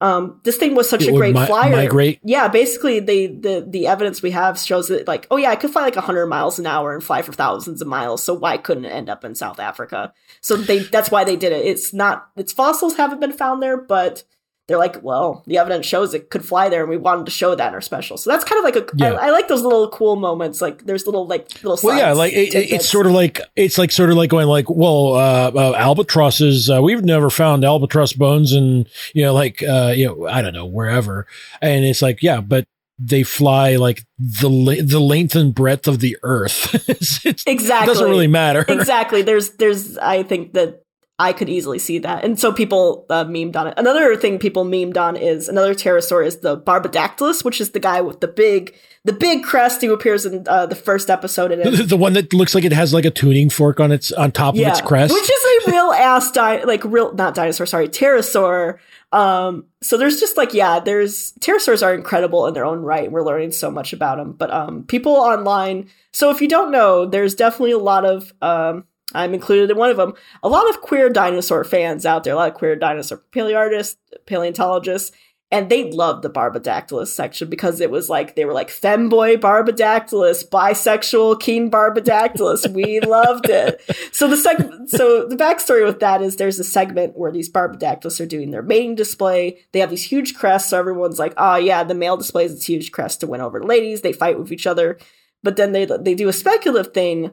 um 0.00 0.40
this 0.44 0.56
thing 0.58 0.74
was 0.74 0.88
such 0.88 1.02
It 1.02 1.08
a 1.08 1.12
great 1.12 1.34
mi- 1.34 1.46
flyer. 1.46 1.74
migrate? 1.74 2.20
Yeah, 2.22 2.48
basically 2.48 3.00
they 3.00 3.26
the 3.28 3.64
the 3.66 3.86
evidence 3.86 4.20
we 4.22 4.30
have 4.32 4.58
shows 4.58 4.88
that 4.88 5.08
like, 5.08 5.26
oh 5.30 5.36
yeah, 5.38 5.50
I 5.50 5.56
could 5.56 5.70
fly 5.70 5.82
like 5.82 5.96
100 5.96 6.26
miles 6.26 6.58
an 6.58 6.66
hour 6.66 6.92
and 6.94 7.02
fly 7.02 7.22
for 7.22 7.32
thousands 7.32 7.80
of 7.82 7.88
miles. 7.88 8.22
So 8.22 8.34
why 8.34 8.58
couldn't 8.58 8.84
it 8.84 8.90
end 8.92 9.08
up 9.08 9.24
in 9.24 9.34
South 9.34 9.58
Africa? 9.58 10.12
So 10.40 10.54
they 10.56 10.80
that's 10.80 11.10
why 11.10 11.24
they 11.24 11.36
did 11.36 11.52
it. 11.52 11.64
It's 11.66 11.92
not 11.92 12.28
its 12.36 12.52
fossils 12.52 12.96
haven't 12.96 13.20
been 13.20 13.32
found 13.32 13.62
there, 13.62 13.76
but 13.76 14.22
they're 14.68 14.78
like, 14.78 15.00
well, 15.02 15.44
the 15.46 15.58
evidence 15.58 15.86
shows 15.86 16.12
it 16.12 16.28
could 16.30 16.44
fly 16.44 16.68
there, 16.68 16.80
and 16.80 16.90
we 16.90 16.96
wanted 16.96 17.24
to 17.26 17.30
show 17.30 17.54
that 17.54 17.68
in 17.68 17.74
our 17.74 17.80
special. 17.80 18.16
So 18.16 18.30
that's 18.30 18.44
kind 18.44 18.58
of 18.58 18.64
like 18.64 18.76
a. 18.76 19.04
I, 19.04 19.10
Yeah. 19.12 19.16
I 19.18 19.30
like 19.30 19.46
those 19.48 19.62
little 19.62 19.88
cool 19.90 20.16
moments. 20.16 20.60
Like 20.60 20.84
there's 20.86 21.06
little 21.06 21.26
like 21.26 21.62
little. 21.62 21.78
Well, 21.82 21.96
yeah, 21.96 22.12
like 22.12 22.32
it, 22.32 22.54
it- 22.54 22.72
it's 22.72 22.88
sort 22.88 23.06
of 23.06 23.12
like 23.12 23.40
it's 23.54 23.78
like 23.78 23.92
sort 23.92 24.10
of 24.10 24.16
like 24.16 24.28
going 24.30 24.48
like, 24.48 24.68
well, 24.68 25.14
uh, 25.14 25.52
uh, 25.54 25.74
albatrosses. 25.76 26.68
Uh, 26.68 26.82
we've 26.82 27.04
never 27.04 27.30
found 27.30 27.64
albatross 27.64 28.12
bones, 28.12 28.52
and 28.52 28.88
you 29.14 29.22
know, 29.22 29.32
like 29.34 29.62
uh, 29.62 29.92
you 29.96 30.06
know, 30.06 30.26
I 30.26 30.42
don't 30.42 30.54
know 30.54 30.66
wherever, 30.66 31.26
and 31.62 31.84
it's 31.84 32.02
like, 32.02 32.22
yeah, 32.22 32.40
but 32.40 32.66
they 32.98 33.22
fly 33.22 33.76
like 33.76 34.04
the 34.18 34.48
the 34.82 34.98
length 35.00 35.36
and 35.36 35.54
breadth 35.54 35.86
of 35.86 36.00
the 36.00 36.16
earth. 36.22 36.72
Exactly 37.46 37.84
It 37.84 37.86
doesn't 37.94 38.08
really 38.10 38.26
matter. 38.26 38.64
exactly. 38.68 39.22
There's 39.22 39.50
there's 39.56 39.98
I 39.98 40.22
think 40.22 40.54
that 40.54 40.82
I 41.18 41.32
could 41.32 41.48
easily 41.48 41.78
see 41.78 41.98
that, 42.00 42.24
and 42.24 42.38
so 42.38 42.52
people 42.52 43.06
uh, 43.08 43.24
memed 43.24 43.56
on 43.56 43.66
it. 43.68 43.74
Another 43.78 44.16
thing 44.16 44.38
people 44.38 44.66
memed 44.66 44.98
on 44.98 45.16
is 45.16 45.48
another 45.48 45.74
pterosaur 45.74 46.26
is 46.26 46.40
the 46.40 46.58
Barbaridactylus, 46.58 47.42
which 47.42 47.58
is 47.58 47.70
the 47.70 47.80
guy 47.80 48.02
with 48.02 48.20
the 48.20 48.28
big 48.28 48.74
the 49.06 49.12
big 49.12 49.44
crest 49.44 49.80
who 49.80 49.92
appears 49.92 50.26
in 50.26 50.44
uh, 50.48 50.66
the 50.66 50.74
first 50.74 51.08
episode 51.08 51.52
in 51.52 51.60
it. 51.60 51.70
the, 51.70 51.84
the 51.84 51.96
one 51.96 52.12
that 52.14 52.34
looks 52.34 52.54
like 52.54 52.64
it 52.64 52.72
has 52.72 52.92
like 52.92 53.04
a 53.04 53.10
tuning 53.10 53.48
fork 53.48 53.78
on 53.78 53.92
its 53.92 54.10
on 54.12 54.32
top 54.32 54.54
of 54.56 54.60
its 54.60 54.80
crest. 54.80 55.14
Which 55.14 55.22
is 55.22 55.68
a 55.68 55.70
real 55.70 55.92
ass 55.92 56.32
di- 56.32 56.64
like 56.64 56.84
real 56.84 57.14
not 57.14 57.34
dinosaur, 57.34 57.66
sorry, 57.66 57.88
pterosaur. 57.88 58.78
Um 59.12 59.66
so 59.80 59.96
there's 59.96 60.18
just 60.18 60.36
like 60.36 60.52
yeah, 60.52 60.80
there's 60.80 61.32
pterosaurs 61.40 61.82
are 61.86 61.94
incredible 61.94 62.46
in 62.46 62.54
their 62.54 62.64
own 62.64 62.80
right. 62.80 63.10
We're 63.10 63.22
learning 63.22 63.52
so 63.52 63.70
much 63.70 63.92
about 63.92 64.18
them. 64.18 64.32
But 64.32 64.50
um 64.50 64.82
people 64.84 65.12
online, 65.12 65.88
so 66.12 66.30
if 66.30 66.42
you 66.42 66.48
don't 66.48 66.72
know, 66.72 67.06
there's 67.06 67.34
definitely 67.34 67.72
a 67.72 67.78
lot 67.78 68.04
of 68.04 68.32
um 68.42 68.84
I'm 69.14 69.34
included 69.34 69.70
in 69.70 69.76
one 69.76 69.90
of 69.90 69.96
them. 69.96 70.14
A 70.42 70.48
lot 70.48 70.68
of 70.68 70.80
queer 70.80 71.08
dinosaur 71.08 71.64
fans 71.64 72.04
out 72.04 72.24
there, 72.24 72.32
a 72.32 72.36
lot 72.36 72.48
of 72.48 72.54
queer 72.54 72.76
dinosaur 72.76 73.22
paleoartists, 73.32 73.96
paleontologists, 74.26 75.12
and 75.52 75.70
they 75.70 75.90
loved 75.92 76.22
the 76.22 76.30
Barbaridactylus 76.30 77.06
section 77.06 77.48
because 77.48 77.80
it 77.80 77.90
was 77.90 78.08
like 78.08 78.34
they 78.34 78.44
were 78.44 78.52
like 78.52 78.68
femboy 78.68 79.36
Barbaridactylus, 79.36 80.48
bisexual 80.48 81.38
keen 81.38 81.70
Barbaridactylus. 81.70 82.68
we 82.72 82.98
loved 83.06 83.48
it. 83.48 83.80
So 84.10 84.26
the 84.26 84.34
seg- 84.34 84.88
so 84.88 85.26
the 85.28 85.36
backstory 85.36 85.84
with 85.86 86.00
that 86.00 86.20
is 86.20 86.36
there's 86.36 86.58
a 86.58 86.64
segment 86.64 87.16
where 87.16 87.30
these 87.30 87.50
Barbaridactylus 87.50 88.20
are 88.20 88.26
doing 88.26 88.50
their 88.50 88.62
mating 88.62 88.96
display. 88.96 89.60
They 89.70 89.78
have 89.78 89.90
these 89.90 90.04
huge 90.04 90.34
crests, 90.34 90.70
so 90.70 90.78
everyone's 90.78 91.20
like, 91.20 91.34
oh 91.36 91.56
yeah, 91.56 91.84
the 91.84 91.94
male 91.94 92.16
displays 92.16 92.52
its 92.52 92.66
huge 92.66 92.90
crest 92.90 93.20
to 93.20 93.28
win 93.28 93.40
over 93.40 93.60
the 93.60 93.66
ladies. 93.66 94.00
They 94.00 94.12
fight 94.12 94.38
with 94.40 94.50
each 94.50 94.66
other, 94.66 94.98
but 95.44 95.54
then 95.54 95.70
they 95.70 95.84
they 95.84 96.16
do 96.16 96.28
a 96.28 96.32
speculative 96.32 96.92
thing, 96.92 97.32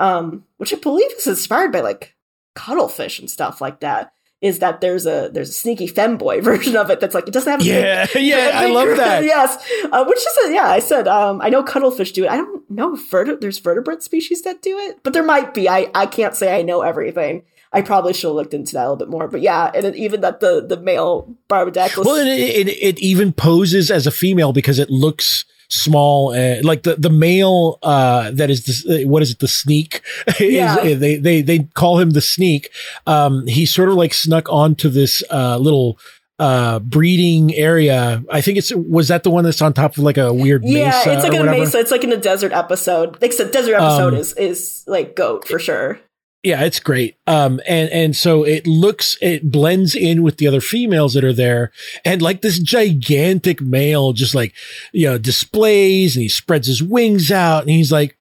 um, 0.00 0.44
which 0.56 0.72
I 0.72 0.76
believe 0.78 1.10
is 1.18 1.26
inspired 1.26 1.72
by 1.72 1.80
like 1.80 2.14
cuttlefish 2.54 3.18
and 3.18 3.30
stuff 3.30 3.60
like 3.60 3.80
that. 3.80 4.12
Is 4.40 4.58
that 4.58 4.80
there's 4.80 5.06
a 5.06 5.30
there's 5.32 5.50
a 5.50 5.52
sneaky 5.52 5.86
femboy 5.86 6.42
version 6.50 6.74
of 6.76 6.90
it 6.90 6.98
that's 6.98 7.14
like 7.14 7.28
it 7.28 7.32
doesn't 7.34 7.48
have 7.50 7.60
big- 7.60 7.68
yeah, 7.68 8.06
yeah, 8.18 8.50
I 8.54 8.66
love 8.72 8.96
that. 8.96 9.22
yes, 9.22 9.56
uh, 9.92 10.04
which 10.04 10.18
is 10.18 10.38
a, 10.46 10.52
yeah. 10.52 10.68
I 10.68 10.80
said 10.80 11.06
um, 11.06 11.40
I 11.40 11.48
know 11.48 11.62
cuttlefish 11.62 12.10
do 12.10 12.24
it. 12.24 12.30
I 12.30 12.36
don't 12.38 12.68
know 12.68 12.94
if 12.94 13.08
verte- 13.08 13.40
there's 13.40 13.60
vertebrate 13.60 14.02
species 14.02 14.42
that 14.42 14.60
do 14.60 14.76
it, 14.78 14.98
but 15.04 15.12
there 15.12 15.22
might 15.22 15.54
be. 15.54 15.68
I 15.68 15.88
I 15.94 16.06
can't 16.06 16.34
say 16.34 16.58
I 16.58 16.62
know 16.62 16.80
everything. 16.82 17.44
I 17.72 17.82
probably 17.82 18.12
should 18.12 18.26
have 18.26 18.34
looked 18.34 18.52
into 18.52 18.72
that 18.74 18.80
a 18.80 18.90
little 18.90 18.96
bit 18.96 19.08
more. 19.08 19.28
But 19.28 19.42
yeah, 19.42 19.70
and 19.74 19.86
it, 19.86 19.94
even 19.94 20.22
that 20.22 20.40
the 20.40 20.60
the 20.66 20.76
male 20.76 21.34
Barbaridactylus. 21.48 22.04
Well, 22.04 22.16
and 22.16 22.28
it, 22.28 22.66
it, 22.66 22.82
it 22.82 22.98
even 22.98 23.32
poses 23.32 23.92
as 23.92 24.08
a 24.08 24.10
female 24.10 24.52
because 24.52 24.80
it 24.80 24.90
looks 24.90 25.44
small 25.72 26.34
uh, 26.34 26.56
like 26.62 26.82
the 26.82 26.96
the 26.96 27.08
male 27.08 27.78
uh 27.82 28.30
that 28.32 28.50
is 28.50 28.62
the 28.84 29.04
what 29.06 29.22
is 29.22 29.30
it 29.30 29.38
the 29.38 29.48
sneak 29.48 30.02
is, 30.38 30.52
Yeah. 30.52 30.76
they 30.94 31.16
they 31.16 31.40
they 31.40 31.58
call 31.74 31.98
him 31.98 32.10
the 32.10 32.20
sneak 32.20 32.68
um 33.06 33.46
he 33.46 33.64
sort 33.64 33.88
of 33.88 33.94
like 33.94 34.12
snuck 34.12 34.46
onto 34.52 34.90
this 34.90 35.22
uh 35.30 35.56
little 35.56 35.98
uh 36.38 36.78
breeding 36.80 37.54
area 37.54 38.22
i 38.30 38.40
think 38.42 38.58
it's 38.58 38.70
was 38.74 39.08
that 39.08 39.22
the 39.22 39.30
one 39.30 39.44
that's 39.44 39.62
on 39.62 39.72
top 39.72 39.92
of 39.96 40.02
like 40.04 40.18
a 40.18 40.32
weird 40.32 40.62
yeah, 40.64 40.88
mesa 40.90 41.12
it's 41.14 41.22
like 41.22 41.32
a 41.32 41.38
whatever? 41.38 41.58
mesa. 41.58 41.78
It's 41.78 41.90
like 41.90 42.04
in 42.04 42.12
a 42.12 42.16
desert 42.18 42.52
episode. 42.52 43.20
Like 43.22 43.32
said, 43.32 43.50
desert 43.50 43.74
episode 43.76 44.14
Um, 44.14 44.20
is 44.20 44.32
is 44.34 44.84
like 44.86 45.16
goat 45.16 45.48
for 45.48 45.58
sure. 45.58 45.98
Yeah, 46.42 46.64
it's 46.64 46.80
great. 46.80 47.16
Um, 47.28 47.60
and 47.68 47.88
and 47.90 48.16
so 48.16 48.42
it 48.42 48.66
looks, 48.66 49.16
it 49.22 49.50
blends 49.52 49.94
in 49.94 50.24
with 50.24 50.38
the 50.38 50.48
other 50.48 50.60
females 50.60 51.14
that 51.14 51.22
are 51.24 51.32
there, 51.32 51.70
and 52.04 52.20
like 52.20 52.40
this 52.40 52.58
gigantic 52.58 53.60
male 53.60 54.12
just 54.12 54.34
like 54.34 54.52
you 54.92 55.08
know 55.08 55.18
displays, 55.18 56.16
and 56.16 56.24
he 56.24 56.28
spreads 56.28 56.66
his 56.66 56.82
wings 56.82 57.30
out, 57.30 57.60
and 57.62 57.70
he's 57.70 57.92
like, 57.92 58.18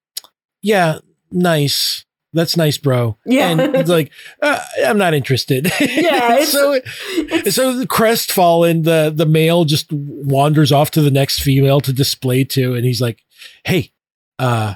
"Yeah, 0.61 0.99
nice, 1.31 2.05
that's 2.31 2.55
nice, 2.55 2.77
bro." 2.77 3.17
Yeah. 3.25 3.49
and 3.49 3.75
he's 3.75 3.89
like, 3.89 4.11
uh, 4.43 4.59
"I'm 4.85 4.99
not 4.99 5.15
interested." 5.15 5.65
Yeah, 5.79 6.33
it's- 6.35 6.51
so 6.51 6.73
it's- 6.73 7.55
so 7.55 7.73
the 7.75 7.87
crestfallen, 7.87 8.83
the 8.83 9.11
the 9.15 9.25
male 9.25 9.65
just 9.65 9.91
wanders 9.91 10.71
off 10.71 10.91
to 10.91 11.01
the 11.01 11.09
next 11.09 11.41
female 11.41 11.81
to 11.81 11.91
display 11.91 12.43
to, 12.43 12.75
and 12.75 12.85
he's 12.85 13.01
like, 13.01 13.23
"Hey, 13.65 13.93
uh, 14.37 14.75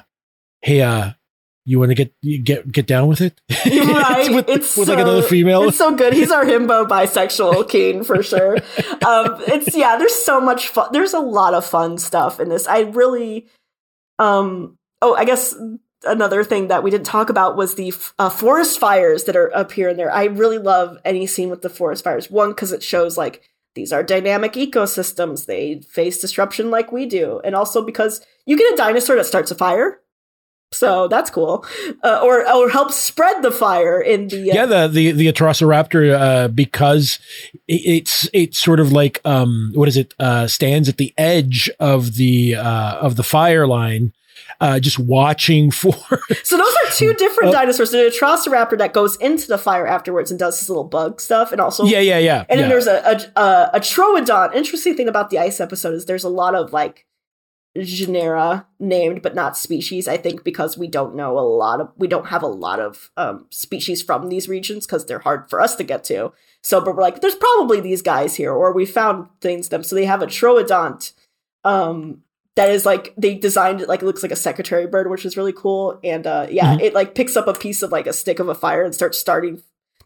hey, 0.62 0.80
uh." 0.82 1.12
You 1.68 1.80
want 1.80 1.90
to 1.90 1.94
get 1.96 2.14
get 2.44 2.70
get 2.70 2.86
down 2.86 3.08
with 3.08 3.20
it? 3.20 3.40
Right, 3.66 4.32
with, 4.32 4.48
it's 4.48 4.76
with 4.76 4.88
like 4.88 5.00
another 5.00 5.22
female. 5.22 5.64
It's 5.64 5.76
so 5.76 5.94
good. 5.94 6.12
He's 6.12 6.30
our 6.30 6.44
himbo 6.44 6.86
bisexual 6.86 7.68
king 7.68 8.04
for 8.04 8.22
sure. 8.22 8.58
Um, 9.04 9.42
it's 9.48 9.76
yeah. 9.76 9.96
There's 9.98 10.14
so 10.14 10.40
much 10.40 10.68
fun. 10.68 10.90
There's 10.92 11.12
a 11.12 11.18
lot 11.18 11.54
of 11.54 11.66
fun 11.66 11.98
stuff 11.98 12.38
in 12.38 12.48
this. 12.48 12.66
I 12.68 12.80
really, 12.82 13.48
um. 14.18 14.78
Oh, 15.02 15.14
I 15.14 15.24
guess 15.24 15.54
another 16.04 16.44
thing 16.44 16.68
that 16.68 16.84
we 16.84 16.90
didn't 16.90 17.06
talk 17.06 17.30
about 17.30 17.56
was 17.56 17.74
the 17.74 17.92
uh, 18.18 18.30
forest 18.30 18.78
fires 18.78 19.24
that 19.24 19.36
are 19.36 19.54
up 19.54 19.72
here 19.72 19.88
and 19.88 19.98
there. 19.98 20.12
I 20.12 20.24
really 20.24 20.58
love 20.58 20.98
any 21.04 21.26
scene 21.26 21.50
with 21.50 21.62
the 21.62 21.68
forest 21.68 22.04
fires. 22.04 22.30
One 22.30 22.50
because 22.50 22.72
it 22.72 22.82
shows 22.82 23.18
like 23.18 23.42
these 23.74 23.92
are 23.92 24.04
dynamic 24.04 24.52
ecosystems. 24.52 25.46
They 25.46 25.80
face 25.80 26.20
disruption 26.20 26.70
like 26.70 26.92
we 26.92 27.06
do, 27.06 27.40
and 27.44 27.56
also 27.56 27.84
because 27.84 28.24
you 28.46 28.56
get 28.56 28.72
a 28.72 28.76
dinosaur 28.76 29.16
that 29.16 29.26
starts 29.26 29.50
a 29.50 29.56
fire. 29.56 30.00
So 30.72 31.06
that's 31.08 31.30
cool, 31.30 31.64
uh, 32.02 32.20
or 32.24 32.46
or 32.52 32.68
helps 32.68 32.96
spread 32.96 33.40
the 33.42 33.52
fire 33.52 34.00
in 34.00 34.28
the 34.28 34.50
uh, 34.50 34.54
yeah, 34.54 34.66
the 34.66 34.88
the 34.88 35.12
the 35.12 35.32
Atrociraptor 35.32 36.12
uh, 36.12 36.48
because 36.48 37.20
it, 37.68 37.80
it's 37.84 38.28
it's 38.32 38.58
sort 38.58 38.80
of 38.80 38.90
like 38.90 39.20
um 39.24 39.70
what 39.74 39.86
is 39.88 39.96
it 39.96 40.12
uh 40.18 40.48
stands 40.48 40.88
at 40.88 40.96
the 40.96 41.14
edge 41.16 41.70
of 41.78 42.16
the 42.16 42.56
uh 42.56 42.96
of 42.96 43.14
the 43.14 43.22
fire 43.22 43.66
line, 43.66 44.12
uh 44.60 44.80
just 44.80 44.98
watching 44.98 45.70
for 45.80 45.94
So 46.42 46.56
those 46.58 46.74
are 46.84 46.90
two 46.92 47.14
different 47.14 47.50
Uh, 47.50 47.60
dinosaurs. 47.60 47.92
There's 47.92 48.14
a 48.14 48.18
Atrociraptor 48.18 48.76
that 48.78 48.92
goes 48.92 49.16
into 49.18 49.46
the 49.46 49.58
fire 49.58 49.86
afterwards 49.86 50.32
and 50.32 50.38
does 50.38 50.58
this 50.58 50.68
little 50.68 50.84
bug 50.84 51.20
stuff, 51.20 51.52
and 51.52 51.60
also 51.60 51.84
yeah 51.84 52.00
yeah 52.00 52.18
yeah 52.18 52.44
And 52.48 52.58
yeah. 52.58 52.62
then 52.62 52.68
there's 52.70 52.88
a 52.88 53.30
a, 53.36 53.40
a 53.40 53.70
a 53.74 53.80
Troodon. 53.80 54.52
Interesting 54.52 54.96
thing 54.96 55.08
about 55.08 55.30
the 55.30 55.38
ice 55.38 55.60
episode 55.60 55.94
is 55.94 56.06
there's 56.06 56.24
a 56.24 56.28
lot 56.28 56.56
of 56.56 56.72
like 56.72 57.06
genera 57.84 58.66
named 58.78 59.22
but 59.22 59.34
not 59.34 59.56
species. 59.56 60.08
I 60.08 60.16
think 60.16 60.44
because 60.44 60.76
we 60.78 60.88
don't 60.88 61.14
know 61.14 61.38
a 61.38 61.40
lot 61.40 61.80
of 61.80 61.88
we 61.96 62.08
don't 62.08 62.26
have 62.28 62.42
a 62.42 62.46
lot 62.48 62.80
of 62.80 63.10
um, 63.16 63.46
species 63.50 64.02
from 64.02 64.28
these 64.28 64.48
regions 64.48 64.86
because 64.86 65.06
they're 65.06 65.18
hard 65.20 65.48
for 65.50 65.60
us 65.60 65.74
to 65.76 65.84
get 65.84 66.04
to. 66.04 66.32
So, 66.62 66.80
but 66.80 66.96
we're 66.96 67.02
like, 67.02 67.20
there's 67.20 67.34
probably 67.36 67.80
these 67.80 68.02
guys 68.02 68.34
here, 68.34 68.52
or 68.52 68.72
we 68.72 68.86
found 68.86 69.28
things 69.40 69.68
them. 69.68 69.82
So 69.84 69.94
they 69.94 70.04
have 70.06 70.22
a 70.22 70.26
Troodon. 70.26 71.12
Um, 71.64 72.22
that 72.56 72.70
is 72.70 72.86
like 72.86 73.12
they 73.18 73.34
designed 73.34 73.82
it 73.82 73.88
like 73.88 74.00
it 74.02 74.06
looks 74.06 74.22
like 74.22 74.32
a 74.32 74.36
secretary 74.36 74.86
bird, 74.86 75.10
which 75.10 75.26
is 75.26 75.36
really 75.36 75.52
cool. 75.52 76.00
And 76.02 76.26
uh 76.26 76.46
yeah, 76.50 76.76
Mhm. 76.76 76.80
it 76.80 76.94
like 76.94 77.14
picks 77.14 77.36
up 77.36 77.46
a 77.46 77.52
piece 77.52 77.82
of 77.82 77.92
like 77.92 78.06
a 78.06 78.12
stick 78.14 78.38
of 78.38 78.48
a 78.48 78.54
fire 78.54 78.82
and 78.82 78.94
starts 78.94 79.18
starting 79.18 79.62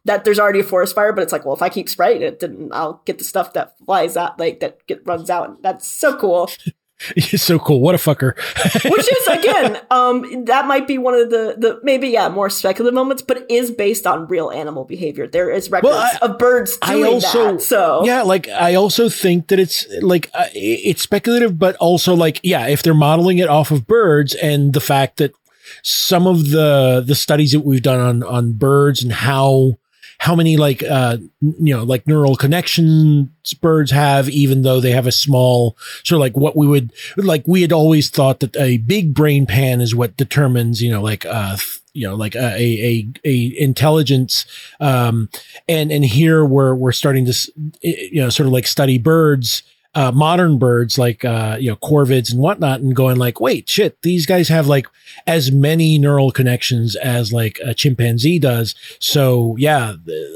that 0.06 0.24
there's 0.24 0.38
already 0.38 0.60
a 0.60 0.64
forest 0.64 0.94
fire, 0.94 1.12
but 1.12 1.22
it's 1.22 1.30
like, 1.32 1.44
well, 1.44 1.54
if 1.54 1.60
I 1.62 1.68
keep 1.68 1.88
spreading 1.88 2.22
it, 2.22 2.40
then 2.40 2.70
I'll 2.72 3.02
get 3.04 3.18
the 3.18 3.24
stuff 3.24 3.52
that 3.52 3.76
flies 3.84 4.16
out, 4.16 4.40
like 4.40 4.58
that 4.60 4.84
get 4.86 5.06
runs 5.06 5.28
out. 5.30 5.48
And 5.48 5.58
that's 5.62 5.86
so 5.86 6.16
cool. 6.16 6.50
It's 7.16 7.42
so 7.42 7.59
cool. 7.59 7.80
What 7.80 7.94
a 7.94 7.98
fucker. 7.98 8.36
Which 8.90 9.12
is 9.12 9.26
again, 9.28 9.80
um, 9.90 10.44
that 10.44 10.66
might 10.66 10.86
be 10.86 10.98
one 10.98 11.14
of 11.14 11.30
the 11.30 11.55
the 11.57 11.80
maybe 11.82 12.09
yeah 12.09 12.28
more 12.28 12.51
speculative 12.51 12.94
moments, 12.94 13.22
but 13.22 13.38
it 13.38 13.46
is 13.51 13.70
based 13.70 14.07
on 14.07 14.26
real 14.26 14.51
animal 14.51 14.84
behavior. 14.84 15.26
There 15.26 15.51
is 15.51 15.70
records 15.70 15.90
Well, 15.94 15.98
I- 16.22 16.26
of 16.26 16.38
birds 16.38 16.76
I 16.82 16.94
doing 16.94 17.14
also- 17.14 17.53
that. 17.53 17.62
So 17.62 18.03
yeah, 18.05 18.22
like 18.22 18.48
I 18.48 18.74
also 18.74 19.09
think 19.09 19.48
that 19.48 19.59
it's 19.59 19.86
like 20.03 20.30
uh, 20.34 20.46
it's 20.55 21.03
speculative, 21.03 21.59
but 21.59 21.76
also 21.76 22.14
like 22.14 22.38
yeah, 22.42 22.66
if 22.68 22.82
they're 22.82 22.94
modeling 22.94 23.38
it 23.38 23.48
off 23.48 23.70
of 23.70 23.86
birds 23.86 24.34
and 24.34 24.72
the 24.74 24.80
fact 24.80 25.16
that 25.18 25.32
some 25.82 26.26
of 26.26 26.51
the 26.51 27.03
the 27.07 27.14
studies 27.14 27.53
that 27.53 27.61
we've 27.61 27.82
done 27.82 28.01
on 28.01 28.22
on 28.22 28.53
birds 28.53 29.03
and 29.03 29.12
how 29.12 29.78
how 30.20 30.36
many 30.36 30.58
like 30.58 30.82
uh 30.82 31.16
you 31.40 31.74
know 31.74 31.82
like 31.82 32.06
neural 32.06 32.36
connections 32.36 33.54
birds 33.54 33.90
have 33.90 34.28
even 34.28 34.60
though 34.62 34.78
they 34.78 34.90
have 34.90 35.06
a 35.06 35.12
small 35.12 35.76
sort 36.04 36.18
of 36.18 36.20
like 36.20 36.36
what 36.36 36.54
we 36.54 36.66
would 36.66 36.92
like 37.16 37.42
we 37.46 37.62
had 37.62 37.72
always 37.72 38.10
thought 38.10 38.40
that 38.40 38.54
a 38.56 38.76
big 38.78 39.14
brain 39.14 39.46
pan 39.46 39.80
is 39.80 39.94
what 39.94 40.16
determines 40.18 40.82
you 40.82 40.90
know 40.90 41.00
like 41.00 41.24
uh 41.24 41.56
you 41.94 42.06
know 42.06 42.14
like 42.14 42.34
a 42.34 42.56
a, 42.56 43.08
a 43.24 43.60
intelligence. 43.60 44.44
Um 44.78 45.28
and 45.68 45.90
and 45.90 46.04
here 46.04 46.44
we're 46.44 46.74
we're 46.74 46.92
starting 46.92 47.24
to 47.24 47.52
you 47.80 48.20
know 48.20 48.28
sort 48.28 48.46
of 48.46 48.52
like 48.52 48.66
study 48.66 48.98
birds 48.98 49.62
uh, 49.95 50.12
modern 50.12 50.59
birds 50.59 50.99
like 50.99 51.24
uh, 51.24 51.57
you 51.59 51.70
know 51.70 51.76
corvids 51.76 52.32
and 52.32 52.41
whatnot, 52.41 52.80
and 52.80 52.95
going 52.95 53.16
like, 53.16 53.41
wait, 53.41 53.68
shit, 53.68 54.01
these 54.03 54.26
guys 54.26 54.49
have 54.49 54.66
like 54.66 54.86
as 55.26 55.51
many 55.51 55.99
neural 55.99 56.30
connections 56.30 56.97
as 56.97 57.32
like 57.32 57.59
a 57.64 57.74
chimpanzee 57.74 58.38
does. 58.38 58.74
So 59.01 59.57
yeah, 59.59 59.95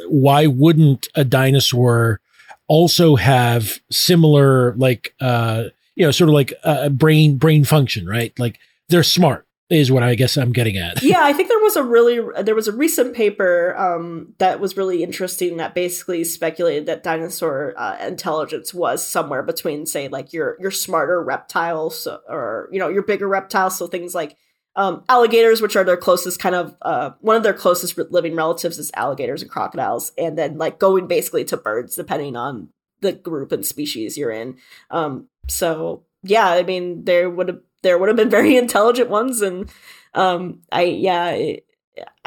why 0.09 0.47
wouldn't 0.47 1.09
a 1.15 1.25
dinosaur 1.25 2.21
also 2.67 3.17
have 3.17 3.79
similar 3.91 4.75
like 4.75 5.15
uh, 5.21 5.65
you 5.95 6.05
know 6.05 6.11
sort 6.11 6.29
of 6.29 6.35
like 6.35 6.53
a 6.65 6.91
brain 6.91 7.37
brain 7.37 7.65
function, 7.65 8.07
right? 8.07 8.37
Like 8.39 8.59
they're 8.89 9.03
smart 9.03 9.47
is 9.75 9.91
what 9.91 10.03
I 10.03 10.14
guess 10.14 10.37
I'm 10.37 10.53
getting 10.53 10.77
at. 10.77 11.03
yeah, 11.03 11.22
I 11.22 11.33
think 11.35 11.49
there 11.49 11.59
was 11.59 11.77
a 11.77 11.83
really 11.83 12.20
there 12.43 12.55
was 12.55 12.68
a 12.68 12.72
recent 12.72 13.14
paper 13.14 13.77
um, 13.77 14.35
that 14.39 14.61
was 14.61 14.77
really 14.77 15.03
interesting 15.03 15.57
that 15.59 15.75
basically 15.75 16.25
speculated 16.25 16.87
that 16.87 17.03
dinosaur 17.03 17.75
uh, 17.77 17.97
intelligence 18.07 18.72
was 18.72 19.07
somewhere 19.07 19.43
between, 19.43 19.87
say, 19.87 20.09
like 20.09 20.33
your 20.33 20.57
your 20.61 20.70
smarter 20.70 21.22
reptiles 21.22 22.09
or 22.29 22.68
you 22.72 22.79
know 22.79 22.89
your 22.89 23.03
bigger 23.03 23.29
reptiles, 23.29 23.77
so 23.77 23.87
things 23.87 24.14
like 24.14 24.37
um, 24.77 25.05
alligators, 25.09 25.61
which 25.61 25.77
are 25.77 25.85
their 25.85 25.97
closest 25.97 26.41
kind 26.41 26.55
of 26.55 26.77
uh, 26.83 27.11
one 27.20 27.37
of 27.37 27.43
their 27.43 27.55
closest 27.55 27.97
living 28.11 28.35
relatives 28.35 28.79
is 28.79 28.91
alligators 28.95 29.43
and 29.43 29.51
crocodiles, 29.51 30.12
and 30.18 30.37
then 30.37 30.59
like 30.59 30.79
going 30.79 31.07
basically 31.07 31.45
to 31.45 31.57
birds 31.57 31.97
depending 31.97 32.37
on 32.37 32.68
the 33.01 33.12
group 33.12 33.53
and 33.53 33.64
species 33.64 34.16
you're 34.16 34.31
in. 34.31 34.57
Um, 34.91 35.29
so 35.49 36.05
yeah, 36.22 36.49
I 36.49 36.62
mean 36.62 37.05
there 37.05 37.31
would 37.31 37.49
have 37.49 37.61
there 37.85 37.97
would 37.97 38.09
have 38.09 38.16
been 38.16 38.28
very 38.30 38.57
intelligent 38.64 39.09
ones 39.09 39.41
and 39.41 39.70
um 40.14 40.61
i 40.72 40.82
yeah 40.82 41.30
it, 41.30 41.64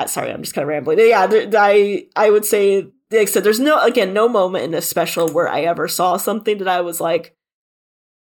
sorry 0.06 0.32
i'm 0.32 0.42
just 0.42 0.56
kind 0.56 0.64
of 0.64 0.70
rambling 0.70 1.00
yeah 1.00 1.28
there, 1.28 1.50
i 1.58 2.06
i 2.16 2.30
would 2.30 2.46
say 2.46 2.84
like 3.12 3.22
i 3.22 3.26
said 3.26 3.44
there's 3.44 3.60
no 3.60 3.78
again 3.82 4.14
no 4.14 4.30
moment 4.30 4.64
in 4.64 4.72
this 4.72 4.88
special 4.88 5.28
where 5.28 5.50
i 5.50 5.62
ever 5.62 5.90
saw 5.90 6.16
something 6.16 6.58
that 6.60 6.70
i 6.70 6.80
was 6.80 7.02
like 7.02 7.34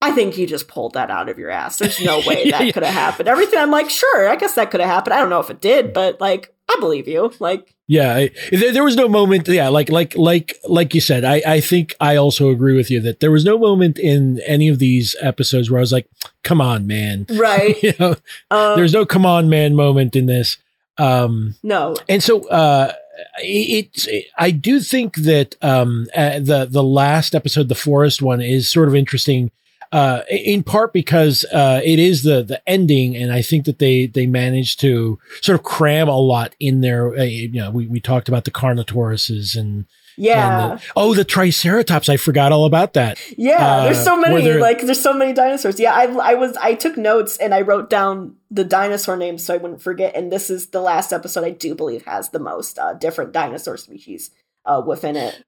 I 0.03 0.11
think 0.11 0.37
you 0.37 0.47
just 0.47 0.69
pulled 0.69 0.93
that 0.95 1.11
out 1.11 1.31
of 1.31 1.39
your 1.39 1.49
ass. 1.49 1.79
There's 1.79 1.99
no 1.99 2.19
way 2.27 2.51
that 2.51 2.75
could 2.75 2.83
have 2.83 2.93
happened. 2.93 3.27
Everything 3.27 3.59
I'm 3.59 3.71
like, 3.71 3.89
sure, 3.89 4.29
I 4.29 4.37
guess 4.37 4.55
that 4.55 4.71
could 4.71 4.81
have 4.81 4.91
happened. 4.91 5.15
I 5.15 5.19
don't 5.19 5.31
know 5.31 5.41
if 5.41 5.49
it 5.49 5.63
did, 5.63 5.95
but 5.95 6.21
like, 6.21 6.54
I 6.69 6.77
believe 6.81 7.07
you. 7.07 7.33
Like, 7.39 7.75
yeah, 7.87 8.15
I, 8.15 8.31
there, 8.51 8.73
there, 8.73 8.85
was 8.85 8.97
no 8.97 9.09
moment. 9.09 9.47
Yeah, 9.47 9.69
like, 9.69 9.91
like, 9.91 10.17
like, 10.17 10.59
like 10.67 10.95
you 10.95 11.01
said, 11.01 11.25
I, 11.25 11.43
I 11.47 11.61
think 11.61 11.95
I 12.01 12.17
also 12.17 12.49
agree 12.49 12.77
with 12.77 12.91
you 12.91 13.01
that 13.03 13.21
there 13.21 13.31
was 13.31 13.45
no 13.45 13.59
moment 13.59 13.99
in 13.99 14.41
any 14.47 14.69
of 14.69 14.79
these 14.79 15.15
episodes 15.21 15.71
where 15.71 15.79
I 15.79 15.83
was 15.83 15.93
like, 15.93 16.09
come 16.43 16.61
on, 16.61 16.87
man. 16.87 17.27
Right. 17.35 17.83
you 17.83 17.93
know, 18.01 18.17
um, 18.51 18.77
there's 18.77 18.95
no 18.95 19.05
come 19.05 19.27
on, 19.27 19.51
man 19.51 19.75
moment 19.75 20.17
in 20.17 20.27
this. 20.27 20.57
Um, 20.97 21.57
no. 21.63 21.97
And 22.09 22.23
so, 22.23 22.49
uh, 22.49 22.93
it, 23.39 24.07
it, 24.09 24.27
I 24.39 24.51
do 24.51 24.81
think 24.81 25.17
that 25.17 25.57
um, 25.63 26.07
uh, 26.17 26.39
the 26.41 26.67
the 26.71 26.83
last 26.83 27.35
episode, 27.35 27.69
the 27.69 27.75
forest 27.75 28.23
one, 28.23 28.41
is 28.41 28.71
sort 28.71 28.89
of 28.89 28.95
interesting 28.95 29.51
uh, 29.95 30.25
in 30.29 30.65
part 30.65 30.93
because 30.93 31.45
uh, 31.53 31.81
it 31.85 32.01
is 32.01 32.25
the 32.25 32.43
the 32.43 32.61
ending, 32.69 33.15
and 33.15 33.33
I 33.33 33.43
think 33.43 33.65
that 33.67 33.79
they 33.79 34.07
they 34.07 34.27
managed 34.27 34.81
to 34.81 35.21
sort 35.41 35.57
of 35.57 35.65
cram 35.65 36.09
a 36.09 36.19
lot 36.19 36.57
in 36.59 36.81
there. 36.81 37.17
Uh, 37.17 37.23
you 37.23 37.53
know, 37.53 37.71
we 37.71 37.87
we 37.87 38.01
talked 38.01 38.29
about 38.29 38.45
the 38.45 38.51
Carnotauruses 38.51 39.57
and 39.57 39.87
yeah. 40.17 40.77
The, 40.77 40.83
oh, 40.97 41.15
the 41.15 41.25
Triceratops! 41.25 42.09
I 42.09 42.17
forgot 42.17 42.51
all 42.51 42.65
about 42.65 42.95
that. 42.95 43.21
Yeah, 43.39 43.65
uh, 43.65 43.85
there's 43.85 44.03
so 44.03 44.19
many. 44.19 44.53
Like, 44.55 44.81
there's 44.81 45.01
so 45.01 45.15
many 45.15 45.33
dinosaurs. 45.33 45.79
Yeah, 45.79 45.95
I, 45.95 46.07
I 46.07 46.35
was, 46.35 46.57
I 46.57 46.75
took 46.75 46.97
notes 46.97 47.37
and 47.37 47.55
I 47.55 47.61
wrote 47.61 47.89
down 47.89 48.35
the 48.51 48.65
dinosaur 48.65 49.17
names 49.17 49.45
so 49.45 49.55
I 49.55 49.59
wouldn't 49.59 49.83
forget. 49.83 50.17
And 50.17 50.33
this 50.33 50.51
is 50.51 50.71
the 50.71 50.81
last 50.81 51.13
episode 51.13 51.45
I 51.45 51.51
do 51.51 51.77
believe 51.77 52.05
has 52.05 52.31
the 52.31 52.41
most 52.41 52.81
uh, 52.81 52.95
different 52.95 53.31
dinosaur 53.31 53.77
species 53.77 54.31
uh, 54.65 54.83
within 54.85 55.15
it. 55.15 55.45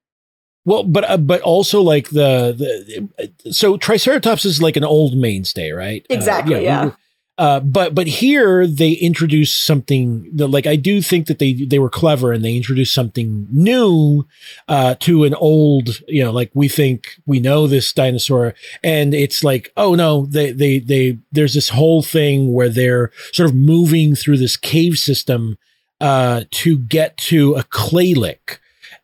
Well, 0.67 0.83
but 0.83 1.09
uh, 1.09 1.15
but 1.15 1.39
also 1.43 1.81
like 1.81 2.09
the 2.09 3.09
the 3.41 3.53
so 3.53 3.77
Triceratops 3.77 4.43
is 4.43 4.61
like 4.61 4.75
an 4.75 4.83
old 4.83 5.15
mainstay, 5.15 5.71
right? 5.71 6.05
Uh, 6.11 6.13
exactly. 6.13 6.55
Uh, 6.55 6.59
yeah. 6.59 6.83
yeah. 6.83 6.91
Uh, 7.37 7.61
but 7.61 7.95
but 7.95 8.05
here 8.05 8.67
they 8.67 8.91
introduced 8.91 9.63
something 9.63 10.29
that 10.35 10.47
like 10.47 10.67
I 10.67 10.75
do 10.75 11.01
think 11.01 11.27
that 11.27 11.39
they 11.39 11.53
they 11.53 11.79
were 11.79 11.89
clever 11.89 12.33
and 12.33 12.43
they 12.43 12.57
introduced 12.57 12.93
something 12.93 13.47
new 13.49 14.27
uh, 14.67 14.95
to 14.95 15.23
an 15.23 15.35
old 15.35 16.01
you 16.09 16.21
know 16.21 16.31
like 16.31 16.51
we 16.53 16.67
think 16.67 17.15
we 17.25 17.39
know 17.39 17.65
this 17.65 17.93
dinosaur 17.93 18.53
and 18.83 19.13
it's 19.13 19.45
like 19.45 19.71
oh 19.77 19.95
no 19.95 20.25
they 20.25 20.51
they 20.51 20.79
they 20.79 21.17
there's 21.31 21.53
this 21.53 21.69
whole 21.69 22.01
thing 22.01 22.51
where 22.51 22.69
they're 22.69 23.11
sort 23.31 23.49
of 23.49 23.55
moving 23.55 24.15
through 24.15 24.37
this 24.37 24.57
cave 24.57 24.95
system 24.95 25.57
uh, 26.01 26.43
to 26.51 26.77
get 26.77 27.15
to 27.17 27.53
a 27.53 27.63
clay 27.63 28.13
lick 28.13 28.59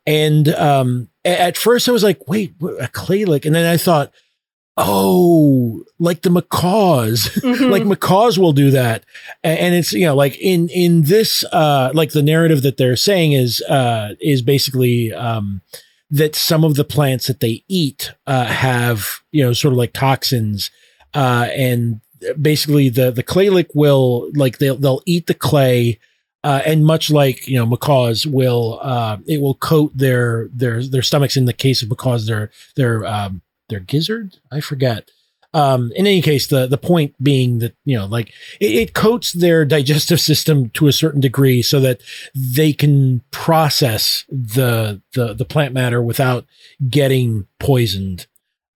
and 0.05 0.49
um, 0.49 1.07
at 1.25 1.57
first 1.57 1.87
I 1.87 1.91
was 1.91 2.03
like, 2.03 2.27
wait, 2.27 2.53
a 2.79 2.87
clay 2.87 3.25
lick. 3.25 3.45
And 3.45 3.55
then 3.55 3.65
I 3.65 3.77
thought, 3.77 4.11
oh, 4.77 5.83
like 5.99 6.21
the 6.21 6.29
macaws, 6.29 7.21
mm-hmm. 7.35 7.65
like 7.65 7.85
macaws 7.85 8.39
will 8.39 8.53
do 8.53 8.71
that. 8.71 9.03
And 9.43 9.75
it's, 9.75 9.93
you 9.93 10.05
know, 10.05 10.15
like 10.15 10.37
in, 10.37 10.69
in 10.69 11.03
this, 11.03 11.43
uh, 11.51 11.91
like 11.93 12.11
the 12.11 12.23
narrative 12.23 12.63
that 12.63 12.77
they're 12.77 12.95
saying 12.95 13.33
is, 13.33 13.61
uh, 13.63 14.15
is 14.19 14.41
basically, 14.41 15.13
um, 15.13 15.61
that 16.09 16.35
some 16.35 16.63
of 16.63 16.75
the 16.75 16.83
plants 16.83 17.27
that 17.27 17.39
they 17.39 17.63
eat, 17.67 18.13
uh, 18.27 18.45
have, 18.45 19.21
you 19.31 19.43
know, 19.43 19.53
sort 19.53 19.73
of 19.73 19.77
like 19.77 19.93
toxins, 19.93 20.69
uh, 21.13 21.47
and 21.55 22.01
basically 22.39 22.89
the, 22.89 23.11
the 23.11 23.23
clay 23.23 23.49
lick 23.49 23.69
will, 23.73 24.29
like, 24.35 24.57
they'll, 24.57 24.77
they'll 24.77 25.01
eat 25.05 25.27
the 25.27 25.33
clay, 25.33 25.99
uh, 26.43 26.61
and 26.65 26.85
much 26.85 27.09
like 27.09 27.47
you 27.47 27.57
know 27.57 27.65
macaws 27.65 28.27
will 28.27 28.79
uh, 28.81 29.17
it 29.25 29.41
will 29.41 29.55
coat 29.55 29.91
their 29.95 30.49
their 30.53 30.83
their 30.83 31.01
stomachs 31.01 31.37
in 31.37 31.45
the 31.45 31.53
case 31.53 31.81
of 31.81 31.89
macaws 31.89 32.25
their 32.27 32.51
their 32.75 33.05
um, 33.05 33.41
their 33.69 33.79
gizzard 33.79 34.37
I 34.51 34.59
forget. 34.59 35.09
Um, 35.55 35.91
in 35.95 36.07
any 36.07 36.21
case, 36.23 36.47
the 36.47 36.65
the 36.65 36.79
point 36.79 37.15
being 37.21 37.59
that 37.59 37.75
you 37.85 37.95
know 37.95 38.05
like 38.05 38.29
it, 38.59 38.71
it 38.71 38.93
coats 38.93 39.31
their 39.31 39.65
digestive 39.65 40.19
system 40.19 40.69
to 40.71 40.87
a 40.87 40.93
certain 40.93 41.21
degree 41.21 41.61
so 41.61 41.79
that 41.79 42.01
they 42.33 42.73
can 42.73 43.21
process 43.29 44.25
the 44.29 45.01
the 45.13 45.33
the 45.33 45.45
plant 45.45 45.73
matter 45.73 46.01
without 46.01 46.45
getting 46.89 47.45
poisoned 47.59 48.25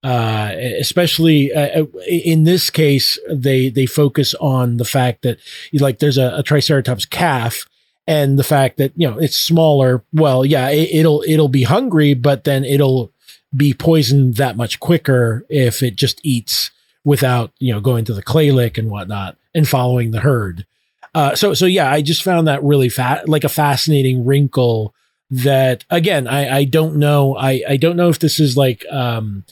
uh, 0.04 0.52
especially 0.78 1.52
uh, 1.52 1.82
uh, 1.82 1.86
in 2.06 2.44
this 2.44 2.70
case, 2.70 3.18
they 3.28 3.68
they 3.68 3.86
focus 3.86 4.34
on 4.34 4.76
the 4.76 4.84
fact 4.84 5.22
that 5.22 5.38
like 5.72 5.98
there's 5.98 6.18
a, 6.18 6.36
a, 6.36 6.42
Triceratops 6.42 7.04
calf, 7.04 7.66
and 8.06 8.38
the 8.38 8.44
fact 8.44 8.76
that 8.76 8.92
you 8.94 9.10
know 9.10 9.18
it's 9.18 9.36
smaller. 9.36 10.04
Well, 10.12 10.44
yeah, 10.44 10.68
it, 10.70 11.04
will 11.04 11.24
it'll 11.26 11.48
be 11.48 11.64
hungry, 11.64 12.14
but 12.14 12.44
then 12.44 12.64
it'll 12.64 13.12
be 13.56 13.74
poisoned 13.74 14.36
that 14.36 14.56
much 14.56 14.78
quicker 14.78 15.44
if 15.48 15.82
it 15.82 15.96
just 15.96 16.20
eats 16.22 16.70
without 17.02 17.50
you 17.58 17.72
know 17.72 17.80
going 17.80 18.04
to 18.04 18.14
the 18.14 18.22
clay 18.22 18.52
lick 18.52 18.78
and 18.78 18.90
whatnot 18.90 19.36
and 19.52 19.68
following 19.68 20.12
the 20.12 20.20
herd. 20.20 20.64
Uh, 21.12 21.34
so 21.34 21.54
so 21.54 21.66
yeah, 21.66 21.90
I 21.90 22.02
just 22.02 22.22
found 22.22 22.46
that 22.46 22.62
really 22.62 22.88
fat 22.88 23.28
like 23.28 23.42
a 23.42 23.48
fascinating 23.48 24.24
wrinkle 24.24 24.94
that 25.30 25.84
again 25.90 26.26
I 26.26 26.58
I 26.58 26.64
don't 26.64 26.96
know 26.96 27.36
I 27.36 27.62
I 27.68 27.76
don't 27.76 27.96
know 27.96 28.08
if 28.08 28.18
this 28.18 28.40
is 28.40 28.56
like 28.56 28.84
um 28.90 29.44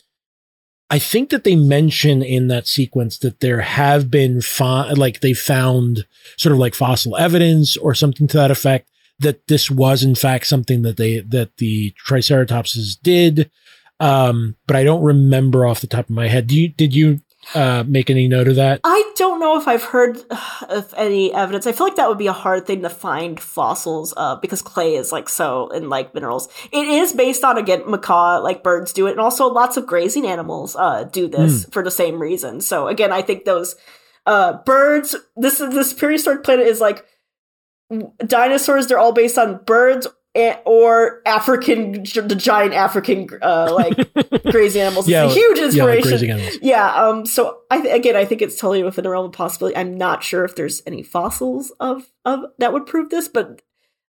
I 0.89 0.99
think 0.99 1.30
that 1.30 1.45
they 1.45 1.57
mention 1.57 2.22
in 2.22 2.49
that 2.49 2.68
sequence 2.68 3.18
that 3.18 3.41
there 3.41 3.61
have 3.61 4.11
been 4.11 4.41
fo- 4.41 4.95
like 4.95 5.20
they 5.20 5.34
found 5.34 6.07
sort 6.37 6.53
of 6.53 6.59
like 6.59 6.74
fossil 6.74 7.16
evidence 7.16 7.76
or 7.76 7.95
something 7.95 8.28
to 8.28 8.37
that 8.37 8.51
effect 8.51 8.89
that 9.18 9.47
this 9.49 9.70
was 9.70 10.05
in 10.05 10.14
fact 10.14 10.47
something 10.47 10.82
that 10.82 10.97
they 10.97 11.20
that 11.20 11.57
the 11.57 11.93
triceratopses 12.07 12.99
did 13.03 13.51
um 13.99 14.55
but 14.66 14.76
I 14.76 14.84
don't 14.84 15.03
remember 15.03 15.66
off 15.66 15.80
the 15.80 15.87
top 15.87 16.05
of 16.05 16.11
my 16.11 16.28
head. 16.28 16.47
Do 16.47 16.61
you 16.61 16.68
did 16.68 16.95
you 16.95 17.20
uh, 17.55 17.84
make 17.86 18.11
any 18.11 18.28
note 18.28 18.48
of 18.48 18.56
that? 18.56 18.81
I 18.85 19.12
don't 19.16 19.40
know 19.40 19.59
if 19.59 19.68
I've 19.68 19.85
heard 19.85 20.18
of 20.68 20.93
any 20.97 21.32
evidence. 21.32 21.66
I 21.66 21.73
feel 21.73 21.86
like 21.86 21.97
that 21.97 22.09
would 22.09 22.18
be 22.18 22.27
a 22.27 22.32
hard 22.32 22.66
thing 22.66 22.82
to 22.82 22.90
find 22.90 23.39
fossils 23.39 24.12
uh, 24.16 24.36
because 24.36 24.62
clay 24.62 24.94
is 24.94 25.12
like 25.12 25.28
so 25.28 25.68
in 25.68 25.89
like 25.89 26.14
minerals. 26.14 26.48
It 26.73 26.86
is 26.86 27.12
based 27.12 27.44
on 27.44 27.59
again 27.59 27.82
macaw, 27.86 28.40
like 28.40 28.62
birds 28.62 28.93
do 28.93 29.06
it, 29.06 29.12
and 29.12 29.20
also 29.20 29.47
lots 29.47 29.77
of 29.77 29.86
grazing 29.86 30.27
animals 30.27 30.77
uh, 30.77 31.05
do 31.05 31.28
this 31.28 31.64
mm. 31.64 31.73
for 31.73 31.82
the 31.82 31.90
same 31.90 32.20
reason. 32.20 32.60
So 32.60 32.89
again, 32.89 33.12
I 33.12 33.23
think 33.23 33.44
those 33.44 33.77
uh, 34.27 34.55
birds. 34.64 35.14
This 35.36 35.60
is 35.60 35.73
this 35.73 35.93
prehistoric 35.93 36.44
planet 36.44 36.66
is 36.66 36.81
like 36.81 37.05
dinosaurs. 38.27 38.86
They're 38.86 38.98
all 38.98 39.12
based 39.12 39.39
on 39.39 39.62
birds 39.64 40.06
or 40.64 41.22
African, 41.26 41.92
the 42.02 42.36
giant 42.36 42.74
African, 42.74 43.28
uh, 43.42 43.72
like 43.74 43.96
crazy 44.50 44.80
animals. 44.80 45.08
yeah, 45.08 45.24
it's 45.26 45.34
a 45.34 45.38
huge 45.38 45.58
inspiration. 45.58 46.28
Yeah, 46.28 46.36
like 46.36 46.58
yeah 46.62 46.94
um. 46.94 47.26
So 47.26 47.58
I 47.70 47.80
th- 47.80 47.94
again, 47.94 48.16
I 48.16 48.24
think 48.24 48.42
it's 48.42 48.56
totally 48.58 48.82
within 48.82 49.04
the 49.04 49.10
realm 49.10 49.26
of 49.26 49.32
possibility. 49.32 49.76
I'm 49.76 49.96
not 49.96 50.22
sure 50.22 50.44
if 50.44 50.56
there's 50.56 50.82
any 50.86 51.02
fossils 51.02 51.72
of 51.80 52.10
of 52.24 52.44
that 52.58 52.72
would 52.72 52.86
prove 52.86 53.10
this, 53.10 53.28
but 53.28 53.62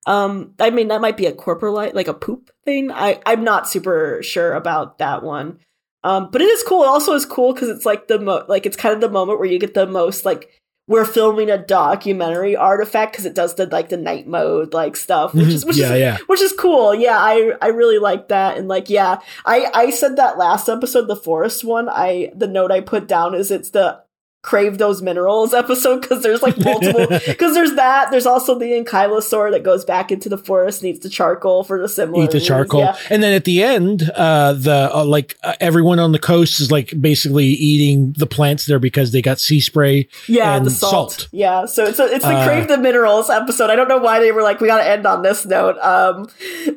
Um, 0.07 0.55
I 0.61 0.71
mean, 0.71 0.89
that 0.89 1.01
might 1.01 1.17
be 1.17 1.27
a 1.27 1.33
coprolite 1.33 1.95
like 1.95 2.09
a 2.09 2.15
poop 2.15 2.51
thing. 2.65 2.93
I 2.93 3.21
I'm 3.27 3.43
not 3.43 3.69
super 3.69 4.23
sure 4.23 4.53
about 4.55 4.99
that 4.99 5.23
one. 5.23 5.59
Um, 6.05 6.29
but 6.31 6.41
it 6.41 6.45
is 6.45 6.63
cool. 6.63 6.85
It 6.85 6.89
also 6.89 7.15
is 7.15 7.27
cool 7.27 7.53
because 7.53 7.69
it's 7.69 7.85
like 7.85 8.07
the 8.07 8.21
mo- 8.21 8.45
like 8.49 8.67
it's 8.67 8.77
kind 8.77 8.95
of 8.95 9.01
the 9.01 9.09
moment 9.11 9.41
where 9.41 9.49
you 9.49 9.59
get 9.59 9.75
the 9.75 9.87
most 9.87 10.25
like 10.25 10.63
we're 10.89 11.05
filming 11.05 11.51
a 11.51 11.59
documentary 11.59 12.55
artifact 12.55 13.13
because 13.13 13.27
it 13.27 13.35
does 13.35 13.57
the 13.57 13.67
like 13.67 13.89
the 13.89 13.97
night 13.97 14.27
mode 14.27 14.73
like 14.73 14.97
stuff, 14.97 15.35
which 15.35 15.49
is 15.49 15.63
mm-hmm. 15.63 15.69
which 15.69 15.79
yeah, 15.79 15.93
is 15.93 16.01
yeah. 16.01 16.19
which 16.27 16.41
is 16.41 16.53
cool. 16.53 16.95
Yeah, 16.95 17.19
I 17.19 17.53
I 17.61 17.69
really 17.69 17.99
like 17.99 18.29
that. 18.29 18.57
And 18.57 18.69
like, 18.69 18.89
yeah, 18.89 19.19
I 19.45 19.69
I 19.75 19.91
said 19.91 20.17
that 20.17 20.39
last 20.39 20.69
episode, 20.69 21.09
the 21.09 21.17
forest 21.17 21.65
one. 21.65 21.89
I 21.89 22.31
the 22.35 22.47
note 22.47 22.71
I 22.71 22.81
put 22.81 23.09
down 23.09 23.35
is 23.35 23.51
it's 23.51 23.71
the 23.71 24.01
crave 24.47 24.79
those 24.79 25.03
minerals 25.03 25.53
episode 25.53 26.01
because 26.01 26.23
there's 26.23 26.41
like 26.41 26.57
multiple 26.59 27.07
because 27.27 27.53
there's 27.53 27.75
that 27.75 28.11
there's 28.11 28.27
also 28.27 28.59
the 28.59 28.67
ankylosaur 28.67 29.51
that 29.51 29.63
goes 29.65 29.85
back 29.85 30.11
into 30.13 30.29
the 30.29 30.39
forest 30.39 30.83
needs 30.83 31.01
the 31.01 31.09
charcoal 31.11 31.65
for 31.65 31.81
the 31.83 31.89
similar 31.89 32.23
Eat 32.25 32.31
the 32.31 32.35
reasons. 32.37 32.47
charcoal, 32.47 32.81
Yeah. 32.81 32.97
and 33.11 33.23
then 33.23 33.33
at 33.35 33.45
the 33.45 33.63
end, 33.63 34.09
uh, 34.15 34.53
the 34.55 34.91
uh, 34.95 35.05
like 35.05 35.37
uh, 35.43 35.55
everyone 35.61 35.99
on 35.99 36.13
the 36.13 36.19
coast 36.19 36.61
is 36.61 36.71
like 36.71 36.95
basically 37.01 37.47
eating 37.47 38.15
the 38.17 38.27
plants 38.27 38.67
there 38.67 38.79
because 38.79 39.11
they 39.13 39.21
got 39.21 39.41
sea 39.41 39.61
spray. 39.61 40.09
Yeah, 40.29 40.57
and 40.57 40.65
the 40.65 40.71
salt. 40.71 41.13
salt. 41.13 41.29
Yeah, 41.33 41.67
so 41.67 41.85
it's 41.85 41.99
a, 41.99 42.05
it's 42.07 42.25
the 42.25 42.31
Uh, 42.37 42.47
crave 42.47 42.69
the 42.69 42.79
minerals 42.79 43.29
episode. 43.29 43.69
I 43.69 43.75
don't 43.77 43.89
know 43.89 43.99
why 43.99 44.21
they 44.21 44.31
were 44.33 44.43
like 44.43 44.61
we 44.61 44.69
got 44.69 44.79
to 44.79 44.89
end 44.89 45.07
on 45.07 45.23
this 45.23 45.45
note. 45.45 45.77
Um, 45.79 46.29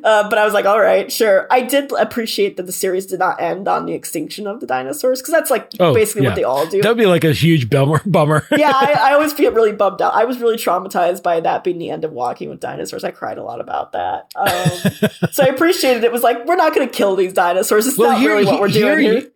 uh, 0.02 0.28
but 0.28 0.38
I 0.38 0.44
was 0.44 0.52
like, 0.54 0.64
all 0.66 0.80
right, 0.80 1.10
sure. 1.10 1.46
I 1.50 1.60
did 1.62 1.92
appreciate 1.92 2.56
that 2.56 2.66
the 2.66 2.72
series 2.72 3.06
did 3.06 3.20
not 3.20 3.40
end 3.40 3.68
on 3.68 3.86
the 3.86 3.92
extinction 3.94 4.46
of 4.48 4.58
the 4.60 4.66
dinosaurs 4.66 5.20
because 5.20 5.32
that's 5.32 5.50
like 5.50 5.68
Oh, 5.78 5.94
basically 5.94 6.22
yeah. 6.22 6.28
what 6.30 6.34
they 6.36 6.44
all 6.44 6.66
do. 6.66 6.82
That'd 6.82 6.96
be 6.98 7.06
like 7.06 7.24
a 7.24 7.32
huge 7.32 7.59
bummer. 7.68 8.00
Bummer. 8.06 8.46
yeah, 8.56 8.72
I, 8.74 8.96
I 9.10 9.12
always 9.14 9.32
feel 9.32 9.52
really 9.52 9.72
bummed 9.72 10.00
out. 10.00 10.14
I 10.14 10.24
was 10.24 10.38
really 10.38 10.56
traumatized 10.56 11.22
by 11.22 11.40
that 11.40 11.64
being 11.64 11.78
the 11.78 11.90
end 11.90 12.04
of 12.04 12.12
Walking 12.12 12.48
with 12.48 12.60
Dinosaurs. 12.60 13.04
I 13.04 13.10
cried 13.10 13.36
a 13.38 13.42
lot 13.42 13.60
about 13.60 13.92
that. 13.92 14.30
Um, 14.36 15.30
so 15.32 15.44
I 15.44 15.48
appreciated 15.48 16.04
it. 16.04 16.12
Was 16.12 16.22
like, 16.22 16.46
we're 16.46 16.56
not 16.56 16.74
going 16.74 16.88
to 16.88 16.94
kill 16.94 17.16
these 17.16 17.32
dinosaurs. 17.32 17.86
It's 17.86 17.98
Well, 17.98 18.12
not 18.12 18.20
here- 18.20 18.30
really 18.36 18.46
what 18.46 18.60
we're 18.60 18.68
here- 18.68 18.96
doing 18.96 19.12
here. 19.22 19.30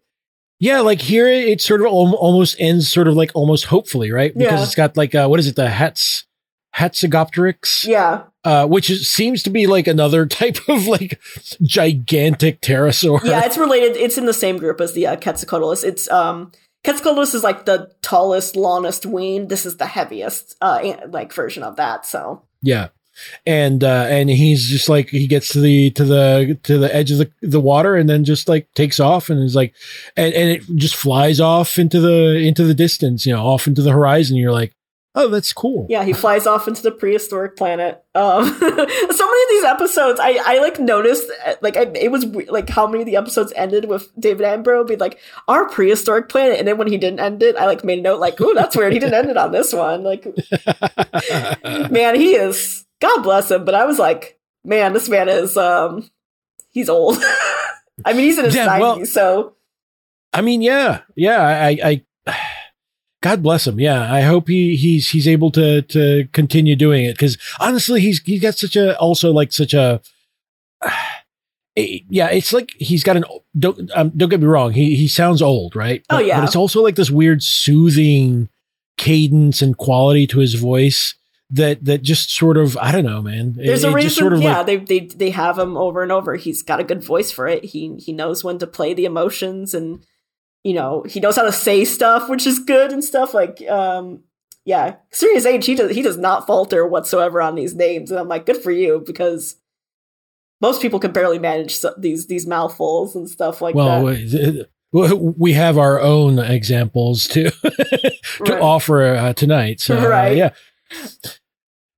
Yeah, 0.61 0.81
like 0.81 1.01
here 1.01 1.27
it 1.29 1.61
sort 1.61 1.81
of 1.81 1.87
al- 1.89 2.15
almost 2.15 2.57
ends 2.59 2.91
sort 2.91 3.09
of 3.09 3.15
like 3.17 3.33
almost 3.35 3.67
hopefully, 3.67 4.11
right? 4.13 4.33
Because 4.33 4.53
Yeah. 4.61 4.63
it's 4.63 4.75
got 4.75 4.97
like 4.97 5.15
uh, 5.15 5.27
what 5.27 5.41
is 5.41 5.49
it, 5.49 5.57
the 5.57 5.69
Hats 5.69 6.25
Hatzegopteryx, 6.77 7.87
Yeah, 7.87 8.23
uh, 8.45 8.67
which 8.67 8.89
is, 8.91 9.11
seems 9.11 9.43
to 9.45 9.51
be 9.51 9.67
like 9.67 9.87
another 9.87 10.27
type 10.41 10.59
of 10.69 10.87
like 10.87 11.21
gigantic 11.63 12.61
pterosaur. 12.61 13.23
yeah, 13.25 13.43
it's 13.45 13.59
related. 13.59 13.97
It's 13.97 14.17
in 14.19 14.27
the 14.27 14.33
same 14.33 14.59
group 14.59 14.81
as 14.81 14.93
the 14.93 15.07
uh, 15.07 15.17
Quetzalcoatlus. 15.17 15.85
It's 15.85 16.09
um, 16.11 16.53
Quetzalcoatlus 16.85 17.35
is 17.35 17.43
like 17.43 17.65
the 17.65 17.91
tallest, 18.03 18.57
longest 18.57 19.07
wing. 19.07 19.49
This 19.49 19.65
is 19.65 19.79
the 19.79 19.87
heaviest, 19.87 20.55
uh, 20.61 20.95
like 21.09 21.33
version 21.33 21.63
of 21.63 21.77
that. 21.77 22.07
So 22.07 22.43
Yeah. 22.63 22.89
And 23.47 23.85
uh 23.85 24.07
and 24.09 24.29
he's 24.29 24.67
just 24.67 24.89
like 24.89 25.09
he 25.09 25.29
gets 25.29 25.49
to 25.51 25.61
the 25.61 25.91
to 25.93 26.05
the 26.05 26.59
to 26.65 26.79
the 26.79 26.95
edge 26.95 27.13
of 27.13 27.19
the, 27.19 27.31
the 27.43 27.61
water 27.61 27.95
and 27.95 28.09
then 28.09 28.25
just 28.25 28.49
like 28.49 28.73
takes 28.75 28.99
off 28.99 29.31
and 29.31 29.41
is 29.41 29.55
like 29.55 29.73
and, 30.17 30.35
and 30.35 30.51
it 30.51 30.63
just 30.75 30.97
flies 30.97 31.39
off 31.39 31.79
into 31.79 32.01
the 32.01 32.39
into 32.39 32.65
the 32.65 32.75
distance, 32.75 33.25
you 33.25 33.33
know, 33.33 33.47
off 33.47 33.69
into 33.69 33.83
the 33.83 33.93
horizon. 33.93 34.37
You're 34.37 34.51
like, 34.51 34.75
oh, 35.15 35.29
that's 35.29 35.53
cool. 35.53 35.87
Yeah, 35.89 36.05
he 36.05 36.13
flies 36.13 36.47
off 36.47 36.67
into 36.69 36.83
the 36.83 36.91
prehistoric 36.91 37.57
planet. 37.57 38.03
Um, 38.15 38.45
so 38.59 38.67
many 38.67 38.83
of 38.89 39.49
these 39.51 39.65
episodes, 39.65 40.21
I, 40.21 40.39
I 40.45 40.59
like 40.61 40.79
noticed, 40.79 41.31
uh, 41.47 41.55
like 41.63 41.77
I, 41.77 41.83
it 41.95 42.11
was 42.11 42.25
like 42.25 42.69
how 42.69 42.87
many 42.87 43.03
of 43.03 43.07
the 43.07 43.17
episodes 43.17 43.53
ended 43.57 43.87
with 43.87 44.11
David 44.19 44.45
Attenborough 44.47 44.87
being 44.87 45.01
like 45.01 45.19
our 45.49 45.69
prehistoric 45.69 46.29
planet, 46.29 46.59
and 46.59 46.67
then 46.69 46.79
when 46.79 46.89
he 46.89 46.99
didn't 46.99 47.21
end 47.21 47.43
it, 47.43 47.57
I 47.57 47.67
like 47.67 47.85
made 47.85 47.99
a 48.01 48.03
note 48.03 48.21
like, 48.21 48.41
"Ooh, 48.41 48.55
that's 48.55 48.77
weird. 48.77 48.93
He 48.93 48.99
didn't 48.99 49.15
end 49.15 49.31
it 49.31 49.37
on 49.37 49.53
this 49.53 49.73
one." 49.73 50.03
Like, 50.03 50.25
man, 51.91 52.15
he 52.17 52.35
is 52.35 52.85
God 53.01 53.23
bless 53.23 53.51
him, 53.51 53.65
but 53.65 53.75
I 53.75 53.85
was 53.85 53.99
like, 53.99 54.39
man, 54.65 54.93
this 54.93 55.09
man 55.09 55.29
is 55.29 55.57
um, 55.57 56.09
he's 56.71 56.89
old. 56.89 57.19
I 58.05 58.13
mean, 58.13 58.25
he's 58.25 58.39
in 58.39 58.47
his 58.47 58.55
Yeah, 58.55 58.79
well- 58.79 58.95
nineties, 58.95 59.13
so 59.13 59.55
I 60.33 60.41
mean, 60.41 60.63
yeah, 60.63 61.03
yeah. 61.15 61.41
I, 61.41 62.03
I, 62.27 62.37
God 63.25 63.43
bless 63.43 63.67
him. 63.67 63.81
Yeah, 63.81 64.13
I 64.13 64.21
hope 64.21 64.49
he 64.49 64.77
he's 64.77 65.09
he's 65.09 65.27
able 65.27 65.51
to 65.53 65.81
to 65.81 66.29
continue 66.33 66.77
doing 66.77 67.07
it 67.07 67.15
because 67.15 67.39
honestly, 67.59 68.03
he's 68.03 68.21
he's 68.21 68.43
got 68.43 68.55
such 68.55 68.77
a 68.77 68.99
also 68.99 69.33
like 69.33 69.51
such 69.51 69.73
a. 69.73 70.03
eh, 71.77 72.01
Yeah, 72.11 72.29
it's 72.29 72.53
like 72.53 72.73
he's 72.79 73.03
got 73.03 73.17
an 73.17 73.25
don't 73.59 73.91
um, 73.95 74.11
don't 74.15 74.29
get 74.29 74.41
me 74.41 74.47
wrong. 74.47 74.73
He 74.73 74.95
he 74.95 75.09
sounds 75.09 75.41
old, 75.41 75.75
right? 75.75 76.05
Oh, 76.11 76.19
yeah. 76.19 76.39
but 76.39 76.45
it's 76.45 76.55
also 76.55 76.83
like 76.83 76.97
this 76.97 77.11
weird 77.11 77.43
soothing 77.43 78.51
cadence 78.99 79.63
and 79.63 79.75
quality 79.79 80.27
to 80.27 80.41
his 80.41 80.53
voice 80.53 81.15
that 81.49 81.83
that 81.83 82.03
just 82.03 82.29
sort 82.31 82.59
of 82.59 82.77
I 82.77 82.93
don't 82.93 83.07
know, 83.07 83.23
man. 83.23 83.57
It- 83.59 83.65
there's 83.69 83.85
a 83.85 83.91
reason. 83.91 84.11
sort 84.11 84.33
of 84.35 84.43
yeah, 84.43 84.59
like 84.59 84.67
they 84.67 84.77
they 84.77 85.01
they 85.07 85.31
have 85.31 85.59
him 85.59 85.79
over 85.79 86.03
and 86.03 86.13
over. 86.13 86.37
He's 86.37 86.63
got 86.63 86.79
a 86.79 86.85
good 86.85 87.03
voice 87.03 87.33
for 87.33 87.49
it. 87.49 87.65
He 87.65 87.97
he 87.97 88.13
knows 88.13 88.45
when 88.45 88.59
to 88.59 88.67
play 88.67 88.93
the 88.93 89.07
emotions, 89.07 89.73
and 89.73 90.05
you 90.65 90.75
know 90.75 91.05
he 91.09 91.21
knows 91.21 91.37
how 91.37 91.43
to 91.45 91.53
say 91.53 91.85
stuff, 91.85 92.29
which 92.29 92.47
is 92.47 92.59
good 92.59 92.91
and 92.93 93.05
stuff. 93.05 93.33
Like, 93.35 93.63
um, 93.69 94.25
yeah, 94.65 94.97
serious 95.13 95.47
age. 95.47 95.67
He 95.67 95.75
does 95.77 95.91
he 95.93 96.03
does 96.03 96.17
not 96.19 96.47
falter 96.47 96.87
whatsoever 96.87 97.41
on 97.41 97.55
these 97.55 97.75
names, 97.75 98.11
and 98.11 98.19
I'm 98.19 98.29
like, 98.29 98.47
good 98.47 98.57
for 98.57 98.73
you 98.73 99.03
because 99.07 99.57
most 100.61 100.81
people 100.83 100.99
can 100.99 101.13
barely 101.13 101.39
manage 101.39 101.77
so- 101.77 101.95
these 101.99 102.27
these 102.27 102.47
mouthfuls 102.47 103.15
and 103.15 103.29
stuff 103.29 103.61
like 103.61 103.75
well, 103.75 104.07
that. 104.07 104.67
uh, 104.95 105.17
we 105.17 105.53
have 105.53 105.77
our 105.77 106.01
own 106.01 106.39
examples 106.39 107.29
to 107.29 107.51
to 107.51 108.13
Right. 108.41 108.61
offer 108.63 109.05
uh, 109.05 109.33
tonight. 109.35 109.81
So 109.81 109.97
uh, 109.99 110.27
yeah. 110.31 110.51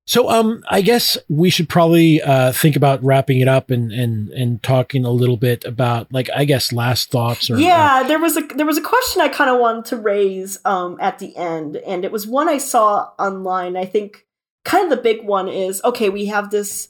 So 0.08 0.30
um, 0.30 0.62
I 0.68 0.82
guess 0.82 1.18
we 1.28 1.50
should 1.50 1.68
probably 1.68 2.22
uh, 2.22 2.52
think 2.52 2.76
about 2.76 3.02
wrapping 3.02 3.40
it 3.40 3.48
up 3.48 3.70
and 3.70 3.90
and 3.90 4.28
and 4.30 4.62
talking 4.62 5.04
a 5.04 5.10
little 5.10 5.36
bit 5.36 5.64
about 5.64 6.12
like 6.12 6.30
I 6.34 6.44
guess 6.44 6.72
last 6.72 7.10
thoughts 7.10 7.50
or 7.50 7.56
uh, 7.56 7.58
yeah 7.58 8.04
there 8.04 8.20
was 8.20 8.36
a 8.36 8.42
there 8.54 8.66
was 8.66 8.78
a 8.78 8.82
question 8.82 9.20
i 9.20 9.28
kind 9.28 9.50
of 9.50 9.58
wanted 9.58 9.84
to 9.86 9.96
raise 9.96 10.58
um 10.64 10.96
at 11.00 11.18
the 11.18 11.36
end 11.36 11.76
and 11.78 12.04
it 12.04 12.12
was 12.12 12.26
one 12.26 12.48
i 12.48 12.58
saw 12.58 13.10
online. 13.18 13.76
I 13.76 13.84
think 13.84 14.26
kind 14.64 14.84
of 14.84 14.96
the 14.96 15.02
big 15.02 15.24
one 15.24 15.48
is 15.48 15.82
okay 15.84 16.08
we 16.08 16.26
have 16.26 16.50
this 16.50 16.88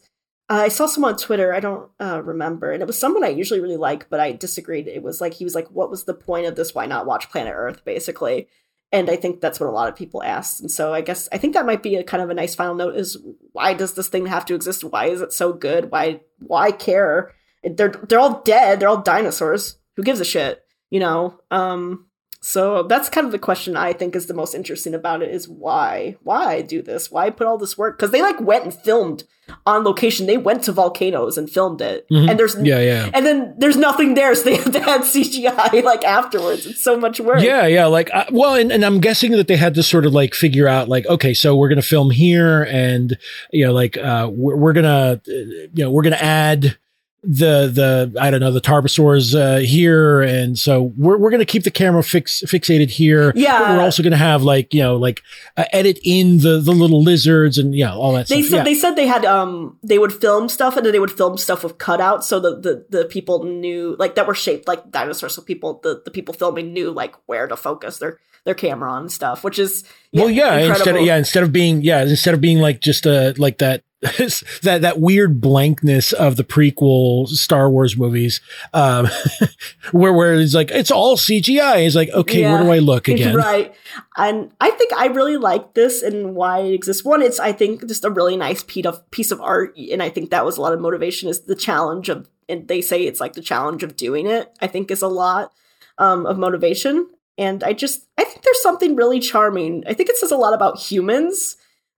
uh, 0.50 0.60
i 0.64 0.68
saw 0.68 0.86
someone 0.86 1.12
on 1.12 1.18
twitter 1.18 1.54
i 1.54 1.60
don't 1.60 1.90
uh, 2.00 2.22
remember 2.22 2.70
and 2.70 2.82
it 2.82 2.86
was 2.86 2.98
someone 2.98 3.24
i 3.24 3.28
usually 3.28 3.60
really 3.60 3.76
like 3.76 4.08
but 4.10 4.20
i 4.20 4.32
disagreed. 4.32 4.88
It 4.88 5.02
was 5.02 5.20
like 5.22 5.34
he 5.34 5.44
was 5.44 5.54
like 5.54 5.68
what 5.70 5.90
was 5.90 6.04
the 6.04 6.14
point 6.14 6.46
of 6.46 6.56
this? 6.56 6.74
Why 6.74 6.84
not 6.84 7.06
watch 7.06 7.30
planet 7.30 7.54
earth? 7.56 7.82
basically 7.84 8.48
and 8.96 9.10
i 9.10 9.16
think 9.16 9.40
that's 9.40 9.60
what 9.60 9.68
a 9.68 9.72
lot 9.72 9.88
of 9.88 9.96
people 9.96 10.22
ask. 10.22 10.60
And 10.60 10.70
so 10.70 10.92
i 10.92 11.00
guess 11.00 11.28
i 11.32 11.38
think 11.38 11.54
that 11.54 11.66
might 11.66 11.82
be 11.82 11.96
a 11.96 12.04
kind 12.04 12.22
of 12.22 12.30
a 12.30 12.34
nice 12.34 12.54
final 12.54 12.74
note 12.74 12.96
is 12.96 13.18
why 13.52 13.74
does 13.74 13.94
this 13.94 14.08
thing 14.08 14.26
have 14.26 14.44
to 14.46 14.54
exist? 14.54 14.84
Why 14.84 15.06
is 15.06 15.20
it 15.20 15.32
so 15.32 15.52
good? 15.52 15.90
Why 15.90 16.20
why 16.38 16.72
care? 16.72 17.32
They're 17.62 17.88
they're 18.08 18.20
all 18.20 18.42
dead. 18.42 18.80
They're 18.80 18.88
all 18.88 19.02
dinosaurs. 19.02 19.78
Who 19.96 20.02
gives 20.02 20.20
a 20.20 20.24
shit? 20.24 20.62
You 20.90 21.00
know 21.00 21.40
um 21.50 22.05
so 22.46 22.84
that's 22.84 23.08
kind 23.08 23.24
of 23.26 23.32
the 23.32 23.38
question 23.38 23.76
i 23.76 23.92
think 23.92 24.14
is 24.14 24.26
the 24.26 24.34
most 24.34 24.54
interesting 24.54 24.94
about 24.94 25.20
it 25.22 25.30
is 25.34 25.48
why 25.48 26.14
why 26.22 26.62
do 26.62 26.80
this 26.82 27.10
why 27.10 27.28
put 27.30 27.46
all 27.46 27.58
this 27.58 27.76
work 27.76 27.96
because 27.98 28.12
they 28.12 28.22
like 28.22 28.40
went 28.40 28.64
and 28.64 28.72
filmed 28.72 29.24
on 29.64 29.82
location 29.84 30.26
they 30.26 30.36
went 30.36 30.62
to 30.62 30.72
volcanoes 30.72 31.36
and 31.38 31.48
filmed 31.50 31.80
it 31.80 32.06
Mhm. 32.10 32.30
and 32.30 32.38
there's 32.38 32.54
yeah 32.62 32.80
yeah. 32.80 33.10
and 33.14 33.24
then 33.26 33.54
there's 33.58 33.76
nothing 33.76 34.14
there 34.14 34.34
so 34.34 34.44
they 34.44 34.56
have 34.56 34.72
to 34.72 34.80
add 34.80 35.00
cgi 35.02 35.82
like 35.92 36.04
afterwards 36.04 36.66
it's 36.66 36.80
so 36.82 36.96
much 36.98 37.18
work 37.20 37.40
Yeah, 37.42 37.66
yeah. 37.66 37.86
Like, 37.86 38.10
uh, 38.14 38.24
well, 38.32 38.54
and, 38.54 38.70
and 38.72 38.84
I'm 38.84 39.00
guessing 39.00 39.32
that 39.32 39.46
they 39.48 39.56
had 39.56 39.74
to 39.74 39.82
sort 39.82 40.04
of 40.06 40.12
like 40.14 40.34
figure 40.34 40.66
out, 40.68 40.88
like, 40.88 41.06
okay, 41.06 41.32
so 41.34 41.54
we're 41.56 41.68
going 41.68 41.80
to 41.80 41.86
film 41.96 42.10
here, 42.10 42.64
and 42.64 43.16
you 43.52 43.64
know, 43.66 43.72
like, 43.72 43.96
uh, 43.98 44.28
we're, 44.32 44.56
we're 44.56 44.72
gonna, 44.72 45.20
uh, 45.28 45.32
you 45.74 45.84
know, 45.84 45.90
we're 45.90 46.02
gonna 46.02 46.16
add 46.16 46.76
the 47.26 48.12
the 48.12 48.20
I 48.20 48.30
don't 48.30 48.40
know 48.40 48.52
the 48.52 48.60
tarbosaurs 48.60 49.34
uh, 49.34 49.58
here, 49.58 50.22
and 50.22 50.56
so 50.56 50.92
we're 50.96 51.16
we're 51.16 51.30
gonna 51.30 51.44
keep 51.44 51.64
the 51.64 51.70
camera 51.70 52.02
fix 52.02 52.42
fixated 52.42 52.90
here. 52.90 53.32
Yeah. 53.34 53.58
but 53.58 53.76
we're 53.76 53.82
also 53.82 54.02
gonna 54.02 54.16
have 54.16 54.42
like 54.42 54.72
you 54.72 54.82
know 54.82 54.96
like 54.96 55.22
uh, 55.56 55.64
edit 55.72 55.98
in 56.04 56.38
the 56.38 56.60
the 56.60 56.72
little 56.72 57.02
lizards 57.02 57.58
and 57.58 57.74
yeah 57.74 57.92
all 57.92 58.12
that 58.12 58.28
they 58.28 58.42
stuff. 58.42 58.50
said 58.50 58.56
yeah. 58.58 58.64
they 58.64 58.74
said 58.74 58.90
they 58.94 59.06
had 59.06 59.24
um 59.24 59.76
they 59.82 59.98
would 59.98 60.12
film 60.12 60.48
stuff 60.48 60.76
and 60.76 60.86
then 60.86 60.92
they 60.92 61.00
would 61.00 61.10
film 61.10 61.36
stuff 61.36 61.64
with 61.64 61.78
cutouts 61.78 62.24
so 62.24 62.38
the 62.38 62.60
the, 62.60 62.86
the 62.90 63.04
people 63.06 63.44
knew 63.44 63.96
like 63.98 64.14
that 64.14 64.26
were 64.26 64.34
shaped 64.34 64.68
like 64.68 64.90
dinosaurs 64.90 65.34
so 65.34 65.42
people 65.42 65.80
the, 65.82 66.02
the 66.04 66.10
people 66.10 66.32
filming 66.32 66.72
knew 66.72 66.90
like 66.92 67.14
where 67.26 67.48
to 67.48 67.56
focus 67.56 67.98
their 67.98 68.18
their 68.44 68.54
camera 68.54 68.92
on 68.92 69.02
and 69.02 69.12
stuff 69.12 69.42
which 69.42 69.58
is 69.58 69.84
well, 70.16 70.30
yeah. 70.30 70.56
Instead 70.58 70.96
of 70.96 71.02
yeah, 71.02 71.16
instead 71.16 71.42
of 71.42 71.52
being 71.52 71.82
yeah, 71.82 72.02
instead 72.02 72.34
of 72.34 72.40
being 72.40 72.58
like 72.58 72.80
just 72.80 73.06
uh 73.06 73.34
like 73.36 73.58
that 73.58 73.82
that 74.62 74.78
that 74.82 75.00
weird 75.00 75.40
blankness 75.40 76.12
of 76.12 76.36
the 76.36 76.44
prequel 76.44 77.26
Star 77.28 77.70
Wars 77.70 77.96
movies, 77.96 78.40
um, 78.74 79.08
where 79.92 80.12
where 80.12 80.34
it's 80.34 80.54
like 80.54 80.70
it's 80.70 80.90
all 80.90 81.16
CGI. 81.16 81.86
It's 81.86 81.96
like 81.96 82.10
okay, 82.10 82.42
where 82.42 82.62
do 82.62 82.70
I 82.70 82.78
look 82.78 83.08
again? 83.16 83.34
right. 83.34 83.74
And 84.16 84.50
i 84.60 84.70
think 84.70 84.92
i 84.94 85.06
really 85.06 85.36
like 85.36 85.74
this 85.74 86.02
and 86.02 86.34
why 86.34 86.60
it 86.60 86.74
exists. 86.74 87.04
One 87.04 87.22
it's 87.22 87.38
i 87.38 87.52
think 87.52 87.86
just 87.86 88.04
a 88.04 88.10
really 88.10 88.36
nice 88.36 88.62
piece 88.62 88.86
of 88.86 89.10
piece 89.10 89.30
of 89.30 89.40
art 89.40 89.76
and 89.76 90.02
i 90.02 90.08
think 90.08 90.30
that 90.30 90.44
was 90.44 90.56
a 90.56 90.60
lot 90.60 90.72
of 90.72 90.80
motivation 90.80 91.28
is 91.28 91.42
the 91.42 91.54
challenge 91.54 92.08
of 92.08 92.28
and 92.48 92.68
they 92.68 92.80
say 92.80 93.02
it's 93.02 93.20
like 93.20 93.34
the 93.34 93.42
challenge 93.42 93.82
of 93.82 93.96
doing 93.96 94.26
it 94.26 94.52
i 94.60 94.66
think 94.66 94.90
is 94.90 95.02
a 95.02 95.08
lot 95.08 95.52
um, 95.98 96.26
of 96.26 96.38
motivation. 96.38 97.08
And 97.38 97.62
i 97.64 97.72
just 97.72 98.06
i 98.18 98.24
think 98.24 98.42
there's 98.42 98.62
something 98.62 98.96
really 98.96 99.20
charming. 99.20 99.84
I 99.86 99.94
think 99.94 100.08
it 100.08 100.16
says 100.16 100.32
a 100.32 100.36
lot 100.36 100.54
about 100.54 100.78
humans 100.78 101.56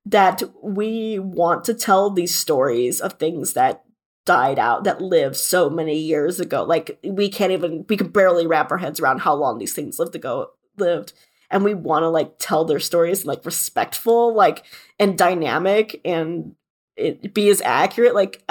that 0.09 0.43
we 0.63 1.19
want 1.19 1.65
to 1.65 1.75
tell 1.75 2.11
these 2.11 2.35
stories 2.35 3.01
of 3.01 3.15
things 3.15 3.53
that 3.53 3.85
died 4.25 4.59
out 4.59 4.85
that 4.85 5.01
lived 5.01 5.37
so 5.37 5.69
many 5.69 5.99
years 5.99 6.41
ago. 6.41 6.65
Like 6.65 6.99
we 7.05 7.29
can't 7.29 7.53
even 7.53 7.85
we 7.89 7.97
can 7.97 8.09
barely 8.09 8.47
wrap 8.47 8.71
our 8.71 8.79
heads 8.79 9.01
around 9.01 9.21
how 9.21 9.35
long 9.35 9.59
these 9.59 9.75
things 9.75 9.99
lived 9.99 10.15
ago 10.15 10.51
lived. 10.77 11.13
And 11.51 11.65
we 11.65 11.75
want 11.75 12.03
to 12.03 12.09
like 12.09 12.35
tell 12.39 12.65
their 12.65 12.81
stories 12.81 13.25
like 13.25 13.45
respectful 13.45 14.35
like 14.35 14.65
and 14.99 15.17
dynamic 15.17 16.01
and 16.05 16.55
it 16.97 17.33
be 17.35 17.49
as 17.49 17.61
accurate. 17.63 18.15
Like 18.15 18.43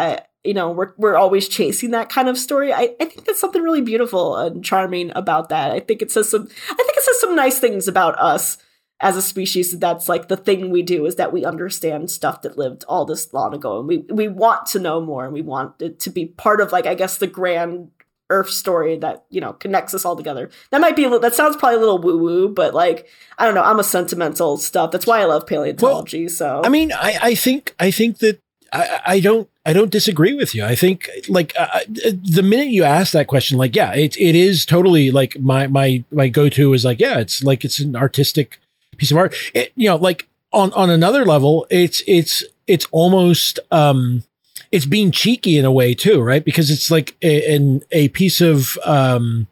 you 0.44 0.54
know 0.54 0.72
we're 0.72 0.94
we're 0.98 1.18
always 1.18 1.48
chasing 1.48 1.92
that 1.92 2.10
kind 2.10 2.30
of 2.30 2.38
story. 2.38 2.72
I, 2.72 2.96
I 3.00 3.06
think 3.06 3.26
that's 3.26 3.40
something 3.40 3.62
really 3.62 3.82
beautiful 3.82 4.36
and 4.36 4.64
charming 4.64 5.12
about 5.16 5.50
that. 5.50 5.72
I 5.72 5.80
think 5.80 6.02
it 6.02 6.12
says 6.12 6.30
some 6.30 6.44
i 6.44 6.74
think 6.74 6.98
it 6.98 7.04
says 7.04 7.20
some 7.20 7.36
nice 7.36 7.60
things 7.60 7.88
about 7.88 8.18
us 8.20 8.58
as 9.00 9.16
a 9.16 9.22
species 9.22 9.78
that's 9.80 10.10
like 10.10 10.28
the 10.28 10.38
thing 10.38 10.70
we 10.70 10.82
do 10.82 11.06
is 11.06 11.16
that 11.16 11.32
we 11.32 11.46
understand 11.46 12.10
stuff 12.10 12.42
that 12.42 12.58
lived 12.58 12.84
all 12.88 13.06
this 13.06 13.32
long 13.34 13.54
ago 13.54 13.80
and 13.80 13.88
we 13.88 13.98
we 14.10 14.28
want 14.28 14.66
to 14.66 14.80
know 14.80 15.00
more 15.00 15.24
and 15.26 15.34
we 15.34 15.42
want 15.42 15.80
it 15.82 16.00
to 16.00 16.10
be 16.10 16.26
part 16.26 16.60
of 16.60 16.72
like 16.72 16.88
i 16.88 16.96
guess 16.96 17.18
the 17.18 17.28
grand 17.28 17.92
earth 18.30 18.50
story 18.50 18.98
that 18.98 19.26
you 19.30 19.40
know 19.40 19.54
connects 19.54 19.94
us 19.94 20.04
all 20.04 20.16
together. 20.16 20.50
That 20.72 20.82
might 20.82 20.96
be 20.96 21.04
a 21.04 21.08
little 21.08 21.22
that 21.22 21.34
sounds 21.34 21.56
probably 21.56 21.78
a 21.78 21.80
little 21.80 22.00
woo 22.00 22.18
woo 22.18 22.50
but 22.50 22.74
like 22.74 23.08
i 23.38 23.46
don't 23.46 23.56
know 23.56 23.64
i'm 23.64 23.80
a 23.80 23.84
sentimental 23.84 24.58
stuff. 24.58 24.92
That's 24.92 25.08
why 25.08 25.22
i 25.22 25.26
love 25.26 25.48
paleontology 25.48 26.26
well, 26.26 26.30
so. 26.30 26.62
I 26.64 26.70
mean 26.70 26.92
i 26.92 27.18
i 27.22 27.36
think 27.36 27.74
i 27.80 27.92
think 27.92 28.20
that 28.20 28.42
I, 28.74 29.02
I 29.06 29.20
don't 29.22 29.50
I 29.66 29.72
don't 29.72 29.92
disagree 29.92 30.34
with 30.34 30.54
you. 30.54 30.66
I 30.66 30.76
think 30.76 31.10
like 31.30 31.54
uh, 31.58 31.68
uh, 31.74 31.80
the 31.88 32.44
minute 32.44 32.68
you 32.68 32.84
ask 32.84 33.14
that 33.14 33.28
question, 33.28 33.58
like 33.58 33.76
yeah, 33.78 33.94
it 33.94 34.20
it 34.20 34.36
is 34.36 34.66
totally 34.66 35.10
like 35.10 35.40
my 35.40 35.68
my 35.68 36.04
my 36.12 36.28
go 36.28 36.50
to 36.50 36.74
is 36.74 36.84
like 36.84 37.00
yeah, 37.00 37.18
it's 37.20 37.44
like 37.44 37.64
it's 37.64 37.80
an 37.80 37.96
artistic 37.96 38.60
piece 38.98 39.12
of 39.12 39.18
art. 39.18 39.36
It, 39.54 39.72
you 39.76 39.90
know, 39.90 39.96
like 39.96 40.28
on 40.54 40.72
on 40.74 40.90
another 40.90 41.26
level, 41.26 41.68
it's 41.70 42.02
it's 42.08 42.44
it's 42.68 42.88
almost 42.92 43.60
um 43.72 44.24
it's 44.72 44.86
being 44.86 45.12
cheeky 45.12 45.58
in 45.58 45.66
a 45.66 45.72
way 45.72 45.94
too, 45.94 46.22
right? 46.22 46.44
Because 46.44 46.70
it's 46.70 46.92
like 46.92 47.16
a, 47.22 47.56
an, 47.56 47.84
a 47.92 48.10
piece 48.10 48.42
of 48.42 48.78
um 48.84 49.48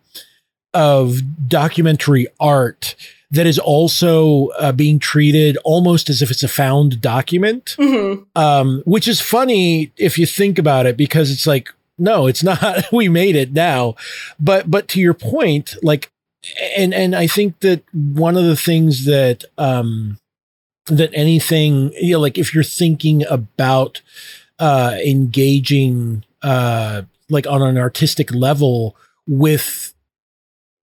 of 0.73 1.47
documentary 1.47 2.27
art 2.39 2.95
that 3.31 3.47
is 3.47 3.57
also 3.57 4.47
uh, 4.59 4.71
being 4.71 4.99
treated 4.99 5.57
almost 5.63 6.09
as 6.09 6.21
if 6.21 6.29
it's 6.29 6.43
a 6.43 6.47
found 6.47 7.01
document, 7.01 7.75
mm-hmm. 7.79 8.23
um, 8.35 8.83
which 8.85 9.07
is 9.07 9.21
funny 9.21 9.91
if 9.97 10.17
you 10.17 10.25
think 10.25 10.59
about 10.59 10.85
it, 10.85 10.95
because 10.95 11.31
it's 11.31 11.47
like, 11.47 11.69
no, 11.97 12.27
it's 12.27 12.43
not. 12.43 12.85
we 12.91 13.09
made 13.09 13.35
it 13.35 13.53
now, 13.53 13.95
but 14.39 14.69
but 14.69 14.87
to 14.89 14.99
your 14.99 15.13
point, 15.13 15.75
like 15.81 16.11
and 16.77 16.93
and 16.93 17.15
I 17.15 17.27
think 17.27 17.59
that 17.59 17.83
one 17.93 18.37
of 18.37 18.43
the 18.45 18.55
things 18.55 19.05
that 19.05 19.43
um 19.57 20.17
that 20.87 21.11
anything 21.13 21.91
you 21.99 22.13
know 22.13 22.19
like 22.19 22.37
if 22.37 22.53
you're 22.53 22.63
thinking 22.63 23.25
about 23.27 24.01
uh 24.59 24.97
engaging 25.05 26.23
uh 26.41 27.03
like 27.29 27.47
on 27.47 27.61
an 27.61 27.77
artistic 27.77 28.33
level 28.33 28.95
with 29.27 29.93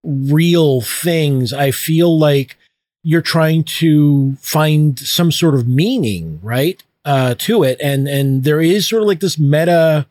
real 0.03 0.81
things 0.81 1.53
I 1.53 1.71
feel 1.71 2.19
like 2.19 2.57
you're 3.05 3.23
trying 3.23 3.65
to 3.65 4.35
find 4.37 4.99
some 4.99 5.31
sort 5.33 5.55
of 5.55 5.69
meaning 5.69 6.41
right 6.43 6.83
uh 7.05 7.35
to 7.39 7.63
it. 7.63 7.81
And 7.81 8.09
and 8.09 8.45
there 8.45 8.61
is 8.61 8.89
sort 8.89 9.03
of 9.03 9.09
like 9.09 9.21
this 9.21 9.39
meta 9.39 10.07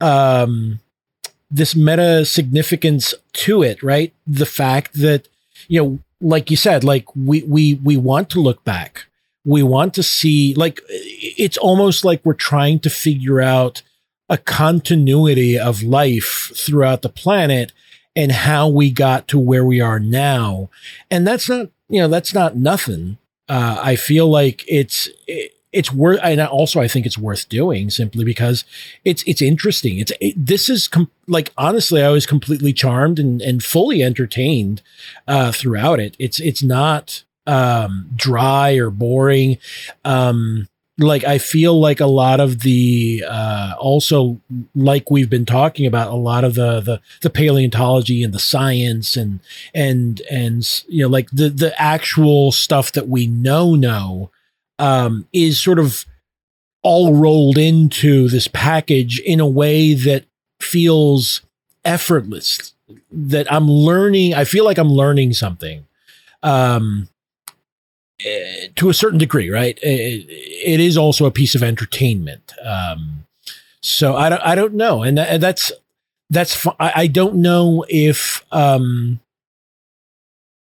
um 0.00 0.80
this 1.50 1.74
meta 1.74 2.24
significance 2.24 3.14
to 3.32 3.62
it, 3.62 3.82
right? 3.82 4.12
The 4.26 4.46
fact 4.46 4.94
that, 4.94 5.28
you 5.66 5.82
know, 5.82 5.98
like 6.20 6.50
you 6.50 6.56
said, 6.56 6.84
like 6.84 7.04
we, 7.16 7.42
we, 7.42 7.74
we 7.74 7.96
want 7.96 8.28
to 8.30 8.40
look 8.40 8.64
back. 8.64 9.06
We 9.44 9.62
want 9.62 9.94
to 9.94 10.02
see, 10.02 10.52
like, 10.54 10.82
it's 10.88 11.56
almost 11.56 12.04
like 12.04 12.20
we're 12.24 12.34
trying 12.34 12.80
to 12.80 12.90
figure 12.90 13.40
out 13.40 13.82
a 14.28 14.36
continuity 14.36 15.58
of 15.58 15.82
life 15.82 16.52
throughout 16.54 17.00
the 17.00 17.08
planet 17.08 17.72
and 18.14 18.32
how 18.32 18.68
we 18.68 18.90
got 18.90 19.26
to 19.28 19.38
where 19.38 19.64
we 19.64 19.80
are 19.80 19.98
now. 19.98 20.68
And 21.10 21.26
that's 21.26 21.48
not, 21.48 21.68
you 21.88 22.00
know, 22.00 22.08
that's 22.08 22.34
not 22.34 22.56
nothing. 22.56 23.16
Uh, 23.48 23.80
I 23.82 23.96
feel 23.96 24.28
like 24.28 24.64
it's, 24.68 25.08
it, 25.26 25.54
it's 25.72 25.92
worth 25.92 26.18
and 26.22 26.40
also 26.40 26.80
i 26.80 26.88
think 26.88 27.04
it's 27.04 27.18
worth 27.18 27.48
doing 27.48 27.90
simply 27.90 28.24
because 28.24 28.64
it's 29.04 29.22
it's 29.26 29.42
interesting. 29.42 29.98
It's 29.98 30.12
it, 30.20 30.34
this 30.36 30.68
is 30.68 30.88
com- 30.88 31.10
like 31.26 31.52
honestly 31.56 32.02
i 32.02 32.08
was 32.10 32.26
completely 32.26 32.72
charmed 32.72 33.18
and 33.18 33.40
and 33.42 33.62
fully 33.62 34.02
entertained 34.02 34.82
uh 35.26 35.52
throughout 35.52 36.00
it. 36.00 36.16
It's 36.18 36.40
it's 36.40 36.62
not 36.62 37.24
um 37.46 38.08
dry 38.14 38.76
or 38.76 38.90
boring. 38.90 39.58
Um 40.04 40.68
like 41.00 41.22
i 41.22 41.38
feel 41.38 41.78
like 41.78 42.00
a 42.00 42.06
lot 42.06 42.40
of 42.40 42.60
the 42.62 43.22
uh 43.28 43.72
also 43.78 44.40
like 44.74 45.12
we've 45.12 45.30
been 45.30 45.46
talking 45.46 45.86
about 45.86 46.10
a 46.10 46.16
lot 46.16 46.42
of 46.42 46.54
the 46.54 46.80
the 46.80 47.00
the 47.22 47.30
paleontology 47.30 48.24
and 48.24 48.34
the 48.34 48.40
science 48.40 49.16
and 49.16 49.38
and 49.72 50.22
and 50.28 50.82
you 50.88 51.02
know 51.02 51.08
like 51.08 51.30
the 51.30 51.48
the 51.50 51.72
actual 51.80 52.50
stuff 52.50 52.90
that 52.90 53.08
we 53.08 53.28
know 53.28 53.76
know 53.76 54.28
um, 54.78 55.26
is 55.32 55.60
sort 55.60 55.78
of 55.78 56.04
all 56.82 57.14
rolled 57.14 57.58
into 57.58 58.28
this 58.28 58.48
package 58.48 59.20
in 59.20 59.40
a 59.40 59.46
way 59.46 59.94
that 59.94 60.24
feels 60.60 61.42
effortless. 61.84 62.74
That 63.10 63.50
I'm 63.52 63.68
learning, 63.68 64.34
I 64.34 64.44
feel 64.44 64.64
like 64.64 64.78
I'm 64.78 64.88
learning 64.88 65.34
something 65.34 65.86
um, 66.42 67.08
eh, 68.24 68.68
to 68.76 68.88
a 68.88 68.94
certain 68.94 69.18
degree, 69.18 69.50
right? 69.50 69.78
It, 69.82 70.26
it 70.28 70.80
is 70.80 70.96
also 70.96 71.26
a 71.26 71.30
piece 71.30 71.54
of 71.54 71.62
entertainment. 71.62 72.52
Um, 72.64 73.26
so 73.80 74.16
I 74.16 74.28
don't, 74.28 74.42
I 74.42 74.54
don't 74.54 74.74
know, 74.74 75.02
and, 75.02 75.18
that, 75.18 75.28
and 75.28 75.42
that's 75.42 75.70
that's 76.30 76.66
I 76.78 77.06
don't 77.06 77.36
know 77.36 77.84
if 77.88 78.44
um, 78.52 79.20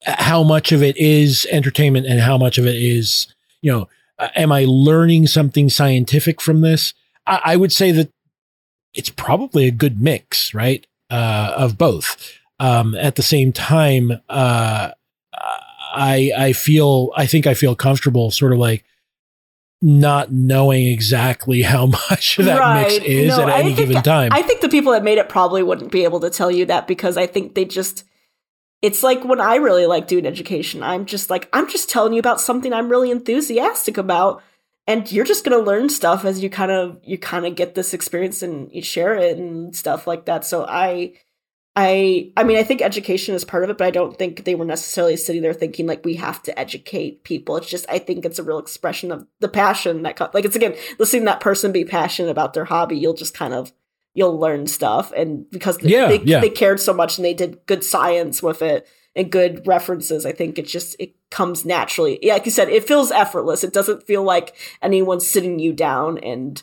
how 0.05 0.43
much 0.43 0.71
of 0.71 0.81
it 0.81 0.95
is 0.97 1.45
entertainment 1.51 2.05
and 2.05 2.21
how 2.21 2.37
much 2.37 2.57
of 2.57 2.65
it 2.65 2.75
is 2.75 3.27
you 3.61 3.71
know 3.71 3.89
uh, 4.19 4.29
am 4.35 4.51
I 4.51 4.65
learning 4.67 5.27
something 5.27 5.69
scientific 5.69 6.41
from 6.41 6.61
this? 6.61 6.93
I, 7.25 7.41
I, 7.45 7.55
would 7.55 7.71
say 7.71 7.91
that 7.91 8.11
it's 8.93 9.09
probably 9.09 9.67
a 9.67 9.71
good 9.71 10.01
mix, 10.01 10.53
right? 10.53 10.85
Uh, 11.09 11.53
of 11.55 11.77
both. 11.77 12.37
Um, 12.59 12.93
at 12.95 13.15
the 13.15 13.23
same 13.23 13.51
time, 13.51 14.11
uh, 14.29 14.91
I 15.91 16.31
I 16.37 16.53
feel 16.53 17.11
I 17.15 17.25
think 17.25 17.47
I 17.47 17.53
feel 17.53 17.75
comfortable, 17.75 18.31
sort 18.31 18.53
of 18.53 18.59
like 18.59 18.83
not 19.81 20.31
knowing 20.31 20.87
exactly 20.87 21.61
how 21.61 21.85
much 22.09 22.35
that 22.37 22.59
right. 22.59 22.91
mix 22.91 23.05
is 23.05 23.37
no, 23.37 23.47
at 23.47 23.59
any 23.59 23.73
given 23.73 24.01
time. 24.03 24.31
I 24.33 24.41
think 24.41 24.61
the 24.61 24.69
people 24.69 24.91
that 24.91 25.03
made 25.03 25.17
it 25.17 25.29
probably 25.29 25.63
wouldn't 25.63 25.91
be 25.91 26.03
able 26.03 26.19
to 26.19 26.29
tell 26.29 26.51
you 26.51 26.65
that 26.65 26.85
because 26.85 27.17
I 27.17 27.27
think 27.27 27.55
they 27.55 27.65
just 27.65 28.03
it's 28.81 29.03
like 29.03 29.23
when 29.25 29.41
I 29.41 29.55
really 29.55 29.85
like 29.85 30.07
doing 30.07 30.25
education, 30.25 30.83
I'm 30.83 31.05
just 31.05 31.29
like, 31.29 31.49
I'm 31.51 31.69
just 31.69 31.89
telling 31.89 32.13
you 32.13 32.19
about 32.19 32.39
something 32.39 32.71
I'm 32.71 32.89
really 32.89 33.11
enthusiastic 33.11 33.97
about. 33.97 34.41
And 34.87 35.11
you're 35.11 35.25
just 35.25 35.43
gonna 35.43 35.59
learn 35.59 35.89
stuff 35.89 36.25
as 36.25 36.41
you 36.41 36.49
kind 36.49 36.71
of 36.71 36.99
you 37.03 37.17
kind 37.17 37.45
of 37.45 37.55
get 37.55 37.75
this 37.75 37.93
experience 37.93 38.41
and 38.41 38.71
you 38.73 38.81
share 38.81 39.15
it 39.15 39.37
and 39.37 39.75
stuff 39.75 40.07
like 40.07 40.25
that. 40.25 40.45
So 40.45 40.65
I 40.67 41.13
I 41.75 42.31
I 42.35 42.43
mean 42.43 42.57
I 42.57 42.63
think 42.63 42.81
education 42.81 43.35
is 43.35 43.45
part 43.45 43.63
of 43.63 43.69
it, 43.69 43.77
but 43.77 43.85
I 43.85 43.91
don't 43.91 44.17
think 44.17 44.45
they 44.45 44.55
were 44.55 44.65
necessarily 44.65 45.15
sitting 45.15 45.43
there 45.43 45.53
thinking 45.53 45.85
like 45.85 46.03
we 46.03 46.15
have 46.15 46.41
to 46.43 46.57
educate 46.57 47.23
people. 47.23 47.55
It's 47.57 47.69
just 47.69 47.85
I 47.87 47.99
think 47.99 48.25
it's 48.25 48.39
a 48.39 48.43
real 48.43 48.57
expression 48.57 49.11
of 49.11 49.27
the 49.39 49.47
passion 49.47 50.01
that 50.03 50.33
like 50.33 50.45
it's 50.45 50.55
again 50.55 50.75
listening 50.97 51.25
that 51.25 51.39
person 51.39 51.71
be 51.71 51.85
passionate 51.85 52.31
about 52.31 52.53
their 52.53 52.65
hobby. 52.65 52.97
You'll 52.97 53.13
just 53.13 53.35
kind 53.35 53.53
of 53.53 53.71
you'll 54.19 54.39
learn 54.39 54.67
stuff 54.67 55.11
and 55.13 55.49
because 55.49 55.81
yeah, 55.81 56.07
they, 56.07 56.19
yeah. 56.19 56.39
they 56.39 56.49
cared 56.49 56.79
so 56.79 56.93
much 56.93 57.17
and 57.17 57.25
they 57.25 57.33
did 57.33 57.65
good 57.65 57.83
science 57.83 58.43
with 58.43 58.61
it 58.61 58.87
and 59.15 59.31
good 59.31 59.65
references 59.65 60.25
i 60.25 60.31
think 60.31 60.59
it 60.59 60.67
just 60.67 60.95
it 60.99 61.15
comes 61.29 61.65
naturally. 61.65 62.19
Like 62.23 62.45
you 62.45 62.51
said 62.51 62.69
it 62.69 62.87
feels 62.87 63.11
effortless. 63.11 63.63
It 63.63 63.73
doesn't 63.73 64.05
feel 64.05 64.23
like 64.23 64.55
anyone's 64.81 65.29
sitting 65.29 65.59
you 65.59 65.73
down 65.73 66.17
and 66.19 66.61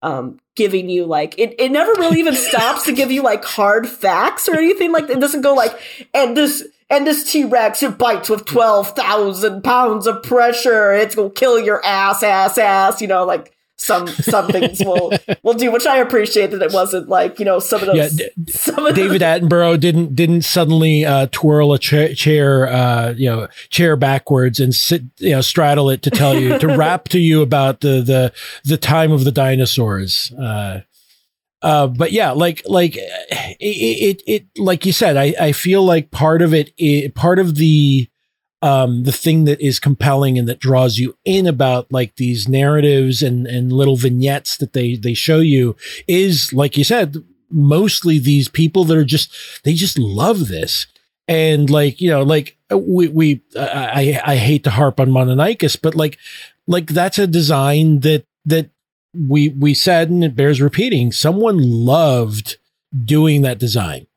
um 0.00 0.38
giving 0.54 0.88
you 0.88 1.04
like 1.04 1.36
it, 1.38 1.56
it 1.58 1.72
never 1.72 1.92
really 1.92 2.20
even 2.20 2.34
stops 2.36 2.84
to 2.84 2.92
give 2.92 3.10
you 3.10 3.22
like 3.22 3.44
hard 3.44 3.88
facts 3.88 4.48
or 4.48 4.56
anything. 4.56 4.92
Like 4.92 5.08
it 5.08 5.20
doesn't 5.20 5.42
go 5.42 5.54
like 5.54 5.78
and 6.14 6.36
this 6.36 6.66
and 6.90 7.06
this 7.06 7.30
T-Rex 7.30 7.82
it 7.82 7.98
bites 7.98 8.30
with 8.30 8.46
12,000 8.46 9.62
pounds 9.62 10.06
of 10.06 10.22
pressure. 10.22 10.92
It's 10.92 11.14
gonna 11.14 11.30
kill 11.30 11.58
your 11.58 11.84
ass 11.84 12.22
ass 12.22 12.58
ass 12.58 13.00
you 13.00 13.08
know 13.08 13.24
like 13.24 13.54
some 13.80 14.06
some 14.08 14.48
things 14.48 14.80
will 14.84 15.12
will 15.42 15.54
do, 15.54 15.70
which 15.70 15.86
I 15.86 15.98
appreciate 15.98 16.50
that 16.50 16.60
it 16.60 16.72
wasn't 16.72 17.08
like 17.08 17.38
you 17.38 17.44
know 17.44 17.58
some 17.60 17.80
of 17.80 17.86
those. 17.86 17.96
Yeah, 17.96 18.08
d- 18.36 18.52
some 18.52 18.84
of 18.84 18.94
David 18.94 19.20
those- 19.20 19.40
Attenborough 19.42 19.78
didn't 19.78 20.14
didn't 20.16 20.42
suddenly 20.42 21.04
uh, 21.04 21.28
twirl 21.30 21.72
a 21.72 21.78
cha- 21.78 22.12
chair, 22.14 22.66
uh, 22.68 23.14
you 23.16 23.30
know, 23.30 23.48
chair 23.70 23.96
backwards 23.96 24.58
and 24.60 24.74
sit, 24.74 25.02
you 25.18 25.30
know, 25.30 25.40
straddle 25.40 25.90
it 25.90 26.02
to 26.02 26.10
tell 26.10 26.38
you 26.38 26.58
to 26.58 26.66
rap 26.76 27.08
to 27.08 27.18
you 27.20 27.40
about 27.40 27.80
the 27.80 28.02
the 28.02 28.32
the 28.64 28.76
time 28.76 29.12
of 29.12 29.24
the 29.24 29.32
dinosaurs. 29.32 30.32
Uh, 30.32 30.80
uh, 31.62 31.86
but 31.86 32.12
yeah, 32.12 32.30
like 32.32 32.62
like 32.66 32.94
it, 32.96 33.56
it, 33.60 34.22
it 34.26 34.46
like 34.56 34.84
you 34.86 34.92
said, 34.92 35.16
I 35.16 35.34
I 35.40 35.52
feel 35.52 35.84
like 35.84 36.10
part 36.10 36.42
of 36.42 36.52
it, 36.52 36.72
it 36.76 37.14
part 37.14 37.38
of 37.38 37.54
the 37.56 38.08
um, 38.60 39.04
the 39.04 39.12
thing 39.12 39.44
that 39.44 39.60
is 39.60 39.78
compelling 39.78 40.38
and 40.38 40.48
that 40.48 40.58
draws 40.58 40.98
you 40.98 41.16
in 41.24 41.46
about 41.46 41.92
like 41.92 42.16
these 42.16 42.48
narratives 42.48 43.22
and 43.22 43.46
and 43.46 43.72
little 43.72 43.96
vignettes 43.96 44.56
that 44.56 44.72
they 44.72 44.96
they 44.96 45.14
show 45.14 45.38
you 45.38 45.76
is 46.08 46.52
like 46.52 46.76
you 46.76 46.84
said 46.84 47.16
mostly 47.50 48.18
these 48.18 48.48
people 48.48 48.84
that 48.84 48.96
are 48.96 49.04
just 49.04 49.32
they 49.64 49.74
just 49.74 49.98
love 49.98 50.48
this. 50.48 50.86
And 51.28 51.68
like 51.68 52.00
you 52.00 52.10
know 52.10 52.22
like 52.22 52.56
we 52.72 53.08
we 53.08 53.42
I 53.56 54.20
I 54.24 54.36
hate 54.36 54.64
to 54.64 54.70
harp 54.70 54.98
on 54.98 55.10
Mononykus 55.10 55.80
but 55.80 55.94
like 55.94 56.18
like 56.66 56.86
that's 56.86 57.18
a 57.18 57.26
design 57.26 58.00
that 58.00 58.24
that 58.44 58.70
we 59.14 59.50
we 59.50 59.74
said 59.74 60.10
and 60.10 60.24
it 60.24 60.34
bears 60.34 60.60
repeating. 60.60 61.12
Someone 61.12 61.58
loved 61.58 62.56
doing 63.04 63.42
that 63.42 63.58
design 63.58 64.07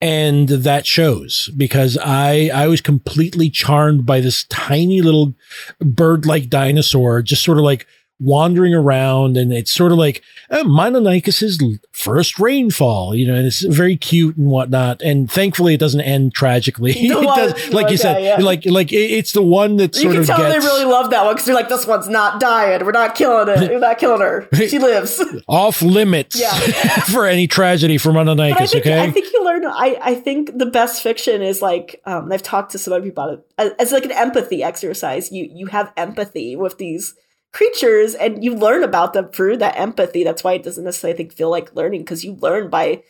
and 0.00 0.48
that 0.48 0.86
shows 0.86 1.50
because 1.56 1.98
I 1.98 2.50
I 2.54 2.68
was 2.68 2.80
completely 2.80 3.50
charmed 3.50 4.06
by 4.06 4.20
this 4.20 4.44
tiny 4.44 5.02
little 5.02 5.34
bird 5.80 6.24
like 6.24 6.48
dinosaur 6.48 7.22
just 7.22 7.42
sort 7.42 7.58
of 7.58 7.64
like 7.64 7.86
wandering 8.20 8.74
around 8.74 9.36
and 9.36 9.52
it's 9.52 9.70
sort 9.70 9.92
of 9.92 9.98
like 9.98 10.22
uh, 10.50 10.64
Mononykus's 10.64 11.62
first 11.92 12.38
rainfall, 12.38 13.14
you 13.14 13.26
know, 13.26 13.34
and 13.34 13.46
it's 13.46 13.60
very 13.60 13.96
cute 13.96 14.36
and 14.36 14.48
whatnot. 14.48 15.02
And 15.02 15.30
thankfully 15.30 15.74
it 15.74 15.78
doesn't 15.78 16.00
end 16.00 16.34
tragically. 16.34 16.92
it 16.96 17.08
does, 17.08 17.72
like 17.72 17.90
you 17.90 17.96
said, 17.96 18.22
yeah. 18.22 18.36
like, 18.38 18.64
like 18.66 18.92
it's 18.92 19.32
the 19.32 19.42
one 19.42 19.76
that 19.76 19.94
sort 19.94 20.04
you 20.04 20.10
sort 20.10 20.12
can 20.14 20.20
of 20.20 20.26
tell 20.26 20.52
gets 20.52 20.64
they 20.64 20.70
really 20.70 20.84
love 20.84 21.10
that 21.10 21.24
one 21.24 21.34
because 21.34 21.46
they're 21.46 21.54
like, 21.54 21.68
this 21.68 21.86
one's 21.86 22.08
not 22.08 22.40
dying. 22.40 22.84
We're 22.84 22.92
not 22.92 23.14
killing 23.14 23.48
it. 23.48 23.70
We're 23.70 23.78
not 23.78 23.98
killing 23.98 24.20
her. 24.20 24.48
She 24.54 24.78
lives. 24.78 25.22
off 25.46 25.82
limits 25.82 26.38
Yeah. 26.38 26.52
for 27.12 27.26
any 27.26 27.46
tragedy 27.46 27.98
for 27.98 28.12
But 28.12 28.28
I 28.28 28.66
think, 28.66 28.86
okay. 28.86 29.00
I 29.00 29.10
think 29.10 29.32
you 29.32 29.44
learn. 29.44 29.64
I, 29.64 29.98
I 30.00 30.14
think 30.14 30.56
the 30.56 30.66
best 30.66 31.02
fiction 31.02 31.42
is 31.42 31.62
like 31.62 32.00
um, 32.04 32.32
I've 32.32 32.42
talked 32.42 32.72
to 32.72 32.78
some 32.78 32.92
other 32.92 33.02
people 33.02 33.24
about 33.24 33.38
it 33.38 33.46
as, 33.58 33.72
as 33.78 33.92
like 33.92 34.04
an 34.04 34.12
empathy 34.12 34.62
exercise. 34.62 35.30
You 35.30 35.48
you 35.52 35.66
have 35.66 35.92
empathy 35.96 36.56
with 36.56 36.78
these 36.78 37.14
creatures, 37.52 38.14
and 38.14 38.44
you 38.44 38.54
learn 38.54 38.84
about 38.84 39.12
them 39.12 39.28
through 39.28 39.58
that 39.58 39.78
empathy. 39.78 40.24
That's 40.24 40.44
why 40.44 40.54
it 40.54 40.62
doesn't 40.62 40.84
necessarily 40.84 41.14
I 41.14 41.16
think 41.16 41.32
feel 41.32 41.50
like 41.50 41.74
learning 41.74 42.02
because 42.02 42.24
you 42.24 42.34
learn 42.34 42.70
by 42.70 43.02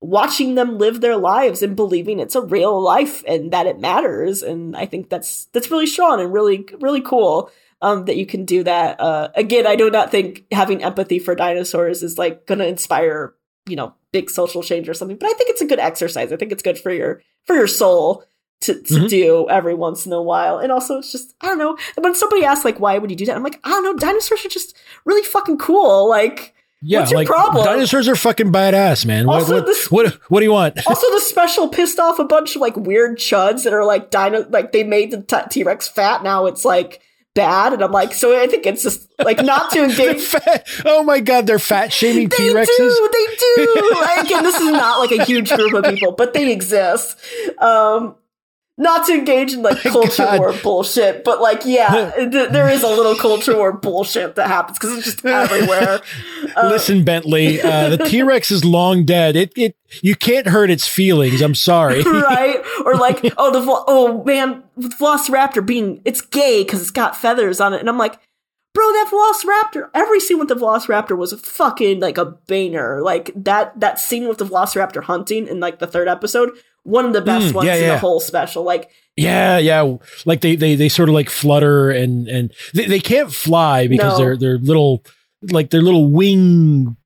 watching 0.00 0.54
them 0.54 0.78
live 0.78 1.00
their 1.00 1.16
lives 1.16 1.62
and 1.62 1.76
believing 1.76 2.20
it's 2.20 2.34
a 2.34 2.42
real 2.42 2.80
life 2.80 3.24
and 3.26 3.52
that 3.52 3.66
it 3.66 3.80
matters. 3.80 4.42
And 4.42 4.76
I 4.76 4.86
think 4.86 5.08
that's 5.08 5.46
that's 5.46 5.70
really 5.70 5.86
strong 5.86 6.20
and 6.20 6.32
really 6.32 6.66
really 6.80 7.00
cool. 7.00 7.50
Um, 7.82 8.06
that 8.06 8.16
you 8.16 8.24
can 8.24 8.46
do 8.46 8.62
that. 8.62 8.98
Uh, 8.98 9.28
again, 9.34 9.66
I 9.66 9.76
do 9.76 9.90
not 9.90 10.10
think 10.10 10.46
having 10.50 10.82
empathy 10.82 11.18
for 11.18 11.34
dinosaurs 11.34 12.02
is 12.02 12.16
like 12.16 12.46
going 12.46 12.60
to 12.60 12.66
inspire 12.66 13.34
you 13.68 13.76
know 13.76 13.94
big 14.12 14.30
social 14.30 14.62
change 14.62 14.88
or 14.88 14.94
something 14.94 15.16
but 15.16 15.28
i 15.28 15.32
think 15.32 15.50
it's 15.50 15.60
a 15.60 15.66
good 15.66 15.78
exercise 15.78 16.32
i 16.32 16.36
think 16.36 16.52
it's 16.52 16.62
good 16.62 16.78
for 16.78 16.92
your 16.92 17.22
for 17.44 17.56
your 17.56 17.66
soul 17.66 18.24
to, 18.64 18.74
to 18.82 18.94
Mhm. 18.94 19.08
do 19.08 19.46
every 19.48 19.74
once 19.74 20.06
in 20.06 20.12
a 20.12 20.22
while 20.22 20.58
and 20.58 20.70
also 20.72 20.98
it's 20.98 21.12
just 21.12 21.34
i 21.40 21.46
don't 21.46 21.58
know 21.58 21.76
when 21.96 22.14
somebody 22.14 22.44
asks 22.44 22.64
like 22.64 22.80
why 22.80 22.98
would 22.98 23.10
you 23.10 23.16
do 23.16 23.26
that 23.26 23.36
i'm 23.36 23.42
like 23.42 23.58
i 23.64 23.68
don't 23.70 23.84
know 23.84 23.94
dinosaurs 23.94 24.44
are 24.44 24.48
just 24.48 24.76
really 25.04 25.22
fucking 25.22 25.58
cool 25.58 26.08
like 26.08 26.52
yeah, 26.86 26.98
what's 26.98 27.12
your 27.12 27.20
like 27.20 27.28
problem? 27.28 27.64
dinosaurs 27.64 28.08
are 28.08 28.14
fucking 28.16 28.52
badass, 28.52 29.06
man. 29.06 29.26
What, 29.26 29.36
Also, 29.36 29.54
what, 29.54 29.64
this- 29.66 29.90
what, 29.90 30.12
what 30.28 30.40
do 30.40 30.44
you 30.44 30.52
want? 30.52 30.78
also 30.86 31.10
the 31.12 31.20
special 31.20 31.68
pissed 31.68 31.98
off 31.98 32.18
a 32.18 32.24
bunch 32.24 32.56
of 32.56 32.60
like 32.60 32.76
weird 32.76 33.16
chuds 33.16 33.64
that 33.64 33.72
are 33.72 33.86
like 33.86 34.10
dino 34.10 34.46
like 34.50 34.72
they 34.72 34.84
made 34.84 35.10
the 35.10 35.22
t- 35.22 35.48
t-rex 35.48 35.88
fat 35.88 36.22
now 36.22 36.44
it's 36.44 36.62
like 36.62 37.00
bad 37.34 37.72
and 37.72 37.82
i'm 37.82 37.90
like 37.90 38.12
so 38.12 38.38
i 38.38 38.46
think 38.46 38.66
it's 38.66 38.82
just 38.82 39.10
like 39.18 39.42
not 39.42 39.70
to 39.70 39.82
engage 39.88 40.22
fat. 40.24 40.66
Oh 40.84 41.02
my 41.02 41.20
god, 41.20 41.46
they're 41.46 41.58
fat 41.58 41.90
shaming 41.90 42.28
T 42.28 42.52
Rexes. 42.52 42.66
do, 42.76 43.08
they 43.12 43.36
do. 43.64 43.90
Like, 43.94 44.30
and 44.30 44.44
this 44.44 44.60
is 44.60 44.70
not 44.70 44.98
like 44.98 45.10
a 45.18 45.24
huge 45.24 45.50
group 45.50 45.72
of 45.72 45.84
people, 45.86 46.12
but 46.12 46.34
they 46.34 46.52
exist. 46.52 47.16
Um, 47.58 48.14
not 48.76 49.06
to 49.06 49.12
engage 49.12 49.52
in 49.52 49.62
like 49.62 49.76
My 49.84 49.90
culture 49.90 50.24
God. 50.24 50.38
war 50.40 50.52
bullshit, 50.62 51.22
but 51.24 51.40
like, 51.40 51.62
yeah, 51.64 52.10
th- 52.16 52.50
there 52.50 52.68
is 52.68 52.82
a 52.82 52.88
little 52.88 53.14
culture 53.14 53.56
war 53.56 53.72
bullshit 53.72 54.34
that 54.34 54.48
happens 54.48 54.78
because 54.78 54.98
it's 54.98 55.06
just 55.06 55.24
everywhere. 55.24 56.00
Uh, 56.56 56.68
Listen, 56.68 57.04
Bentley, 57.04 57.60
uh, 57.60 57.90
the 57.90 57.98
T 57.98 58.22
Rex 58.22 58.50
is 58.50 58.64
long 58.64 59.04
dead. 59.04 59.36
It, 59.36 59.52
it, 59.56 59.76
you 60.02 60.16
can't 60.16 60.48
hurt 60.48 60.70
its 60.70 60.88
feelings. 60.88 61.40
I'm 61.40 61.54
sorry. 61.54 62.02
right? 62.02 62.60
Or 62.84 62.96
like, 62.96 63.20
oh, 63.38 63.52
the 63.52 63.64
oh 63.86 64.24
man, 64.24 64.64
the 64.76 64.88
Velociraptor 64.88 65.64
being 65.64 66.00
it's 66.04 66.20
gay 66.20 66.64
because 66.64 66.80
it's 66.80 66.90
got 66.90 67.16
feathers 67.16 67.60
on 67.60 67.74
it, 67.74 67.80
and 67.80 67.88
I'm 67.88 67.98
like, 67.98 68.18
bro, 68.74 68.84
that 68.84 69.08
Velociraptor. 69.72 69.88
Every 69.94 70.18
scene 70.18 70.40
with 70.40 70.48
the 70.48 70.56
Velociraptor 70.56 71.16
was 71.16 71.32
fucking 71.40 72.00
like 72.00 72.18
a 72.18 72.24
banger. 72.24 73.00
Like 73.02 73.30
that 73.36 73.78
that 73.78 74.00
scene 74.00 74.26
with 74.28 74.38
the 74.38 74.46
Velociraptor 74.46 75.04
hunting 75.04 75.46
in 75.46 75.60
like 75.60 75.78
the 75.78 75.86
third 75.86 76.08
episode, 76.08 76.50
one 76.84 77.04
of 77.04 77.12
the 77.12 77.20
best 77.20 77.46
Mm, 77.52 77.54
ones 77.56 77.66
yeah, 77.66 77.74
in 77.74 77.82
yeah. 77.82 77.92
the 77.94 77.98
whole 77.98 78.20
special. 78.20 78.62
Like, 78.62 78.90
yeah, 79.16 79.58
yeah. 79.58 79.96
Like 80.24 80.40
they, 80.40 80.54
they, 80.56 80.74
they 80.76 80.88
sort 80.88 81.08
of 81.08 81.14
like 81.14 81.28
flutter 81.30 81.90
and, 81.90 82.28
and 82.28 82.52
they, 82.72 82.86
they 82.86 83.00
can't 83.00 83.32
fly 83.32 83.86
because 83.88 84.18
No. 84.18 84.24
they're, 84.24 84.36
they're 84.36 84.58
little, 84.58 85.04
like 85.50 85.70
their 85.70 85.82
little 85.82 86.10
wing 86.10 86.96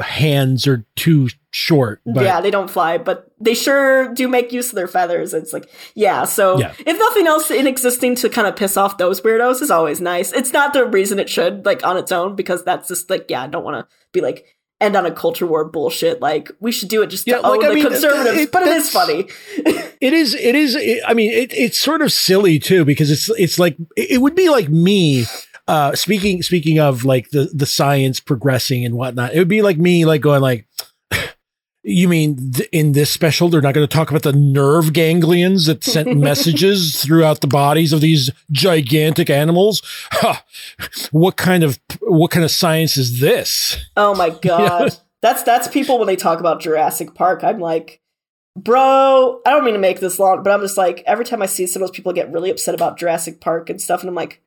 hands 0.00 0.66
are 0.66 0.84
too 0.96 1.28
short. 1.52 2.00
But 2.04 2.24
yeah, 2.24 2.40
they 2.40 2.50
don't 2.50 2.68
fly, 2.70 2.98
but 2.98 3.30
they 3.38 3.54
sure 3.54 4.12
do 4.12 4.26
make 4.26 4.50
use 4.52 4.70
of 4.70 4.74
their 4.74 4.88
feathers. 4.88 5.32
It's 5.34 5.52
like, 5.52 5.70
yeah. 5.94 6.24
So 6.24 6.58
Yeah. 6.58 6.72
if 6.78 6.98
nothing 6.98 7.26
else, 7.26 7.50
in 7.50 7.66
existing 7.68 8.16
to 8.16 8.28
kind 8.28 8.46
of 8.48 8.56
piss 8.56 8.76
off 8.76 8.98
those 8.98 9.20
weirdos 9.20 9.62
is 9.62 9.70
always 9.70 10.00
nice. 10.00 10.32
It's 10.32 10.52
not 10.52 10.72
the 10.72 10.86
reason 10.86 11.18
it 11.20 11.28
should, 11.30 11.64
like 11.64 11.86
on 11.86 11.96
its 11.96 12.10
own, 12.10 12.34
because 12.34 12.64
that's 12.64 12.88
just 12.88 13.08
like, 13.10 13.26
yeah, 13.28 13.42
I 13.42 13.46
don't 13.46 13.64
want 13.64 13.88
to 13.88 13.94
be 14.12 14.20
like 14.20 14.44
end 14.82 14.96
on 14.96 15.06
a 15.06 15.10
culture 15.12 15.46
war 15.46 15.64
bullshit. 15.64 16.20
Like 16.20 16.50
we 16.60 16.72
should 16.72 16.88
do 16.88 17.02
it 17.02 17.08
just 17.08 17.24
to 17.26 17.36
like, 17.40 17.44
own 17.44 17.64
I 17.64 17.68
the 17.68 17.74
mean, 17.76 17.84
conservatives, 17.86 18.38
it- 18.40 18.52
but 18.52 18.62
it 18.62 18.76
is 18.76 18.88
funny. 18.90 19.26
It 20.02 20.12
is. 20.14 20.34
It 20.34 20.56
is. 20.56 20.74
It, 20.74 21.00
I 21.06 21.14
mean, 21.14 21.30
it, 21.30 21.52
it's 21.54 21.78
sort 21.78 22.02
of 22.02 22.10
silly 22.10 22.58
too 22.58 22.84
because 22.84 23.08
it's 23.08 23.28
it's 23.38 23.56
like 23.56 23.76
it 23.96 24.20
would 24.20 24.34
be 24.34 24.48
like 24.48 24.68
me. 24.68 25.26
Uh, 25.68 25.94
speaking 25.94 26.42
speaking 26.42 26.80
of 26.80 27.04
like 27.04 27.30
the 27.30 27.48
the 27.54 27.66
science 27.66 28.18
progressing 28.18 28.84
and 28.84 28.96
whatnot, 28.96 29.32
it 29.32 29.38
would 29.38 29.46
be 29.46 29.62
like 29.62 29.78
me 29.78 30.04
like 30.04 30.20
going 30.20 30.40
like. 30.40 30.66
You 31.84 32.08
mean 32.08 32.52
th- 32.52 32.68
in 32.70 32.92
this 32.92 33.10
special, 33.10 33.48
they're 33.48 33.60
not 33.60 33.74
going 33.74 33.86
to 33.86 33.92
talk 33.92 34.10
about 34.10 34.22
the 34.22 34.32
nerve 34.32 34.92
ganglions 34.92 35.66
that 35.66 35.82
sent 35.82 36.16
messages 36.16 37.02
throughout 37.02 37.40
the 37.40 37.48
bodies 37.48 37.92
of 37.92 38.00
these 38.00 38.30
gigantic 38.50 39.28
animals? 39.28 39.82
Ha! 40.12 40.44
What 41.10 41.36
kind 41.36 41.64
of 41.64 41.80
what 42.00 42.30
kind 42.30 42.44
of 42.44 42.50
science 42.50 42.96
is 42.96 43.20
this? 43.20 43.76
Oh 43.96 44.14
my 44.14 44.30
god. 44.42 44.96
That's 45.22 45.42
that's 45.42 45.68
people 45.68 45.98
when 45.98 46.06
they 46.06 46.16
talk 46.16 46.40
about 46.40 46.60
Jurassic 46.60 47.14
Park. 47.14 47.44
I'm 47.44 47.60
like, 47.60 48.00
bro, 48.56 49.40
I 49.46 49.50
don't 49.50 49.64
mean 49.64 49.74
to 49.74 49.80
make 49.80 50.00
this 50.00 50.18
long, 50.18 50.42
but 50.42 50.52
I'm 50.52 50.60
just 50.60 50.76
like, 50.76 51.02
every 51.06 51.24
time 51.24 51.42
I 51.42 51.46
see 51.46 51.66
some 51.66 51.82
of 51.82 51.88
those 51.88 51.96
people 51.96 52.12
get 52.12 52.32
really 52.32 52.50
upset 52.50 52.74
about 52.74 52.98
Jurassic 52.98 53.40
Park 53.40 53.70
and 53.70 53.80
stuff, 53.80 54.00
and 54.00 54.08
I'm 54.08 54.14
like, 54.14 54.42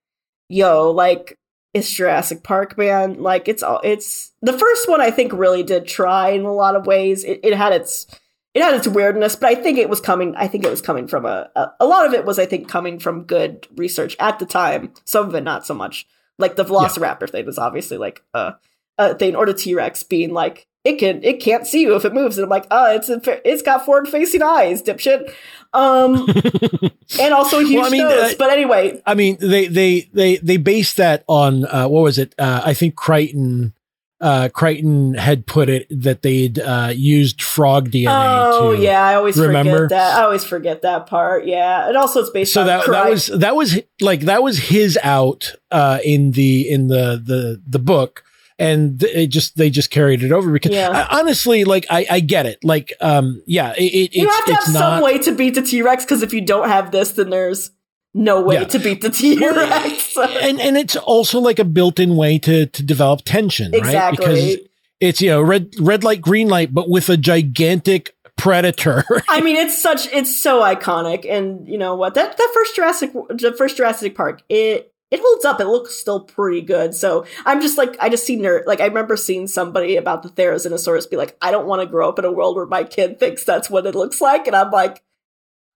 yo, 0.50 0.92
like, 0.92 1.38
it's 1.76 1.92
Jurassic 1.92 2.42
Park, 2.42 2.78
man. 2.78 3.22
Like, 3.22 3.50
it's 3.50 3.62
all 3.62 3.82
it's 3.84 4.32
the 4.42 4.58
first 4.58 4.88
one 4.88 5.02
I 5.02 5.12
think 5.12 5.34
really 5.34 5.62
did 5.62 5.86
try 5.86 6.30
in 6.30 6.46
a 6.46 6.54
lot 6.54 6.78
of 6.78 6.88
ways. 6.88 7.26
It, 7.26 7.42
it 7.44 7.54
had 7.54 7.74
its 7.74 8.08
it 8.54 8.64
had 8.64 8.76
its 8.76 8.88
weirdness, 8.88 9.36
but 9.36 9.50
I 9.50 9.56
think 9.56 9.78
it 9.78 9.90
was 9.90 10.00
coming. 10.00 10.34
I 10.38 10.48
think 10.48 10.64
it 10.64 10.70
was 10.70 10.82
coming 10.82 11.06
from 11.06 11.26
a, 11.26 11.50
a 11.54 11.68
a 11.82 11.86
lot 11.86 12.08
of 12.08 12.14
it 12.14 12.24
was 12.24 12.40
I 12.40 12.46
think 12.46 12.70
coming 12.70 12.98
from 12.98 13.26
good 13.26 13.68
research 13.76 14.16
at 14.22 14.40
the 14.40 14.46
time. 14.46 14.94
Some 15.04 15.28
of 15.28 15.36
it 15.36 15.42
not 15.42 15.66
so 15.66 15.74
much. 15.74 16.08
Like 16.38 16.56
the 16.56 16.64
Velociraptor 16.64 17.30
thing 17.30 17.46
was 17.46 17.60
obviously 17.60 17.98
like 17.98 18.24
a, 18.34 18.54
a 18.98 19.14
thing, 19.16 19.36
or 19.36 19.46
the 19.46 19.54
T 19.54 19.76
Rex 19.76 20.02
being 20.02 20.32
like 20.32 20.68
it 20.86 20.98
can 21.00 21.24
it 21.24 21.42
can't 21.42 21.68
see 21.68 21.82
you 21.82 21.96
if 21.96 22.06
it 22.06 22.14
moves, 22.14 22.38
and 22.38 22.44
I'm 22.46 22.50
like, 22.50 22.68
oh, 22.72 22.96
it's 22.96 23.10
a, 23.10 23.20
it's 23.50 23.62
got 23.62 23.84
forward 23.86 24.08
facing 24.08 24.42
eyes, 24.44 24.82
dipshit. 24.82 25.34
Um, 25.74 26.26
and 27.20 27.34
also 27.34 27.60
a 27.60 27.64
huge 27.64 27.76
Well, 27.80 27.86
I 27.88 27.90
mean, 27.90 28.04
nose. 28.04 28.32
uh, 28.32 28.36
but 28.40 28.50
anyway, 28.52 29.02
I 29.06 29.14
mean, 29.16 29.38
they 29.42 29.68
they 29.68 30.02
they 30.14 30.38
they 30.38 30.58
based 30.58 30.98
that 30.98 31.26
on 31.28 31.66
uh, 31.66 31.88
what 31.90 32.04
was 32.04 32.18
it? 32.18 32.34
Uh, 32.40 32.62
I 32.64 32.74
think 32.74 32.96
Crichton 32.96 33.74
uh, 34.22 34.48
Crichton 34.54 35.16
had 35.16 35.46
put 35.46 35.68
it 35.68 35.86
that 35.90 36.22
they'd 36.22 36.58
uh, 36.60 36.94
used 36.96 37.42
frog 37.42 37.90
DNA. 37.92 38.08
oh 38.08 38.72
yeah, 38.72 39.04
I 39.04 39.16
always 39.16 39.38
remember? 39.38 39.72
forget 39.72 39.90
that. 39.90 40.18
I 40.20 40.24
always 40.24 40.44
forget 40.46 40.82
that 40.84 41.08
part. 41.08 41.46
Yeah, 41.46 41.88
and 41.90 41.98
also 41.98 42.22
it's 42.22 42.30
based 42.30 42.54
So 42.54 42.62
on 42.62 42.68
that 42.68 42.86
that 42.88 43.10
was 43.10 43.26
that 43.28 43.56
was 43.56 43.78
like 44.00 44.22
that 44.22 44.42
was 44.42 44.58
his 44.60 44.98
out 45.04 45.54
uh, 45.72 46.00
in 46.06 46.32
the 46.32 46.70
in 46.70 46.88
the 46.88 47.22
the 47.24 47.62
the 47.68 47.80
book. 47.80 48.24
And 48.58 49.04
it 49.04 49.28
just 49.28 49.58
they 49.58 49.70
just 49.70 49.92
carried 49.92 50.24
it 50.24 50.32
over 50.32 50.52
because 50.52 50.72
Yeah. 50.72 50.90
I, 50.90 51.20
honestly, 51.20 51.66
like 51.66 51.86
I, 51.90 52.06
I 52.10 52.20
get 52.22 52.46
it. 52.46 52.64
Like, 52.64 52.94
um, 53.02 53.42
yeah, 53.46 53.74
it, 53.78 53.84
it, 53.84 54.16
you 54.16 54.26
it's, 54.28 54.36
have 54.36 54.46
to 54.46 54.54
have 54.54 54.64
it's 54.64 54.74
some 54.74 55.04
way 55.04 55.18
to 55.18 55.34
beat 55.36 55.56
the 55.56 55.62
T 55.62 55.82
Rex 55.82 56.06
because 56.06 56.24
if 56.24 56.32
you 56.34 56.42
don't 56.42 56.70
have 56.70 56.92
this, 56.92 57.12
then 57.12 57.30
there's 57.32 57.72
no 58.14 58.42
way 58.42 58.56
Yeah. 58.56 58.64
to 58.64 58.80
beat 58.80 59.02
the 59.02 59.10
T 59.10 59.38
Rex. 59.46 60.18
and 60.18 60.62
and 60.62 60.78
it's 60.78 60.96
also 60.96 61.40
like 61.40 61.60
a 61.60 61.66
built-in 61.66 62.16
way 62.16 62.38
to 62.40 62.66
to 62.68 62.84
develop 62.84 63.22
tension, 63.26 63.72
right? 63.74 64.12
Because 64.12 64.56
it's 65.02 65.22
you 65.22 65.30
know 65.30 65.42
red 65.42 65.74
red 65.78 66.06
light 66.06 66.22
green 66.22 66.48
light 66.48 66.74
but 66.74 66.90
with 66.90 67.10
a 67.10 67.18
gigantic 67.18 68.16
predator 68.38 69.04
I 69.28 69.42
mean, 69.42 69.58
it's 69.58 69.82
such 69.82 70.08
it's 70.14 70.34
so 70.34 70.62
iconic, 70.62 71.30
and 71.30 71.68
you 71.68 71.78
know 71.78 71.96
what? 71.96 72.14
That 72.14 72.38
that 72.38 72.52
first 72.54 72.76
Jurassic, 72.76 73.12
the 73.14 73.54
first 73.58 73.76
Jurassic 73.76 74.16
Park, 74.16 74.44
it 74.48 74.94
it 75.16 75.22
holds 75.24 75.46
up. 75.46 75.62
It 75.62 75.66
looks 75.66 75.96
still 75.96 76.20
pretty 76.20 76.62
good. 76.62 76.94
So 76.94 77.26
I'm 77.46 77.62
just 77.62 77.78
like, 77.78 77.96
I 78.00 78.10
just 78.10 78.26
see 78.26 78.38
nerd. 78.38 78.66
Like 78.66 78.82
I 78.82 78.86
remember 78.86 79.16
seeing 79.16 79.48
somebody 79.48 79.96
about 79.96 80.24
the 80.24 80.30
Therizinosaurus 80.30 81.10
be 81.10 81.18
like, 81.18 81.38
I 81.42 81.52
don't 81.52 81.68
want 81.68 81.82
to 81.82 81.88
grow 81.88 82.10
up 82.10 82.20
in 82.20 82.26
a 82.26 82.32
world 82.32 82.56
where 82.56 82.66
my 82.66 82.84
kid 82.84 83.20
thinks 83.20 83.44
that's 83.44 83.70
what 83.70 83.86
it 83.86 83.96
looks 83.96 84.20
like, 84.22 84.48
and 84.48 84.56
I'm 84.56 84.72
like, 84.72 85.04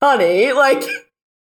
honey, 0.02 0.52
like 0.52 0.84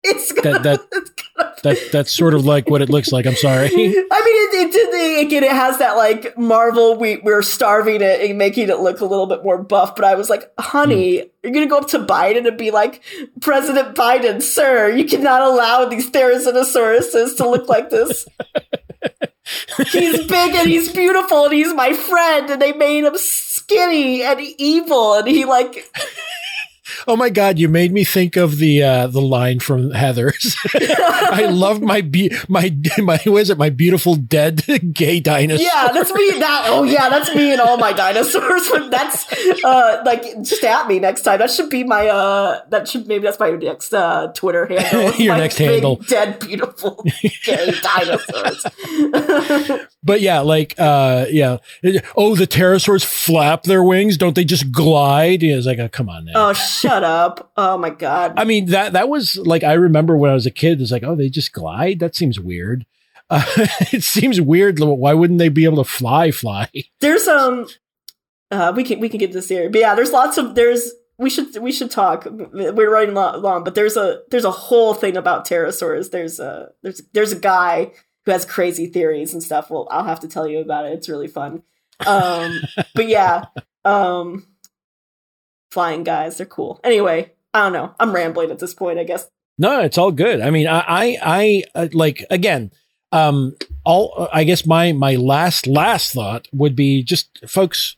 It's 0.08 0.32
gonna, 0.32 0.58
That- 0.58 0.62
that- 0.62 0.80
it's 0.92 1.10
gonna 1.10 1.54
That 1.62 1.78
that's 1.92 2.14
sort 2.14 2.34
of 2.34 2.44
like 2.44 2.70
what 2.70 2.82
it 2.82 2.88
looks 2.88 3.12
like. 3.12 3.26
I'm 3.26 3.34
sorry. 3.34 3.66
I 3.66 3.70
mean, 3.72 4.02
it, 4.06 4.74
it 4.74 5.26
again, 5.26 5.44
it 5.44 5.50
has 5.50 5.78
that 5.78 5.96
like 5.96 6.36
Marvel. 6.38 6.96
We 6.96 7.16
we're 7.18 7.42
starving 7.42 8.00
it 8.00 8.20
and 8.20 8.38
making 8.38 8.68
it 8.68 8.78
look 8.78 9.00
a 9.00 9.04
little 9.04 9.26
bit 9.26 9.42
more 9.42 9.62
buff. 9.62 9.96
But 9.96 10.04
I 10.04 10.14
was 10.14 10.30
like, 10.30 10.50
honey, 10.58 11.20
hmm. 11.20 11.26
you're 11.42 11.52
gonna 11.52 11.66
go 11.66 11.78
up 11.78 11.88
to 11.88 11.98
Biden 11.98 12.46
and 12.46 12.56
be 12.56 12.70
like, 12.70 13.02
President 13.40 13.96
Biden, 13.96 14.40
sir, 14.42 14.88
you 14.88 15.04
cannot 15.04 15.42
allow 15.42 15.84
these 15.84 16.10
Therizinosauruses 16.10 17.36
to 17.36 17.48
look 17.48 17.68
like 17.68 17.90
this. 17.90 18.24
he's 19.90 20.26
big 20.26 20.54
and 20.54 20.68
he's 20.68 20.92
beautiful 20.92 21.44
and 21.44 21.54
he's 21.54 21.74
my 21.74 21.92
friend, 21.92 22.50
and 22.50 22.62
they 22.62 22.72
made 22.72 23.04
him 23.04 23.16
skinny 23.16 24.22
and 24.22 24.40
evil, 24.58 25.14
and 25.14 25.28
he 25.28 25.44
like 25.44 25.90
Oh 27.10 27.16
my 27.16 27.30
god, 27.30 27.58
you 27.58 27.70
made 27.70 27.90
me 27.90 28.04
think 28.04 28.36
of 28.36 28.58
the 28.58 28.82
uh 28.82 29.06
the 29.06 29.22
line 29.22 29.60
from 29.60 29.92
Heathers. 29.92 30.54
I 31.32 31.46
love 31.46 31.80
my 31.80 32.02
be- 32.02 32.30
my 32.48 32.76
my 32.98 33.18
what 33.24 33.40
is 33.40 33.48
it? 33.48 33.56
My 33.56 33.70
beautiful 33.70 34.14
dead 34.14 34.62
gay 34.92 35.18
dinosaur. 35.18 35.64
Yeah, 35.64 35.88
that's 35.90 36.12
me. 36.12 36.30
That 36.38 36.66
oh 36.66 36.82
yeah, 36.82 37.08
that's 37.08 37.34
me 37.34 37.50
and 37.52 37.62
all 37.62 37.78
my 37.78 37.94
dinosaurs. 37.94 38.68
that's 38.90 39.24
uh 39.64 40.02
like 40.04 40.22
just 40.42 40.62
at 40.62 40.86
me 40.86 40.98
next 40.98 41.22
time. 41.22 41.38
That 41.38 41.50
should 41.50 41.70
be 41.70 41.82
my 41.82 42.08
uh 42.08 42.60
that 42.68 42.86
should 42.86 43.06
maybe 43.08 43.22
that's 43.24 43.40
my 43.40 43.52
next 43.52 43.94
uh 43.94 44.30
Twitter 44.34 44.66
handle. 44.66 45.14
Your 45.14 45.32
My 45.32 45.40
next 45.40 45.56
big, 45.56 45.70
handle. 45.70 45.96
Dead 45.96 46.38
beautiful 46.40 47.06
gay 47.44 47.72
dinosaurs. 47.82 48.66
But 50.02 50.20
yeah, 50.20 50.40
like 50.40 50.74
uh 50.78 51.24
yeah. 51.30 51.56
Oh, 52.16 52.34
the 52.36 52.46
pterosaurs 52.46 53.04
flap 53.04 53.62
their 53.62 53.82
wings, 53.82 54.16
don't 54.16 54.34
they 54.34 54.44
just 54.44 54.70
glide? 54.70 55.42
Yeah, 55.42 55.56
it's 55.56 55.66
like, 55.66 55.78
oh, 55.78 55.88
come 55.88 56.08
on 56.08 56.26
now. 56.26 56.50
oh 56.50 56.52
shut 56.52 56.97
up. 57.04 57.52
Oh 57.56 57.78
my 57.78 57.90
god. 57.90 58.34
I 58.36 58.44
mean 58.44 58.66
that 58.66 58.92
that 58.92 59.08
was 59.08 59.36
like 59.36 59.64
I 59.64 59.74
remember 59.74 60.16
when 60.16 60.30
I 60.30 60.34
was 60.34 60.46
a 60.46 60.50
kid. 60.50 60.80
It's 60.80 60.92
like, 60.92 61.04
oh, 61.04 61.14
they 61.14 61.28
just 61.28 61.52
glide. 61.52 62.00
That 62.00 62.14
seems 62.14 62.38
weird. 62.38 62.86
Uh, 63.30 63.44
it 63.92 64.02
seems 64.02 64.40
weird. 64.40 64.78
Why 64.80 65.14
wouldn't 65.14 65.38
they 65.38 65.48
be 65.48 65.64
able 65.64 65.82
to 65.82 65.90
fly? 65.90 66.30
Fly? 66.30 66.70
There's 67.00 67.26
um 67.28 67.66
uh 68.50 68.72
we 68.74 68.84
can 68.84 69.00
we 69.00 69.08
can 69.08 69.18
get 69.18 69.32
this 69.32 69.48
here. 69.48 69.70
But 69.70 69.80
yeah, 69.80 69.94
there's 69.94 70.12
lots 70.12 70.38
of 70.38 70.54
there's 70.54 70.92
we 71.18 71.30
should 71.30 71.56
we 71.58 71.72
should 71.72 71.90
talk. 71.90 72.26
We're 72.30 72.90
running 72.90 73.14
long, 73.14 73.64
but 73.64 73.74
there's 73.74 73.96
a 73.96 74.22
there's 74.30 74.44
a 74.44 74.50
whole 74.50 74.94
thing 74.94 75.16
about 75.16 75.46
pterosaurs. 75.46 76.10
There's 76.10 76.38
a 76.38 76.70
there's 76.82 77.02
there's 77.12 77.32
a 77.32 77.38
guy 77.38 77.92
who 78.24 78.32
has 78.32 78.44
crazy 78.44 78.86
theories 78.86 79.32
and 79.32 79.42
stuff. 79.42 79.70
Well, 79.70 79.88
I'll 79.90 80.04
have 80.04 80.20
to 80.20 80.28
tell 80.28 80.46
you 80.46 80.60
about 80.60 80.86
it. 80.86 80.92
It's 80.92 81.08
really 81.08 81.28
fun. 81.28 81.62
Um, 82.06 82.60
but 82.94 83.08
yeah, 83.08 83.46
um, 83.84 84.46
flying 85.70 86.04
guys, 86.04 86.36
they're 86.36 86.46
cool. 86.46 86.80
Anyway, 86.84 87.32
I 87.54 87.62
don't 87.62 87.72
know. 87.72 87.94
I'm 87.98 88.12
rambling 88.12 88.50
at 88.50 88.58
this 88.58 88.74
point. 88.74 88.98
I 88.98 89.04
guess. 89.04 89.28
No, 89.58 89.80
it's 89.80 89.98
all 89.98 90.12
good. 90.12 90.40
I 90.40 90.50
mean, 90.50 90.66
I 90.66 90.84
I, 90.86 91.18
I 91.22 91.62
uh, 91.74 91.88
like 91.92 92.24
again. 92.30 92.72
Um, 93.10 93.56
all 93.84 94.28
I 94.32 94.44
guess 94.44 94.66
my 94.66 94.92
my 94.92 95.16
last 95.16 95.66
last 95.66 96.12
thought 96.12 96.46
would 96.52 96.76
be 96.76 97.02
just 97.02 97.40
folks, 97.48 97.96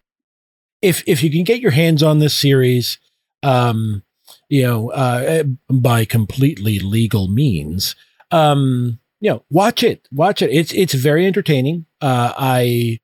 if 0.83 1.03
if 1.07 1.23
you 1.23 1.31
can 1.31 1.43
get 1.43 1.61
your 1.61 1.73
hands 1.73 2.03
on 2.03 2.21
this 2.21 2.39
series, 2.39 2.99
um, 3.43 4.05
you 4.49 4.63
know, 4.63 4.91
uh, 4.93 5.43
by 5.69 6.05
completely 6.05 6.79
legal 6.79 7.29
means, 7.29 7.97
um, 8.31 9.01
you 9.21 9.31
know, 9.31 9.43
watch 9.51 9.83
it, 9.83 10.07
watch 10.13 10.43
it. 10.43 10.51
It's 10.51 10.73
it's 10.73 10.95
very 10.95 11.27
entertaining. 11.27 11.87
Uh, 12.01 12.33
I 12.37 13.01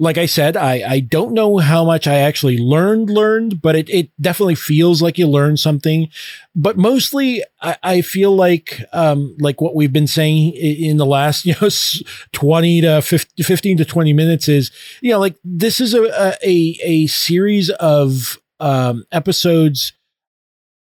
like 0.00 0.16
I 0.16 0.24
said, 0.24 0.56
I 0.56 0.82
I 0.88 1.00
don't 1.00 1.34
know 1.34 1.58
how 1.58 1.84
much 1.84 2.06
I 2.06 2.16
actually 2.16 2.56
learned 2.56 3.10
learned, 3.10 3.60
but 3.60 3.76
it 3.76 3.90
it 3.90 4.10
definitely 4.18 4.54
feels 4.54 5.02
like 5.02 5.18
you 5.18 5.28
learned 5.28 5.60
something. 5.60 6.08
But 6.56 6.78
mostly, 6.78 7.44
I, 7.60 7.76
I 7.82 8.00
feel 8.00 8.34
like 8.34 8.82
um 8.94 9.36
like 9.38 9.60
what 9.60 9.74
we've 9.74 9.92
been 9.92 10.06
saying 10.06 10.54
in 10.54 10.96
the 10.96 11.04
last 11.04 11.44
you 11.44 11.54
know 11.60 11.68
twenty 12.32 12.80
to 12.80 13.02
50, 13.02 13.42
15 13.42 13.76
to 13.76 13.84
twenty 13.84 14.14
minutes 14.14 14.48
is 14.48 14.70
you 15.02 15.12
know 15.12 15.20
like 15.20 15.36
this 15.44 15.80
is 15.80 15.92
a 15.92 16.34
a, 16.42 16.78
a 16.82 17.06
series 17.06 17.68
of 17.68 18.40
um 18.58 19.04
episodes 19.12 19.92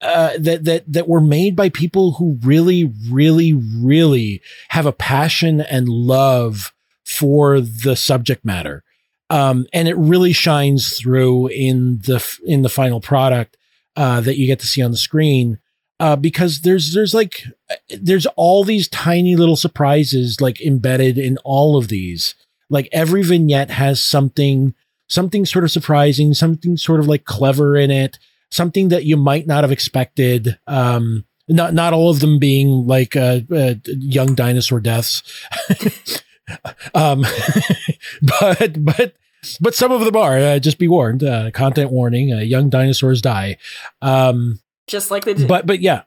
uh, 0.03 0.32
that 0.39 0.65
that 0.65 0.91
that 0.91 1.09
were 1.09 1.20
made 1.20 1.57
by 1.57 1.69
people 1.69 2.12
who 2.12 2.39
really, 2.43 2.93
really, 3.11 3.53
really 3.53 4.41
have 4.69 4.87
a 4.87 4.93
passion 4.93 5.61
and 5.61 5.89
love 5.89 6.73
for 7.05 7.61
the 7.61 7.97
subject 7.97 8.45
matter, 8.45 8.85
um, 9.31 9.66
and 9.73 9.89
it 9.89 9.97
really 9.97 10.32
shines 10.32 10.97
through 10.97 11.48
in 11.48 11.98
the 11.98 12.24
in 12.44 12.62
the 12.62 12.69
final 12.69 13.01
product 13.01 13.57
uh, 13.97 14.20
that 14.20 14.36
you 14.36 14.47
get 14.47 14.61
to 14.61 14.66
see 14.66 14.82
on 14.82 14.90
the 14.90 14.97
screen. 14.97 15.59
Uh, 15.98 16.16
because 16.16 16.62
there's 16.62 16.94
there's 16.94 17.15
like 17.15 17.43
there's 18.01 18.27
all 18.36 18.65
these 18.65 18.89
tiny 18.89 19.36
little 19.36 19.57
surprises 19.57 20.40
like 20.40 20.61
embedded 20.61 21.19
in 21.19 21.39
all 21.44 21.77
of 21.77 21.89
these. 21.89 22.35
Like 22.70 22.89
every 22.93 23.23
vignette 23.23 23.70
has 23.70 24.02
something 24.02 24.74
something 25.09 25.44
sort 25.44 25.65
of 25.65 25.70
surprising, 25.70 26.35
something 26.35 26.77
sort 26.77 27.01
of 27.01 27.07
like 27.07 27.24
clever 27.24 27.77
in 27.77 27.90
it 27.90 28.19
something 28.51 28.89
that 28.89 29.05
you 29.05 29.16
might 29.16 29.47
not 29.47 29.65
have 29.65 29.73
expected. 29.73 30.59
Um, 30.66 31.24
not 31.48 31.74
not 31.74 31.93
all 31.93 32.11
of 32.11 32.20
them 32.20 32.39
being 32.39 32.86
like 32.86 33.16
uh, 33.16 33.40
uh, 33.52 33.74
young 33.86 34.35
dinosaur 34.35 34.81
deaths, 34.81 35.23
um, 36.94 37.24
but 38.22 38.85
but 38.85 39.14
but 39.60 39.74
some 39.74 39.93
of 39.93 40.05
them 40.05 40.16
are. 40.16 40.39
Uh, 40.39 40.59
just 40.59 40.78
be 40.78 40.89
warned. 40.89 41.24
Uh, 41.24 41.51
content 41.51 41.90
warning: 41.90 42.32
uh, 42.32 42.39
young 42.39 42.68
dinosaurs 42.70 43.22
die. 43.22 43.56
Um, 44.02 44.60
Just 44.86 45.10
like 45.10 45.24
they 45.24 45.35
did. 45.35 45.48
but 45.48 45.66
but 45.66 45.81
yeah, 45.81 46.02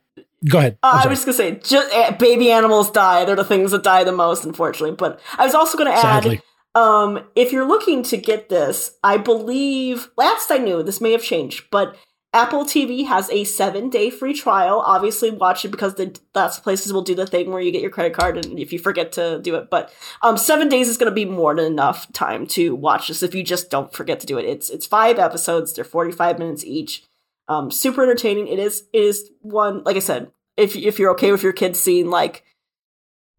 go 0.49 0.59
ahead. 0.59 0.77
Uh, 0.83 1.01
I 1.03 1.07
was 1.07 1.23
just 1.23 1.25
gonna 1.25 1.37
say, 1.37 1.59
just, 1.63 1.93
uh, 1.93 2.11
baby 2.17 2.51
animals 2.51 2.91
die. 2.91 3.25
They're 3.25 3.35
the 3.35 3.43
things 3.45 3.71
that 3.71 3.83
die 3.83 4.03
the 4.03 4.11
most, 4.11 4.45
unfortunately. 4.45 4.95
But 4.95 5.19
I 5.37 5.45
was 5.45 5.55
also 5.55 5.77
gonna 5.77 5.91
add, 5.91 6.01
Sadly. 6.23 6.41
um, 6.75 7.23
if 7.35 7.51
you're 7.51 7.67
looking 7.67 8.03
to 8.03 8.17
get 8.17 8.49
this, 8.49 8.97
I 9.03 9.17
believe 9.17 10.09
last 10.17 10.51
I 10.51 10.57
knew, 10.57 10.83
this 10.83 11.01
may 11.01 11.11
have 11.11 11.23
changed, 11.23 11.65
but 11.71 11.95
Apple 12.33 12.65
TV 12.65 13.05
has 13.05 13.29
a 13.29 13.43
seven 13.43 13.89
day 13.89 14.09
free 14.09 14.33
trial. 14.33 14.81
Obviously, 14.85 15.29
watch 15.29 15.63
it 15.63 15.69
because 15.69 15.95
the 15.95 16.17
of 16.33 16.63
places 16.63 16.91
will 16.91 17.03
do 17.03 17.13
the 17.13 17.27
thing 17.27 17.51
where 17.51 17.61
you 17.61 17.71
get 17.71 17.81
your 17.81 17.91
credit 17.91 18.13
card, 18.13 18.43
and 18.43 18.59
if 18.59 18.73
you 18.73 18.79
forget 18.79 19.11
to 19.13 19.39
do 19.39 19.55
it, 19.55 19.69
but 19.69 19.93
um, 20.23 20.35
seven 20.35 20.67
days 20.67 20.87
is 20.87 20.97
going 20.97 21.11
to 21.11 21.15
be 21.15 21.25
more 21.25 21.55
than 21.55 21.65
enough 21.65 22.11
time 22.11 22.47
to 22.47 22.75
watch 22.75 23.07
this. 23.07 23.21
If 23.21 23.35
you 23.35 23.43
just 23.43 23.69
don't 23.69 23.93
forget 23.93 24.19
to 24.21 24.25
do 24.25 24.39
it, 24.39 24.45
it's 24.45 24.71
it's 24.71 24.87
five 24.87 25.19
episodes. 25.19 25.73
They're 25.73 25.85
forty 25.85 26.11
five 26.11 26.39
minutes 26.39 26.65
each. 26.65 27.03
Um, 27.47 27.69
super 27.69 28.03
entertaining. 28.03 28.47
It 28.47 28.57
is. 28.57 28.83
It 28.93 29.03
is 29.03 29.29
one. 29.41 29.83
Like 29.83 29.95
I 29.95 29.99
said, 29.99 30.31
if 30.57 30.75
if 30.75 30.97
you're 30.97 31.11
okay 31.11 31.31
with 31.31 31.43
your 31.43 31.53
kids 31.53 31.79
seeing 31.79 32.09
like 32.09 32.43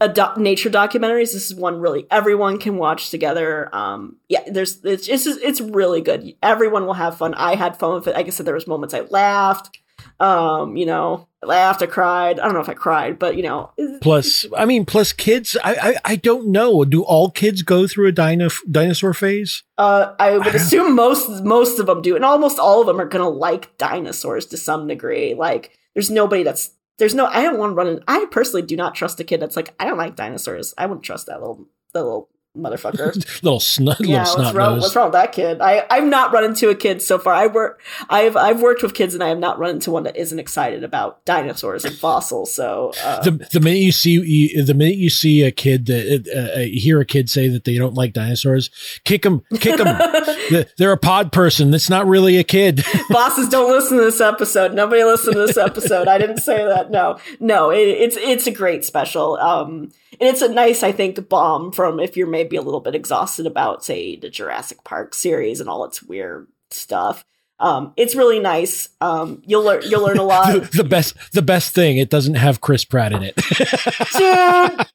a 0.05 0.09
doc- 0.09 0.37
nature 0.37 0.71
documentaries, 0.71 1.33
this 1.33 1.51
is 1.51 1.55
one 1.55 1.81
really 1.81 2.07
everyone 2.11 2.59
can 2.59 2.77
watch 2.77 3.11
together. 3.11 3.75
Um, 3.75 4.17
yeah, 4.29 4.43
there's 4.47 4.85
it's 4.85 5.09
it's 5.09 5.27
it's 5.27 5.61
really 5.61 6.01
good. 6.01 6.35
Everyone 6.43 6.87
will 6.87 6.95
have 6.95 7.17
fun. 7.17 7.35
I 7.35 7.55
had 7.55 7.79
fun 7.79 7.95
with 7.95 8.07
it. 8.07 8.15
Like 8.15 8.27
I 8.27 8.31
said, 8.31 8.47
there 8.47 8.55
was 8.55 8.67
moments 8.67 8.95
I 8.95 9.01
laughed. 9.01 9.79
Um, 10.21 10.77
you 10.77 10.87
know, 10.87 11.29
I 11.43 11.47
laughed, 11.47 11.83
I 11.83 11.87
cried. 11.87 12.39
I 12.39 12.45
don't 12.45 12.55
know 12.55 12.61
if 12.61 12.69
I 12.69 12.75
cried, 12.75 13.19
but 13.19 13.37
you 13.37 13.43
know, 13.43 13.73
Plus, 14.01 14.45
I 14.57 14.67
mean, 14.67 14.85
plus 14.85 15.13
kids. 15.13 15.57
I, 15.65 15.75
I 15.75 16.13
I 16.13 16.17
don't 16.17 16.49
know. 16.49 16.85
Do 16.85 17.03
all 17.03 17.31
kids 17.31 17.63
go 17.63 17.87
through 17.87 18.09
a 18.09 18.13
dino, 18.13 18.49
dinosaur 18.71 19.15
phase? 19.15 19.63
Uh, 19.79 20.15
I 20.19 20.37
would 20.37 20.55
assume 20.55 20.95
most 20.95 21.43
most 21.43 21.79
of 21.81 21.87
them 21.87 22.03
do, 22.03 22.15
and 22.15 22.25
almost 22.25 22.59
all 22.59 22.81
of 22.81 22.87
them 22.87 23.01
are 23.01 23.09
gonna 23.09 23.29
like 23.29 23.77
dinosaurs 23.79 24.47
to 24.47 24.57
some 24.57 24.87
degree. 24.87 25.35
Like, 25.35 25.73
there's 25.95 26.11
nobody 26.11 26.43
that's 26.43 26.71
there's 26.99 27.15
no. 27.15 27.27
I 27.27 27.43
don't 27.43 27.59
want 27.59 27.73
to 27.73 27.75
run. 27.75 27.87
In, 27.89 28.05
I 28.07 28.27
personally 28.31 28.63
do 28.63 28.77
not 28.77 28.95
trust 28.95 29.21
a 29.21 29.25
kid 29.25 29.41
that's 29.41 29.57
like, 29.57 29.75
I 29.81 29.85
don't 29.85 29.99
like 29.99 30.17
dinosaurs. 30.17 30.75
I 30.79 30.87
wouldn't 30.87 31.05
trust 31.05 31.27
that 31.27 31.41
little 31.41 31.67
that 31.93 32.05
little 32.05 32.31
motherfucker. 32.57 33.15
little 33.43 33.61
snot, 33.61 34.01
yeah, 34.01 34.07
little 34.07 34.19
what's 34.19 34.33
snot 34.33 34.55
wrong? 34.55 34.75
nose. 34.75 34.83
What's 34.83 34.97
wrong 34.97 35.07
with 35.07 35.13
that 35.15 35.33
kid? 35.33 35.61
I 35.61 35.85
I've 35.91 36.05
not 36.05 36.33
run 36.33 36.45
into 36.45 36.69
a 36.71 36.75
kid 36.75 37.03
so 37.03 37.19
far. 37.19 37.35
I 37.35 37.47
work. 37.47 37.81
I've 38.09 38.37
I've 38.37 38.61
worked 38.61 38.83
with 38.83 38.95
kids, 38.95 39.15
and 39.15 39.23
I 39.23 39.29
have 39.29 39.39
not 39.39 39.59
run 39.59 39.71
into 39.71 39.91
one 39.91 40.05
that 40.05 40.17
isn't 40.17 40.39
excited 40.39 40.85
about 40.85 41.25
dinosaurs 41.25 41.85
and 41.85 41.95
fossils. 41.95 42.53
So 42.53 42.93
uh, 43.03 43.23
the 43.23 43.33
the 43.53 43.61
minute 43.61 43.81
you 43.81 43.93
see 43.93 44.11
you, 44.13 44.65
the 44.65 44.75
minute 44.75 44.97
you 44.97 45.11
see 45.11 45.43
a 45.43 45.51
kid 45.51 45.87
that 45.87 46.29
uh, 46.29 46.61
uh, 46.61 46.65
hear 46.65 47.01
a 47.01 47.05
kid 47.05 47.29
say 47.29 47.49
that 47.49 47.65
they 47.65 47.77
don't 47.77 47.95
like 47.95 48.13
dinosaurs, 48.13 48.71
kick 49.05 49.23
them, 49.23 49.43
kick 49.59 49.77
them. 49.77 50.65
They're 50.79 50.93
a 50.93 50.97
pod 50.97 51.33
person. 51.33 51.71
That's 51.71 51.91
not 51.91 52.07
really 52.07 52.37
a 52.37 52.45
kid. 52.45 52.85
bosses 53.11 53.49
don't 53.49 53.71
listen 53.71 53.97
to 53.97 54.05
this 54.05 54.21
episode 54.21 54.75
nobody 54.75 55.05
listen 55.05 55.35
to 55.35 55.47
this 55.47 55.57
episode 55.57 56.09
i 56.09 56.19
didn't 56.19 56.39
say 56.39 56.65
that 56.65 56.91
no 56.91 57.19
no 57.41 57.71
it, 57.71 57.89
it's 57.89 58.17
it's 58.17 58.47
a 58.47 58.51
great 58.51 58.85
special 58.85 59.37
um 59.37 59.93
and 60.21 60.29
it's 60.29 60.43
a 60.43 60.49
nice 60.49 60.83
i 60.83 60.93
think 60.93 61.29
bomb 61.29 61.73
from 61.73 62.01
if 62.01 62.17
you're 62.17 62.27
maybe 62.27 62.44
a 62.53 62.61
little 62.61 62.81
bit 62.81 62.95
exhausted 62.95 63.47
about 63.47 63.85
say 63.85 64.17
the 64.17 64.31
jurassic 64.31 64.83
park 64.85 65.15
series 65.15 65.61
and 65.61 65.69
all 65.69 65.85
its 65.85 66.03
weird 66.03 66.49
stuff 66.71 67.25
um 67.61 67.93
it's 67.97 68.15
really 68.15 68.41
nice 68.41 68.89
um 69.01 69.43
you'll 69.47 69.63
learn 69.63 69.83
you'll 69.87 70.05
learn 70.05 70.19
a 70.19 70.23
lot 70.23 70.53
the, 70.53 70.61
the 70.79 70.85
best 70.85 71.15
the 71.33 71.43
best 71.43 71.75
thing 71.75 71.97
it 71.97 72.11
doesn't 72.11 72.35
have 72.35 72.61
Chris 72.61 72.85
Pratt 72.85 73.13
in 73.13 73.23
it. 73.23 73.37
dude 74.79 74.87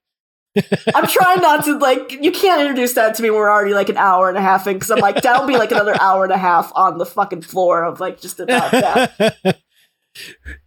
I'm 0.96 1.08
trying 1.08 1.42
not 1.42 1.66
to 1.66 1.78
like. 1.78 2.12
You 2.12 2.32
can't 2.32 2.62
introduce 2.62 2.94
that 2.94 3.16
to 3.16 3.24
me. 3.24 3.30
We're 3.30 3.50
already 3.50 3.74
like 3.74 3.90
an 3.90 3.98
hour 3.98 4.30
and 4.30 4.38
a 4.38 4.42
half 4.42 4.66
in 4.68 4.74
because 4.74 4.90
I'm 4.90 5.00
like 5.00 5.22
that'll 5.22 5.48
be 5.48 5.58
like 5.58 5.72
another 5.72 5.96
hour 6.00 6.24
and 6.24 6.34
a 6.34 6.38
half 6.38 6.72
on 6.76 6.98
the 6.98 7.06
fucking 7.06 7.42
floor 7.42 7.84
of 7.84 8.00
like 8.00 8.20
just 8.20 8.40
about 8.40 8.72
that. 8.72 9.62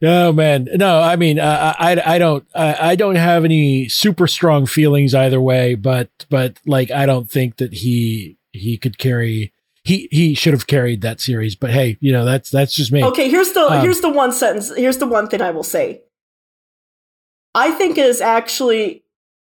Oh 0.02 0.32
man, 0.32 0.68
no. 0.74 1.00
I 1.00 1.16
mean, 1.16 1.38
uh, 1.38 1.74
I 1.78 2.00
I 2.14 2.18
don't 2.18 2.46
I, 2.54 2.90
I 2.92 2.96
don't 2.96 3.16
have 3.16 3.44
any 3.44 3.88
super 3.88 4.26
strong 4.26 4.66
feelings 4.66 5.14
either 5.14 5.40
way, 5.40 5.74
but 5.74 6.10
but 6.30 6.58
like 6.66 6.90
I 6.90 7.06
don't 7.06 7.30
think 7.30 7.56
that 7.56 7.72
he 7.74 8.38
he 8.52 8.78
could 8.78 8.98
carry 8.98 9.52
he 9.84 10.08
he 10.10 10.34
should 10.34 10.52
have 10.52 10.66
carried 10.66 11.02
that 11.02 11.20
series. 11.20 11.56
But 11.56 11.70
hey, 11.70 11.98
you 12.00 12.12
know 12.12 12.24
that's 12.24 12.50
that's 12.50 12.74
just 12.74 12.92
me. 12.92 13.04
Okay, 13.04 13.28
here's 13.28 13.52
the 13.52 13.60
Um, 13.60 13.80
here's 13.82 14.00
the 14.00 14.10
one 14.10 14.32
sentence. 14.32 14.74
Here's 14.74 14.98
the 14.98 15.06
one 15.06 15.28
thing 15.28 15.42
I 15.42 15.50
will 15.50 15.64
say. 15.64 16.02
I 17.54 17.70
think 17.72 17.98
it 17.98 18.06
is 18.06 18.20
actually 18.20 19.02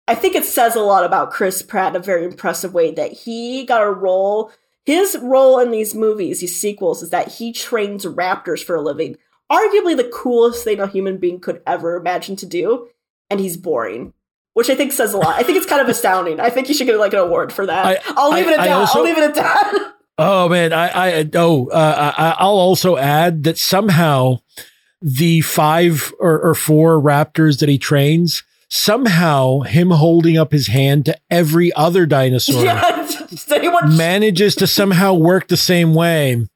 I 0.07 0.15
think 0.15 0.35
it 0.35 0.45
says 0.45 0.75
a 0.75 0.81
lot 0.81 1.03
about 1.03 1.31
Chris 1.31 1.61
Pratt 1.61 1.95
in 1.95 2.01
a 2.01 2.03
very 2.03 2.23
impressive 2.23 2.73
way 2.73 2.91
that 2.91 3.11
he 3.11 3.65
got 3.65 3.83
a 3.83 3.91
role. 3.91 4.51
His 4.85 5.17
role 5.21 5.59
in 5.59 5.71
these 5.71 5.93
movies, 5.93 6.39
these 6.39 6.57
sequels, 6.57 7.03
is 7.03 7.09
that 7.09 7.33
he 7.33 7.51
trains 7.51 8.05
raptors 8.05 8.63
for 8.63 8.77
a 8.77 8.81
living. 8.81 9.17
Arguably 9.51 9.95
the 9.95 10.09
coolest 10.13 10.63
thing 10.63 10.79
a 10.79 10.87
human 10.87 11.17
being 11.17 11.39
could 11.39 11.61
ever 11.65 11.95
imagine 11.95 12.35
to 12.37 12.45
do, 12.45 12.87
and 13.29 13.39
he's 13.39 13.57
boring. 13.57 14.13
Which 14.53 14.69
I 14.69 14.75
think 14.75 14.91
says 14.91 15.13
a 15.13 15.17
lot. 15.17 15.35
I 15.39 15.43
think 15.43 15.57
it's 15.57 15.67
kind 15.67 15.81
of 15.81 15.87
astounding. 15.95 16.39
I 16.39 16.49
think 16.49 16.67
you 16.67 16.73
should 16.75 16.87
get 16.87 16.97
like 16.97 17.13
an 17.13 17.19
award 17.19 17.53
for 17.53 17.65
that. 17.65 18.01
I- 18.07 18.13
will 18.13 18.31
leave 18.33 18.47
it 18.47 18.53
at 18.59 18.65
that. 18.65 18.71
also- 18.71 18.99
I'll 18.99 19.05
leave 19.05 19.17
it 19.17 19.23
at 19.23 19.35
that. 19.35 19.93
Oh 20.19 20.49
man, 20.49 20.73
I 20.73 20.87
I 21.19 21.29
oh 21.35 21.67
uh, 21.69 22.11
I, 22.17 22.35
I'll 22.39 22.57
also 22.57 22.97
add 22.97 23.43
that 23.43 23.59
somehow 23.59 24.39
the 24.99 25.41
five 25.41 26.11
or, 26.19 26.39
or 26.41 26.55
four 26.55 26.99
raptors 26.99 27.59
that 27.59 27.69
he 27.69 27.77
trains 27.77 28.41
somehow 28.67 29.59
him 29.59 29.91
holding 29.91 30.35
up 30.35 30.51
his 30.51 30.69
hand 30.69 31.05
to 31.05 31.15
every 31.29 31.71
other 31.73 32.07
dinosaur 32.07 32.63
yeah, 32.65 33.07
manages 33.89 34.55
to 34.55 34.65
somehow 34.65 35.13
work 35.13 35.49
the 35.49 35.55
same 35.55 35.93
way. 35.93 36.47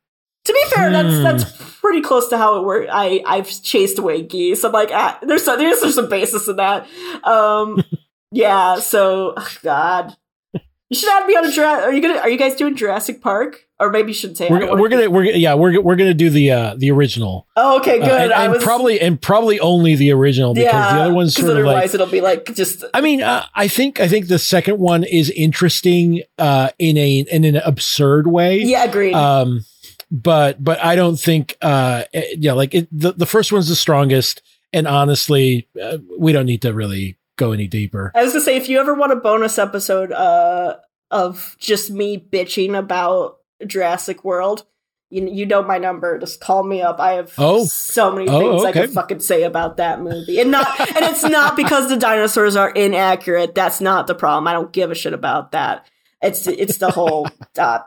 To 0.45 0.53
be 0.53 0.63
fair, 0.73 0.89
that's 0.91 1.15
Hmm. 1.15 1.23
that's 1.23 1.60
pretty 1.81 2.01
close 2.01 2.27
to 2.29 2.37
how 2.37 2.59
it 2.59 2.65
worked. 2.65 2.89
I 2.91 3.21
I've 3.25 3.49
chased 3.63 3.99
away 3.99 4.21
geese. 4.21 4.63
I'm 4.63 4.71
like, 4.71 4.89
ah, 4.93 5.19
there's 5.21 5.43
some, 5.43 5.57
there's 5.59 5.81
there's 5.81 5.95
some 5.95 6.09
basis 6.09 6.47
in 6.47 6.55
that. 6.57 6.87
Um, 7.23 7.83
yeah. 8.31 8.75
So, 8.79 9.33
ugh, 9.35 9.51
God, 9.63 10.15
you 10.53 10.95
should 10.97 11.09
have 11.09 11.25
me 11.27 11.35
on 11.35 11.45
a 11.45 11.51
Jurassic. 11.51 11.85
Are 11.85 11.93
you 11.93 12.01
gonna? 12.01 12.19
Are 12.19 12.29
you 12.29 12.37
guys 12.37 12.55
doing 12.55 12.75
Jurassic 12.75 13.21
Park? 13.21 13.65
Or 13.79 13.89
maybe 13.89 14.09
you 14.09 14.13
shouldn't 14.13 14.37
say. 14.37 14.47
We're, 14.47 14.77
we're 14.79 14.89
gonna 14.89 15.09
we're 15.09 15.25
gonna- 15.25 15.37
yeah 15.39 15.55
we're 15.55 15.81
we're 15.81 15.95
gonna 15.95 16.13
do 16.13 16.29
the 16.29 16.51
uh 16.51 16.75
the 16.77 16.91
original 16.91 17.47
Oh, 17.55 17.79
okay, 17.79 17.99
Uh, 17.99 18.05
good. 18.05 18.21
and, 18.21 18.31
I 18.31 18.43
and 18.43 18.53
was 18.53 18.63
probably 18.63 19.01
and 19.01 19.19
probably 19.19 19.59
only 19.59 19.95
the 19.95 20.11
original 20.11 20.53
because 20.53 20.71
yeah, 20.71 20.93
the 20.97 21.01
other 21.01 21.13
one's 21.15 21.33
sort 21.33 21.49
of 21.49 21.55
otherwise 21.57 21.85
like 21.85 21.93
it'll 21.95 22.05
be 22.05 22.21
like 22.21 22.53
just 22.53 22.83
I 22.93 23.01
mean, 23.01 23.23
uh, 23.23 23.43
I 23.55 23.67
think 23.67 23.99
I 23.99 24.07
think 24.07 24.27
the 24.27 24.37
second 24.37 24.77
one 24.77 25.03
is 25.03 25.31
interesting 25.31 26.21
uh, 26.37 26.69
in 26.77 26.95
a 26.95 27.25
in 27.31 27.43
an 27.43 27.55
absurd 27.55 28.27
way. 28.27 28.59
yeah, 28.59 28.83
agreed. 28.83 29.15
Um, 29.15 29.65
but 30.11 30.61
but 30.63 30.83
I 30.83 30.95
don't 30.95 31.17
think 31.19 31.57
uh, 31.61 32.03
eh, 32.13 32.35
yeah, 32.37 32.53
like 32.53 32.75
it, 32.75 32.87
the 32.91 33.13
the 33.13 33.25
first 33.25 33.51
one's 33.51 33.69
the 33.69 33.75
strongest, 33.75 34.41
and 34.73 34.87
honestly, 34.87 35.67
uh, 35.81 35.97
we 36.19 36.31
don't 36.33 36.45
need 36.45 36.61
to 36.63 36.73
really 36.73 37.17
go 37.37 37.53
any 37.53 37.67
deeper. 37.67 38.11
I 38.13 38.23
was 38.23 38.33
gonna 38.33 38.43
say 38.45 38.57
if 38.57 38.67
you 38.69 38.79
ever 38.79 38.93
want 38.93 39.13
a 39.13 39.15
bonus 39.15 39.57
episode 39.57 40.11
uh 40.11 40.75
of 41.09 41.55
just 41.59 41.89
me 41.91 42.17
bitching 42.17 42.77
about 42.77 43.37
Jurassic 43.65 44.23
World, 44.23 44.65
you 45.09 45.27
you 45.29 45.45
know 45.45 45.63
my 45.63 45.77
number. 45.77 46.19
Just 46.19 46.39
call 46.41 46.63
me 46.63 46.81
up. 46.81 46.99
I 46.99 47.13
have 47.13 47.33
Oh. 47.37 47.63
so 47.65 48.11
many 48.11 48.27
Oh, 48.29 48.39
things 48.39 48.65
I 48.65 48.69
okay. 48.69 48.81
can 48.81 48.91
fucking 48.91 49.19
say 49.21 49.43
about 49.43 49.77
that 49.77 50.01
movie, 50.01 50.39
and 50.39 50.51
not 50.51 50.67
and 50.79 51.05
it's 51.05 51.23
not 51.23 51.55
because 51.55 51.87
the 51.89 51.97
dinosaurs 51.97 52.55
are 52.55 52.69
inaccurate. 52.71 53.55
That's 53.55 53.79
not 53.81 54.07
the 54.07 54.15
problem. 54.15 54.47
I 54.47 54.53
don't 54.53 54.71
give 54.73 54.91
a 54.91 54.95
shit 54.95 55.13
about 55.13 55.53
that. 55.53 55.85
It's 56.21 56.45
it's 56.47 56.77
the 56.77 56.91
whole 56.91 57.27
uh, 57.57 57.79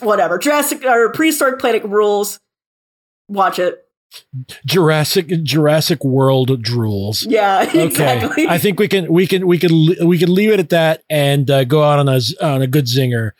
whatever 0.00 0.38
Jurassic 0.38 0.84
or 0.84 1.10
prehistoric 1.12 1.58
planet 1.58 1.82
rules. 1.84 2.38
Watch 3.28 3.58
it. 3.58 3.84
Jurassic 4.64 5.28
Jurassic 5.42 6.04
World 6.04 6.62
drools. 6.62 7.26
Yeah, 7.28 7.62
Okay, 7.68 7.86
exactly. 7.86 8.48
I 8.48 8.58
think 8.58 8.78
we 8.78 8.88
can 8.88 9.12
we 9.12 9.26
can 9.26 9.46
we 9.46 9.58
can 9.58 9.70
we 10.06 10.18
can 10.18 10.32
leave 10.32 10.50
it 10.50 10.60
at 10.60 10.70
that 10.70 11.02
and 11.10 11.50
uh, 11.50 11.64
go 11.64 11.82
out 11.82 11.98
on 11.98 12.08
a 12.08 12.20
on 12.40 12.62
a 12.62 12.66
good 12.66 12.86
zinger. 12.86 13.32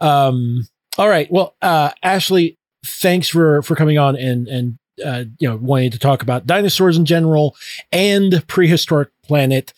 Um, 0.00 0.66
all 0.98 1.08
right. 1.08 1.30
Well, 1.30 1.54
uh, 1.62 1.90
Ashley, 2.02 2.58
thanks 2.84 3.28
for 3.28 3.62
for 3.62 3.76
coming 3.76 3.98
on 3.98 4.16
and 4.16 4.48
and 4.48 4.78
uh, 5.04 5.24
you 5.38 5.48
know 5.48 5.56
wanting 5.56 5.90
to 5.90 5.98
talk 5.98 6.22
about 6.22 6.46
dinosaurs 6.46 6.96
in 6.96 7.04
general 7.04 7.54
and 7.92 8.42
prehistoric 8.48 9.10
planet 9.22 9.72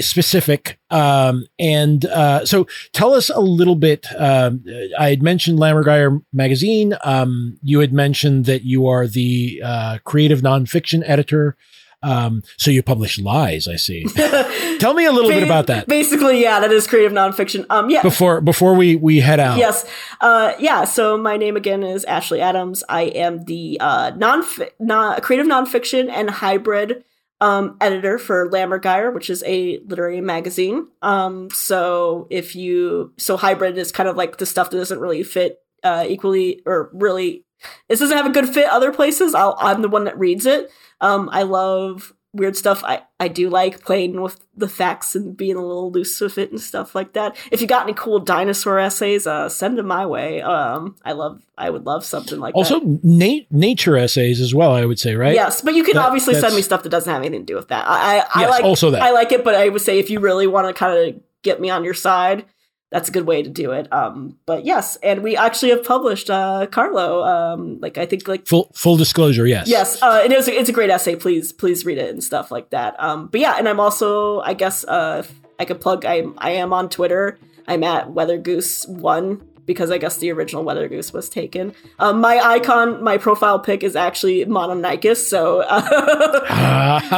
specific. 0.00 0.78
Um, 0.90 1.46
and 1.58 2.04
uh, 2.06 2.46
so 2.46 2.66
tell 2.92 3.12
us 3.12 3.28
a 3.28 3.40
little 3.40 3.74
bit. 3.74 4.06
Um, 4.16 4.64
I 4.98 5.10
had 5.10 5.22
mentioned 5.22 5.58
Lammergeier 5.58 6.22
magazine. 6.32 6.94
Um, 7.02 7.58
you 7.62 7.80
had 7.80 7.92
mentioned 7.92 8.44
that 8.44 8.62
you 8.62 8.86
are 8.86 9.06
the 9.06 9.60
uh, 9.64 9.98
creative 10.04 10.40
nonfiction 10.42 11.02
editor. 11.04 11.56
Um, 12.04 12.42
so 12.58 12.70
you 12.70 12.82
publish 12.82 13.18
lies, 13.18 13.66
I 13.66 13.76
see. 13.76 14.04
Tell 14.78 14.92
me 14.92 15.06
a 15.06 15.12
little 15.12 15.30
bit 15.30 15.42
about 15.42 15.68
that 15.68 15.88
Basically, 15.88 16.42
yeah, 16.42 16.60
that 16.60 16.70
is 16.70 16.86
creative 16.86 17.12
nonfiction. 17.12 17.64
Um, 17.70 17.88
yeah, 17.88 18.02
before 18.02 18.42
before 18.42 18.74
we 18.74 18.94
we 18.94 19.20
head 19.20 19.40
out. 19.40 19.56
Yes. 19.56 19.86
Uh, 20.20 20.52
yeah. 20.58 20.84
So 20.84 21.16
my 21.16 21.38
name 21.38 21.56
again 21.56 21.82
is 21.82 22.04
Ashley 22.04 22.42
Adams. 22.42 22.84
I 22.90 23.04
am 23.04 23.44
the 23.46 23.78
uh, 23.80 24.12
non 24.16 24.44
non 24.78 25.20
creative 25.22 25.46
nonfiction 25.46 26.10
and 26.10 26.28
hybrid 26.28 27.04
um, 27.44 27.76
editor 27.78 28.16
for 28.16 28.48
Lammergeier, 28.48 29.12
which 29.12 29.28
is 29.28 29.44
a 29.46 29.78
literary 29.84 30.22
magazine. 30.22 30.88
Um, 31.02 31.50
so 31.50 32.26
if 32.30 32.56
you 32.56 33.12
so 33.18 33.36
hybrid 33.36 33.76
is 33.76 33.92
kind 33.92 34.08
of 34.08 34.16
like 34.16 34.38
the 34.38 34.46
stuff 34.46 34.70
that 34.70 34.78
doesn't 34.78 34.98
really 34.98 35.22
fit 35.22 35.58
uh, 35.82 36.06
equally 36.08 36.62
or 36.64 36.88
really 36.94 37.44
this 37.88 38.00
doesn't 38.00 38.16
have 38.16 38.24
a 38.24 38.32
good 38.32 38.48
fit 38.48 38.66
other 38.70 38.92
places. 38.92 39.34
I'll, 39.34 39.56
I'm 39.58 39.82
the 39.82 39.90
one 39.90 40.04
that 40.04 40.18
reads 40.18 40.46
it. 40.46 40.70
Um, 41.02 41.28
I 41.32 41.42
love 41.42 42.14
weird 42.34 42.56
stuff. 42.56 42.82
I, 42.84 43.02
I 43.20 43.28
do 43.28 43.48
like 43.48 43.84
playing 43.84 44.20
with 44.20 44.40
the 44.56 44.68
facts 44.68 45.14
and 45.14 45.36
being 45.36 45.56
a 45.56 45.64
little 45.64 45.90
loose 45.90 46.20
with 46.20 46.36
it 46.36 46.50
and 46.50 46.60
stuff 46.60 46.94
like 46.94 47.12
that. 47.14 47.36
If 47.50 47.60
you 47.60 47.66
got 47.66 47.84
any 47.84 47.94
cool 47.94 48.18
dinosaur 48.18 48.78
essays, 48.78 49.26
uh, 49.26 49.48
send 49.48 49.78
them 49.78 49.86
my 49.86 50.04
way. 50.04 50.42
Um, 50.42 50.96
I 51.04 51.12
love, 51.12 51.42
I 51.56 51.70
would 51.70 51.86
love 51.86 52.04
something 52.04 52.38
like 52.40 52.54
Also, 52.54 52.80
that. 52.80 53.00
na- 53.02 53.44
nature 53.50 53.96
essays 53.96 54.40
as 54.40 54.54
well. 54.54 54.72
I 54.72 54.84
would 54.84 54.98
say, 54.98 55.14
right? 55.14 55.34
Yes, 55.34 55.62
but 55.62 55.74
you 55.74 55.84
can 55.84 55.94
That- 55.94 56.06
obviously 56.06 56.34
send 56.34 56.54
me 56.54 56.62
stuff 56.62 56.82
that 56.82 56.88
doesn't 56.90 57.10
have 57.12 57.22
anything 57.22 57.46
to 57.46 57.52
do 57.52 57.56
with 57.56 57.68
that. 57.68 57.86
I, 57.88 58.18
I, 58.18 58.24
I 58.34 58.46
like, 58.48 58.64
also 58.64 58.90
that. 58.90 59.02
I 59.02 59.10
like 59.12 59.32
it, 59.32 59.44
but 59.44 59.54
I 59.54 59.68
would 59.68 59.82
say 59.82 59.98
if 59.98 60.10
you 60.10 60.20
really 60.20 60.46
want 60.46 60.66
to 60.68 60.74
kind 60.74 60.98
of 61.14 61.20
get 61.42 61.60
me 61.60 61.70
on 61.70 61.84
your 61.84 61.94
side, 61.94 62.44
that's 62.90 63.08
a 63.08 63.12
good 63.12 63.26
way 63.26 63.42
to 63.42 63.50
do 63.50 63.72
it. 63.72 63.92
Um, 63.92 64.38
but 64.46 64.64
yes, 64.64 64.96
and 65.02 65.22
we 65.22 65.36
actually 65.36 65.70
have 65.70 65.84
published 65.84 66.30
uh, 66.30 66.66
Carlo. 66.70 67.24
Um, 67.24 67.80
like 67.80 67.98
I 67.98 68.06
think 68.06 68.28
like 68.28 68.46
Full 68.46 68.70
full 68.74 68.96
disclosure. 68.96 69.46
Yes. 69.46 69.68
Yes, 69.68 70.02
uh, 70.02 70.22
it 70.24 70.32
is. 70.32 70.48
It's 70.48 70.68
a 70.68 70.72
great 70.72 70.90
essay. 70.90 71.16
Please, 71.16 71.52
please 71.52 71.84
read 71.84 71.98
it 71.98 72.10
and 72.10 72.22
stuff 72.22 72.50
like 72.50 72.70
that. 72.70 72.94
Um, 73.02 73.26
but 73.28 73.40
yeah, 73.40 73.56
and 73.58 73.68
I'm 73.68 73.80
also, 73.80 74.40
I 74.40 74.54
guess, 74.54 74.84
uh, 74.84 75.22
if 75.24 75.40
I 75.58 75.64
could 75.64 75.80
plug. 75.80 76.04
I 76.04 76.24
I 76.38 76.50
am 76.50 76.72
on 76.72 76.88
Twitter. 76.88 77.38
I'm 77.66 77.82
at 77.84 78.10
Weather 78.12 78.38
Goose 78.38 78.86
One 78.86 79.48
because 79.66 79.90
I 79.90 79.98
guess 79.98 80.18
the 80.18 80.30
original 80.32 80.64
Weather 80.64 80.88
Goose 80.88 81.12
was 81.12 81.28
taken. 81.28 81.74
Um, 81.98 82.20
my 82.20 82.38
icon, 82.38 83.02
my 83.02 83.18
profile 83.18 83.58
pic 83.58 83.82
is 83.82 83.96
actually 83.96 84.44
Mononykus. 84.44 85.16
So 85.16 85.60
uh, 85.60 86.40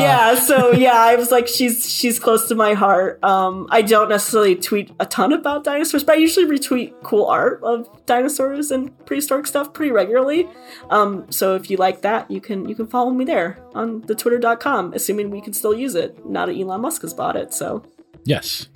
yeah. 0.00 0.34
so 0.36 0.72
yeah, 0.72 0.98
I 0.98 1.16
was 1.16 1.30
like, 1.30 1.48
she's 1.48 1.90
she's 1.90 2.18
close 2.18 2.48
to 2.48 2.54
my 2.54 2.74
heart. 2.74 3.22
Um, 3.22 3.66
I 3.70 3.82
don't 3.82 4.08
necessarily 4.08 4.56
tweet 4.56 4.90
a 5.00 5.06
ton 5.06 5.32
about 5.32 5.64
dinosaurs, 5.64 6.04
but 6.04 6.16
I 6.16 6.18
usually 6.18 6.46
retweet 6.46 6.94
cool 7.02 7.26
art 7.26 7.60
of 7.62 7.88
dinosaurs 8.06 8.70
and 8.70 8.96
prehistoric 9.06 9.46
stuff 9.46 9.72
pretty 9.72 9.92
regularly. 9.92 10.48
Um, 10.90 11.30
so 11.30 11.54
if 11.54 11.70
you 11.70 11.76
like 11.76 12.02
that, 12.02 12.30
you 12.30 12.40
can 12.40 12.68
you 12.68 12.74
can 12.74 12.86
follow 12.86 13.10
me 13.10 13.24
there 13.24 13.58
on 13.74 14.02
the 14.02 14.14
twitter.com, 14.14 14.92
assuming 14.94 15.30
we 15.30 15.40
can 15.40 15.52
still 15.52 15.74
use 15.74 15.94
it. 15.94 16.24
Now 16.26 16.46
that 16.46 16.56
Elon 16.56 16.80
Musk 16.80 17.02
has 17.02 17.14
bought 17.14 17.36
it, 17.36 17.54
so 17.54 17.84
Yes. 18.28 18.68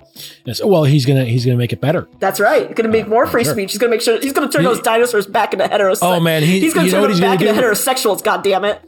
Yes. 0.45 0.61
Well, 0.63 0.83
he's 0.83 1.05
gonna 1.05 1.25
he's 1.25 1.45
gonna 1.45 1.57
make 1.57 1.73
it 1.73 1.81
better. 1.81 2.07
that's 2.19 2.39
right. 2.39 2.67
He's 2.67 2.75
gonna 2.75 2.89
make 2.89 3.07
more 3.07 3.25
free 3.25 3.43
Sure. 3.43 3.53
speech. 3.53 3.71
He's 3.71 3.79
gonna 3.79 3.91
make 3.91 4.01
sure 4.01 4.19
he's 4.19 4.33
gonna 4.33 4.49
turn 4.49 4.61
He- 4.61 4.67
those 4.67 4.81
dinosaurs 4.81 5.25
back 5.25 5.53
into 5.53 5.65
heterosexuals. 5.65 5.99
Oh, 6.17 6.19
man, 6.19 6.43
he- 6.43 6.59
he's 6.59 6.73
gonna 6.73 6.89
turn 6.89 7.01
them 7.01 7.11
he's 7.11 7.19
back 7.19 7.41
into 7.41 7.53
heterosexuals. 7.53 8.23
God 8.23 8.43
damn 8.43 8.65
it. 8.65 8.79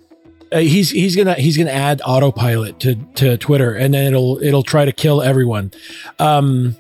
Uh, 0.52 0.60
he's 0.60 0.92
he's 0.92 1.16
gonna 1.16 1.34
he's 1.34 1.58
gonna 1.58 1.72
add 1.72 2.02
autopilot 2.06 2.80
to 2.82 2.96
to 3.16 3.38
Twitter, 3.38 3.74
and 3.74 3.94
then 3.94 4.06
it'll 4.08 4.38
it'll 4.44 4.64
try 4.64 4.86
to 4.86 4.92
kill 4.92 5.22
everyone. 5.22 5.72
Um, 6.20 6.76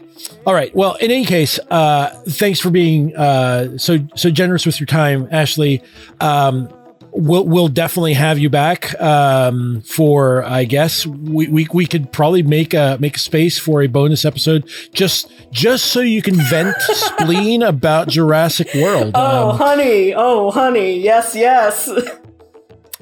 all 0.45 0.53
right. 0.53 0.73
Well, 0.75 0.93
in 0.95 1.09
any 1.11 1.25
case, 1.25 1.59
uh, 1.71 2.09
thanks 2.29 2.59
for 2.59 2.69
being 2.69 3.15
uh, 3.15 3.77
so 3.77 3.97
so 4.15 4.29
generous 4.29 4.65
with 4.67 4.79
your 4.79 4.87
time, 4.87 5.27
Ashley. 5.31 5.81
Um, 6.21 6.69
we'll 7.15 7.45
we'll 7.45 7.67
definitely 7.67 8.13
have 8.13 8.37
you 8.39 8.49
back 8.49 8.99
um, 9.01 9.81
for. 9.81 10.43
I 10.43 10.65
guess 10.65 11.05
we, 11.05 11.47
we 11.47 11.67
we 11.73 11.85
could 11.85 12.11
probably 12.11 12.43
make 12.43 12.73
a 12.73 12.97
make 12.99 13.15
a 13.15 13.19
space 13.19 13.57
for 13.57 13.81
a 13.81 13.87
bonus 13.87 14.25
episode 14.25 14.69
just 14.93 15.31
just 15.51 15.85
so 15.85 16.01
you 16.01 16.21
can 16.21 16.35
vent 16.35 16.75
spleen 16.81 17.63
about 17.63 18.07
Jurassic 18.09 18.73
World. 18.75 19.11
Oh, 19.15 19.51
Um, 19.51 19.57
honey. 19.57 20.13
Oh, 20.15 20.51
honey. 20.51 20.99
Yes, 20.99 21.35
yes. 21.35 21.89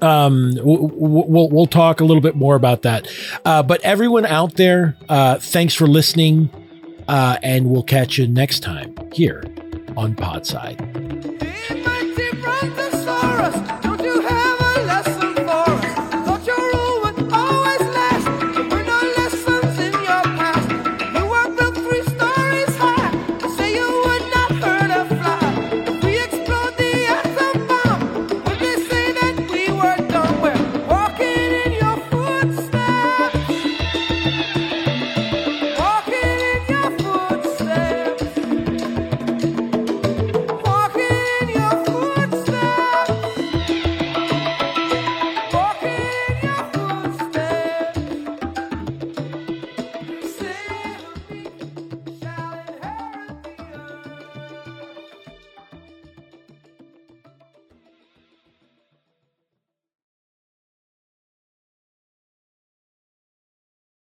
um 0.02 0.56
w- 0.56 0.90
w- 0.90 1.26
we'll 1.28 1.50
we'll 1.50 1.68
talk 1.68 2.02
a 2.02 2.04
little 2.04 2.20
bit 2.22 2.36
more 2.36 2.56
about 2.56 2.82
that 2.82 3.08
uh 3.46 3.62
but 3.64 3.80
everyone 3.82 4.26
out 4.26 4.56
there 4.56 4.98
uh 5.08 5.36
thanks 5.40 5.74
for 5.74 5.88
listening 5.88 6.50
uh 7.08 7.38
and 7.44 7.70
we'll 7.70 7.84
catch 7.84 8.18
you 8.18 8.28
next 8.28 8.62
time 8.62 8.94
here 9.14 9.44
on 9.96 10.14
podside 10.16 10.78
The 11.70 11.76
mighty 11.86 12.32
Brontosaurus 12.42 13.83